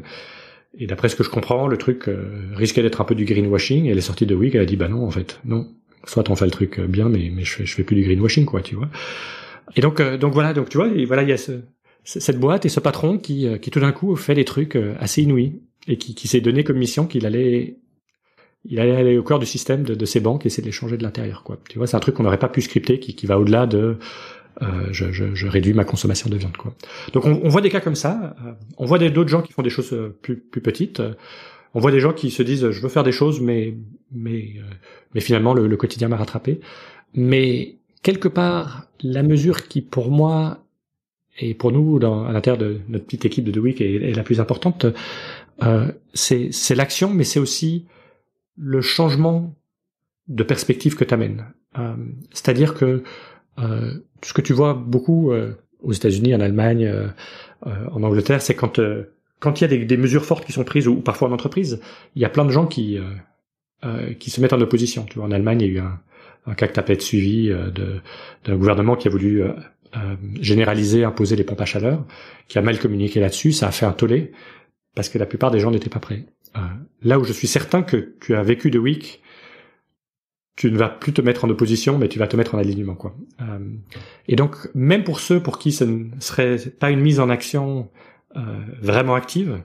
Et 0.78 0.86
d'après 0.86 1.10
ce 1.10 1.16
que 1.16 1.24
je 1.24 1.30
comprends, 1.30 1.68
le 1.68 1.78
truc 1.78 2.08
euh, 2.08 2.52
risquait 2.54 2.84
d'être 2.84 3.02
un 3.02 3.04
peu 3.04 3.16
du 3.16 3.26
greenwashing. 3.26 3.86
Et 3.86 3.90
elle 3.90 3.98
est 3.98 4.02
sortie 4.02 4.26
de 4.26 4.36
Week, 4.36 4.56
elle 4.56 4.62
a 4.62 4.66
dit 4.66 4.78
bah 4.78 4.88
non 4.88 5.06
en 5.06 5.12
fait, 5.12 5.40
non. 5.44 5.68
Soit 6.06 6.30
on 6.30 6.36
fait 6.36 6.46
le 6.46 6.52
truc 6.52 6.80
bien, 6.80 7.10
mais 7.10 7.32
mais 7.34 7.44
je 7.44 7.66
je 7.66 7.76
fais 7.76 7.84
plus 7.84 7.96
du 7.96 8.04
greenwashing 8.04 8.46
quoi, 8.46 8.62
tu 8.62 8.76
vois. 8.76 8.90
Et 9.76 9.82
donc 9.82 10.00
euh, 10.00 10.18
donc 10.18 10.34
voilà 10.34 10.54
donc 10.54 10.70
tu 10.70 10.78
vois 10.78 10.88
et 10.88 11.06
voilà 11.06 11.24
il 11.24 11.30
y 11.30 11.34
a 11.34 11.38
ce, 11.38 11.64
cette 12.04 12.40
boîte 12.40 12.66
et 12.66 12.70
ce 12.70 12.80
patron 12.80 13.18
qui 13.18 13.48
euh, 13.48 13.58
qui 13.58 13.72
tout 13.72 13.80
d'un 13.80 13.92
coup 13.92 14.16
fait 14.16 14.36
des 14.36 14.46
trucs 14.46 14.78
assez 15.00 15.24
inouïs 15.24 15.62
et 15.88 15.98
qui 15.98 16.16
qui 16.16 16.28
s'est 16.28 16.42
donné 16.42 16.64
comme 16.64 16.78
mission 16.78 17.06
qu'il 17.06 17.26
allait 17.26 17.78
il 18.66 18.80
allait 18.80 18.96
aller 18.96 19.18
au 19.18 19.24
cœur 19.24 19.40
du 19.40 19.46
système 19.46 19.84
de, 19.84 19.96
de 19.96 20.06
ces 20.06 20.20
banques 20.20 20.46
et 20.46 20.48
essayer 20.48 20.62
de 20.62 20.68
les 20.68 20.74
changer 20.74 20.98
de 20.98 21.04
l'intérieur 21.04 21.44
quoi. 21.44 21.58
Tu 21.70 21.78
vois 21.78 21.88
c'est 21.88 21.98
un 21.98 22.02
truc 22.02 22.16
qu'on 22.16 22.24
n'aurait 22.24 22.40
pas 22.40 22.50
pu 22.50 22.62
scripter 22.62 23.00
qui 23.00 23.16
qui 23.16 23.26
va 23.26 23.40
au-delà 23.40 23.68
de 23.68 23.98
euh, 24.62 24.88
je, 24.92 25.12
je, 25.12 25.36
je, 25.36 25.48
réduis 25.48 25.74
ma 25.74 25.86
consommation 25.86 26.30
de 26.30 26.36
viande. 26.36 26.58
Quoi. 26.58 26.74
Donc 27.14 27.26
on, 27.26 27.40
on 27.44 27.48
voit 27.48 27.62
des 27.62 27.70
cas 27.70 27.80
comme 27.80 27.96
ça. 27.96 28.36
Euh, 28.46 28.52
on 28.78 28.86
voit 28.86 29.00
d'autres 29.00 29.30
gens 29.30 29.42
qui 29.42 29.54
font 29.54 29.62
des 29.62 29.70
choses 29.70 29.94
euh, 29.94 30.18
plus, 30.22 30.38
plus 30.38 30.60
petites. 30.60 31.02
On 31.74 31.80
voit 31.80 31.92
des 31.92 32.02
gens 32.02 32.12
qui 32.12 32.30
se 32.30 32.44
disent 32.44 32.70
je 32.70 32.82
veux 32.82 32.90
faire 32.90 33.04
des 33.04 33.14
choses, 33.14 33.40
mais 33.40 33.76
mais 34.12 34.56
mais 35.16 35.22
finalement 35.22 35.54
le, 35.54 35.68
le 35.68 35.78
quotidien 35.78 36.10
m'a 36.10 36.18
rattrapé. 36.18 36.60
Mais 37.14 37.78
quelque 38.04 38.28
part, 38.28 38.88
la 39.02 39.24
mesure 39.24 39.68
qui 39.68 39.82
pour 39.82 40.12
moi 40.12 40.60
et 41.40 41.54
pour 41.54 41.72
nous 41.72 42.00
dans, 42.00 42.26
à 42.26 42.34
l'intérieur 42.34 42.58
de 42.58 42.80
notre 42.90 43.06
petite 43.06 43.26
équipe 43.26 43.46
de 43.46 43.52
The 43.52 43.58
Week 43.58 43.82
est, 43.82 43.96
est 43.96 44.14
la 44.14 44.24
plus 44.24 44.40
importante, 44.40 44.86
euh, 45.64 45.92
c'est 46.14 46.76
l'action, 46.76 47.14
mais 47.14 47.24
c'est 47.24 47.40
aussi 47.40 47.86
le 48.60 48.82
changement 48.82 49.56
de 50.28 50.44
perspective 50.44 50.96
que 50.96 51.04
tu. 51.04 51.16
Euh, 51.16 51.96
C'est-à-dire 52.32 52.74
que 52.74 53.04
euh, 53.58 53.94
ce 54.22 54.34
que 54.34 54.42
tu 54.42 54.54
vois 54.54 54.74
beaucoup 54.74 55.32
euh, 55.32 55.54
aux 55.82 55.94
États-Unis, 55.94 56.36
en 56.36 56.42
Allemagne, 56.42 56.86
euh, 56.86 57.08
en 57.64 58.04
Angleterre, 58.04 58.42
c'est 58.42 58.56
quand 58.56 58.80
quand 59.40 59.62
il 59.62 59.64
y 59.64 59.66
a 59.66 59.68
des, 59.70 59.86
des, 59.86 59.98
mesures 59.98 60.26
fortes 60.26 60.46
qui 60.46 60.52
sont 60.52 60.66
prises 60.66 60.88
ou, 60.90 60.98
parfois 60.98 61.30
en 61.30 61.32
entreprise, 61.32 61.80
il 62.16 62.22
y 62.22 62.26
a 62.26 62.30
plein 62.30 62.46
de 62.46 62.52
gens 62.52 62.68
qui 62.68 63.00
qui 64.20 64.30
se 64.30 64.42
mettent 64.42 64.52
en 64.52 64.60
opposition. 64.60 65.06
Tu 65.06 65.18
vois, 65.18 65.28
en 65.28 65.32
Allemagne, 65.32 65.62
il 65.62 65.68
y 65.68 65.70
a 65.70 65.74
eu 65.76 65.80
un, 65.80 66.00
un 66.46 66.54
cas 66.54 66.68
que 66.68 66.74
tu 66.74 66.80
as 66.80 66.84
peut-être 66.84 67.02
suivi 67.02 67.50
d'un 68.44 68.56
gouvernement 68.58 68.98
qui 68.98 69.08
a 69.08 69.12
voulu 69.12 69.42
euh, 69.98 70.16
généraliser, 70.40 71.04
imposer 71.04 71.36
les 71.36 71.44
pompes 71.44 71.62
à 71.62 71.66
chaleur, 71.66 72.06
qui 72.48 72.60
a 72.60 72.62
mal 72.62 72.78
communiqué 72.78 73.20
là-dessus, 73.20 73.52
ça 73.54 73.68
a 73.68 73.72
fait 73.72 73.88
un 73.88 73.92
tollé 73.92 74.32
parce 74.94 75.10
que 75.10 75.18
la 75.18 75.26
plupart 75.26 75.50
des 75.50 75.60
gens 75.60 75.72
n'étaient 75.72 75.90
pas 75.90 76.00
prêts. 76.00 76.26
Euh, 76.56 76.62
là 77.02 77.20
où 77.20 77.24
je 77.24 77.34
suis 77.34 77.48
certain 77.48 77.84
que 77.84 78.16
tu 78.22 78.36
as 78.36 78.44
vécu 78.44 78.72
de 78.72 78.80
week, 78.80 79.22
tu 80.56 80.72
ne 80.72 80.78
vas 80.78 80.90
plus 80.90 81.14
te 81.14 81.22
mettre 81.22 81.46
en 81.46 81.50
opposition, 81.50 81.98
mais 81.98 82.10
tu 82.10 82.20
vas 82.20 82.28
te 82.28 82.36
mettre 82.36 82.56
en 82.56 82.58
alignement, 82.58 82.96
quoi. 82.96 83.16
Euh, 83.42 83.60
et 84.28 84.36
donc, 84.36 84.56
même 84.74 85.04
pour 85.04 85.20
ceux 85.20 85.42
pour 85.42 85.58
qui 85.58 85.72
ce 85.72 85.86
ne 85.86 86.20
serait 86.20 86.58
pas 86.80 86.92
une 86.92 87.00
mise 87.00 87.20
en 87.20 87.30
action 87.30 87.90
euh, 88.36 88.60
vraiment 88.82 89.16
active, 89.16 89.64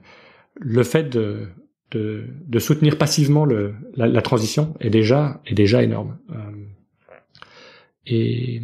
le 0.60 0.82
fait 0.84 1.04
de, 1.04 1.48
de, 1.90 2.26
de 2.46 2.58
soutenir 2.58 2.96
passivement 2.98 3.44
le, 3.44 3.74
la, 3.96 4.22
transition 4.22 4.74
est 4.80 4.90
déjà 4.90 5.40
est 5.46 5.54
déjà 5.54 5.82
énorme. 5.82 6.18
Euh, 6.30 6.66
et, 8.06 8.62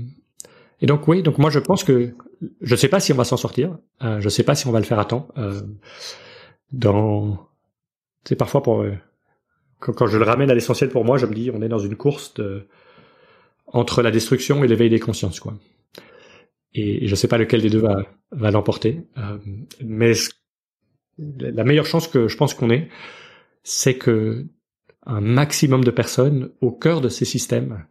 et 0.80 0.86
donc 0.86 1.08
oui, 1.08 1.22
donc 1.22 1.38
moi 1.38 1.50
je 1.50 1.58
pense 1.58 1.84
que 1.84 2.14
je 2.60 2.74
ne 2.74 2.76
sais 2.76 2.88
pas 2.88 3.00
si 3.00 3.12
on 3.12 3.16
va 3.16 3.24
s'en 3.24 3.36
sortir, 3.36 3.76
euh, 4.02 4.20
je 4.20 4.24
ne 4.24 4.30
sais 4.30 4.42
pas 4.42 4.54
si 4.54 4.66
on 4.66 4.72
va 4.72 4.78
le 4.78 4.84
faire 4.84 4.98
à 4.98 5.04
temps. 5.04 5.28
Euh, 5.36 5.60
dans, 6.72 7.48
c'est 8.24 8.36
parfois 8.36 8.62
pour 8.62 8.84
quand, 9.78 9.92
quand 9.92 10.06
je 10.06 10.18
le 10.18 10.24
ramène 10.24 10.50
à 10.50 10.54
l'essentiel 10.54 10.90
pour 10.90 11.04
moi, 11.04 11.18
je 11.18 11.26
me 11.26 11.34
dis 11.34 11.50
on 11.52 11.62
est 11.62 11.68
dans 11.68 11.78
une 11.78 11.96
course 11.96 12.34
de, 12.34 12.66
entre 13.66 14.02
la 14.02 14.10
destruction 14.10 14.62
et 14.64 14.68
l'éveil 14.68 14.90
des 14.90 15.00
consciences, 15.00 15.40
quoi. 15.40 15.54
Et, 16.72 17.06
je 17.06 17.14
sais 17.14 17.28
pas 17.28 17.38
lequel 17.38 17.62
des 17.62 17.70
deux 17.70 17.80
va, 17.80 17.96
va 18.30 18.50
l'emporter, 18.50 19.02
euh, 19.18 19.38
mais 19.84 20.12
la 21.18 21.64
meilleure 21.64 21.86
chance 21.86 22.06
que 22.06 22.28
je 22.28 22.36
pense 22.36 22.54
qu'on 22.54 22.70
ait, 22.70 22.88
c'est 23.62 23.98
que 23.98 24.46
un 25.06 25.20
maximum 25.20 25.82
de 25.82 25.90
personnes 25.90 26.52
au 26.60 26.70
cœur 26.70 27.00
de 27.00 27.08
ces 27.08 27.24
systèmes 27.24 27.86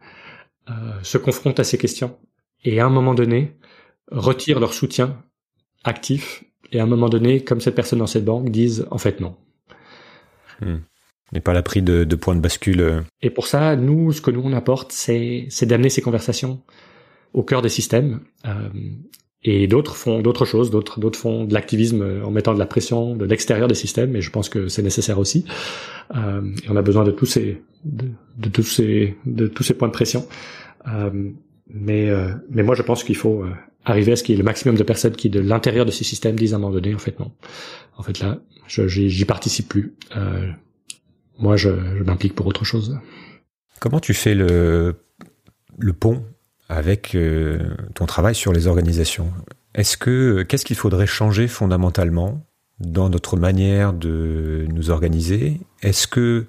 euh, 0.70 0.72
se 1.02 1.18
confrontent 1.18 1.60
à 1.60 1.64
ces 1.64 1.76
questions 1.76 2.18
et 2.64 2.80
à 2.80 2.86
un 2.86 2.90
moment 2.90 3.14
donné 3.14 3.56
retirent 4.10 4.60
leur 4.60 4.74
soutien 4.74 5.22
actif 5.84 6.44
et 6.72 6.80
à 6.80 6.84
un 6.84 6.86
moment 6.86 7.08
donné, 7.08 7.42
comme 7.42 7.60
cette 7.60 7.74
personne 7.74 7.98
dans 7.98 8.06
cette 8.06 8.24
banque, 8.24 8.50
disent 8.50 8.86
en 8.90 8.98
fait 8.98 9.20
non. 9.20 9.36
Hmm 10.60 10.78
n'est 11.32 11.40
pas 11.40 11.52
la 11.52 11.62
pris 11.62 11.82
de, 11.82 12.04
de 12.04 12.16
de 12.16 12.40
bascule. 12.40 12.80
Euh. 12.80 13.00
Et 13.22 13.30
pour 13.30 13.46
ça, 13.46 13.76
nous, 13.76 14.12
ce 14.12 14.20
que 14.20 14.30
nous 14.30 14.42
on 14.44 14.52
apporte, 14.52 14.92
c'est 14.92 15.48
d'amener 15.62 15.90
ces 15.90 16.02
conversations 16.02 16.60
au 17.32 17.42
cœur 17.42 17.62
des 17.62 17.68
systèmes. 17.68 18.20
Euh, 18.46 18.68
et 19.42 19.66
d'autres 19.66 19.96
font 19.96 20.20
d'autres 20.20 20.44
choses, 20.44 20.70
d'autres 20.70 21.18
font 21.18 21.44
de 21.44 21.54
l'activisme 21.54 22.22
en 22.24 22.30
mettant 22.30 22.52
de 22.52 22.58
la 22.58 22.66
pression 22.66 23.16
de 23.16 23.24
l'extérieur 23.24 23.68
des 23.68 23.74
systèmes. 23.74 24.14
Et 24.14 24.20
je 24.20 24.30
pense 24.30 24.50
que 24.50 24.68
c'est 24.68 24.82
nécessaire 24.82 25.18
aussi. 25.18 25.46
Euh, 26.14 26.42
on 26.68 26.76
a 26.76 26.82
besoin 26.82 27.04
de 27.04 27.10
tous 27.10 27.26
ces 27.26 27.62
de, 27.84 28.48
tous 28.50 28.62
ces 28.62 29.16
de 29.24 29.46
tous 29.46 29.62
ces 29.62 29.74
points 29.74 29.88
de 29.88 29.92
pression. 29.92 30.26
Euh, 30.88 31.30
mais 31.68 32.10
euh, 32.10 32.32
mais 32.50 32.62
moi, 32.62 32.74
je 32.74 32.82
pense 32.82 33.02
qu'il 33.02 33.16
faut 33.16 33.42
euh, 33.44 33.50
arriver 33.84 34.12
à 34.12 34.16
ce 34.16 34.22
qu'il 34.22 34.34
y 34.34 34.36
ait 34.36 34.38
le 34.38 34.44
maximum 34.44 34.76
de 34.76 34.82
personnes 34.82 35.16
qui, 35.16 35.30
de 35.30 35.40
l'intérieur 35.40 35.86
de 35.86 35.90
ces 35.90 36.04
systèmes, 36.04 36.36
disent 36.36 36.52
à 36.52 36.56
un 36.56 36.60
moment 36.60 36.74
donné, 36.74 36.94
en 36.94 36.98
fait 36.98 37.18
non. 37.18 37.32
En 37.96 38.02
fait 38.02 38.20
là, 38.20 38.38
j'y 38.66 39.24
participe 39.24 39.68
plus. 39.68 39.94
Euh, 40.16 40.50
moi, 41.38 41.56
je, 41.56 41.70
je 41.98 42.02
m'implique 42.02 42.34
pour 42.34 42.46
autre 42.46 42.64
chose. 42.64 42.98
Comment 43.80 44.00
tu 44.00 44.14
fais 44.14 44.34
le, 44.34 44.96
le 45.78 45.92
pont 45.92 46.24
avec 46.68 47.14
euh, 47.14 47.74
ton 47.94 48.06
travail 48.06 48.34
sur 48.34 48.52
les 48.52 48.66
organisations? 48.66 49.32
Est-ce 49.74 49.96
que 49.96 50.42
qu'est-ce 50.42 50.64
qu'il 50.64 50.76
faudrait 50.76 51.06
changer 51.06 51.48
fondamentalement 51.48 52.46
dans 52.80 53.08
notre 53.08 53.36
manière 53.36 53.92
de 53.92 54.66
nous 54.68 54.90
organiser? 54.90 55.60
Est-ce 55.82 56.06
que 56.06 56.46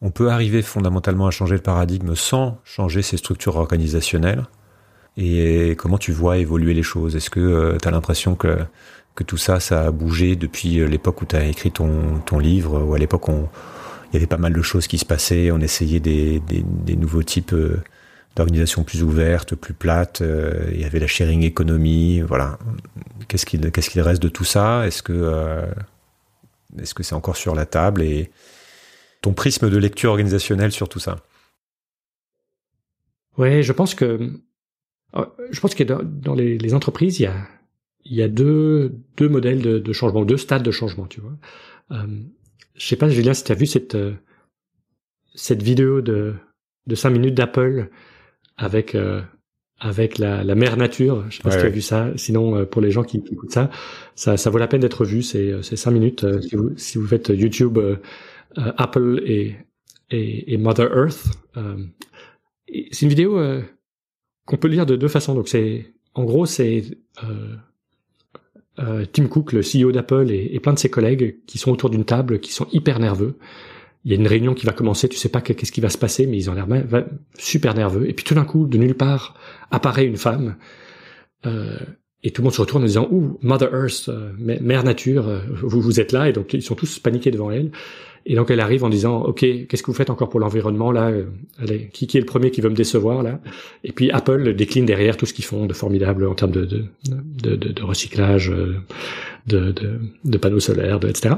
on 0.00 0.10
peut 0.10 0.30
arriver 0.30 0.62
fondamentalement 0.62 1.26
à 1.26 1.30
changer 1.30 1.56
le 1.56 1.62
paradigme 1.62 2.14
sans 2.14 2.58
changer 2.64 3.02
ses 3.02 3.18
structures 3.18 3.56
organisationnelles? 3.56 4.46
Et 5.22 5.76
comment 5.76 5.98
tu 5.98 6.12
vois 6.12 6.38
évoluer 6.38 6.72
les 6.74 6.82
choses? 6.82 7.14
Est-ce 7.14 7.30
que 7.30 7.40
euh, 7.40 7.76
tu 7.80 7.86
as 7.86 7.90
l'impression 7.90 8.34
que 8.34 8.58
que 9.16 9.24
tout 9.24 9.36
ça, 9.36 9.60
ça 9.60 9.86
a 9.86 9.90
bougé 9.90 10.36
depuis 10.36 10.86
l'époque 10.88 11.20
où 11.20 11.26
tu 11.26 11.36
as 11.36 11.44
écrit 11.44 11.72
ton, 11.72 12.20
ton 12.24 12.38
livre, 12.38 12.80
ou 12.82 12.94
à 12.94 12.98
l'époque 12.98 13.28
on, 13.28 13.48
il 14.10 14.14
y 14.14 14.16
avait 14.16 14.26
pas 14.26 14.38
mal 14.38 14.52
de 14.52 14.62
choses 14.62 14.86
qui 14.86 14.98
se 14.98 15.04
passaient. 15.04 15.50
On 15.50 15.60
essayait 15.60 16.00
des, 16.00 16.40
des, 16.40 16.64
des 16.64 16.96
nouveaux 16.96 17.22
types 17.22 17.52
euh, 17.52 17.82
d'organisations 18.34 18.82
plus 18.84 19.02
ouvertes, 19.02 19.54
plus 19.54 19.74
plates. 19.74 20.22
Euh, 20.22 20.70
il 20.72 20.80
y 20.80 20.84
avait 20.84 21.00
la 21.00 21.06
sharing 21.06 21.44
economy. 21.44 22.22
Voilà. 22.22 22.58
Qu'est-ce 23.28 23.44
qu'il 23.44 23.70
qu'est-ce 23.72 23.90
qu'il 23.90 24.00
reste 24.00 24.22
de 24.22 24.28
tout 24.28 24.44
ça? 24.44 24.86
Est-ce 24.86 25.02
que 25.02 25.12
euh, 25.12 25.66
est-ce 26.80 26.94
que 26.94 27.02
c'est 27.02 27.14
encore 27.14 27.36
sur 27.36 27.54
la 27.54 27.66
table? 27.66 28.02
Et 28.02 28.30
ton 29.22 29.32
prisme 29.32 29.68
de 29.68 29.76
lecture 29.76 30.10
organisationnelle 30.10 30.72
sur 30.72 30.88
tout 30.88 31.00
ça? 31.00 31.16
Oui, 33.38 33.62
je 33.62 33.72
pense 33.72 33.94
que 33.94 34.32
je 35.50 35.60
pense 35.60 35.74
que 35.74 35.84
dans, 35.84 36.00
dans 36.02 36.34
les, 36.34 36.58
les, 36.58 36.74
entreprises, 36.74 37.18
il 37.20 37.24
y 37.24 37.26
a 37.26 37.36
il 38.04 38.16
y 38.16 38.22
a 38.22 38.28
deux 38.28 38.94
deux 39.16 39.28
modèles 39.28 39.60
de, 39.60 39.78
de 39.78 39.92
changement, 39.92 40.24
deux 40.24 40.36
stades 40.36 40.62
de 40.62 40.70
changement, 40.70 41.06
tu 41.06 41.20
vois. 41.20 41.36
Euh, 41.92 42.06
je 42.80 42.86
sais 42.86 42.96
pas, 42.96 43.10
Julien, 43.10 43.34
si 43.34 43.44
tu 43.44 43.52
as 43.52 43.54
vu 43.54 43.66
cette, 43.66 43.94
euh, 43.94 44.14
cette 45.34 45.62
vidéo 45.62 46.00
de, 46.00 46.34
de 46.86 46.94
5 46.94 47.10
minutes 47.10 47.34
d'Apple 47.34 47.90
avec, 48.56 48.94
euh, 48.94 49.20
avec 49.78 50.16
la, 50.16 50.42
la 50.42 50.54
mère 50.54 50.78
nature. 50.78 51.26
Je 51.28 51.36
sais 51.36 51.42
pas 51.42 51.50
si 51.50 51.58
tu 51.58 51.66
as 51.66 51.68
vu 51.70 51.82
ça. 51.82 52.10
Sinon, 52.16 52.56
euh, 52.56 52.64
pour 52.64 52.80
les 52.80 52.90
gens 52.90 53.04
qui, 53.04 53.18
écoutent 53.18 53.52
ça, 53.52 53.70
ça, 54.14 54.38
ça 54.38 54.48
vaut 54.48 54.56
la 54.56 54.66
peine 54.66 54.80
d'être 54.80 55.04
vu. 55.04 55.22
C'est, 55.22 55.62
c'est 55.62 55.76
5 55.76 55.90
minutes. 55.90 56.40
si, 56.40 56.56
vous, 56.56 56.70
si 56.76 56.96
vous 56.96 57.06
faites 57.06 57.28
YouTube, 57.28 57.78
Apple 58.56 59.22
et, 59.26 59.56
et, 60.10 60.54
et, 60.54 60.56
Mother 60.56 60.90
Earth. 60.96 61.26
c'est 62.66 63.02
une 63.02 63.08
vidéo 63.08 63.38
qu'on 64.50 64.56
peut 64.56 64.68
lire 64.68 64.84
de 64.84 64.96
deux 64.96 65.08
façons. 65.08 65.34
Donc 65.34 65.48
c'est, 65.48 65.86
en 66.14 66.24
gros, 66.24 66.44
c'est 66.44 66.82
euh, 68.80 69.04
Tim 69.12 69.28
Cook, 69.28 69.52
le 69.52 69.60
CEO 69.60 69.92
d'Apple, 69.92 70.32
et, 70.32 70.58
plein 70.58 70.72
de 70.72 70.78
ses 70.78 70.90
collègues 70.90 71.36
qui 71.46 71.56
sont 71.56 71.70
autour 71.70 71.88
d'une 71.88 72.04
table, 72.04 72.40
qui 72.40 72.52
sont 72.52 72.66
hyper 72.72 72.98
nerveux, 72.98 73.38
il 74.04 74.10
y 74.10 74.14
a 74.14 74.18
une 74.18 74.26
réunion 74.26 74.54
qui 74.54 74.66
va 74.66 74.72
commencer, 74.72 75.08
tu 75.08 75.16
sais 75.16 75.28
pas 75.28 75.40
qu'est-ce 75.40 75.70
qui 75.70 75.80
va 75.80 75.88
se 75.88 75.98
passer, 75.98 76.26
mais 76.26 76.36
ils 76.36 76.50
ont 76.50 76.54
l'air 76.54 76.66
super 77.38 77.74
nerveux. 77.74 78.08
Et 78.08 78.12
puis 78.12 78.24
tout 78.24 78.34
d'un 78.34 78.44
coup, 78.44 78.66
de 78.66 78.76
nulle 78.76 78.96
part, 78.96 79.34
apparaît 79.70 80.06
une 80.06 80.16
femme. 80.16 80.56
Euh, 81.46 81.78
et 82.24 82.32
tout 82.32 82.42
le 82.42 82.44
monde 82.44 82.54
se 82.54 82.60
retourne 82.60 82.82
en 82.82 82.86
disant 82.86 83.08
ouh 83.10 83.38
Mother 83.42 83.72
Earth, 83.72 84.08
euh, 84.08 84.32
Mère 84.38 84.82
Nature, 84.82 85.28
euh, 85.28 85.40
vous 85.62 85.80
vous 85.80 86.00
êtes 86.00 86.12
là 86.12 86.28
et 86.28 86.32
donc 86.32 86.52
ils 86.52 86.62
sont 86.62 86.74
tous 86.74 86.98
paniqués 86.98 87.30
devant 87.30 87.50
elle. 87.50 87.70
Et 88.26 88.34
donc 88.34 88.50
elle 88.50 88.60
arrive 88.60 88.84
en 88.84 88.88
disant 88.88 89.22
ok 89.22 89.40
qu'est-ce 89.40 89.82
que 89.82 89.86
vous 89.86 89.96
faites 89.96 90.10
encore 90.10 90.28
pour 90.28 90.40
l'environnement 90.40 90.92
là? 90.92 91.12
Allez, 91.58 91.88
qui, 91.92 92.06
qui 92.06 92.16
est 92.16 92.20
le 92.20 92.26
premier 92.26 92.50
qui 92.50 92.60
veut 92.60 92.68
me 92.68 92.74
décevoir 92.74 93.22
là? 93.22 93.40
Et 93.84 93.92
puis 93.92 94.10
Apple 94.10 94.54
décline 94.54 94.86
derrière 94.86 95.16
tout 95.16 95.26
ce 95.26 95.32
qu'ils 95.32 95.44
font 95.44 95.66
de 95.66 95.72
formidable 95.72 96.26
en 96.26 96.34
termes 96.34 96.50
de 96.50 96.64
de, 96.64 96.84
de, 97.42 97.56
de, 97.56 97.82
recyclage, 97.82 98.52
de, 99.46 99.72
de, 100.24 100.38
panneaux 100.38 100.60
solaires, 100.60 101.00
de, 101.00 101.08
etc. 101.08 101.36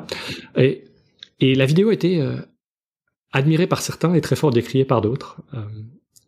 Et 0.56 0.84
et 1.40 1.54
la 1.54 1.66
vidéo 1.66 1.90
a 1.90 1.94
été 1.94 2.24
admirée 3.32 3.66
par 3.66 3.80
certains 3.80 4.14
et 4.14 4.20
très 4.20 4.36
fort 4.36 4.50
décriée 4.50 4.84
par 4.84 5.00
d'autres. 5.00 5.40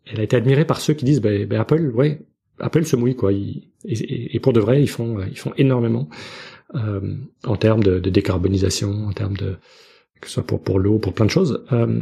elle 0.05 0.19
a 0.19 0.23
été 0.23 0.35
admirée 0.35 0.65
par 0.65 0.79
ceux 0.81 0.93
qui 0.93 1.05
disent 1.05 1.21
ben, 1.21 1.45
ben 1.45 1.59
Apple 1.59 1.91
ouais 1.93 2.21
Apple 2.59 2.85
se 2.85 2.95
mouille 2.95 3.15
quoi. 3.15 3.31
et, 3.33 4.39
pour 4.41 4.53
de 4.53 4.59
vrai, 4.59 4.81
ils 4.81 4.89
font 4.89 5.19
ils 5.29 5.37
font 5.37 5.53
énormément 5.57 6.09
euh, 6.73 7.15
en 7.45 7.55
termes 7.57 7.83
de, 7.83 7.99
décarbonisation, 7.99 9.07
en 9.07 9.13
termes 9.13 9.37
de 9.37 9.55
que 10.21 10.27
ce 10.27 10.35
soit 10.35 10.43
pour 10.43 10.61
pour 10.61 10.79
l'eau, 10.79 10.99
pour 10.99 11.13
plein 11.13 11.25
de 11.25 11.31
choses. 11.31 11.63
Euh, 11.71 12.01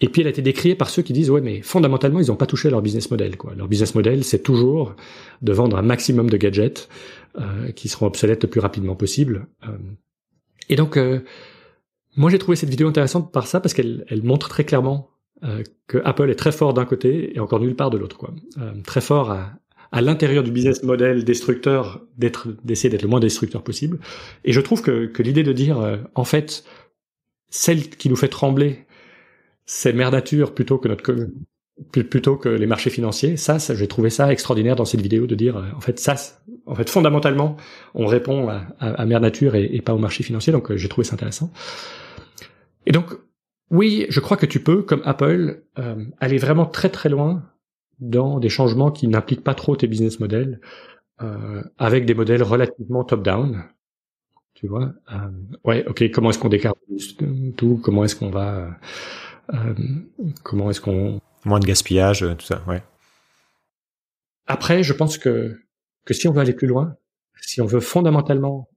et 0.00 0.08
puis 0.08 0.20
elle 0.20 0.28
a 0.28 0.30
été 0.30 0.42
décriée 0.42 0.74
par 0.74 0.90
ceux 0.90 1.02
qui 1.02 1.12
disent 1.12 1.30
ouais 1.30 1.40
mais 1.40 1.60
fondamentalement 1.62 2.20
ils 2.20 2.28
n'ont 2.28 2.36
pas 2.36 2.46
touché 2.46 2.70
leur 2.70 2.82
business 2.82 3.10
model 3.10 3.36
quoi. 3.36 3.54
Leur 3.54 3.68
business 3.68 3.94
model 3.94 4.24
c'est 4.24 4.42
toujours 4.42 4.94
de 5.42 5.52
vendre 5.52 5.76
un 5.76 5.82
maximum 5.82 6.30
de 6.30 6.36
gadgets 6.36 6.88
euh, 7.38 7.72
qui 7.72 7.88
seront 7.88 8.06
obsolètes 8.06 8.42
le 8.42 8.48
plus 8.48 8.60
rapidement 8.60 8.94
possible. 8.94 9.46
et 10.68 10.76
donc 10.76 10.98
moi 12.16 12.30
j'ai 12.30 12.38
trouvé 12.38 12.56
cette 12.56 12.70
vidéo 12.70 12.86
intéressante 12.88 13.32
par 13.32 13.46
ça 13.46 13.60
parce 13.60 13.74
qu'elle 13.74 14.04
elle 14.08 14.22
montre 14.22 14.48
très 14.48 14.64
clairement 14.64 15.10
que 15.86 15.98
Apple 16.04 16.30
est 16.30 16.36
très 16.36 16.52
fort 16.52 16.74
d'un 16.74 16.84
côté 16.84 17.36
et 17.36 17.40
encore 17.40 17.60
nulle 17.60 17.76
part 17.76 17.90
de 17.90 17.98
l'autre 17.98 18.18
quoi. 18.18 18.32
très 18.84 19.00
fort 19.00 19.30
à, 19.32 19.52
à 19.92 20.00
l'intérieur 20.00 20.44
du 20.44 20.50
business 20.50 20.82
model 20.82 21.24
destructeur 21.24 22.02
d'être 22.16 22.48
d'essayer 22.64 22.90
d'être 22.90 23.02
le 23.02 23.08
moins 23.08 23.20
destructeur 23.20 23.62
possible. 23.62 23.98
Et 24.44 24.52
je 24.52 24.60
trouve 24.60 24.82
que, 24.82 25.06
que 25.06 25.22
l'idée 25.22 25.42
de 25.42 25.52
dire 25.52 25.80
euh, 25.80 25.96
en 26.14 26.24
fait 26.24 26.64
celle 27.50 27.88
qui 27.88 28.08
nous 28.08 28.16
fait 28.16 28.28
trembler 28.28 28.86
c'est 29.64 29.92
mère 29.92 30.10
nature 30.10 30.54
plutôt 30.54 30.78
que 30.78 30.88
notre 30.88 31.28
plutôt 31.92 32.36
que 32.36 32.48
les 32.48 32.66
marchés 32.66 32.90
financiers, 32.90 33.36
ça, 33.36 33.58
j'ai 33.58 33.86
trouvé 33.86 34.10
ça 34.10 34.32
extraordinaire 34.32 34.74
dans 34.74 34.84
cette 34.84 35.00
vidéo 35.00 35.28
de 35.28 35.36
dire 35.36 35.56
euh, 35.56 35.66
en 35.76 35.80
fait 35.80 36.00
ça 36.00 36.16
en 36.66 36.74
fait 36.74 36.90
fondamentalement 36.90 37.56
on 37.94 38.06
répond 38.06 38.48
à, 38.80 39.06
mère 39.06 39.20
nature 39.20 39.54
et, 39.54 39.80
pas 39.80 39.94
aux 39.94 39.98
marchés 39.98 40.24
financiers 40.24 40.52
donc 40.52 40.72
euh, 40.72 40.76
j'ai 40.76 40.88
trouvé 40.88 41.06
ça 41.06 41.14
intéressant. 41.14 41.52
Et 42.86 42.92
donc 42.92 43.14
oui, 43.70 44.06
je 44.08 44.18
crois 44.20 44.38
que 44.38 44.46
tu 44.46 44.60
peux, 44.60 44.82
comme 44.82 45.02
Apple, 45.04 45.62
aller 46.20 46.38
vraiment 46.38 46.64
très 46.64 46.88
très 46.88 47.10
loin 47.10 47.42
dans 48.00 48.38
des 48.38 48.48
changements 48.48 48.90
qui 48.90 49.08
n'impliquent 49.08 49.44
pas 49.44 49.54
trop 49.54 49.76
tes 49.76 49.86
business 49.86 50.20
models, 50.20 50.60
euh, 51.22 51.62
avec 51.78 52.06
des 52.06 52.14
modèles 52.14 52.42
relativement 52.42 53.04
top-down. 53.04 53.64
Tu 54.58 54.66
vois, 54.66 54.92
euh, 55.12 55.30
ouais, 55.62 55.86
ok. 55.86 56.10
Comment 56.10 56.30
est-ce 56.30 56.40
qu'on 56.40 56.48
décarbonise 56.48 57.16
tout 57.56 57.80
Comment 57.80 58.02
est-ce 58.02 58.16
qu'on 58.16 58.30
va 58.30 58.76
euh, 59.54 59.74
Comment 60.42 60.68
est-ce 60.68 60.80
qu'on 60.80 61.20
moins 61.44 61.60
de 61.60 61.64
gaspillage, 61.64 62.26
tout 62.36 62.44
ça, 62.44 62.64
ouais. 62.66 62.82
Après, 64.48 64.82
je 64.82 64.92
pense 64.92 65.16
que 65.16 65.56
que 66.04 66.12
si 66.12 66.26
on 66.26 66.32
veut 66.32 66.40
aller 66.40 66.54
plus 66.54 66.66
loin, 66.66 66.96
si 67.40 67.60
on 67.60 67.66
veut 67.66 67.78
fondamentalement 67.78 68.68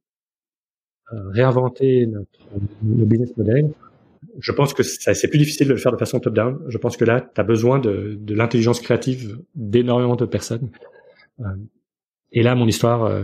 euh, 1.14 1.30
réinventer 1.30 2.06
notre, 2.06 2.30
notre 2.84 3.10
business 3.10 3.36
model, 3.36 3.74
je 4.40 4.52
pense 4.52 4.76
que 4.76 4.84
c'est 4.84 5.28
plus 5.30 5.40
difficile 5.40 5.68
de 5.68 5.74
le 5.74 5.80
faire 5.80 5.92
de 5.92 5.98
façon 5.98 6.20
top-down. 6.20 6.64
Je 6.68 6.78
pense 6.78 6.96
que 6.96 7.06
là, 7.06 7.22
tu 7.22 7.42
as 7.42 7.44
besoin 7.44 7.80
de, 7.80 8.20
de 8.20 8.36
l'intelligence 8.36 8.82
créative 8.82 9.40
d'énormément 9.56 10.16
de 10.16 10.28
personnes. 10.28 10.70
Euh, 11.40 11.46
et 12.32 12.44
là, 12.44 12.54
mon 12.54 12.68
histoire 12.68 13.04
euh, 13.06 13.24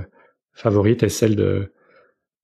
favorite 0.53 1.03
est 1.03 1.09
celle 1.09 1.35
de 1.35 1.71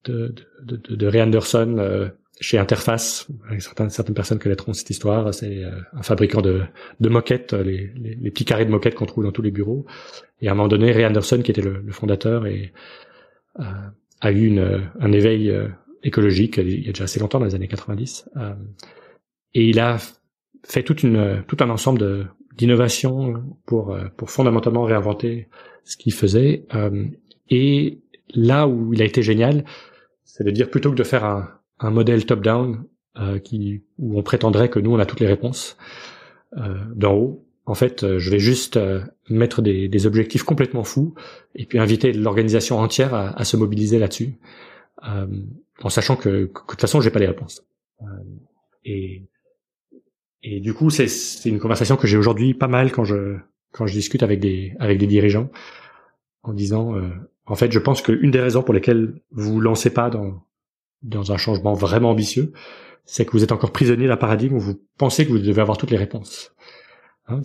de, 0.04 0.34
de, 0.62 0.76
de, 0.76 0.96
de 0.96 1.06
Ray 1.06 1.22
Anderson 1.22 1.76
euh, 1.78 2.08
chez 2.40 2.58
Interface. 2.58 3.28
Certaines, 3.58 3.90
certaines 3.90 4.14
personnes 4.14 4.38
connaîtront 4.38 4.72
cette 4.72 4.90
histoire. 4.90 5.32
C'est 5.32 5.62
un 5.92 6.02
fabricant 6.02 6.42
de, 6.42 6.62
de 7.00 7.08
moquettes, 7.08 7.52
les, 7.52 7.92
les, 7.94 8.16
les, 8.16 8.30
petits 8.30 8.44
carrés 8.44 8.64
de 8.64 8.70
moquettes 8.70 8.96
qu'on 8.96 9.06
trouve 9.06 9.24
dans 9.24 9.32
tous 9.32 9.42
les 9.42 9.52
bureaux. 9.52 9.86
Et 10.40 10.48
à 10.48 10.52
un 10.52 10.54
moment 10.54 10.68
donné, 10.68 10.90
Ray 10.90 11.06
Anderson, 11.06 11.40
qui 11.42 11.52
était 11.52 11.62
le, 11.62 11.80
le 11.80 11.92
fondateur, 11.92 12.46
et, 12.46 12.72
a 14.20 14.32
eu 14.32 14.46
une, 14.46 14.90
un 14.98 15.12
éveil 15.12 15.54
écologique 16.04 16.58
il 16.58 16.84
y 16.84 16.88
a 16.88 16.92
déjà 16.92 17.04
assez 17.04 17.18
longtemps 17.18 17.40
dans 17.40 17.46
les 17.46 17.54
années 17.54 17.68
90 17.68 18.28
euh, 18.36 18.54
et 19.54 19.68
il 19.68 19.80
a 19.80 19.98
fait 20.62 20.88
une 21.02 21.42
tout 21.48 21.56
un 21.60 21.70
ensemble 21.70 22.30
d'innovations 22.56 23.42
pour 23.66 23.92
euh, 23.92 24.04
pour 24.16 24.30
fondamentalement 24.30 24.84
réinventer 24.84 25.48
ce 25.82 25.96
qu'il 25.96 26.12
faisait 26.12 26.66
euh, 26.74 27.06
et 27.48 28.00
là 28.34 28.68
où 28.68 28.92
il 28.92 29.02
a 29.02 29.04
été 29.04 29.22
génial 29.22 29.64
c'est 30.24 30.44
de 30.44 30.50
dire 30.50 30.70
plutôt 30.70 30.90
que 30.90 30.96
de 30.96 31.04
faire 31.04 31.24
un, 31.24 31.48
un 31.80 31.90
modèle 31.90 32.26
top 32.26 32.40
down 32.40 32.84
qui 33.44 33.84
où 33.98 34.18
on 34.18 34.24
prétendrait 34.24 34.68
que 34.68 34.80
nous 34.80 34.92
on 34.92 34.98
a 34.98 35.06
toutes 35.06 35.20
les 35.20 35.28
réponses 35.28 35.76
d'en 36.96 37.14
haut 37.14 37.46
en 37.66 37.74
fait, 37.74 38.18
je 38.18 38.30
vais 38.30 38.40
juste 38.40 38.76
mettre 39.30 39.62
des, 39.62 40.06
objectifs 40.06 40.42
complètement 40.42 40.82
fous 40.82 41.14
et 41.54 41.64
puis 41.64 41.78
inviter 41.78 42.12
l'organisation 42.12 42.80
entière 42.80 43.14
à, 43.14 43.44
se 43.44 43.56
mobiliser 43.56 44.00
là-dessus 44.00 44.34
en 45.82 45.88
sachant 45.88 46.16
que, 46.16 46.28
de 46.28 46.52
toute 46.68 46.80
façon 46.80 47.00
j'ai 47.00 47.10
pas 47.10 47.18
les 47.18 47.26
réponses. 47.26 47.64
Euh, 48.02 48.06
et 48.84 49.22
et 50.42 50.60
du 50.60 50.74
coup 50.74 50.90
c'est 50.90 51.08
c'est 51.08 51.48
une 51.48 51.58
conversation 51.58 51.96
que 51.96 52.06
j'ai 52.06 52.18
aujourd'hui 52.18 52.52
pas 52.52 52.68
mal 52.68 52.92
quand 52.92 53.04
je 53.04 53.36
quand 53.72 53.86
je 53.86 53.94
discute 53.94 54.22
avec 54.22 54.40
des 54.40 54.74
avec 54.78 54.98
des 54.98 55.06
dirigeants 55.06 55.50
en 56.42 56.52
disant 56.52 56.96
euh, 56.96 57.08
en 57.46 57.54
fait 57.54 57.72
je 57.72 57.78
pense 57.78 58.02
qu'une 58.02 58.30
des 58.30 58.40
raisons 58.40 58.62
pour 58.62 58.74
lesquelles 58.74 59.20
vous 59.30 59.54
vous 59.54 59.60
lancez 59.60 59.90
pas 59.90 60.10
dans 60.10 60.42
dans 61.02 61.32
un 61.32 61.36
changement 61.36 61.74
vraiment 61.74 62.10
ambitieux 62.10 62.52
c'est 63.04 63.24
que 63.24 63.32
vous 63.32 63.44
êtes 63.44 63.52
encore 63.52 63.72
prisonnier 63.72 64.06
d'un 64.06 64.16
paradigme 64.16 64.56
où 64.56 64.60
vous 64.60 64.80
pensez 64.98 65.26
que 65.26 65.30
vous 65.30 65.38
devez 65.38 65.60
avoir 65.60 65.76
toutes 65.76 65.90
les 65.90 65.96
réponses. 65.96 66.54
Hein, 67.26 67.40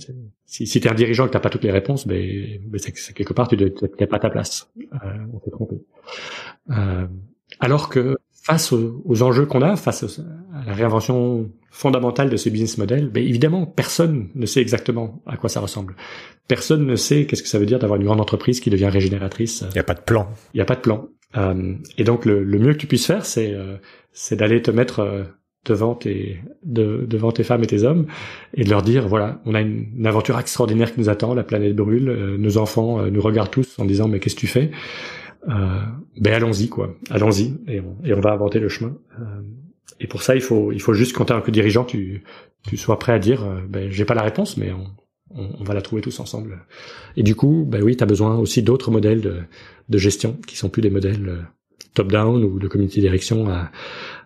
si 0.46 0.68
si 0.68 0.82
tu 0.82 0.88
es 0.88 0.92
un 0.92 0.96
dirigeant 0.96 1.26
et 1.26 1.28
que 1.28 1.34
t'as 1.34 1.40
pas 1.40 1.50
toutes 1.50 1.64
les 1.64 1.72
réponses, 1.72 2.06
ben, 2.06 2.60
ben 2.66 2.80
c'est 2.80 3.14
quelque 3.14 3.34
part 3.34 3.48
tu 3.48 3.56
n'es 3.56 4.08
pas 4.08 4.18
à 4.18 4.20
ta 4.20 4.30
place. 4.30 4.72
Euh, 4.78 5.26
on 5.34 5.40
s'est 5.40 5.52
trompé. 5.52 5.76
Euh, 6.72 7.08
alors 7.60 7.90
que 7.90 8.18
face 8.44 8.72
aux, 8.72 9.22
enjeux 9.22 9.46
qu'on 9.46 9.62
a, 9.62 9.76
face 9.76 10.20
à 10.54 10.66
la 10.66 10.74
réinvention 10.74 11.50
fondamentale 11.72 12.30
de 12.30 12.38
ce 12.38 12.50
business 12.50 12.78
model, 12.78 13.10
ben 13.10 13.24
évidemment, 13.24 13.66
personne 13.66 14.30
ne 14.36 14.46
sait 14.46 14.62
exactement 14.62 15.22
à 15.26 15.38
quoi 15.38 15.50
ça 15.50 15.60
ressemble. 15.60 15.96
Personne 16.48 16.86
ne 16.86 16.96
sait 16.96 17.26
qu'est-ce 17.26 17.44
que 17.44 17.50
ça 17.50 17.60
veut 17.60 17.66
dire 17.66 17.80
d'avoir 17.80 18.00
une 18.00 18.06
grande 18.06 18.22
entreprise 18.22 18.60
qui 18.60 18.70
devient 18.70 18.88
régénératrice. 18.88 19.64
Il 19.70 19.74
n'y 19.74 19.80
a 19.80 19.84
pas 19.84 19.94
de 19.94 20.02
plan. 20.02 20.28
Il 20.54 20.58
n'y 20.58 20.62
a 20.62 20.66
pas 20.66 20.76
de 20.76 20.82
plan. 20.82 21.10
Euh, 21.38 21.76
et 21.98 22.04
donc 22.04 22.26
le, 22.26 22.44
mieux 22.44 22.74
que 22.74 22.80
tu 22.80 22.88
puisses 22.88 23.06
faire, 23.06 23.26
c'est 23.26 23.54
euh, 23.54 23.78
c'est 24.14 24.36
d'aller 24.36 24.62
te 24.64 24.72
mettre 24.72 25.02
euh, 25.02 25.24
devant 25.66 25.94
tes 25.94 26.42
de, 26.64 27.06
devant 27.08 27.32
tes 27.32 27.44
femmes 27.44 27.64
et 27.64 27.68
tes 27.68 27.84
hommes 27.84 28.08
et 28.56 28.64
de 28.64 28.70
leur 28.70 28.82
dire 28.82 29.08
voilà, 29.08 29.42
on 29.46 29.54
a 29.54 29.62
une, 29.62 29.90
une 29.96 30.08
aventure 30.08 30.40
extraordinaire 30.40 30.92
qui 30.92 31.00
nous 31.00 31.10
attend, 31.10 31.36
la 31.36 31.44
planète 31.44 31.76
brûle, 31.76 32.38
nos 32.40 32.58
enfants 32.58 33.06
nous 33.12 33.22
regardent 33.22 33.52
tous 33.52 33.78
en 33.78 33.86
disant 33.86 34.08
mais 34.08 34.20
qu'est-ce 34.20 34.36
que 34.36 34.40
tu 34.40 34.48
fais? 34.48 34.72
euh, 34.72 35.19
ben 35.48 36.34
allons-y 36.34 36.70
quoi, 36.70 36.96
allons-y 37.10 37.56
et 37.68 37.80
on, 37.80 37.98
et 38.04 38.14
on 38.14 38.20
va 38.20 38.32
inventer 38.32 38.60
le 38.60 38.70
chemin. 38.70 38.96
Euh, 39.20 39.42
et 40.00 40.08
pour 40.08 40.22
ça, 40.22 40.36
il 40.36 40.42
faut 40.42 40.72
il 40.72 40.82
faut 40.82 40.94
juste 40.94 41.16
quand 41.16 41.26
t'es 41.26 41.34
un 41.34 41.42
peu 41.42 41.52
dirigeant, 41.52 41.86
tu 41.86 42.24
tu 42.64 42.78
sois 42.78 43.00
prêt 43.00 43.14
à 43.14 43.20
dire 43.20 43.44
euh, 43.44 43.62
ben 43.68 43.90
j'ai 43.90 44.06
pas 44.06 44.14
la 44.14 44.22
réponse, 44.24 44.58
mais 44.58 44.72
on, 44.72 44.88
on, 45.32 45.64
va 45.64 45.74
la 45.74 45.82
trouver 45.82 46.02
tous 46.02 46.20
ensemble. 46.20 46.66
Et 47.16 47.24
du 47.24 47.36
coup, 47.36 47.66
ben 47.68 47.84
oui, 47.84 47.96
tu 47.96 48.04
as 48.04 48.08
besoin 48.08 48.38
aussi 48.38 48.64
d'autres 48.64 48.92
modèles 48.92 49.22
de, 49.22 49.42
de 49.88 49.98
gestion 49.98 50.38
qui 50.48 50.58
sont 50.58 50.70
plus 50.70 50.82
des 50.82 50.90
modèles 50.90 51.46
top-down 51.94 52.44
ou 52.44 52.60
de 52.60 52.68
community 52.68 53.00
direction 53.00 53.50
à, 53.50 53.72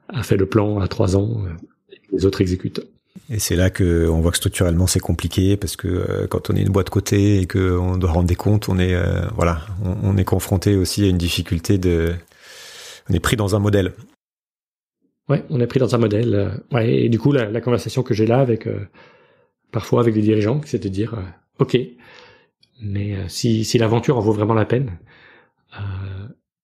à 0.07 0.23
fait 0.23 0.37
le 0.37 0.45
plan 0.45 0.79
à 0.79 0.87
trois 0.87 1.17
ans 1.17 1.43
et 1.91 1.97
les 2.11 2.25
autres 2.25 2.41
exécutent. 2.41 2.81
Et 3.29 3.39
c'est 3.39 3.55
là 3.55 3.69
que 3.69 4.07
on 4.09 4.21
voit 4.21 4.31
que 4.31 4.37
structurellement 4.37 4.87
c'est 4.87 4.99
compliqué 4.99 5.55
parce 5.55 5.75
que 5.75 5.87
euh, 5.87 6.27
quand 6.27 6.49
on 6.49 6.55
est 6.55 6.61
une 6.61 6.71
boîte 6.71 6.89
côté 6.89 7.39
et 7.39 7.47
qu'on 7.47 7.97
doit 7.97 8.11
rendre 8.11 8.27
des 8.27 8.35
comptes, 8.35 8.69
on 8.69 8.79
est 8.79 8.93
euh, 8.93 9.27
voilà, 9.35 9.61
on, 9.83 10.17
est 10.17 10.23
confronté 10.23 10.75
aussi 10.75 11.05
à 11.05 11.07
une 11.07 11.17
difficulté 11.17 11.77
de, 11.77 12.13
on 13.09 13.13
est 13.13 13.19
pris 13.19 13.35
dans 13.35 13.55
un 13.55 13.59
modèle. 13.59 13.93
Ouais, 15.29 15.45
on 15.49 15.61
est 15.61 15.67
pris 15.67 15.79
dans 15.79 15.95
un 15.95 15.99
modèle. 15.99 16.35
Euh, 16.35 16.75
ouais, 16.75 17.05
et 17.05 17.09
du 17.09 17.19
coup 17.19 17.31
la, 17.31 17.61
conversation 17.61 18.03
que 18.03 18.13
j'ai 18.13 18.25
là 18.25 18.39
avec 18.39 18.67
parfois 19.71 20.01
avec 20.01 20.13
des 20.15 20.21
dirigeants, 20.21 20.61
c'est 20.65 20.81
de 20.83 20.89
dire 20.89 21.15
ok, 21.59 21.77
mais 22.81 23.15
si 23.29 23.63
si 23.63 23.77
l'aventure 23.77 24.17
en 24.17 24.21
vaut 24.21 24.33
vraiment 24.33 24.55
la 24.55 24.65
peine 24.65 24.97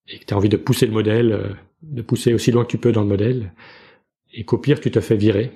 et 0.08 0.18
que 0.18 0.24
tu 0.24 0.34
as 0.34 0.36
envie 0.36 0.48
de 0.48 0.56
pousser 0.56 0.86
le 0.86 0.92
modèle, 0.92 1.56
de 1.82 2.02
pousser 2.02 2.34
aussi 2.34 2.50
loin 2.50 2.64
que 2.64 2.70
tu 2.70 2.78
peux 2.78 2.92
dans 2.92 3.02
le 3.02 3.08
modèle, 3.08 3.52
et 4.34 4.44
qu'au 4.44 4.58
pire 4.58 4.80
tu 4.80 4.90
te 4.90 5.00
fais 5.00 5.16
virer 5.16 5.52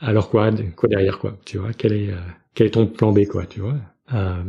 alors 0.00 0.30
quoi, 0.30 0.50
quoi 0.76 0.88
derrière 0.88 1.18
quoi, 1.18 1.36
tu 1.44 1.58
vois 1.58 1.72
Quel 1.72 1.92
est 1.92 2.10
euh, 2.10 2.16
quel 2.58 2.66
est 2.66 2.70
ton 2.70 2.86
plan 2.86 3.12
B 3.12 3.24
quoi, 3.26 3.46
tu 3.46 3.60
vois 3.60 3.76
euh, 4.12 4.42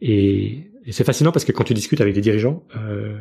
Et, 0.00 0.70
et 0.86 0.92
c'est 0.92 1.04
fascinant 1.04 1.30
parce 1.30 1.44
que 1.44 1.52
quand 1.52 1.64
tu 1.64 1.74
discutes 1.74 2.00
avec 2.00 2.14
des 2.14 2.22
dirigeants, 2.22 2.62
euh, 2.74 3.18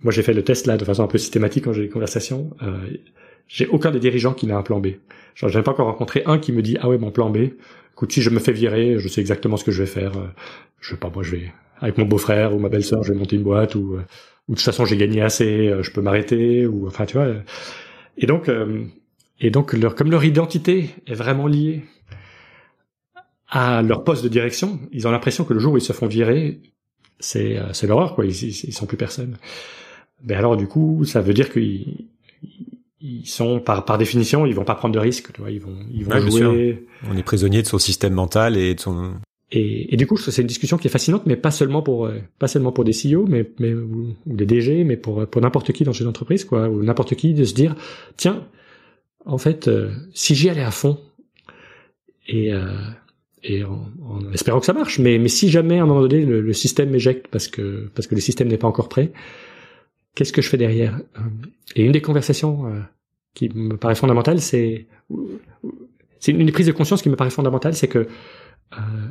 moi 0.00 0.12
j'ai 0.12 0.22
fait 0.22 0.32
le 0.32 0.44
test 0.44 0.66
là 0.66 0.76
de 0.76 0.84
façon 0.84 1.02
un 1.02 1.08
peu 1.08 1.18
systématique 1.18 1.64
quand 1.64 1.72
j'ai 1.72 1.82
des 1.82 1.88
conversations. 1.88 2.50
Euh, 2.62 2.78
j'ai 3.48 3.66
aucun 3.66 3.90
des 3.90 3.98
dirigeants 3.98 4.32
qui 4.32 4.46
n'a 4.46 4.56
un 4.56 4.62
plan 4.62 4.78
B. 4.78 4.90
Genre, 5.34 5.50
j'avais 5.50 5.64
pas 5.64 5.72
encore 5.72 5.86
rencontré 5.86 6.22
un 6.26 6.38
qui 6.38 6.52
me 6.52 6.62
dit 6.62 6.76
ah 6.80 6.88
ouais 6.88 6.98
mon 6.98 7.10
plan 7.10 7.30
B. 7.30 7.48
Écoute, 7.92 8.12
si 8.12 8.22
je 8.22 8.30
me 8.30 8.38
fais 8.38 8.52
virer, 8.52 8.98
je 8.98 9.08
sais 9.08 9.20
exactement 9.20 9.56
ce 9.56 9.64
que 9.64 9.72
je 9.72 9.82
vais 9.82 9.88
faire. 9.88 10.12
Je 10.80 10.90
sais 10.90 10.96
pas, 10.96 11.10
moi 11.12 11.24
je 11.24 11.32
vais 11.32 11.52
avec 11.80 11.98
mon 11.98 12.06
beau-frère 12.06 12.54
ou 12.54 12.60
ma 12.60 12.68
belle-sœur, 12.68 13.02
je 13.02 13.12
vais 13.12 13.18
monter 13.18 13.34
une 13.34 13.42
boîte 13.42 13.74
ou 13.74 13.98
ou 14.48 14.52
de 14.52 14.56
toute 14.56 14.64
façon 14.64 14.84
j'ai 14.84 14.96
gagné 14.96 15.20
assez, 15.20 15.72
je 15.80 15.90
peux 15.90 16.00
m'arrêter 16.00 16.64
ou 16.66 16.86
enfin 16.86 17.06
tu 17.06 17.16
vois. 17.16 17.26
Et 18.16 18.26
donc 18.26 18.48
et 19.40 19.50
donc 19.50 19.72
leur 19.72 19.94
comme 19.94 20.10
leur 20.10 20.24
identité 20.24 20.90
est 21.06 21.14
vraiment 21.14 21.46
liée 21.46 21.84
à 23.48 23.82
leur 23.82 24.02
poste 24.04 24.24
de 24.24 24.28
direction, 24.28 24.80
ils 24.92 25.06
ont 25.06 25.10
l'impression 25.10 25.44
que 25.44 25.52
le 25.52 25.60
jour 25.60 25.74
où 25.74 25.76
ils 25.76 25.82
se 25.82 25.92
font 25.92 26.06
virer, 26.06 26.60
c'est 27.20 27.58
c'est 27.72 27.86
l'horreur 27.86 28.14
quoi, 28.14 28.24
ils, 28.24 28.44
ils, 28.44 28.72
sont 28.72 28.86
plus 28.86 28.96
personne. 28.96 29.36
Ben 30.24 30.38
alors 30.38 30.56
du 30.56 30.66
coup, 30.66 31.04
ça 31.04 31.20
veut 31.20 31.34
dire 31.34 31.52
qu'ils 31.52 32.06
ils 33.00 33.26
sont 33.26 33.60
par 33.60 33.84
par 33.84 33.98
définition, 33.98 34.46
ils 34.46 34.54
vont 34.54 34.64
pas 34.64 34.74
prendre 34.74 34.94
de 34.94 34.98
risques, 34.98 35.32
tu 35.32 35.40
vois, 35.40 35.50
ils 35.50 35.60
vont 35.60 35.76
ils 35.92 36.04
vont 36.04 36.18
jouer. 36.20 36.86
On 37.10 37.16
est 37.16 37.22
prisonnier 37.22 37.62
de 37.62 37.66
son 37.66 37.78
système 37.78 38.14
mental 38.14 38.56
et 38.56 38.74
de 38.74 38.80
son 38.80 39.14
et, 39.52 39.92
et 39.92 39.96
du 39.98 40.06
coup, 40.06 40.16
c'est 40.16 40.40
une 40.40 40.48
discussion 40.48 40.78
qui 40.78 40.88
est 40.88 40.90
fascinante, 40.90 41.26
mais 41.26 41.36
pas 41.36 41.50
seulement 41.50 41.82
pour 41.82 42.10
pas 42.38 42.48
seulement 42.48 42.72
pour 42.72 42.84
des 42.84 42.92
CEO, 42.92 43.26
mais 43.28 43.50
mais 43.58 43.74
ou, 43.74 44.14
des 44.24 44.46
DG, 44.46 44.82
mais 44.84 44.96
pour 44.96 45.26
pour 45.26 45.42
n'importe 45.42 45.72
qui 45.72 45.84
dans 45.84 45.92
une 45.92 46.06
entreprise, 46.06 46.44
quoi, 46.44 46.70
ou 46.70 46.82
n'importe 46.82 47.14
qui 47.16 47.34
de 47.34 47.44
se 47.44 47.52
dire, 47.52 47.76
tiens, 48.16 48.46
en 49.24 49.38
fait, 49.38 49.68
euh, 49.68 49.90
si 50.14 50.34
j'y 50.34 50.48
allais 50.48 50.62
à 50.62 50.70
fond 50.70 50.98
et 52.26 52.52
euh, 52.52 52.76
et 53.44 53.64
en, 53.64 54.32
espérant 54.32 54.60
que 54.60 54.66
ça 54.66 54.72
marche, 54.72 54.98
mais 54.98 55.18
mais 55.18 55.28
si 55.28 55.50
jamais 55.50 55.78
à 55.78 55.82
un 55.82 55.86
moment 55.86 56.00
donné 56.00 56.24
le, 56.24 56.52
système 56.52 56.90
m'éjecte 56.90 57.26
parce 57.28 57.48
que 57.48 57.90
parce 57.94 58.06
que 58.06 58.14
le 58.14 58.20
système 58.20 58.48
n'est 58.48 58.58
pas 58.58 58.68
encore 58.68 58.88
prêt, 58.88 59.12
qu'est-ce 60.14 60.32
que 60.32 60.42
je 60.42 60.48
fais 60.48 60.56
derrière? 60.56 61.00
Et 61.74 61.84
une 61.84 61.92
des 61.92 62.02
conversations 62.02 62.66
euh, 62.66 62.80
qui 63.34 63.48
me 63.48 63.76
paraît 63.76 63.96
fondamentale, 63.96 64.40
c'est 64.40 64.86
c'est 66.20 66.32
une 66.32 66.46
des 66.46 66.52
prises 66.52 66.68
de 66.68 66.72
conscience 66.72 67.02
qui 67.02 67.08
me 67.08 67.16
paraît 67.16 67.30
fondamentale, 67.30 67.74
c'est 67.74 67.88
que 67.88 68.06
euh, 68.74 69.08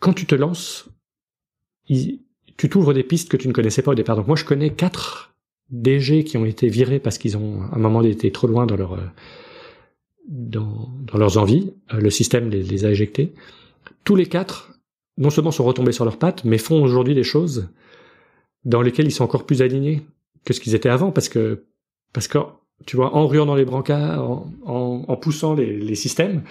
quand 0.00 0.12
tu 0.12 0.26
te 0.26 0.34
lances, 0.34 0.88
tu 1.88 2.68
t'ouvres 2.68 2.92
des 2.94 3.04
pistes 3.04 3.30
que 3.30 3.36
tu 3.36 3.46
ne 3.46 3.52
connaissais 3.52 3.82
pas 3.82 3.92
au 3.92 3.94
départ. 3.94 4.16
Donc 4.16 4.26
moi, 4.26 4.36
je 4.36 4.44
connais 4.44 4.70
quatre 4.74 5.35
DG 5.70 6.24
qui 6.24 6.36
ont 6.36 6.44
été 6.44 6.68
virés 6.68 7.00
parce 7.00 7.18
qu'ils 7.18 7.36
ont 7.36 7.62
à 7.62 7.76
un 7.76 7.78
moment 7.78 8.02
été 8.02 8.30
trop 8.30 8.46
loin 8.46 8.66
dans 8.66 8.76
leur 8.76 8.94
euh, 8.94 9.06
dans, 10.28 10.90
dans 11.12 11.18
leurs 11.18 11.38
envies. 11.38 11.72
Euh, 11.92 12.00
le 12.00 12.10
système 12.10 12.50
les, 12.50 12.62
les, 12.62 12.84
a 12.84 12.90
éjectés. 12.90 13.32
Tous 14.04 14.16
les 14.16 14.26
quatre, 14.26 14.72
non 15.18 15.30
seulement 15.30 15.50
sont 15.50 15.64
retombés 15.64 15.92
sur 15.92 16.04
leurs 16.04 16.18
pattes, 16.18 16.44
mais 16.44 16.58
font 16.58 16.82
aujourd'hui 16.82 17.14
des 17.14 17.24
choses 17.24 17.68
dans 18.64 18.82
lesquelles 18.82 19.06
ils 19.06 19.12
sont 19.12 19.24
encore 19.24 19.46
plus 19.46 19.62
alignés 19.62 20.02
que 20.44 20.52
ce 20.52 20.60
qu'ils 20.60 20.74
étaient 20.74 20.88
avant, 20.88 21.10
parce 21.10 21.28
que 21.28 21.64
parce 22.12 22.28
que 22.28 22.38
tu 22.84 22.96
vois, 22.96 23.14
en 23.14 23.26
ruant 23.26 23.46
dans 23.46 23.54
les 23.54 23.64
brancards, 23.64 24.22
en, 24.22 24.52
en, 24.64 25.04
en 25.08 25.16
poussant 25.16 25.54
les, 25.54 25.78
les, 25.78 25.94
systèmes, 25.94 26.42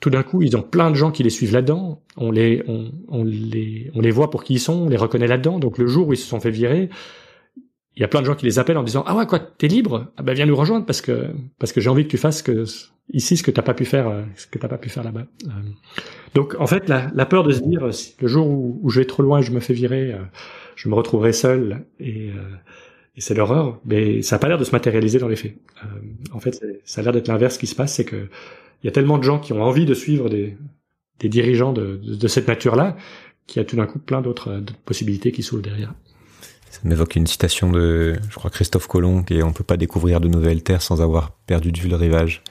tout 0.00 0.10
d'un 0.10 0.24
coup, 0.24 0.42
ils 0.42 0.56
ont 0.56 0.62
plein 0.62 0.90
de 0.90 0.96
gens 0.96 1.12
qui 1.12 1.22
les 1.22 1.30
suivent 1.30 1.52
là-dedans. 1.52 2.02
On 2.16 2.30
les, 2.32 2.64
on, 2.66 2.90
on, 3.08 3.22
les, 3.22 3.90
on 3.94 4.00
les 4.00 4.10
voit 4.10 4.30
pour 4.30 4.42
qui 4.42 4.54
ils 4.54 4.60
sont, 4.60 4.74
on 4.74 4.88
les 4.88 4.96
reconnaît 4.96 5.28
là-dedans. 5.28 5.58
Donc 5.58 5.78
le 5.78 5.86
jour 5.86 6.08
où 6.08 6.12
ils 6.12 6.16
se 6.16 6.26
sont 6.26 6.40
fait 6.40 6.50
virer, 6.50 6.90
il 7.96 8.00
y 8.00 8.04
a 8.04 8.08
plein 8.08 8.20
de 8.20 8.26
gens 8.26 8.34
qui 8.34 8.44
les 8.44 8.58
appellent 8.58 8.78
en 8.78 8.82
disant 8.82 9.04
ah 9.06 9.14
ouais 9.16 9.26
quoi 9.26 9.38
t'es 9.38 9.68
libre? 9.68 10.12
Ah 10.16 10.22
ben 10.22 10.34
viens 10.34 10.46
nous 10.46 10.56
rejoindre 10.56 10.84
parce 10.84 11.00
que 11.00 11.28
parce 11.58 11.72
que 11.72 11.80
j'ai 11.80 11.88
envie 11.88 12.04
que 12.04 12.10
tu 12.10 12.18
fasses 12.18 12.42
que 12.42 12.64
ici 13.12 13.36
ce 13.36 13.42
que 13.42 13.50
t'as 13.50 13.62
pas 13.62 13.74
pu 13.74 13.84
faire 13.84 14.08
euh, 14.08 14.22
ce 14.36 14.46
que 14.46 14.58
t'as 14.58 14.68
pas 14.68 14.78
pu 14.78 14.88
faire 14.88 15.04
là-bas. 15.04 15.26
Euh, 15.46 15.50
donc 16.34 16.56
en 16.58 16.66
fait 16.66 16.88
la, 16.88 17.10
la, 17.14 17.26
peur 17.26 17.44
de 17.44 17.52
se 17.52 17.60
dire 17.60 17.86
le 17.86 18.28
jour 18.28 18.48
où, 18.48 18.80
où, 18.82 18.90
je 18.90 19.00
vais 19.00 19.06
trop 19.06 19.22
loin 19.22 19.38
et 19.38 19.42
je 19.42 19.52
me 19.52 19.60
fais 19.60 19.74
virer 19.74 20.12
euh, 20.12 20.18
je 20.74 20.88
me 20.88 20.94
retrouverai 20.94 21.32
seul 21.32 21.86
et, 22.00 22.30
et 23.16 23.20
c'est 23.20 23.34
l'horreur 23.34 23.80
mais 23.84 24.22
ça 24.22 24.36
a 24.36 24.38
pas 24.40 24.48
l'air 24.48 24.58
de 24.58 24.64
se 24.64 24.72
matérialiser 24.72 25.20
dans 25.20 25.28
les 25.28 25.36
faits. 25.36 25.56
En 26.32 26.40
fait 26.40 26.64
ça 26.84 27.00
a 27.00 27.04
l'air 27.04 27.12
d'être 27.12 27.28
l'inverse 27.28 27.58
qui 27.58 27.68
se 27.68 27.76
passe 27.76 27.94
c'est 27.94 28.04
que 28.04 28.28
il 28.82 28.86
y 28.86 28.88
a 28.88 28.92
tellement 28.92 29.18
de 29.18 29.22
gens 29.22 29.38
qui 29.38 29.52
ont 29.52 29.62
envie 29.62 29.86
de 29.86 29.94
suivre 29.94 30.28
des 30.28 30.56
des 31.20 31.28
dirigeants 31.28 31.72
de, 31.72 32.00
de, 32.04 32.16
de 32.16 32.28
cette 32.28 32.48
nature 32.48 32.74
là 32.74 32.96
qu'il 33.46 33.60
y 33.60 33.64
a 33.64 33.68
tout 33.68 33.76
d'un 33.76 33.86
coup 33.86 34.00
plein 34.00 34.20
d'autres 34.20 34.60
possibilités 34.84 35.30
qui 35.30 35.44
s'ouvrent 35.44 35.62
derrière 35.62 35.94
ça 36.74 36.80
m'évoque 36.82 37.14
une 37.14 37.28
citation 37.28 37.70
de, 37.70 38.16
je 38.28 38.34
crois, 38.34 38.50
Christophe 38.50 38.88
Colomb, 38.88 39.22
qui 39.22 39.34
est 39.38 39.42
On 39.44 39.52
peut 39.52 39.62
pas 39.62 39.76
découvrir 39.76 40.20
de 40.20 40.26
nouvelles 40.26 40.64
terres 40.64 40.82
sans 40.82 41.00
avoir 41.00 41.30
perdu 41.46 41.70
de 41.70 41.78
vue 41.78 41.88
le 41.88 41.94
rivage. 41.94 42.42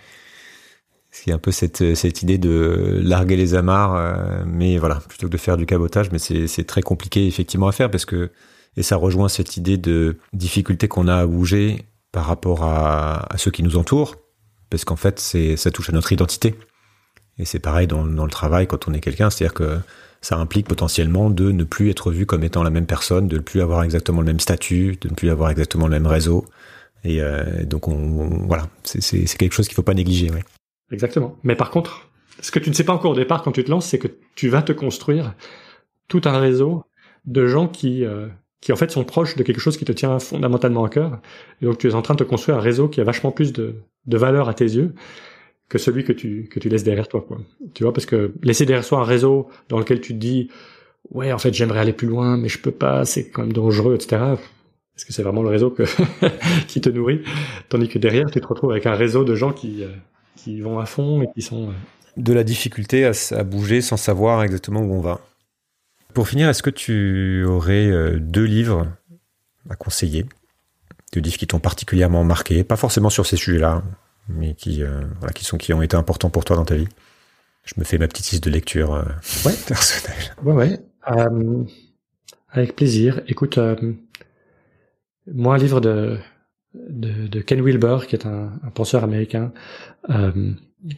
C'est 1.11 1.33
un 1.33 1.37
peu 1.37 1.51
cette, 1.51 1.93
cette 1.95 2.21
idée 2.21 2.37
de 2.37 3.01
larguer 3.03 3.35
les 3.35 3.53
amarres, 3.53 3.95
euh, 3.95 4.43
mais 4.47 4.77
voilà, 4.77 4.95
plutôt 5.09 5.27
que 5.27 5.31
de 5.31 5.37
faire 5.37 5.57
du 5.57 5.65
cabotage, 5.65 6.09
mais 6.11 6.19
c'est 6.19 6.63
très 6.63 6.81
compliqué 6.81 7.27
effectivement 7.27 7.67
à 7.67 7.73
faire 7.73 7.91
parce 7.91 8.05
que, 8.05 8.31
et 8.77 8.81
ça 8.81 8.95
rejoint 8.95 9.27
cette 9.27 9.57
idée 9.57 9.77
de 9.77 10.17
difficulté 10.31 10.87
qu'on 10.87 11.09
a 11.09 11.17
à 11.17 11.25
bouger 11.25 11.85
par 12.13 12.25
rapport 12.25 12.63
à, 12.63 13.27
ceux 13.35 13.51
qui 13.51 13.61
nous 13.61 13.75
entourent, 13.75 14.15
parce 14.69 14.85
qu'en 14.85 14.95
fait, 14.95 15.19
ça 15.19 15.69
touche 15.69 15.89
à 15.89 15.91
notre 15.91 16.13
identité. 16.13 16.55
Et 17.37 17.45
c'est 17.45 17.59
pareil 17.59 17.87
dans, 17.87 18.05
dans 18.05 18.25
le 18.25 18.31
travail 18.31 18.67
quand 18.67 18.87
on 18.87 18.93
est 18.93 19.01
quelqu'un, 19.01 19.29
c'est-à-dire 19.29 19.53
que 19.53 19.79
ça 20.23 20.37
implique 20.37 20.67
potentiellement 20.67 21.29
de 21.29 21.51
ne 21.51 21.65
plus 21.65 21.89
être 21.89 22.09
vu 22.09 22.25
comme 22.25 22.45
étant 22.45 22.63
la 22.63 22.69
même 22.69 22.85
personne, 22.85 23.27
de 23.27 23.35
ne 23.35 23.41
plus 23.41 23.61
avoir 23.61 23.83
exactement 23.83 24.21
le 24.21 24.25
même 24.25 24.39
statut, 24.39 24.97
de 25.01 25.09
ne 25.09 25.13
plus 25.15 25.29
avoir 25.29 25.49
exactement 25.49 25.85
le 25.85 25.91
même 25.91 26.07
réseau. 26.07 26.45
Et 27.03 27.21
euh, 27.21 27.65
donc, 27.65 27.89
on, 27.89 28.47
voilà, 28.47 28.67
c'est 28.83 29.25
quelque 29.37 29.51
chose 29.51 29.67
qu'il 29.67 29.75
faut 29.75 29.83
pas 29.83 29.93
négliger. 29.93 30.31
Exactement. 30.91 31.37
Mais 31.43 31.57
par 31.57 31.71
contre, 31.71 32.09
ce 32.39 32.51
que 32.51 32.59
tu 32.59 32.69
ne 32.69 32.73
sais 32.73 32.85
pas 32.85 32.93
encore 32.93 33.11
au 33.11 33.15
départ 33.15 33.43
quand 33.43 33.51
tu 33.51 33.65
te 33.65 33.69
lances, 33.69 33.85
c'est 33.85 33.99
que 33.99 34.07
tu 34.35 34.47
vas 34.47 34.61
te 34.61 34.71
construire 34.71 35.33
tout 36.07 36.21
un 36.23 36.39
réseau 36.39 36.85
de 37.25 37.45
gens 37.45 37.67
qui 37.67 38.05
euh, 38.05 38.27
qui 38.61 38.71
en 38.71 38.77
fait 38.77 38.91
sont 38.91 39.03
proches 39.03 39.35
de 39.35 39.43
quelque 39.43 39.59
chose 39.59 39.75
qui 39.75 39.83
te 39.83 39.91
tient 39.91 40.19
fondamentalement 40.19 40.85
à 40.85 40.89
cœur. 40.89 41.19
Et 41.61 41.65
donc 41.65 41.79
tu 41.79 41.89
es 41.89 41.95
en 41.95 42.01
train 42.01 42.13
de 42.13 42.23
te 42.23 42.29
construire 42.29 42.57
un 42.57 42.61
réseau 42.61 42.87
qui 42.87 43.01
a 43.01 43.03
vachement 43.03 43.31
plus 43.31 43.51
de, 43.51 43.75
de 44.05 44.17
valeur 44.17 44.47
à 44.47 44.53
tes 44.53 44.63
yeux 44.63 44.95
que 45.73 45.79
celui 45.79 46.03
que 46.03 46.13
tu 46.13 46.47
que 46.51 46.59
tu 46.59 46.69
laisses 46.69 46.83
derrière 46.83 47.07
toi 47.07 47.25
quoi. 47.27 47.39
Tu 47.73 47.83
vois 47.83 47.93
parce 47.93 48.05
que 48.05 48.35
laisser 48.43 48.67
derrière 48.67 48.85
soi 48.85 48.99
un 48.99 49.03
réseau 49.03 49.49
dans 49.69 49.79
lequel 49.79 50.01
tu 50.01 50.13
te 50.13 50.19
dis 50.19 50.51
ouais 51.09 51.33
en 51.33 51.39
fait 51.39 51.51
j'aimerais 51.51 51.79
aller 51.79 51.93
plus 51.93 52.07
loin 52.07 52.37
mais 52.37 52.47
je 52.47 52.59
peux 52.59 52.71
pas 52.71 53.05
c'est 53.05 53.31
quand 53.31 53.41
même 53.41 53.53
dangereux 53.53 53.95
etc. 53.95 54.21
Est-ce 54.95 55.03
que 55.03 55.13
c'est 55.13 55.23
vraiment 55.23 55.41
le 55.41 55.49
réseau 55.49 55.75
qui 56.67 56.79
te 56.79 56.89
nourrit 56.89 57.23
tandis 57.69 57.87
que 57.87 57.97
derrière 57.97 58.29
tu 58.29 58.39
te 58.39 58.45
retrouves 58.45 58.69
avec 58.69 58.85
un 58.85 58.93
réseau 58.93 59.23
de 59.23 59.33
gens 59.33 59.51
qui 59.51 59.83
euh, 59.83 59.87
qui 60.35 60.61
vont 60.61 60.77
à 60.77 60.85
fond 60.85 61.23
et 61.23 61.27
qui 61.33 61.41
sont 61.41 61.69
euh, 61.69 61.73
de 62.17 62.33
la 62.33 62.43
difficulté 62.43 63.03
à, 63.07 63.13
à 63.31 63.43
bouger 63.43 63.81
sans 63.81 63.97
savoir 63.97 64.43
exactement 64.43 64.81
où 64.81 64.93
on 64.93 65.01
va. 65.01 65.21
Pour 66.13 66.27
finir, 66.27 66.49
est-ce 66.49 66.61
que 66.61 66.69
tu 66.69 67.43
aurais 67.45 67.87
euh, 67.87 68.19
deux 68.19 68.43
livres 68.43 68.85
à 69.71 69.75
conseiller, 69.75 70.27
deux 71.13 71.21
livres 71.21 71.37
qui 71.37 71.47
t'ont 71.47 71.59
particulièrement 71.59 72.23
marqué, 72.23 72.63
pas 72.63 72.75
forcément 72.75 73.09
sur 73.09 73.25
ces 73.25 73.37
sujets-là, 73.37 73.81
mais 74.27 74.55
qui, 74.55 74.83
euh, 74.83 75.01
voilà, 75.19 75.33
qui 75.33 75.45
sont 75.45 75.57
qui 75.57 75.73
ont 75.73 75.81
été 75.81 75.95
importants 75.95 76.29
pour 76.29 76.45
toi 76.45 76.55
dans 76.55 76.65
ta 76.65 76.75
vie. 76.75 76.87
Je 77.65 77.75
me 77.77 77.85
fais 77.85 77.97
ma 77.97 78.07
petite 78.07 78.29
liste 78.31 78.43
de 78.43 78.49
lecture 78.49 78.93
euh, 78.93 79.03
ouais. 79.45 79.53
personnelle. 79.67 80.35
Ouais, 80.43 80.53
ouais. 80.53 80.79
Euh, 81.11 81.63
avec 82.49 82.75
plaisir. 82.75 83.21
Écoute, 83.27 83.57
euh, 83.57 83.75
moi, 85.33 85.55
un 85.55 85.57
livre 85.57 85.81
de, 85.81 86.17
de, 86.73 87.27
de, 87.27 87.41
Ken 87.41 87.61
Wilber, 87.61 87.99
qui 88.07 88.15
est 88.15 88.25
un, 88.25 88.51
un 88.63 88.69
penseur 88.69 89.03
américain, 89.03 89.53
euh, 90.09 90.51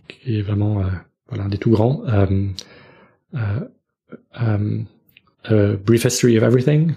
qui 0.08 0.40
est 0.40 0.42
vraiment 0.42 0.84
voilà, 1.28 1.46
un 1.46 1.50
des 1.50 1.58
tout 1.58 1.72
grands. 1.72 2.04
Brief 5.50 6.06
History 6.06 6.38
of 6.38 6.44
Everything, 6.44 6.96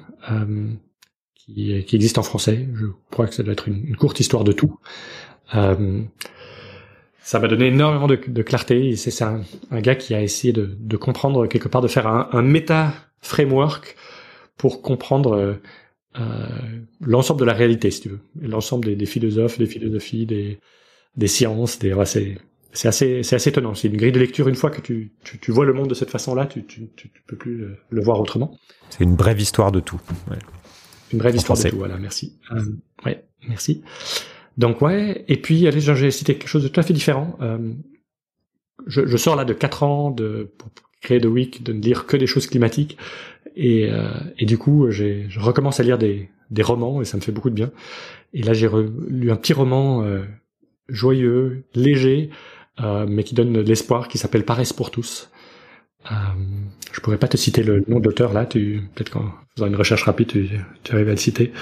qui, 1.34 1.84
qui 1.84 1.96
existe 1.96 2.18
en 2.18 2.22
français. 2.22 2.68
Je 2.74 2.86
crois 3.10 3.26
que 3.26 3.34
ça 3.34 3.42
doit 3.42 3.52
être 3.52 3.68
une, 3.68 3.86
une 3.86 3.96
courte 3.96 4.20
histoire 4.20 4.44
de 4.44 4.52
tout. 4.52 4.78
Euh, 5.54 6.02
ça 7.20 7.38
m'a 7.38 7.48
donné 7.48 7.66
énormément 7.66 8.06
de, 8.06 8.18
de 8.26 8.42
clarté. 8.42 8.96
C'est 8.96 9.22
un, 9.22 9.42
un, 9.70 9.80
gars 9.80 9.94
qui 9.94 10.14
a 10.14 10.22
essayé 10.22 10.52
de, 10.52 10.76
de, 10.78 10.96
comprendre 10.96 11.46
quelque 11.46 11.68
part, 11.68 11.82
de 11.82 11.88
faire 11.88 12.06
un, 12.06 12.28
un 12.32 12.42
méta 12.42 12.92
framework 13.20 13.96
pour 14.56 14.82
comprendre 14.82 15.32
euh, 15.32 15.54
euh, 16.18 16.46
l'ensemble 17.00 17.40
de 17.40 17.44
la 17.44 17.52
réalité, 17.52 17.90
si 17.90 18.02
tu 18.02 18.08
veux, 18.08 18.20
l'ensemble 18.40 18.86
des, 18.86 18.96
des, 18.96 19.06
philosophes, 19.06 19.58
des 19.58 19.66
philosophies, 19.66 20.26
des, 20.26 20.58
des 21.16 21.28
sciences. 21.28 21.78
Des, 21.78 21.94
c'est 22.04 22.38
c'est 22.72 22.88
assez 22.88 23.22
c'est 23.22 23.36
assez 23.36 23.50
étonnant. 23.50 23.74
C'est 23.74 23.88
une 23.88 23.96
grille 23.96 24.12
de 24.12 24.20
lecture. 24.20 24.48
Une 24.48 24.54
fois 24.54 24.70
que 24.70 24.80
tu, 24.80 25.12
tu, 25.24 25.38
tu 25.38 25.52
vois 25.52 25.64
le 25.64 25.72
monde 25.72 25.88
de 25.88 25.94
cette 25.94 26.10
façon-là, 26.10 26.46
tu, 26.46 26.64
tu, 26.64 26.88
tu, 26.96 27.10
peux 27.26 27.36
plus 27.36 27.66
le 27.88 28.02
voir 28.02 28.20
autrement. 28.20 28.56
C'est 28.90 29.04
une 29.04 29.16
brève 29.16 29.40
histoire 29.40 29.72
de 29.72 29.80
tout. 29.80 30.00
Ouais. 30.30 30.38
Une 31.12 31.18
brève 31.18 31.34
histoire 31.34 31.58
de 31.58 31.68
tout. 31.68 31.78
Voilà, 31.78 31.98
merci. 31.98 32.38
Euh, 32.52 32.62
ouais, 33.04 33.24
merci. 33.48 33.82
Donc 34.58 34.82
ouais, 34.82 35.24
et 35.28 35.36
puis 35.36 35.66
allez, 35.68 35.80
j'ai 35.80 36.10
cité 36.10 36.34
quelque 36.34 36.48
chose 36.48 36.64
de 36.64 36.68
tout 36.68 36.80
à 36.80 36.82
fait 36.82 36.92
différent. 36.92 37.38
Euh, 37.40 37.72
je, 38.86 39.16
sors 39.16 39.36
là 39.36 39.44
de 39.44 39.52
quatre 39.52 39.84
ans 39.84 40.10
de 40.10 40.50
pour 40.58 40.68
créer 41.00 41.20
The 41.20 41.26
Week, 41.26 41.62
de 41.62 41.72
ne 41.72 41.80
lire 41.80 42.06
que 42.06 42.16
des 42.16 42.26
choses 42.26 42.48
climatiques, 42.48 42.98
et, 43.54 43.88
euh, 43.88 44.10
du 44.40 44.58
coup, 44.58 44.90
je 44.90 45.38
recommence 45.38 45.78
à 45.78 45.84
lire 45.84 45.96
des, 45.96 46.28
des 46.50 46.62
romans 46.62 47.00
et 47.00 47.04
ça 47.04 47.16
me 47.16 47.22
fait 47.22 47.32
beaucoup 47.32 47.50
de 47.50 47.54
bien. 47.54 47.70
Et 48.34 48.42
là, 48.42 48.52
j'ai 48.52 48.68
lu 49.08 49.30
un 49.30 49.36
petit 49.36 49.52
roman 49.52 50.02
euh, 50.02 50.24
joyeux, 50.88 51.64
léger, 51.74 52.30
mais 52.80 53.24
qui 53.24 53.34
donne 53.34 53.52
de 53.52 53.60
l'espoir, 53.60 54.08
qui 54.08 54.18
s'appelle 54.18 54.44
Paresse 54.44 54.72
pour 54.72 54.90
tous. 54.90 55.30
Euh, 56.10 56.14
je 56.92 57.00
pourrais 57.00 57.18
pas 57.18 57.28
te 57.28 57.36
citer 57.36 57.62
le 57.62 57.84
nom 57.88 58.00
de 58.00 58.04
l'auteur 58.04 58.32
là, 58.32 58.46
tu 58.46 58.82
peut-être 58.94 59.10
qu'en 59.10 59.32
faisant 59.54 59.66
une 59.66 59.76
recherche 59.76 60.04
rapide, 60.04 60.28
tu, 60.28 60.48
tu 60.82 60.94
arrives 60.94 61.08
à 61.08 61.12
le 61.12 61.16
citer. 61.16 61.52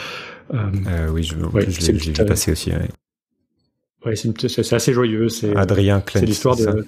Euh, 0.55 0.71
euh, 0.87 1.09
oui, 1.11 1.23
je, 1.23 1.35
ouais, 1.37 1.69
je 1.69 1.93
l'ai 1.93 1.99
vu 1.99 2.13
passer 2.13 2.53
aussi. 2.53 2.71
Ouais. 2.71 2.89
ouais, 4.05 4.17
c'est 4.17 4.73
assez 4.73 4.93
joyeux. 4.93 5.29
C'est 5.29 5.55
Adrien 5.57 6.03
C'est 6.13 6.25
l'histoire 6.25 6.57
de 6.57 6.87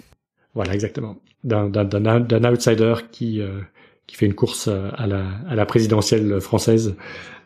voilà 0.55 0.75
exactement 0.75 1.17
d'un 1.45 1.69
d'un 1.69 2.53
outsider 2.53 2.95
qui 3.13 3.41
qui 4.07 4.17
fait 4.17 4.27
une 4.27 4.35
course 4.35 4.69
à 4.69 5.07
la 5.07 5.25
à 5.49 5.55
la 5.55 5.67
présidentielle 5.67 6.41
française 6.41 6.97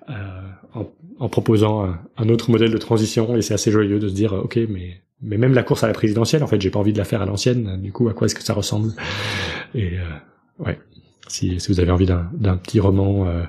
en, 0.09 0.91
en, 1.19 1.29
proposant 1.29 1.85
un, 1.85 2.01
un, 2.17 2.29
autre 2.29 2.51
modèle 2.51 2.71
de 2.71 2.79
transition 2.79 3.37
et 3.37 3.43
c'est 3.43 3.55
assez 3.55 3.71
joyeux 3.71 3.99
de 3.99 4.09
se 4.09 4.15
dire 4.15 4.33
ok 4.33 4.59
mais 4.69 5.03
mais 5.23 5.39
même 5.39 5.55
la 5.55 5.63
course 5.63 5.85
à 5.85 5.87
la 5.87 5.93
présidentielle 5.93 6.43
en 6.43 6.47
fait 6.47 6.61
j'ai 6.61 6.71
pas 6.71 6.79
envie 6.79 6.93
de 6.93 6.99
la 6.99 7.05
faire 7.05 7.23
à 7.23 7.27
l'ancienne 7.27 7.81
du 7.81 7.93
coup 7.93 8.09
à 8.09 8.15
quoi 8.15 8.27
est-ce 8.27 8.35
que 8.35 8.43
ça 8.43 8.55
ressemble? 8.55 8.93
Et 9.75 9.93
ouais 10.59 10.79
si, 11.33 11.59
si 11.59 11.73
vous 11.73 11.81
avez 11.81 11.91
envie 11.91 12.07
d'un 12.07 12.57
petit 12.57 12.81
roman 12.81 13.27
euh, 13.27 13.43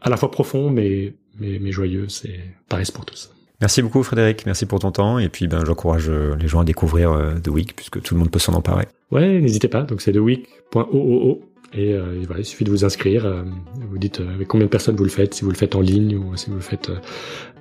à 0.00 0.10
la 0.10 0.16
fois 0.16 0.30
profond 0.30 0.70
mais, 0.70 1.14
mais, 1.38 1.58
mais 1.60 1.70
joyeux, 1.70 2.08
c'est 2.08 2.40
pareil 2.68 2.86
pour 2.92 3.04
tous. 3.04 3.30
Merci 3.60 3.82
beaucoup 3.82 4.02
Frédéric, 4.02 4.44
merci 4.46 4.66
pour 4.66 4.80
ton 4.80 4.90
temps 4.90 5.18
et 5.18 5.28
puis 5.28 5.46
ben 5.48 5.64
j'encourage 5.64 6.08
euh, 6.08 6.36
les 6.36 6.48
gens 6.48 6.60
à 6.60 6.64
découvrir 6.64 7.12
euh, 7.12 7.34
The 7.42 7.48
Week 7.48 7.74
puisque 7.74 8.02
tout 8.02 8.14
le 8.14 8.20
monde 8.20 8.30
peut 8.30 8.38
s'en 8.38 8.54
emparer. 8.54 8.86
Ouais, 9.10 9.40
n'hésitez 9.40 9.68
pas. 9.68 9.82
Donc 9.82 10.00
c'est 10.02 10.12
theweek.oo 10.12 11.40
et, 11.76 11.92
euh, 11.92 12.20
et 12.20 12.26
voilà, 12.26 12.40
il 12.40 12.44
suffit 12.44 12.64
de 12.64 12.70
vous 12.70 12.84
inscrire. 12.84 13.26
Euh, 13.26 13.42
vous 13.88 13.98
dites 13.98 14.20
avec 14.20 14.48
combien 14.48 14.66
de 14.66 14.70
personnes 14.70 14.96
vous 14.96 15.04
le 15.04 15.10
faites, 15.10 15.34
si 15.34 15.44
vous 15.44 15.50
le 15.50 15.56
faites 15.56 15.74
en 15.74 15.80
ligne 15.80 16.16
ou 16.16 16.36
si 16.36 16.50
vous 16.50 16.56
le 16.56 16.62
faites 16.62 16.90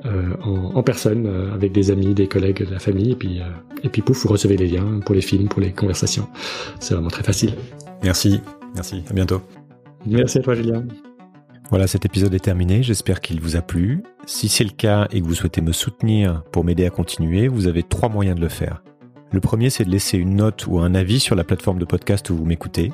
en, 0.03 0.75
en, 0.75 0.83
personne 0.83 1.27
avec 1.53 1.71
des 1.71 1.91
amis, 1.91 2.13
des 2.13 2.27
collègues, 2.27 2.65
de 2.65 2.71
la 2.71 2.79
famille 2.79 3.11
et 3.11 3.15
puis 3.15 3.41
et 3.83 3.89
puis 3.89 4.01
pouf, 4.01 4.23
vous 4.23 4.29
recevez 4.29 4.57
les 4.57 4.67
liens 4.67 4.99
pour 5.05 5.15
les 5.15 5.21
films, 5.21 5.47
pour 5.47 5.61
les 5.61 5.71
conversations. 5.71 6.27
C'est 6.79 6.93
vraiment 6.93 7.09
très 7.09 7.23
facile. 7.23 7.53
Merci, 8.03 8.41
merci, 8.73 9.03
à 9.09 9.13
bientôt. 9.13 9.41
Merci 10.05 10.39
à 10.39 10.41
toi, 10.41 10.55
Julien. 10.55 10.83
Voilà, 11.69 11.87
cet 11.87 12.05
épisode 12.05 12.33
est 12.33 12.39
terminé. 12.39 12.83
J'espère 12.83 13.21
qu'il 13.21 13.41
vous 13.41 13.55
a 13.55 13.61
plu. 13.61 14.03
Si 14.25 14.49
c'est 14.49 14.63
le 14.63 14.69
cas 14.69 15.07
et 15.11 15.21
que 15.21 15.25
vous 15.25 15.33
souhaitez 15.33 15.61
me 15.61 15.71
soutenir 15.71 16.43
pour 16.51 16.63
m'aider 16.63 16.85
à 16.85 16.89
continuer, 16.89 17.47
vous 17.47 17.67
avez 17.67 17.81
trois 17.81 18.09
moyens 18.09 18.35
de 18.35 18.41
le 18.41 18.49
faire. 18.49 18.83
Le 19.31 19.39
premier, 19.39 19.69
c'est 19.69 19.83
de 19.83 19.89
laisser 19.89 20.17
une 20.17 20.35
note 20.35 20.67
ou 20.67 20.79
un 20.79 20.93
avis 20.93 21.19
sur 21.19 21.35
la 21.35 21.43
plateforme 21.43 21.79
de 21.79 21.85
podcast 21.85 22.29
où 22.29 22.35
vous 22.35 22.45
m'écoutez. 22.45 22.91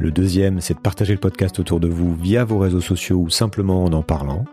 Le 0.00 0.10
deuxième, 0.10 0.62
c'est 0.62 0.72
de 0.72 0.78
partager 0.78 1.12
le 1.12 1.20
podcast 1.20 1.58
autour 1.58 1.78
de 1.78 1.86
vous 1.86 2.14
via 2.14 2.42
vos 2.42 2.58
réseaux 2.58 2.80
sociaux 2.80 3.18
ou 3.18 3.28
simplement 3.28 3.84
en 3.84 3.92
en 3.92 4.02
parlant. 4.02 4.46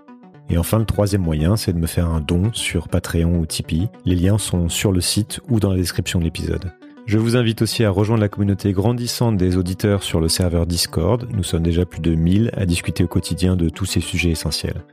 Et 0.50 0.58
enfin, 0.58 0.78
le 0.78 0.84
troisième 0.84 1.22
moyen, 1.22 1.56
c'est 1.56 1.72
de 1.72 1.80
me 1.80 1.88
faire 1.88 2.10
un 2.10 2.20
don 2.20 2.52
sur 2.52 2.90
Patreon 2.90 3.40
ou 3.40 3.46
Tipeee. 3.46 3.88
Les 4.04 4.16
liens 4.16 4.38
sont 4.38 4.68
sur 4.68 4.92
le 4.92 5.00
site 5.00 5.40
ou 5.48 5.62
dans 5.62 5.70
la 5.72 5.78
description 5.78 6.20
de 6.20 6.26
l'épisode. 6.26 6.74
Je 7.06 7.18
vous 7.18 7.38
invite 7.38 7.62
aussi 7.62 7.86
à 7.86 7.90
rejoindre 7.90 8.20
la 8.20 8.28
communauté 8.28 8.74
grandissante 8.74 9.38
des 9.38 9.56
auditeurs 9.56 10.04
sur 10.04 10.20
le 10.20 10.28
serveur 10.28 10.68
Discord. 10.68 11.26
Nous 11.32 11.44
sommes 11.44 11.64
déjà 11.64 11.86
plus 11.86 12.02
de 12.02 12.14
1000 12.14 12.52
à 12.58 12.66
discuter 12.66 13.06
au 13.06 13.08
quotidien 13.08 13.56
de 13.56 13.70
tous 13.70 13.86
ces 13.86 14.02
sujets 14.02 14.32
essentiels. 14.32 14.84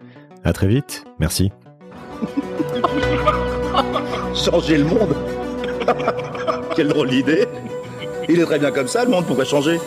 À 0.44 0.52
très 0.52 0.68
vite. 0.68 1.05
Merci. 1.18 1.51
changer 4.36 4.78
le 4.78 4.85
monde 4.85 5.16
Quelle 6.76 6.89
drôle 6.89 7.10
d'idée 7.10 7.48
Il 8.28 8.39
est 8.39 8.44
très 8.44 8.60
bien 8.60 8.70
comme 8.70 8.86
ça, 8.86 9.05
le 9.05 9.10
monde 9.10 9.26
pourrait 9.26 9.44
changer. 9.44 9.81